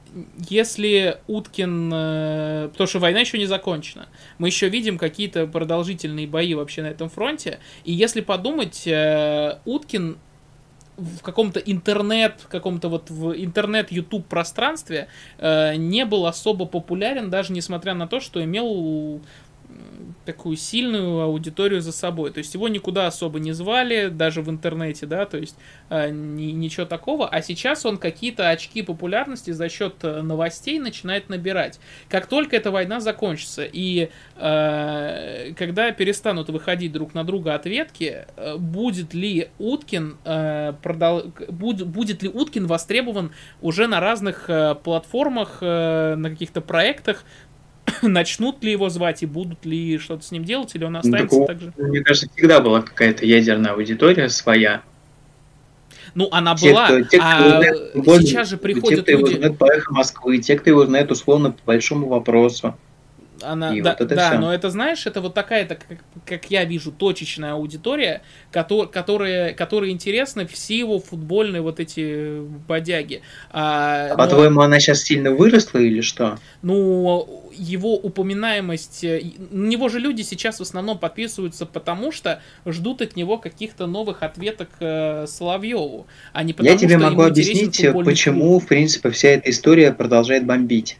если 0.48 1.18
Уткин... 1.26 1.90
Э, 1.92 2.68
потому 2.72 2.88
что 2.88 2.98
война 2.98 3.20
еще 3.20 3.38
не 3.38 3.46
закончена. 3.46 4.06
Мы 4.38 4.48
еще 4.48 4.68
видим 4.68 4.98
какие-то 4.98 5.46
продолжительные 5.46 6.26
бои 6.26 6.54
вообще 6.54 6.82
на 6.82 6.88
этом 6.88 7.08
фронте. 7.08 7.60
И 7.84 7.92
если 7.92 8.20
подумать, 8.20 8.86
э, 8.86 9.58
Уткин 9.64 10.18
в 10.96 11.22
каком-то 11.22 11.60
интернет, 11.60 12.46
каком-то 12.48 12.88
вот 12.88 13.10
в 13.10 13.32
интернет-ютуб 13.32 14.26
пространстве 14.26 15.08
э, 15.38 15.76
не 15.76 16.04
был 16.04 16.26
особо 16.26 16.66
популярен, 16.66 17.30
даже 17.30 17.52
несмотря 17.52 17.94
на 17.94 18.06
то, 18.06 18.20
что 18.20 18.42
имел 18.42 19.20
такую 20.24 20.56
сильную 20.56 21.20
аудиторию 21.22 21.80
за 21.80 21.92
собой. 21.92 22.30
То 22.30 22.38
есть 22.38 22.52
его 22.54 22.68
никуда 22.68 23.06
особо 23.06 23.38
не 23.38 23.52
звали, 23.52 24.08
даже 24.08 24.42
в 24.42 24.50
интернете, 24.50 25.06
да, 25.06 25.24
то 25.24 25.38
есть 25.38 25.56
э, 25.88 26.10
ни, 26.10 26.50
ничего 26.52 26.84
такого. 26.84 27.28
А 27.28 27.40
сейчас 27.42 27.86
он 27.86 27.96
какие-то 27.96 28.50
очки 28.50 28.82
популярности 28.82 29.52
за 29.52 29.68
счет 29.68 29.94
э, 30.02 30.22
новостей 30.22 30.78
начинает 30.78 31.28
набирать. 31.28 31.80
Как 32.08 32.26
только 32.26 32.56
эта 32.56 32.70
война 32.70 33.00
закончится 33.00 33.64
и 33.64 34.10
э, 34.36 35.52
когда 35.56 35.92
перестанут 35.92 36.48
выходить 36.48 36.92
друг 36.92 37.14
на 37.14 37.24
друга 37.24 37.54
ответки, 37.54 38.26
э, 38.36 38.56
будет 38.56 39.14
ли 39.14 39.48
Уткин 39.58 40.16
э, 40.24 40.72
продал... 40.82 41.32
будет, 41.48 41.86
будет 41.86 42.22
ли 42.22 42.28
Уткин 42.28 42.66
востребован 42.66 43.32
уже 43.62 43.86
на 43.86 44.00
разных 44.00 44.50
э, 44.50 44.74
платформах, 44.74 45.58
э, 45.60 46.14
на 46.16 46.30
каких-то 46.30 46.60
проектах, 46.60 47.24
начнут 48.02 48.62
ли 48.62 48.72
его 48.72 48.88
звать 48.88 49.22
и 49.22 49.26
будут 49.26 49.64
ли 49.64 49.98
что-то 49.98 50.24
с 50.24 50.30
ним 50.30 50.44
делать, 50.44 50.74
или 50.74 50.84
он 50.84 50.92
ну, 50.92 50.98
останется 50.98 51.38
ну, 51.38 51.46
так 51.46 51.60
же? 51.60 51.72
Мне 51.76 52.00
кажется, 52.00 52.28
всегда 52.34 52.60
была 52.60 52.82
какая-то 52.82 53.24
ядерная 53.26 53.72
аудитория 53.72 54.28
своя. 54.28 54.82
Ну, 56.14 56.28
она 56.30 56.54
те, 56.54 56.70
была, 56.70 56.86
кто, 56.86 57.00
те, 57.02 57.18
а 57.20 57.60
знает, 57.60 57.92
сейчас 58.22 58.48
же 58.48 58.56
приходят 58.56 59.04
те, 59.04 59.12
кто 59.16 59.20
люди... 59.20 59.32
его 59.32 59.38
знает 59.38 59.58
по 59.58 59.66
эхо 59.66 59.92
Москвы, 59.92 60.38
те, 60.38 60.56
кто 60.56 60.70
его 60.70 60.86
знает 60.86 61.10
условно 61.10 61.50
по 61.50 61.60
большому 61.66 62.08
вопросу. 62.08 62.74
Она, 63.42 63.74
и 63.74 63.80
да, 63.80 63.90
вот 63.90 64.00
это 64.00 64.14
да 64.14 64.30
все. 64.30 64.38
но 64.38 64.52
это, 64.52 64.70
знаешь, 64.70 65.06
это 65.06 65.20
вот 65.20 65.34
такая, 65.34 65.66
так, 65.66 65.80
как, 65.86 65.98
как 66.24 66.50
я 66.50 66.64
вижу, 66.64 66.90
точечная 66.90 67.52
аудитория, 67.52 68.22
который, 68.50 68.88
которая, 68.88 69.52
которая 69.52 69.90
интересна 69.90 70.46
все 70.46 70.78
его 70.78 70.98
футбольные 70.98 71.60
вот 71.60 71.80
эти 71.80 72.40
бодяги. 72.40 73.22
А, 73.50 74.08
а 74.12 74.16
по-твоему, 74.16 74.60
она 74.60 74.80
сейчас 74.80 75.02
сильно 75.02 75.30
выросла 75.30 75.78
или 75.78 76.00
что? 76.00 76.38
Ну, 76.62 77.45
его 77.56 77.94
упоминаемость, 77.94 79.04
э, 79.04 79.22
на 79.50 79.66
него 79.66 79.88
же 79.88 79.98
люди 79.98 80.22
сейчас 80.22 80.58
в 80.58 80.62
основном 80.62 80.98
подписываются, 80.98 81.66
потому 81.66 82.12
что 82.12 82.40
ждут 82.64 83.02
от 83.02 83.16
него 83.16 83.38
каких-то 83.38 83.86
новых 83.86 84.22
ответок 84.22 84.68
э, 84.80 85.26
Соловьеву, 85.26 86.06
а 86.32 86.42
не 86.42 86.52
потому 86.52 86.72
Я 86.72 86.78
тебе 86.78 86.98
что 86.98 87.10
могу 87.10 87.22
объяснить, 87.22 87.84
почему, 88.04 88.50
клуб. 88.50 88.64
в 88.64 88.66
принципе, 88.66 89.10
вся 89.10 89.28
эта 89.30 89.50
история 89.50 89.92
продолжает 89.92 90.44
бомбить. 90.44 90.98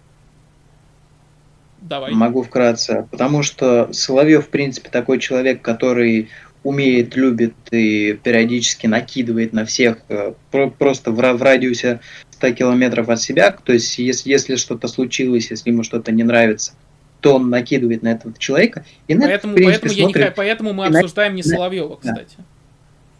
Давай. 1.81 2.13
Могу 2.13 2.43
вкратце. 2.43 3.07
Потому 3.11 3.43
что 3.43 3.93
Соловьев, 3.93 4.47
в 4.47 4.49
принципе, 4.49 4.91
такой 4.91 5.21
человек, 5.21 5.63
который 5.63 6.31
умеет, 6.65 7.15
любит 7.15 7.55
и 7.71 8.19
периодически 8.21 8.89
накидывает 8.89 9.53
на 9.53 9.65
всех 9.65 9.99
э, 10.09 10.33
просто 10.51 11.13
в 11.13 11.43
радиусе 11.43 12.01
100 12.37 12.53
километров 12.53 13.09
от 13.09 13.21
себя. 13.21 13.51
То 13.51 13.73
есть, 13.73 13.99
если, 13.99 14.31
если 14.31 14.57
что-то 14.57 14.89
случилось, 14.89 15.51
если 15.51 15.71
ему 15.71 15.83
что-то 15.83 16.13
не 16.13 16.23
нравится, 16.23 16.73
то 17.21 17.37
он 17.37 17.49
накидывает 17.49 18.03
на 18.03 18.09
этого 18.09 18.35
человека. 18.39 18.85
И 19.09 19.15
на 19.15 19.27
поэтому, 19.27 19.55
это, 19.55 19.63
принципе, 19.63 19.89
поэтому, 19.89 20.01
смотрит, 20.03 20.23
я 20.23 20.29
не, 20.29 20.35
поэтому 20.35 20.73
мы 20.75 20.87
обсуждаем 20.87 21.33
на, 21.33 21.37
не 21.37 21.43
Соловьева, 21.43 21.97
кстати. 21.97 22.35
Да. 22.37 22.45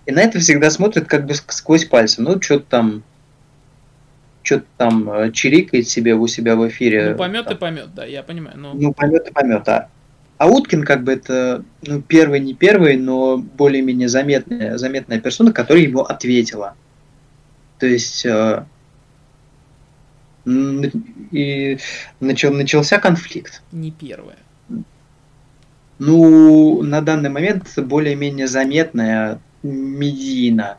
И 0.05 0.13
на 0.13 0.21
это 0.21 0.39
всегда 0.39 0.71
смотрит 0.71 1.07
как 1.07 1.27
бы 1.27 1.35
сквозь 1.35 1.87
пальцы. 1.87 2.21
Ну, 2.21 2.41
что-то 2.41 2.67
там 2.69 3.03
что-то 4.43 4.67
там 4.77 5.11
э, 5.11 5.33
чирикает 5.33 5.89
себе 5.89 6.15
у 6.15 6.27
себя 6.27 6.55
в 6.57 6.69
эфире. 6.69 7.11
Ну, 7.11 7.17
помет 7.17 7.47
там. 7.47 7.55
и 7.55 7.59
помет, 7.59 7.95
да, 7.95 8.05
я 8.05 8.23
понимаю. 8.23 8.59
Но... 8.59 8.75
Ну, 8.75 8.93
помет 8.93 9.29
и 9.29 9.33
помет, 9.33 9.69
а. 9.69 9.89
А 10.39 10.47
Уткин 10.47 10.85
как 10.85 11.03
бы 11.03 11.15
это, 11.15 11.65
ну, 11.83 12.03
первый, 12.03 12.41
не 12.41 12.53
первый, 12.55 12.99
но 12.99 13.39
более-менее 13.39 14.09
заметная, 14.09 14.77
заметная 14.77 15.19
персона, 15.19 15.51
которая 15.51 15.85
ему 15.85 16.03
ответила. 16.03 16.75
То 17.79 17.87
есть 17.87 18.25
э, 18.27 18.65
и 20.47 21.79
начал, 22.21 22.53
начался 22.53 22.99
конфликт. 22.99 23.63
Не 23.73 23.91
первая. 23.91 24.39
Ну, 25.99 26.83
на 26.83 27.01
данный 27.01 27.31
момент 27.31 27.73
более-менее 27.77 28.47
заметная 28.47 29.41
медийно. 29.63 30.77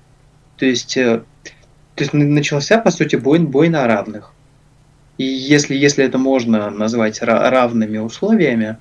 То 0.58 0.66
есть 0.66 0.96
э, 0.96 1.22
то 1.98 2.04
есть 2.04 2.14
начался, 2.14 2.78
по 2.78 2.92
сути, 2.92 3.16
бой, 3.16 3.40
бой 3.40 3.70
на 3.70 3.88
равных. 3.88 4.32
И 5.18 5.24
если, 5.24 5.76
если 5.76 6.06
это 6.06 6.20
можно 6.20 6.70
назвать 6.70 7.20
равными 7.24 7.98
условиями, 7.98 8.78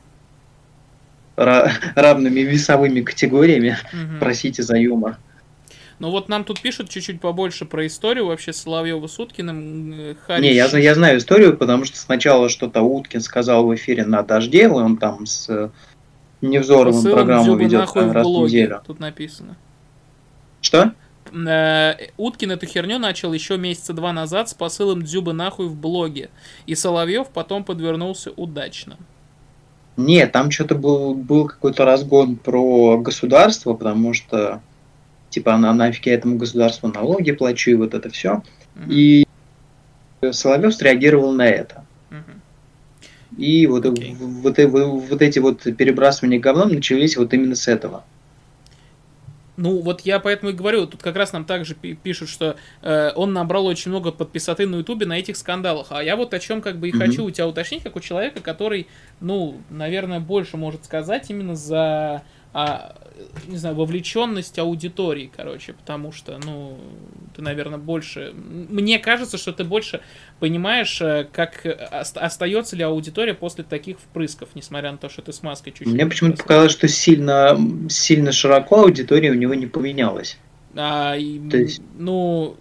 равными 1.36 2.40
весовыми 2.40 3.00
категориями, 3.00 3.78
угу. 3.90 4.18
простите 4.20 4.62
за 4.62 4.76
юмор. 4.76 5.16
Ну 5.98 6.10
вот 6.10 6.28
нам 6.28 6.44
тут 6.44 6.60
пишут 6.60 6.90
чуть-чуть 6.90 7.20
побольше 7.20 7.64
про 7.64 7.86
историю 7.86 8.26
вообще 8.26 8.52
Соловьева 8.52 9.06
с 9.06 9.18
Уткиным. 9.18 9.92
Э, 9.92 10.14
Харич... 10.26 10.42
Не, 10.42 10.54
я, 10.54 10.66
я 10.66 10.94
знаю 10.94 11.18
историю, 11.18 11.56
потому 11.56 11.84
что 11.86 11.96
сначала 11.96 12.48
что-то 12.48 12.82
Уткин 12.82 13.22
сказал 13.22 13.66
в 13.66 13.74
эфире 13.74 14.04
на 14.04 14.22
дожде, 14.22 14.68
он 14.68 14.98
там 14.98 15.24
с 15.24 15.48
э, 15.48 15.70
Невзоровым 16.42 17.02
программу 17.02 17.56
ведет 17.56 17.90
раз 17.94 17.94
в 17.94 18.44
неделю. 18.44 18.82
Тут 18.86 19.00
написано. 19.00 19.56
Что? 20.60 20.92
Э, 21.32 21.94
Уткин 22.18 22.50
эту 22.50 22.66
херню 22.66 22.98
начал 22.98 23.32
еще 23.32 23.56
месяца 23.56 23.94
два 23.94 24.12
назад 24.12 24.50
с 24.50 24.54
посылом 24.54 25.02
Дзюбы 25.02 25.32
нахуй 25.32 25.66
в 25.66 25.74
блоге. 25.74 26.28
И 26.66 26.74
Соловьев 26.74 27.28
потом 27.28 27.64
подвернулся 27.64 28.32
удачно. 28.32 28.98
Нет, 29.96 30.32
там 30.32 30.50
что-то 30.50 30.74
был, 30.74 31.14
был 31.14 31.46
какой-то 31.46 31.86
разгон 31.86 32.36
про 32.36 32.98
государство, 32.98 33.72
потому 33.72 34.12
что 34.12 34.60
типа 35.36 35.52
она 35.52 35.74
нафиг 35.74 36.06
я 36.06 36.14
этому 36.14 36.38
государству 36.38 36.88
налоги 36.88 37.30
плачу 37.32 37.70
и 37.70 37.74
вот 37.74 37.92
это 37.92 38.08
все. 38.08 38.42
Угу. 38.74 38.84
И 38.88 39.26
Соловьев 40.30 40.74
среагировал 40.74 41.32
на 41.32 41.46
это. 41.46 41.84
Угу. 42.10 43.36
И 43.42 43.66
вот, 43.66 43.84
okay. 43.84 44.16
вот, 44.18 44.56
вот, 44.56 45.10
вот 45.10 45.22
эти 45.22 45.38
вот 45.38 45.62
перебрасывания 45.76 46.40
говном 46.40 46.70
начались 46.70 47.18
вот 47.18 47.34
именно 47.34 47.54
с 47.54 47.68
этого. 47.68 48.04
Ну, 49.58 49.80
вот 49.82 50.02
я 50.02 50.20
поэтому 50.20 50.52
и 50.52 50.54
говорю, 50.54 50.86
тут 50.86 51.02
как 51.02 51.16
раз 51.16 51.34
нам 51.34 51.44
также 51.44 51.74
пишут, 51.74 52.30
что 52.30 52.56
э, 52.80 53.10
он 53.14 53.34
набрал 53.34 53.66
очень 53.66 53.90
много 53.90 54.12
подписоты 54.12 54.66
на 54.66 54.76
Ютубе 54.76 55.04
на 55.04 55.18
этих 55.18 55.36
скандалах. 55.36 55.88
А 55.90 56.02
я 56.02 56.16
вот 56.16 56.32
о 56.32 56.38
чем 56.38 56.62
как 56.62 56.78
бы 56.78 56.88
и 56.88 56.92
mm-hmm. 56.92 56.98
хочу 56.98 57.24
у 57.24 57.30
тебя 57.30 57.46
уточнить, 57.46 57.82
как 57.82 57.94
у 57.96 58.00
человека, 58.00 58.40
который, 58.40 58.86
ну, 59.20 59.58
наверное, 59.68 60.20
больше 60.20 60.56
может 60.56 60.86
сказать 60.86 61.28
именно 61.28 61.56
за 61.56 62.22
а, 62.58 62.96
не 63.48 63.58
знаю, 63.58 63.74
вовлеченность 63.74 64.58
аудитории, 64.58 65.30
короче, 65.36 65.74
потому 65.74 66.10
что, 66.10 66.40
ну, 66.42 66.78
ты, 67.34 67.42
наверное, 67.42 67.76
больше... 67.76 68.32
Мне 68.32 68.98
кажется, 68.98 69.36
что 69.36 69.52
ты 69.52 69.62
больше 69.62 70.00
понимаешь, 70.40 70.98
э, 71.02 71.28
как 71.30 71.66
остается 71.66 72.74
ли 72.74 72.82
аудитория 72.82 73.34
после 73.34 73.62
таких 73.62 73.98
впрысков, 74.00 74.48
несмотря 74.54 74.90
на 74.90 74.96
то, 74.96 75.10
что 75.10 75.20
ты 75.20 75.34
с 75.34 75.42
маской 75.42 75.70
чуть-чуть... 75.70 75.92
Мне 75.92 76.06
почему-то 76.06 76.38
показалось, 76.38 76.72
что 76.72 76.88
сильно, 76.88 77.58
сильно 77.90 78.32
широко 78.32 78.84
аудитория 78.84 79.32
у 79.32 79.34
него 79.34 79.52
не 79.52 79.66
поменялась. 79.66 80.38
А, 80.74 81.12
то 81.12 81.58
есть... 81.58 81.82
Ну, 81.98 82.56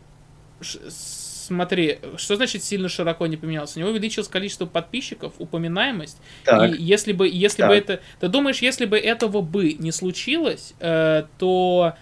смотри, 1.46 2.00
что 2.18 2.36
значит 2.36 2.64
сильно 2.64 2.90
широко 2.90 3.28
не 3.28 3.38
поменялся? 3.38 3.78
У 3.78 3.82
него 3.82 3.92
увеличилось 3.92 4.28
количество 4.28 4.66
подписчиков, 4.66 5.34
упоминаемость. 5.38 6.18
Так. 6.44 6.74
И 6.74 6.82
если 6.82 7.14
бы, 7.14 7.28
если 7.28 7.62
так. 7.62 7.70
бы 7.70 7.76
это, 7.76 8.00
ты 8.20 8.28
думаешь, 8.28 8.60
если 8.62 8.86
бы 8.86 8.98
этого 8.98 9.42
бы 9.42 9.74
не 9.74 9.92
случилось, 9.92 10.74
э, 10.80 11.24
то 11.38 11.94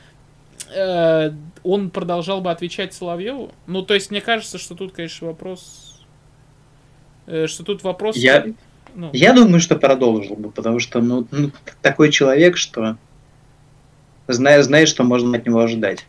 э, 0.74 1.32
он 1.64 1.90
продолжал 1.90 2.42
бы 2.42 2.52
отвечать 2.52 2.94
Соловьеву? 2.94 3.52
Ну, 3.68 3.82
то 3.84 3.94
есть 3.94 4.12
мне 4.12 4.22
кажется, 4.22 4.58
что 4.58 4.76
тут, 4.76 4.94
конечно, 4.94 5.28
вопрос, 5.28 6.02
э, 7.28 7.48
что 7.48 7.64
тут 7.64 7.84
вопрос. 7.84 8.16
Я 8.16 8.46
Ну... 8.96 9.10
Я 9.14 9.34
думаю, 9.34 9.60
что 9.60 9.76
продолжил 9.76 10.36
бы, 10.36 10.52
потому 10.52 10.80
что 10.80 11.02
ну, 11.02 11.28
ну 11.32 11.52
такой 11.82 12.12
человек, 12.12 12.58
что 12.58 12.98
знает, 14.28 14.66
знает, 14.66 14.88
что 14.88 15.04
можно 15.04 15.38
от 15.38 15.46
него 15.46 15.60
ожидать. 15.60 16.06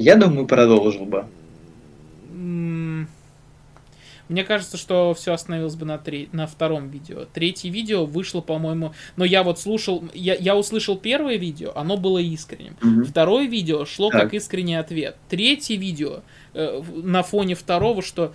Я 0.00 0.16
думаю, 0.16 0.46
продолжил 0.46 1.04
бы. 1.04 1.26
Мне 4.30 4.44
кажется, 4.44 4.78
что 4.78 5.12
все 5.12 5.34
остановилось 5.34 5.74
бы 5.74 5.84
на, 5.84 5.98
три, 5.98 6.30
на 6.32 6.46
втором 6.46 6.88
видео. 6.88 7.26
Третье 7.34 7.68
видео 7.68 8.06
вышло, 8.06 8.40
по-моему... 8.40 8.94
Но 9.16 9.26
я 9.26 9.42
вот 9.42 9.58
слушал... 9.58 10.04
Я, 10.14 10.36
я 10.36 10.56
услышал 10.56 10.96
первое 10.96 11.36
видео, 11.36 11.72
оно 11.74 11.98
было 11.98 12.18
искренним. 12.18 12.76
Mm-hmm. 12.80 13.04
Второе 13.04 13.46
видео 13.46 13.84
шло 13.84 14.08
так. 14.10 14.22
как 14.22 14.34
искренний 14.34 14.76
ответ. 14.76 15.16
Третье 15.28 15.76
видео 15.76 16.20
э, 16.54 16.80
на 16.94 17.22
фоне 17.22 17.54
второго, 17.54 18.02
что 18.02 18.32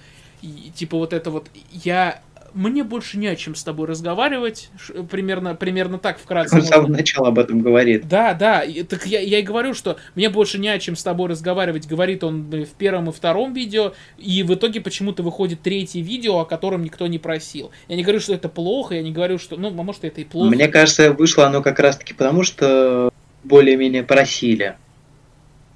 типа 0.75 0.97
вот 0.97 1.13
это 1.13 1.31
вот... 1.31 1.47
Я 1.71 2.21
мне 2.55 2.83
больше 2.83 3.17
не 3.17 3.27
о 3.27 3.35
чем 3.35 3.53
с 3.53 3.63
тобой 3.63 3.87
разговаривать. 3.87 4.69
Примерно, 5.11 5.55
примерно 5.55 5.99
так 5.99 6.17
вкратце. 6.17 6.55
Он 6.55 6.61
с 6.61 6.69
самого 6.69 6.87
начала 6.87 7.27
об 7.27 7.37
этом 7.37 7.59
говорит. 7.59 8.07
Да, 8.07 8.33
да. 8.33 8.61
И, 8.61 8.83
так 8.83 9.05
я, 9.05 9.19
я 9.19 9.39
и 9.39 9.41
говорю, 9.41 9.73
что 9.73 9.97
мне 10.15 10.29
больше 10.29 10.57
не 10.57 10.69
о 10.69 10.79
чем 10.79 10.95
с 10.95 11.03
тобой 11.03 11.29
разговаривать, 11.29 11.85
говорит 11.85 12.23
он 12.23 12.49
в 12.49 12.73
первом 12.77 13.09
и 13.09 13.11
втором 13.11 13.53
видео. 13.53 13.93
И 14.17 14.41
в 14.43 14.53
итоге 14.53 14.79
почему-то 14.79 15.21
выходит 15.21 15.61
третье 15.61 16.01
видео, 16.01 16.39
о 16.39 16.45
котором 16.45 16.83
никто 16.83 17.05
не 17.07 17.19
просил. 17.19 17.71
Я 17.89 17.97
не 17.97 18.03
говорю, 18.03 18.21
что 18.21 18.33
это 18.33 18.47
плохо, 18.47 18.95
я 18.95 19.01
не 19.01 19.11
говорю, 19.11 19.37
что. 19.37 19.57
Ну, 19.57 19.69
может, 19.71 20.05
это 20.05 20.21
и 20.21 20.23
плохо. 20.23 20.49
Мне 20.49 20.69
кажется, 20.69 21.11
вышло 21.11 21.47
оно 21.47 21.61
как 21.61 21.79
раз-таки 21.79 22.13
потому, 22.13 22.43
что 22.43 23.11
более-менее 23.43 24.03
просили. 24.03 24.77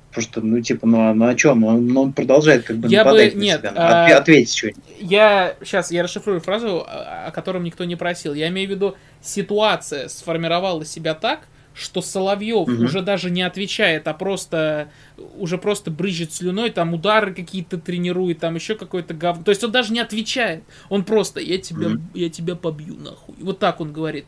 Потому 0.09 0.23
что, 0.23 0.41
ну, 0.41 0.61
типа, 0.61 0.87
ну, 0.87 1.09
а, 1.09 1.13
ну 1.13 1.27
о 1.27 1.35
чем? 1.35 1.63
Он, 1.63 1.95
он 1.95 2.13
продолжает 2.13 2.63
как 2.63 2.77
бы 2.77 2.89
я 2.89 3.03
нападать 3.03 3.33
бы, 3.33 3.39
на 3.39 3.43
нет, 3.43 3.59
себя. 3.59 3.73
А... 3.75 4.17
Ответь 4.17 4.55
что-нибудь. 4.55 4.83
Я, 4.99 5.55
сейчас, 5.63 5.91
я 5.91 6.01
расшифрую 6.01 6.41
фразу, 6.41 6.83
о 6.87 7.31
котором 7.31 7.63
никто 7.63 7.83
не 7.83 7.95
просил. 7.95 8.33
Я 8.33 8.47
имею 8.47 8.67
в 8.67 8.71
виду, 8.71 8.95
ситуация 9.21 10.07
сформировала 10.07 10.83
себя 10.83 11.13
так, 11.13 11.41
что 11.75 12.01
Соловьев 12.01 12.67
угу. 12.67 12.83
уже 12.83 13.01
даже 13.01 13.29
не 13.29 13.41
отвечает, 13.41 14.07
а 14.07 14.13
просто 14.13 14.89
уже 15.37 15.57
просто 15.57 15.91
брызжет 15.91 16.33
слюной, 16.33 16.71
там 16.71 16.93
удары 16.93 17.33
какие-то 17.33 17.77
тренирует, 17.77 18.39
там 18.39 18.55
еще 18.55 18.75
какой-то 18.75 19.13
говно. 19.13 19.43
То 19.43 19.51
есть 19.51 19.63
он 19.63 19.71
даже 19.71 19.93
не 19.93 19.99
отвечает. 19.99 20.63
Он 20.89 21.05
просто 21.05 21.39
я 21.39 21.57
тебя, 21.57 21.87
угу. 21.87 21.99
я 22.13 22.29
тебя 22.29 22.55
побью 22.55 22.95
нахуй. 22.95 23.35
Вот 23.39 23.59
так 23.59 23.79
он 23.79 23.93
говорит. 23.93 24.25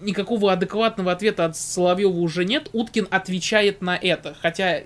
Никакого 0.00 0.52
адекватного 0.52 1.12
ответа 1.12 1.44
от 1.44 1.56
Соловьева 1.56 2.16
уже 2.16 2.44
нет. 2.44 2.70
Уткин 2.72 3.08
отвечает 3.10 3.82
на 3.82 3.96
это, 3.96 4.36
хотя, 4.40 4.82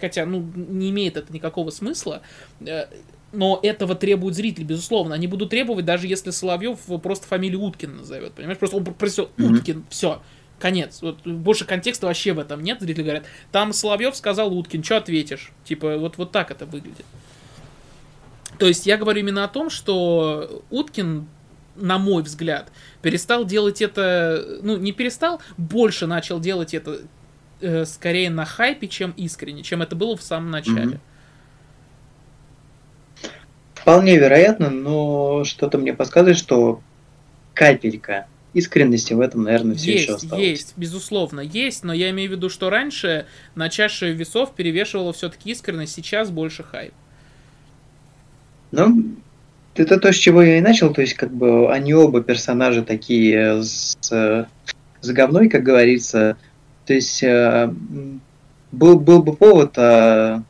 хотя, 0.00 0.26
ну, 0.26 0.40
не 0.54 0.90
имеет 0.90 1.16
это 1.16 1.32
никакого 1.32 1.70
смысла. 1.70 2.22
Э, 2.60 2.86
но 3.34 3.58
этого 3.62 3.94
требуют 3.94 4.36
зрители, 4.36 4.64
безусловно. 4.64 5.14
Они 5.14 5.26
будут 5.26 5.50
требовать, 5.50 5.84
даже 5.84 6.06
если 6.06 6.30
Соловьев 6.30 6.78
просто 7.02 7.26
фамилию 7.26 7.60
Уткин 7.60 7.98
назовет. 7.98 8.32
Понимаешь? 8.32 8.58
Просто 8.58 8.76
он 8.76 8.84
просил 8.84 9.30
Уткин, 9.38 9.78
mm-hmm. 9.78 9.84
все. 9.88 10.22
Конец. 10.58 11.02
Вот 11.02 11.26
больше 11.26 11.64
контекста 11.64 12.06
вообще 12.06 12.32
в 12.32 12.38
этом 12.38 12.62
нет. 12.62 12.80
Зрители 12.80 13.02
говорят, 13.02 13.24
там 13.50 13.72
Соловьев 13.72 14.16
сказал 14.16 14.56
Уткин, 14.56 14.84
что 14.84 14.96
ответишь? 14.96 15.52
Типа, 15.64 15.98
вот, 15.98 16.16
вот 16.16 16.30
так 16.30 16.50
это 16.50 16.64
выглядит. 16.64 17.04
То 18.58 18.66
есть 18.66 18.86
я 18.86 18.96
говорю 18.96 19.20
именно 19.20 19.44
о 19.44 19.48
том, 19.48 19.68
что 19.68 20.62
Уткин 20.70 21.26
на 21.76 21.98
мой 21.98 22.22
взгляд, 22.22 22.70
перестал 23.02 23.44
делать 23.44 23.82
это, 23.82 24.58
ну, 24.62 24.76
не 24.76 24.92
перестал, 24.92 25.40
больше 25.56 26.06
начал 26.06 26.40
делать 26.40 26.74
это 26.74 27.00
э, 27.60 27.84
скорее 27.84 28.30
на 28.30 28.44
хайпе, 28.44 28.88
чем 28.88 29.12
искренне, 29.16 29.62
чем 29.62 29.82
это 29.82 29.96
было 29.96 30.16
в 30.16 30.22
самом 30.22 30.50
начале. 30.50 31.00
Вполне 33.74 34.16
вероятно, 34.16 34.70
но 34.70 35.44
что-то 35.44 35.76
мне 35.78 35.92
подсказывает, 35.92 36.38
что 36.38 36.80
капелька 37.52 38.26
искренности 38.54 39.12
в 39.12 39.20
этом, 39.20 39.42
наверное, 39.42 39.74
все 39.74 39.92
есть, 39.92 40.04
еще 40.04 40.14
осталось. 40.14 40.44
Есть, 40.44 40.72
безусловно, 40.76 41.40
есть, 41.40 41.84
но 41.84 41.92
я 41.92 42.10
имею 42.10 42.30
в 42.30 42.32
виду, 42.32 42.48
что 42.48 42.70
раньше 42.70 43.26
на 43.54 43.68
чаше 43.68 44.12
весов 44.12 44.54
перевешивала 44.54 45.12
все-таки 45.12 45.50
искренность, 45.50 45.92
сейчас 45.92 46.30
больше 46.30 46.62
хайп. 46.62 46.94
Ну, 48.70 49.16
это 49.74 49.98
то, 49.98 50.12
с 50.12 50.16
чего 50.16 50.42
я 50.42 50.58
и 50.58 50.60
начал, 50.60 50.92
то 50.92 51.00
есть 51.00 51.14
как 51.14 51.32
бы 51.32 51.72
они 51.72 51.94
оба 51.94 52.22
персонажи 52.22 52.82
такие 52.82 53.62
с, 53.62 53.96
с 54.00 55.08
говной, 55.10 55.48
как 55.48 55.62
говорится. 55.62 56.36
То 56.86 56.94
есть 56.94 57.22
э, 57.22 57.72
был, 58.72 58.98
был 58.98 59.22
бы 59.22 59.34
повод, 59.34 59.76
а, 59.78 60.42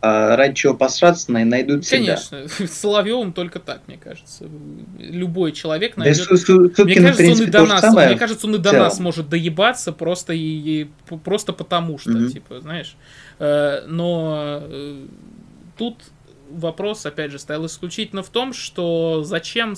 а 0.00 0.36
ради 0.36 0.54
чего 0.54 0.74
посраться, 0.74 1.32
найдут 1.32 1.84
всегда. 1.84 2.16
Конечно, 2.16 2.66
Соловьевым 2.68 3.32
только 3.32 3.58
так, 3.60 3.82
мне 3.86 3.96
кажется. 3.96 4.48
Любой 4.98 5.52
человек 5.52 5.96
найдет... 5.96 6.28
Да, 6.28 6.36
Су 6.36 6.52
мне, 6.52 6.96
кажется, 6.96 7.16
принципе, 7.16 7.32
он 7.32 7.42
и 7.42 7.46
до 7.46 7.66
нас, 7.66 7.80
самое 7.80 8.08
мне 8.08 8.18
кажется, 8.18 8.46
он 8.46 8.54
и 8.56 8.58
до 8.58 8.72
нас 8.72 8.98
может 8.98 9.28
доебаться 9.28 9.92
просто, 9.92 10.32
и, 10.32 10.38
и, 10.38 10.90
просто 11.24 11.52
потому 11.52 11.98
что, 11.98 12.10
mm-hmm. 12.10 12.28
типа, 12.28 12.60
знаешь. 12.60 12.96
Э, 13.38 13.84
но 13.86 14.60
э, 14.62 15.06
тут 15.78 15.96
вопрос, 16.54 17.06
опять 17.06 17.30
же, 17.30 17.38
стоял 17.38 17.66
исключительно 17.66 18.22
в 18.22 18.28
том, 18.28 18.52
что 18.52 19.22
зачем 19.24 19.74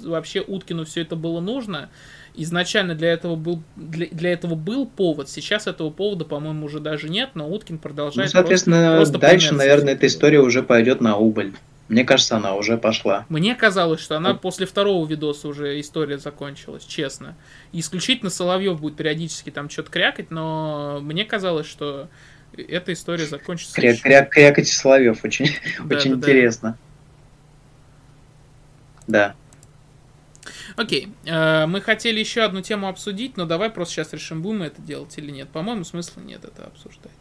вообще 0.00 0.40
Уткину 0.40 0.84
все 0.84 1.02
это 1.02 1.16
было 1.16 1.40
нужно. 1.40 1.90
Изначально 2.36 2.96
для 2.96 3.12
этого 3.12 3.36
был 3.36 3.62
для, 3.76 4.06
для 4.08 4.32
этого 4.32 4.56
был 4.56 4.86
повод. 4.86 5.28
Сейчас 5.28 5.68
этого 5.68 5.90
повода, 5.90 6.24
по-моему, 6.24 6.66
уже 6.66 6.80
даже 6.80 7.08
нет, 7.08 7.30
но 7.34 7.48
Уткин 7.48 7.78
продолжает. 7.78 8.32
Ну, 8.34 8.40
соответственно, 8.40 8.96
просто, 8.96 9.12
просто 9.12 9.18
дальше, 9.18 9.54
наверное, 9.54 9.92
эта 9.92 10.06
история 10.06 10.40
уже 10.40 10.62
пойдет 10.62 11.00
на 11.00 11.16
убыль. 11.16 11.54
Мне 11.88 12.04
кажется, 12.04 12.36
она 12.36 12.54
уже 12.54 12.78
пошла. 12.78 13.26
Мне 13.28 13.54
казалось, 13.54 14.00
что 14.00 14.16
она 14.16 14.32
вот. 14.32 14.40
после 14.40 14.66
второго 14.66 15.06
видоса 15.06 15.48
уже 15.48 15.78
история 15.78 16.18
закончилась, 16.18 16.84
честно. 16.84 17.36
исключительно 17.72 18.30
Соловьев 18.30 18.80
будет 18.80 18.96
периодически 18.96 19.50
там 19.50 19.68
что-то 19.68 19.90
крякать, 19.90 20.30
но 20.30 21.00
мне 21.02 21.26
казалось, 21.26 21.66
что 21.66 22.08
эта 22.56 22.92
история 22.92 23.26
закончится. 23.26 23.74
Кря 23.74 23.96
кря 23.96 24.24
крякать 24.24 24.68
Соловьев 24.68 25.24
очень, 25.24 25.46
да, 25.84 25.96
очень 25.96 26.10
да, 26.12 26.16
интересно. 26.16 26.78
Да. 29.06 29.34
Окей, 30.76 31.08
э, 31.24 31.66
мы 31.66 31.80
хотели 31.80 32.18
еще 32.18 32.42
одну 32.42 32.60
тему 32.60 32.88
обсудить, 32.88 33.36
но 33.36 33.44
давай 33.44 33.70
просто 33.70 33.94
сейчас 33.94 34.12
решим, 34.12 34.42
будем 34.42 34.60
мы 34.60 34.66
это 34.66 34.82
делать 34.82 35.16
или 35.18 35.30
нет. 35.30 35.48
По-моему, 35.50 35.84
смысла 35.84 36.20
нет 36.20 36.44
это 36.44 36.64
обсуждать 36.66 37.12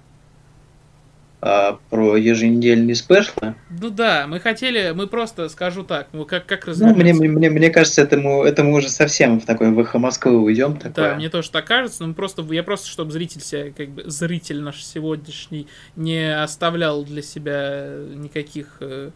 а, 1.45 1.77
про 1.89 2.15
еженедельные 2.15 2.95
спешлы. 2.95 3.55
Ну 3.69 3.89
да, 3.89 4.27
мы 4.27 4.39
хотели, 4.39 4.93
мы 4.95 5.07
просто, 5.07 5.49
скажу 5.49 5.83
так, 5.83 6.07
ну 6.13 6.23
как, 6.23 6.45
как 6.45 6.67
ну, 6.67 6.95
мне, 6.95 7.13
мне, 7.13 7.49
мне 7.49 7.69
кажется, 7.69 8.01
это 8.01 8.15
мы, 8.15 8.47
это 8.47 8.63
мы 8.63 8.77
уже 8.77 8.87
совсем 8.87 9.41
в 9.41 9.45
такой 9.45 9.69
в 9.73 9.93
Москвы 9.95 10.39
уйдем. 10.39 10.77
Такое. 10.77 11.09
Да, 11.09 11.15
мне 11.15 11.27
тоже 11.27 11.51
так 11.51 11.65
кажется, 11.65 12.05
но 12.05 12.13
просто, 12.13 12.43
я 12.53 12.63
просто, 12.63 12.87
чтобы 12.87 13.11
зритель 13.11 13.41
себя, 13.41 13.73
как 13.75 13.89
бы, 13.89 14.03
зритель 14.05 14.61
наш 14.61 14.85
сегодняшний 14.85 15.67
не 15.97 16.33
оставлял 16.33 17.03
для 17.03 17.21
себя 17.21 17.89
никаких 18.15 18.77
э, 18.79 19.09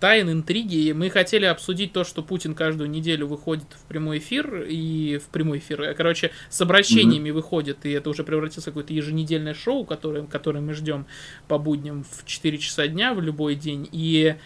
тайн, 0.00 0.30
интриги. 0.30 0.92
Мы 0.92 1.10
хотели 1.10 1.44
обсудить 1.44 1.92
то, 1.92 2.04
что 2.04 2.22
Путин 2.22 2.54
каждую 2.54 2.90
неделю 2.90 3.26
выходит 3.26 3.66
в 3.70 3.84
прямой 3.86 4.18
эфир, 4.18 4.64
и 4.68 5.18
в 5.18 5.28
прямой 5.28 5.58
эфир, 5.58 5.82
э, 5.82 5.94
короче, 5.94 6.30
с 6.48 6.60
обращениями 6.60 7.28
mm-hmm. 7.28 7.32
выходит, 7.32 7.86
и 7.86 7.90
это 7.90 8.10
уже 8.10 8.24
превратилось 8.24 8.64
в 8.64 8.66
какое-то 8.66 8.92
еженедельное 8.92 9.54
шоу, 9.54 9.84
которое, 9.84 10.24
которое 10.24 10.60
мы 10.60 10.74
ждем 10.74 11.06
по 11.48 11.58
будням 11.58 12.04
в 12.04 12.24
4 12.24 12.58
часа 12.58 12.86
дня 12.86 13.14
в 13.14 13.20
любой 13.20 13.54
день, 13.54 13.88
и 13.92 14.36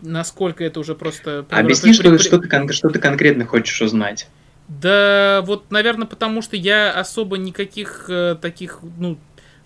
насколько 0.00 0.64
это 0.64 0.80
уже 0.80 0.94
просто... 0.94 1.46
Объясни, 1.50 1.92
что, 1.92 2.10
при... 2.10 2.18
что, 2.18 2.38
ты, 2.38 2.72
что 2.72 2.88
ты 2.88 2.98
конкретно 2.98 3.44
хочешь 3.44 3.80
узнать. 3.82 4.28
Да, 4.68 5.42
вот, 5.46 5.70
наверное, 5.70 6.06
потому 6.06 6.42
что 6.42 6.56
я 6.56 6.92
особо 6.92 7.38
никаких 7.38 8.04
э, 8.08 8.36
таких, 8.40 8.80
ну, 8.98 9.18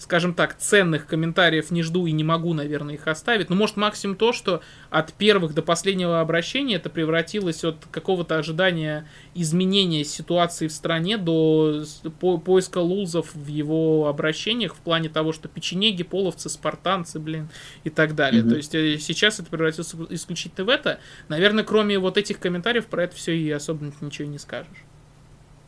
скажем 0.02 0.34
так, 0.34 0.58
ценных 0.58 1.06
комментариев 1.06 1.70
не 1.70 1.82
жду 1.82 2.06
и 2.06 2.12
не 2.12 2.24
могу, 2.24 2.54
наверное, 2.54 2.94
их 2.94 3.06
оставить. 3.06 3.50
Но 3.50 3.56
может 3.56 3.76
максимум 3.76 4.16
то, 4.16 4.32
что 4.32 4.60
от 4.90 5.12
первых 5.12 5.54
до 5.54 5.62
последнего 5.62 6.20
обращения 6.20 6.74
это 6.74 6.90
превратилось 6.90 7.62
от 7.62 7.86
какого-то 7.90 8.36
ожидания 8.36 9.06
изменения 9.36 10.04
ситуации 10.04 10.66
в 10.66 10.72
стране 10.72 11.18
до 11.18 11.84
по 12.18 12.38
поиска 12.38 12.78
лузов 12.78 13.32
в 13.32 13.46
его 13.46 14.08
обращениях 14.08 14.74
в 14.74 14.78
плане 14.78 15.08
того, 15.08 15.32
что 15.32 15.46
печенеги, 15.46 16.02
половцы, 16.02 16.48
спартанцы, 16.48 17.20
блин, 17.20 17.48
и 17.84 17.90
так 17.90 18.16
далее. 18.16 18.42
Mm-hmm. 18.42 18.48
То 18.48 18.56
есть 18.56 18.74
э, 18.74 18.98
сейчас 18.98 19.38
это 19.38 19.50
превратилось 19.50 19.94
исключительно 20.10 20.64
в 20.64 20.68
это. 20.68 20.98
Наверное, 21.28 21.62
кроме 21.62 22.00
вот 22.00 22.18
этих 22.18 22.40
комментариев 22.40 22.86
про 22.86 23.04
это 23.04 23.14
все 23.14 23.36
и 23.36 23.48
особо 23.50 23.92
ничего 24.00 24.28
не 24.28 24.38
скажешь. 24.38 24.84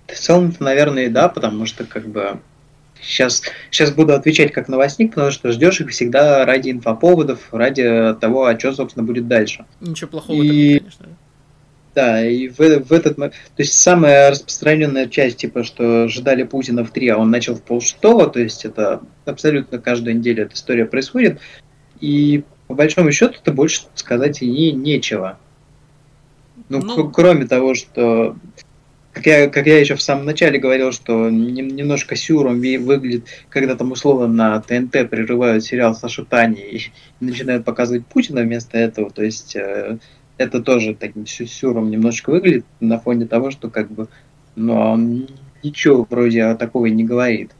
В 0.08 0.18
целом, 0.18 0.52
наверное, 0.58 1.08
да, 1.08 1.28
потому 1.28 1.66
что 1.66 1.84
как 1.84 2.08
бы 2.08 2.40
Сейчас, 3.00 3.42
сейчас 3.70 3.90
буду 3.90 4.14
отвечать 4.14 4.52
как 4.52 4.68
новостник, 4.68 5.10
потому 5.14 5.30
что 5.30 5.52
ждешь 5.52 5.80
их 5.80 5.90
всегда 5.90 6.46
ради 6.46 6.70
инфоповодов, 6.70 7.52
ради 7.52 8.14
того, 8.20 8.46
а 8.46 8.58
что, 8.58 8.72
собственно, 8.72 9.04
будет 9.04 9.28
дальше. 9.28 9.66
Ничего 9.80 10.10
плохого 10.10 10.42
и... 10.42 10.76
этом, 10.76 10.78
конечно. 10.78 11.06
Да, 11.94 12.26
и 12.26 12.48
в, 12.48 12.58
в 12.58 12.92
этот 12.92 13.16
то 13.16 13.32
есть 13.58 13.74
самая 13.74 14.30
распространенная 14.30 15.06
часть, 15.06 15.36
типа, 15.38 15.62
что 15.62 16.08
ждали 16.08 16.42
Путина 16.42 16.84
в 16.84 16.90
три, 16.90 17.08
а 17.08 17.18
он 17.18 17.30
начал 17.30 17.54
в 17.54 17.62
полшестого, 17.62 18.28
то 18.28 18.40
есть 18.40 18.64
это 18.64 19.00
абсолютно 19.24 19.78
каждую 19.78 20.18
неделю 20.18 20.44
эта 20.44 20.54
история 20.54 20.86
происходит. 20.86 21.40
И 22.00 22.42
по 22.66 22.74
большому 22.74 23.12
счету-то 23.12 23.52
больше 23.52 23.82
сказать 23.94 24.42
и 24.42 24.72
нечего. 24.72 25.38
Ну, 26.68 26.80
ну... 26.80 27.10
кроме 27.10 27.46
того, 27.46 27.74
что 27.74 28.36
как 29.14 29.26
я, 29.26 29.48
как 29.48 29.66
я 29.66 29.78
еще 29.78 29.94
в 29.94 30.02
самом 30.02 30.26
начале 30.26 30.58
говорил, 30.58 30.90
что 30.90 31.30
немножко 31.30 32.16
сюром 32.16 32.56
выглядит, 32.56 33.26
когда 33.48 33.76
там 33.76 33.92
условно 33.92 34.26
на 34.26 34.60
ТНТ 34.60 35.08
прерывают 35.08 35.64
сериал 35.64 35.94
Сашу 35.94 36.26
Тани 36.26 36.60
и 36.60 36.92
начинают 37.20 37.64
показывать 37.64 38.06
Путина 38.06 38.42
вместо 38.42 38.76
этого. 38.76 39.10
То 39.10 39.22
есть 39.22 39.54
э, 39.54 39.98
это 40.36 40.60
тоже 40.60 40.96
таким 40.96 41.26
сюром 41.26 41.90
немножечко 41.90 42.30
выглядит 42.30 42.66
на 42.80 42.98
фоне 42.98 43.26
того, 43.26 43.52
что 43.52 43.70
как 43.70 43.88
бы 43.90 44.08
ну, 44.56 44.74
он 44.74 45.28
ничего 45.62 46.06
вроде 46.10 46.52
такого 46.56 46.86
и 46.86 46.90
не 46.90 47.04
говорит. 47.04 47.52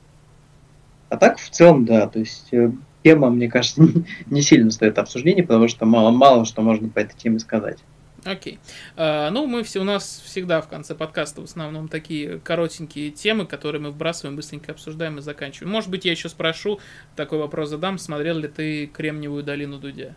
А 1.08 1.16
так 1.16 1.38
в 1.38 1.50
целом, 1.50 1.84
да, 1.84 2.08
то 2.08 2.18
есть 2.18 2.48
э, 2.50 2.72
тема, 3.04 3.30
мне 3.30 3.48
кажется, 3.48 3.80
не 4.26 4.42
сильно 4.42 4.72
стоит 4.72 4.98
обсуждения, 4.98 5.44
потому 5.44 5.68
что 5.68 5.86
мало-мало 5.86 6.46
что 6.46 6.62
можно 6.62 6.88
по 6.88 6.98
этой 6.98 7.16
теме 7.16 7.38
сказать. 7.38 7.78
Окей. 8.24 8.58
А, 8.96 9.30
ну, 9.30 9.46
мы 9.46 9.62
все, 9.62 9.80
у 9.80 9.84
нас 9.84 10.22
всегда 10.24 10.60
в 10.60 10.68
конце 10.68 10.94
подкаста 10.94 11.40
в 11.40 11.44
основном 11.44 11.88
такие 11.88 12.38
коротенькие 12.40 13.10
темы, 13.10 13.46
которые 13.46 13.82
мы 13.82 13.90
вбрасываем, 13.90 14.36
быстренько 14.36 14.72
обсуждаем 14.72 15.18
и 15.18 15.20
заканчиваем. 15.20 15.70
Может 15.70 15.90
быть, 15.90 16.04
я 16.04 16.12
еще 16.12 16.28
спрошу, 16.28 16.80
такой 17.16 17.38
вопрос 17.38 17.68
задам. 17.68 17.98
Смотрел 17.98 18.38
ли 18.38 18.48
ты 18.48 18.86
Кремниевую 18.86 19.44
долину 19.44 19.78
Дудя? 19.78 20.14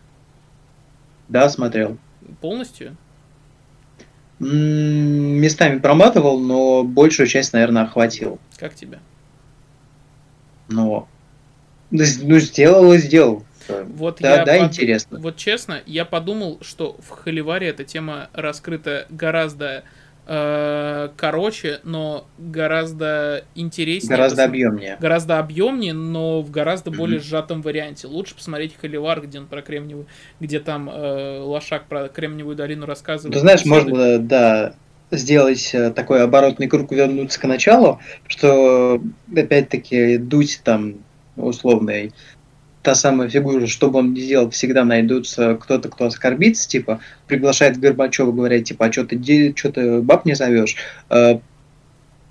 Да, 1.28 1.48
смотрел. 1.50 1.98
Полностью? 2.40 2.96
Местами 4.38 5.78
проматывал, 5.78 6.38
но 6.38 6.84
большую 6.84 7.26
часть, 7.26 7.52
наверное, 7.52 7.82
охватил. 7.82 8.38
Как 8.56 8.74
тебе? 8.74 9.00
Ну, 10.68 11.08
ну 11.90 12.38
сделал 12.38 12.92
и 12.92 12.98
сделал. 12.98 13.44
Вот 13.68 14.18
да, 14.20 14.36
я 14.36 14.44
да, 14.44 14.58
под... 14.58 14.62
интересно. 14.68 15.18
Вот 15.20 15.36
честно, 15.36 15.80
я 15.86 16.04
подумал, 16.04 16.58
что 16.60 16.96
в 17.00 17.10
Холиваре 17.10 17.68
эта 17.68 17.84
тема 17.84 18.28
раскрыта 18.32 19.06
гораздо 19.10 19.84
э, 20.26 21.08
короче, 21.16 21.80
но 21.84 22.26
гораздо 22.38 23.44
интереснее. 23.54 24.16
Гораздо 24.16 24.42
пос... 24.42 24.48
объемнее. 24.48 24.96
Гораздо 25.00 25.38
объемнее, 25.38 25.92
но 25.92 26.42
в 26.42 26.50
гораздо 26.50 26.90
mm-hmm. 26.90 26.96
более 26.96 27.20
сжатом 27.20 27.62
варианте. 27.62 28.06
Лучше 28.06 28.34
посмотреть 28.34 28.76
Холивар, 28.80 29.20
где 29.22 29.38
он 29.38 29.46
про 29.46 29.62
Кремниевую, 29.62 30.06
где 30.40 30.60
там 30.60 30.88
э, 30.90 31.40
Лошак 31.40 31.86
про 31.86 32.08
Кремниевую 32.08 32.56
долину 32.56 32.86
рассказывает. 32.86 33.34
Ты 33.34 33.40
знаешь, 33.40 33.64
можно, 33.64 34.18
да, 34.18 34.74
сделать 35.10 35.70
э, 35.72 35.90
такой 35.90 36.22
оборотный 36.22 36.68
круг, 36.68 36.92
вернуться 36.92 37.40
к 37.40 37.44
началу, 37.44 38.00
что 38.26 39.00
опять-таки 39.34 40.18
дуть 40.18 40.60
там 40.64 40.96
условный 41.36 42.12
та 42.88 42.94
самая 42.94 43.28
фигура, 43.28 43.66
что 43.66 43.90
бы 43.90 43.98
он 43.98 44.14
ни 44.14 44.20
сделал, 44.20 44.48
всегда 44.48 44.82
найдутся 44.82 45.58
кто-то, 45.60 45.90
кто 45.90 46.06
оскорбится, 46.06 46.66
типа, 46.66 47.00
приглашает 47.26 47.78
Горбачева, 47.78 48.32
говорят, 48.32 48.64
типа, 48.64 48.86
а 48.86 48.92
что 48.92 49.04
ты, 49.04 49.52
что 49.54 49.70
ты 49.70 50.00
баб 50.00 50.24
не 50.24 50.32
зовешь, 50.32 50.74
э, 51.10 51.38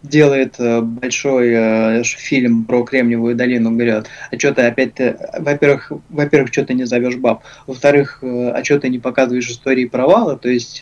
делает 0.02 0.56
э, 0.58 0.82
большой 0.82 1.52
э, 1.54 2.04
фильм 2.04 2.66
про 2.66 2.84
Кремниевую 2.84 3.36
долину, 3.36 3.70
говорят, 3.70 4.08
а 4.32 4.40
что 4.40 4.52
ты 4.52 4.64
опять, 4.64 4.94
во-первых, 5.38 5.92
во-первых, 6.10 6.52
что 6.52 6.66
ты 6.66 6.74
не 6.74 6.86
зовешь 6.86 7.18
баб, 7.18 7.44
во-вторых, 7.68 8.24
а 8.24 8.60
что 8.64 8.80
ты 8.80 8.90
не 8.90 8.98
показываешь 8.98 9.52
истории 9.52 9.86
провала, 9.86 10.40
то 10.40 10.50
есть 10.50 10.82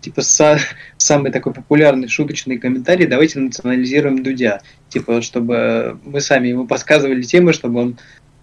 типа 0.00 0.22
са, 0.22 0.58
самый 0.96 1.32
такой 1.32 1.52
популярный 1.52 2.08
шуточный 2.08 2.58
комментарий, 2.58 3.06
давайте 3.06 3.38
национализируем 3.38 4.22
Дудя, 4.22 4.62
типа, 4.88 5.22
чтобы 5.22 5.98
мы 6.04 6.20
сами 6.20 6.48
ему 6.48 6.66
подсказывали 6.66 7.22
темы, 7.22 7.52
чтобы 7.52 7.80
он 7.80 7.98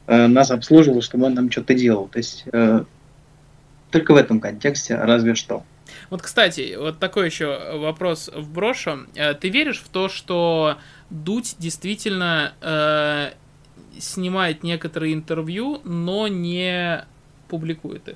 э, 0.07 0.27
нас 0.27 0.51
обслуживал, 0.51 1.01
чтобы 1.01 1.25
он 1.25 1.33
нам 1.33 1.51
что-то 1.51 1.73
делал. 1.73 2.07
То 2.07 2.17
есть 2.17 2.45
э, 2.51 2.83
только 3.91 4.13
в 4.13 4.17
этом 4.17 4.39
контексте, 4.39 4.95
разве 4.95 5.35
что. 5.35 5.63
Вот, 6.09 6.21
кстати, 6.21 6.75
вот 6.77 6.99
такой 6.99 7.25
еще 7.27 7.77
вопрос 7.77 8.29
вброшу. 8.33 9.07
Э, 9.15 9.33
ты 9.33 9.49
веришь 9.49 9.81
в 9.81 9.89
то, 9.89 10.09
что 10.09 10.77
Дудь 11.09 11.55
действительно 11.59 12.53
э, 12.61 13.31
снимает 13.99 14.63
некоторые 14.63 15.13
интервью, 15.13 15.81
но 15.83 16.27
не 16.27 17.05
публикует 17.47 18.09
их? 18.09 18.15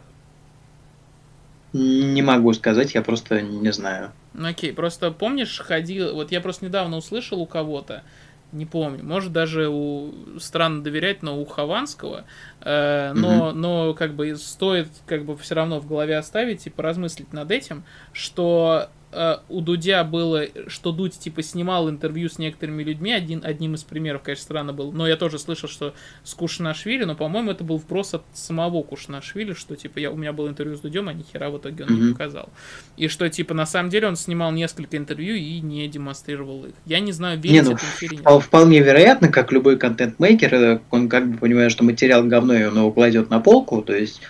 Не 1.73 2.21
могу 2.21 2.51
сказать, 2.53 2.95
я 2.95 3.01
просто 3.01 3.41
не 3.41 3.71
знаю. 3.71 4.11
Окей, 4.39 4.73
просто 4.73 5.11
помнишь, 5.11 5.59
ходил, 5.59 6.15
вот 6.15 6.31
я 6.31 6.41
просто 6.41 6.65
недавно 6.65 6.97
услышал 6.97 7.39
у 7.39 7.45
кого-то, 7.45 8.03
не 8.51 8.65
помню, 8.65 9.03
может 9.03 9.31
даже 9.31 9.69
у, 9.69 10.11
странно 10.39 10.83
доверять, 10.83 11.21
но 11.21 11.39
у 11.39 11.45
Хованского, 11.45 12.25
э, 12.61 13.13
но, 13.13 13.49
mm-hmm. 13.49 13.53
но 13.53 13.93
как 13.93 14.15
бы 14.15 14.35
стоит 14.35 14.87
как 15.05 15.25
бы 15.25 15.37
все 15.37 15.55
равно 15.55 15.79
в 15.79 15.87
голове 15.87 16.17
оставить 16.17 16.65
и 16.65 16.71
поразмыслить 16.71 17.31
над 17.31 17.51
этим, 17.51 17.83
что 18.11 18.89
Э, 19.11 19.37
у 19.49 19.61
Дудя 19.61 20.03
было, 20.03 20.45
что 20.67 20.91
Дудь 20.91 21.17
типа 21.17 21.41
снимал 21.41 21.89
интервью 21.89 22.29
с 22.29 22.37
некоторыми 22.37 22.83
людьми, 22.83 23.11
один, 23.11 23.41
одним 23.43 23.73
из 23.73 23.83
примеров, 23.83 24.21
конечно, 24.21 24.43
странно 24.43 24.71
был, 24.71 24.91
но 24.91 25.07
я 25.07 25.15
тоже 25.15 25.39
слышал, 25.39 25.67
что 25.67 25.95
с 26.23 26.35
Кушнашвили, 26.35 27.05
но, 27.05 27.15
по-моему, 27.15 27.51
это 27.51 27.63
был 27.63 27.77
вброс 27.77 28.13
от 28.13 28.23
самого 28.33 28.83
Кушнашвили, 28.83 29.53
что 29.53 29.75
типа 29.75 29.97
я, 29.99 30.11
у 30.11 30.15
меня 30.15 30.31
было 30.31 30.47
интервью 30.47 30.77
с 30.77 30.81
Дудем, 30.81 31.09
а 31.09 31.13
ни 31.13 31.23
хера 31.23 31.49
в 31.49 31.57
итоге 31.57 31.85
он 31.85 31.89
mm-hmm. 31.89 32.01
не 32.01 32.11
показал. 32.11 32.49
И 32.97 33.07
что 33.07 33.27
типа 33.29 33.53
на 33.55 33.65
самом 33.65 33.89
деле 33.89 34.07
он 34.07 34.15
снимал 34.15 34.51
несколько 34.51 34.95
интервью 34.95 35.35
и 35.35 35.59
не 35.59 35.87
демонстрировал 35.87 36.65
их. 36.65 36.73
Я 36.85 36.99
не 36.99 37.11
знаю, 37.11 37.39
верить 37.39 37.63
не, 37.63 37.69
ну, 37.71 37.77
или 38.01 38.15
нет. 38.15 38.43
Вполне 38.43 38.79
вероятно, 38.79 39.29
как 39.29 39.51
любой 39.51 39.77
контент-мейкер, 39.77 40.53
э, 40.53 40.79
он 40.91 41.09
как 41.09 41.31
бы 41.31 41.37
понимает, 41.39 41.71
что 41.71 41.83
материал 41.83 42.23
говно, 42.23 42.53
и 42.53 42.63
он 42.63 42.77
его 42.77 42.91
кладет 42.91 43.31
на 43.31 43.39
полку, 43.39 43.81
то 43.81 43.95
есть 43.95 44.21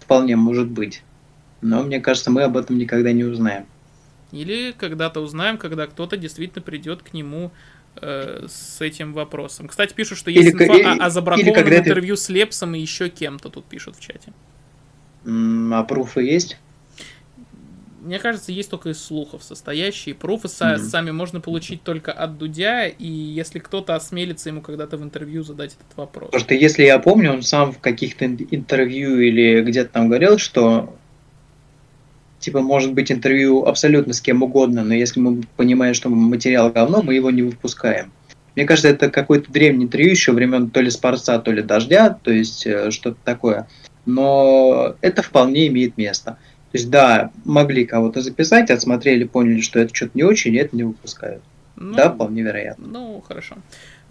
вполне 0.00 0.34
может 0.34 0.68
быть. 0.68 1.02
Но 1.62 1.82
мне 1.82 2.00
кажется, 2.00 2.30
мы 2.30 2.42
об 2.42 2.56
этом 2.56 2.76
никогда 2.76 3.12
не 3.12 3.24
узнаем. 3.24 3.66
Или 4.34 4.72
когда-то 4.72 5.20
узнаем, 5.20 5.58
когда 5.58 5.86
кто-то 5.86 6.16
действительно 6.16 6.62
придет 6.62 7.02
к 7.02 7.12
нему 7.12 7.52
э, 7.96 8.46
с 8.48 8.80
этим 8.80 9.12
вопросом. 9.12 9.68
Кстати, 9.68 9.94
пишут, 9.94 10.18
что 10.18 10.30
есть 10.30 10.48
или, 10.48 10.52
инфа 10.52 10.74
или, 10.74 10.82
о, 10.82 11.04
о 11.06 11.10
забракованном 11.10 11.72
интервью 11.72 12.16
с 12.16 12.28
Лепсом 12.28 12.74
и 12.74 12.80
еще 12.80 13.08
кем-то 13.08 13.48
тут 13.48 13.64
пишут 13.64 13.96
в 13.96 14.00
чате. 14.00 14.32
А 15.26 15.82
пруфы 15.84 16.22
есть? 16.22 16.58
Мне 18.02 18.18
кажется, 18.18 18.52
есть 18.52 18.68
только 18.68 18.90
из 18.90 19.02
слухов 19.02 19.42
состоящие. 19.42 20.14
Пруфы 20.14 20.48
mm-hmm. 20.48 20.78
сами 20.78 21.10
можно 21.10 21.40
получить 21.40 21.82
только 21.82 22.12
от 22.12 22.36
Дудя, 22.36 22.86
и 22.86 23.06
если 23.06 23.60
кто-то 23.60 23.94
осмелится 23.94 24.50
ему 24.50 24.60
когда-то 24.60 24.98
в 24.98 25.02
интервью 25.02 25.42
задать 25.42 25.72
этот 25.72 25.96
вопрос. 25.96 26.26
Потому 26.26 26.44
что, 26.44 26.54
если 26.54 26.84
я 26.84 26.98
помню, 26.98 27.32
он 27.32 27.42
сам 27.42 27.72
в 27.72 27.78
каких-то 27.78 28.26
интервью 28.26 29.18
или 29.20 29.62
где-то 29.62 29.90
там 29.90 30.08
говорил, 30.08 30.36
что 30.36 30.94
типа, 32.44 32.60
может 32.60 32.92
быть 32.92 33.10
интервью 33.10 33.64
абсолютно 33.64 34.12
с 34.12 34.20
кем 34.20 34.42
угодно, 34.42 34.84
но 34.84 34.94
если 34.94 35.20
мы 35.20 35.42
понимаем, 35.56 35.94
что 35.94 36.10
материал 36.10 36.70
говно, 36.70 37.02
мы 37.02 37.14
его 37.14 37.30
не 37.30 37.42
выпускаем. 37.42 38.12
Мне 38.54 38.66
кажется, 38.66 38.88
это 38.88 39.10
какой-то 39.10 39.50
древний 39.50 39.84
интервью 39.86 40.10
еще 40.10 40.32
времен 40.32 40.70
то 40.70 40.80
ли 40.80 40.90
Спарца, 40.90 41.38
то 41.38 41.50
ли 41.50 41.62
Дождя, 41.62 42.10
то 42.10 42.30
есть 42.30 42.66
э, 42.66 42.90
что-то 42.90 43.16
такое. 43.24 43.66
Но 44.06 44.94
это 45.00 45.22
вполне 45.22 45.66
имеет 45.68 45.96
место. 45.96 46.32
То 46.70 46.78
есть, 46.78 46.90
да, 46.90 47.30
могли 47.44 47.86
кого-то 47.86 48.20
записать, 48.20 48.70
отсмотрели, 48.70 49.24
поняли, 49.24 49.60
что 49.60 49.80
это 49.80 49.94
что-то 49.94 50.12
не 50.14 50.22
очень, 50.22 50.54
и 50.54 50.58
это 50.58 50.76
не 50.76 50.84
выпускают. 50.84 51.42
Ну, 51.76 51.94
да, 51.94 52.10
вполне 52.10 52.42
вероятно. 52.42 52.86
Ну, 52.86 53.24
хорошо. 53.26 53.56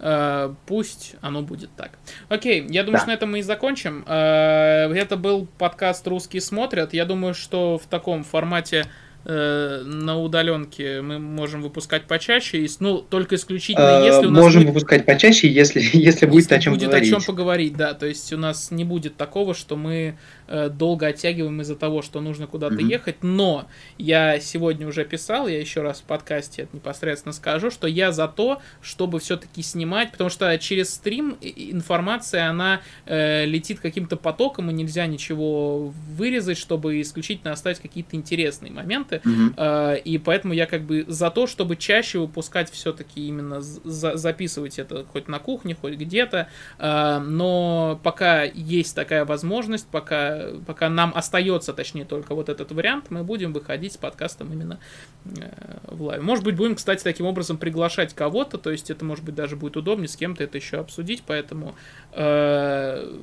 Э, 0.06 0.52
пусть 0.66 1.14
оно 1.22 1.40
будет 1.40 1.70
так. 1.76 1.92
Окей, 2.28 2.66
я 2.68 2.82
думаю, 2.82 2.98
да. 2.98 2.98
что 2.98 3.08
на 3.08 3.14
этом 3.14 3.32
мы 3.32 3.38
и 3.38 3.42
закончим. 3.42 4.04
Э, 4.06 4.92
это 4.92 5.16
был 5.16 5.48
подкаст 5.56 6.06
«Русские 6.06 6.42
смотрят». 6.42 6.92
Я 6.92 7.06
думаю, 7.06 7.32
что 7.32 7.78
в 7.78 7.86
таком 7.86 8.22
формате 8.22 8.84
Э, 9.26 9.82
на 9.86 10.20
удаленке 10.20 11.00
мы 11.00 11.18
можем 11.18 11.62
выпускать 11.62 12.04
почаще, 12.04 12.66
ну, 12.80 12.98
только 12.98 13.36
исключительно, 13.36 14.04
если 14.04 14.26
у 14.26 14.30
нас 14.30 14.42
Можем 14.42 14.62
будет... 14.64 14.74
выпускать 14.74 15.06
почаще, 15.06 15.48
если, 15.48 15.80
если 15.80 16.26
будет 16.26 16.42
если 16.42 16.54
о 16.54 16.58
чем 16.60 16.74
будет 16.74 16.88
говорить. 16.90 17.08
о 17.08 17.12
чем 17.12 17.22
поговорить, 17.22 17.74
да, 17.74 17.94
то 17.94 18.04
есть 18.04 18.34
у 18.34 18.36
нас 18.36 18.70
не 18.70 18.84
будет 18.84 19.16
такого, 19.16 19.54
что 19.54 19.76
мы 19.76 20.18
долго 20.48 21.06
оттягиваем 21.06 21.60
из-за 21.60 21.76
того, 21.76 22.02
что 22.02 22.20
нужно 22.20 22.46
куда-то 22.46 22.76
mm-hmm. 22.76 22.90
ехать, 22.90 23.16
но 23.22 23.66
я 23.98 24.40
сегодня 24.40 24.86
уже 24.86 25.04
писал, 25.04 25.48
я 25.48 25.58
еще 25.60 25.82
раз 25.82 26.00
в 26.00 26.04
подкасте 26.04 26.62
это 26.62 26.76
непосредственно 26.76 27.32
скажу, 27.32 27.70
что 27.70 27.86
я 27.86 28.12
за 28.12 28.28
то, 28.28 28.60
чтобы 28.80 29.20
все-таки 29.20 29.62
снимать, 29.62 30.10
потому 30.10 30.30
что 30.30 30.56
через 30.58 30.94
стрим 30.94 31.36
информация, 31.40 32.48
она 32.48 32.80
э, 33.06 33.44
летит 33.44 33.80
каким-то 33.80 34.16
потоком, 34.16 34.70
и 34.70 34.74
нельзя 34.74 35.06
ничего 35.06 35.92
вырезать, 36.16 36.58
чтобы 36.58 37.00
исключительно 37.00 37.52
оставить 37.52 37.78
какие-то 37.80 38.16
интересные 38.16 38.72
моменты. 38.72 39.20
Mm-hmm. 39.24 40.02
И 40.02 40.18
поэтому 40.18 40.54
я 40.54 40.66
как 40.66 40.82
бы 40.82 41.04
за 41.08 41.30
то, 41.30 41.46
чтобы 41.46 41.76
чаще 41.76 42.18
выпускать 42.18 42.70
все-таки 42.70 43.26
именно 43.26 43.60
за- 43.60 44.16
записывать 44.16 44.78
это 44.78 45.04
хоть 45.04 45.28
на 45.28 45.38
кухне, 45.38 45.76
хоть 45.80 45.94
где-то. 45.94 46.48
А, 46.78 47.20
но 47.20 48.00
пока 48.02 48.42
есть 48.42 48.94
такая 48.94 49.24
возможность, 49.24 49.86
пока, 49.86 50.33
пока 50.66 50.88
нам 50.88 51.12
остается, 51.14 51.72
точнее, 51.72 52.04
только 52.04 52.34
вот 52.34 52.48
этот 52.48 52.72
вариант, 52.72 53.10
мы 53.10 53.24
будем 53.24 53.52
выходить 53.52 53.94
с 53.94 53.96
подкастом 53.96 54.52
именно 54.52 54.78
э, 55.24 55.50
в 55.88 56.02
live. 56.02 56.22
Может 56.22 56.44
быть, 56.44 56.56
будем, 56.56 56.74
кстати, 56.74 57.02
таким 57.02 57.26
образом 57.26 57.56
приглашать 57.56 58.14
кого-то, 58.14 58.58
то 58.58 58.70
есть 58.70 58.90
это, 58.90 59.04
может 59.04 59.24
быть, 59.24 59.34
даже 59.34 59.56
будет 59.56 59.76
удобнее 59.76 60.08
с 60.08 60.16
кем-то 60.16 60.44
это 60.44 60.58
еще 60.58 60.78
обсудить, 60.78 61.22
поэтому 61.26 61.74
э, 62.12 63.18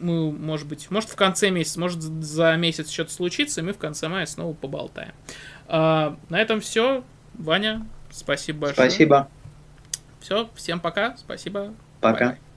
мы, 0.00 0.32
может 0.32 0.66
быть, 0.66 0.90
может 0.90 1.10
в 1.10 1.16
конце 1.16 1.50
месяца, 1.50 1.78
может 1.78 2.02
за 2.02 2.56
месяц 2.56 2.90
что-то 2.90 3.12
случится, 3.12 3.60
и 3.60 3.64
мы 3.64 3.72
в 3.72 3.78
конце 3.78 4.08
мая 4.08 4.26
снова 4.26 4.54
поболтаем. 4.54 5.12
А, 5.68 6.16
на 6.28 6.40
этом 6.40 6.60
все. 6.60 7.04
Ваня, 7.34 7.86
спасибо 8.10 8.60
большое. 8.60 8.90
Спасибо. 8.90 9.28
Все, 10.20 10.48
всем 10.54 10.80
пока. 10.80 11.16
Спасибо. 11.16 11.74
Пока. 12.00 12.32
Bye. 12.32 12.49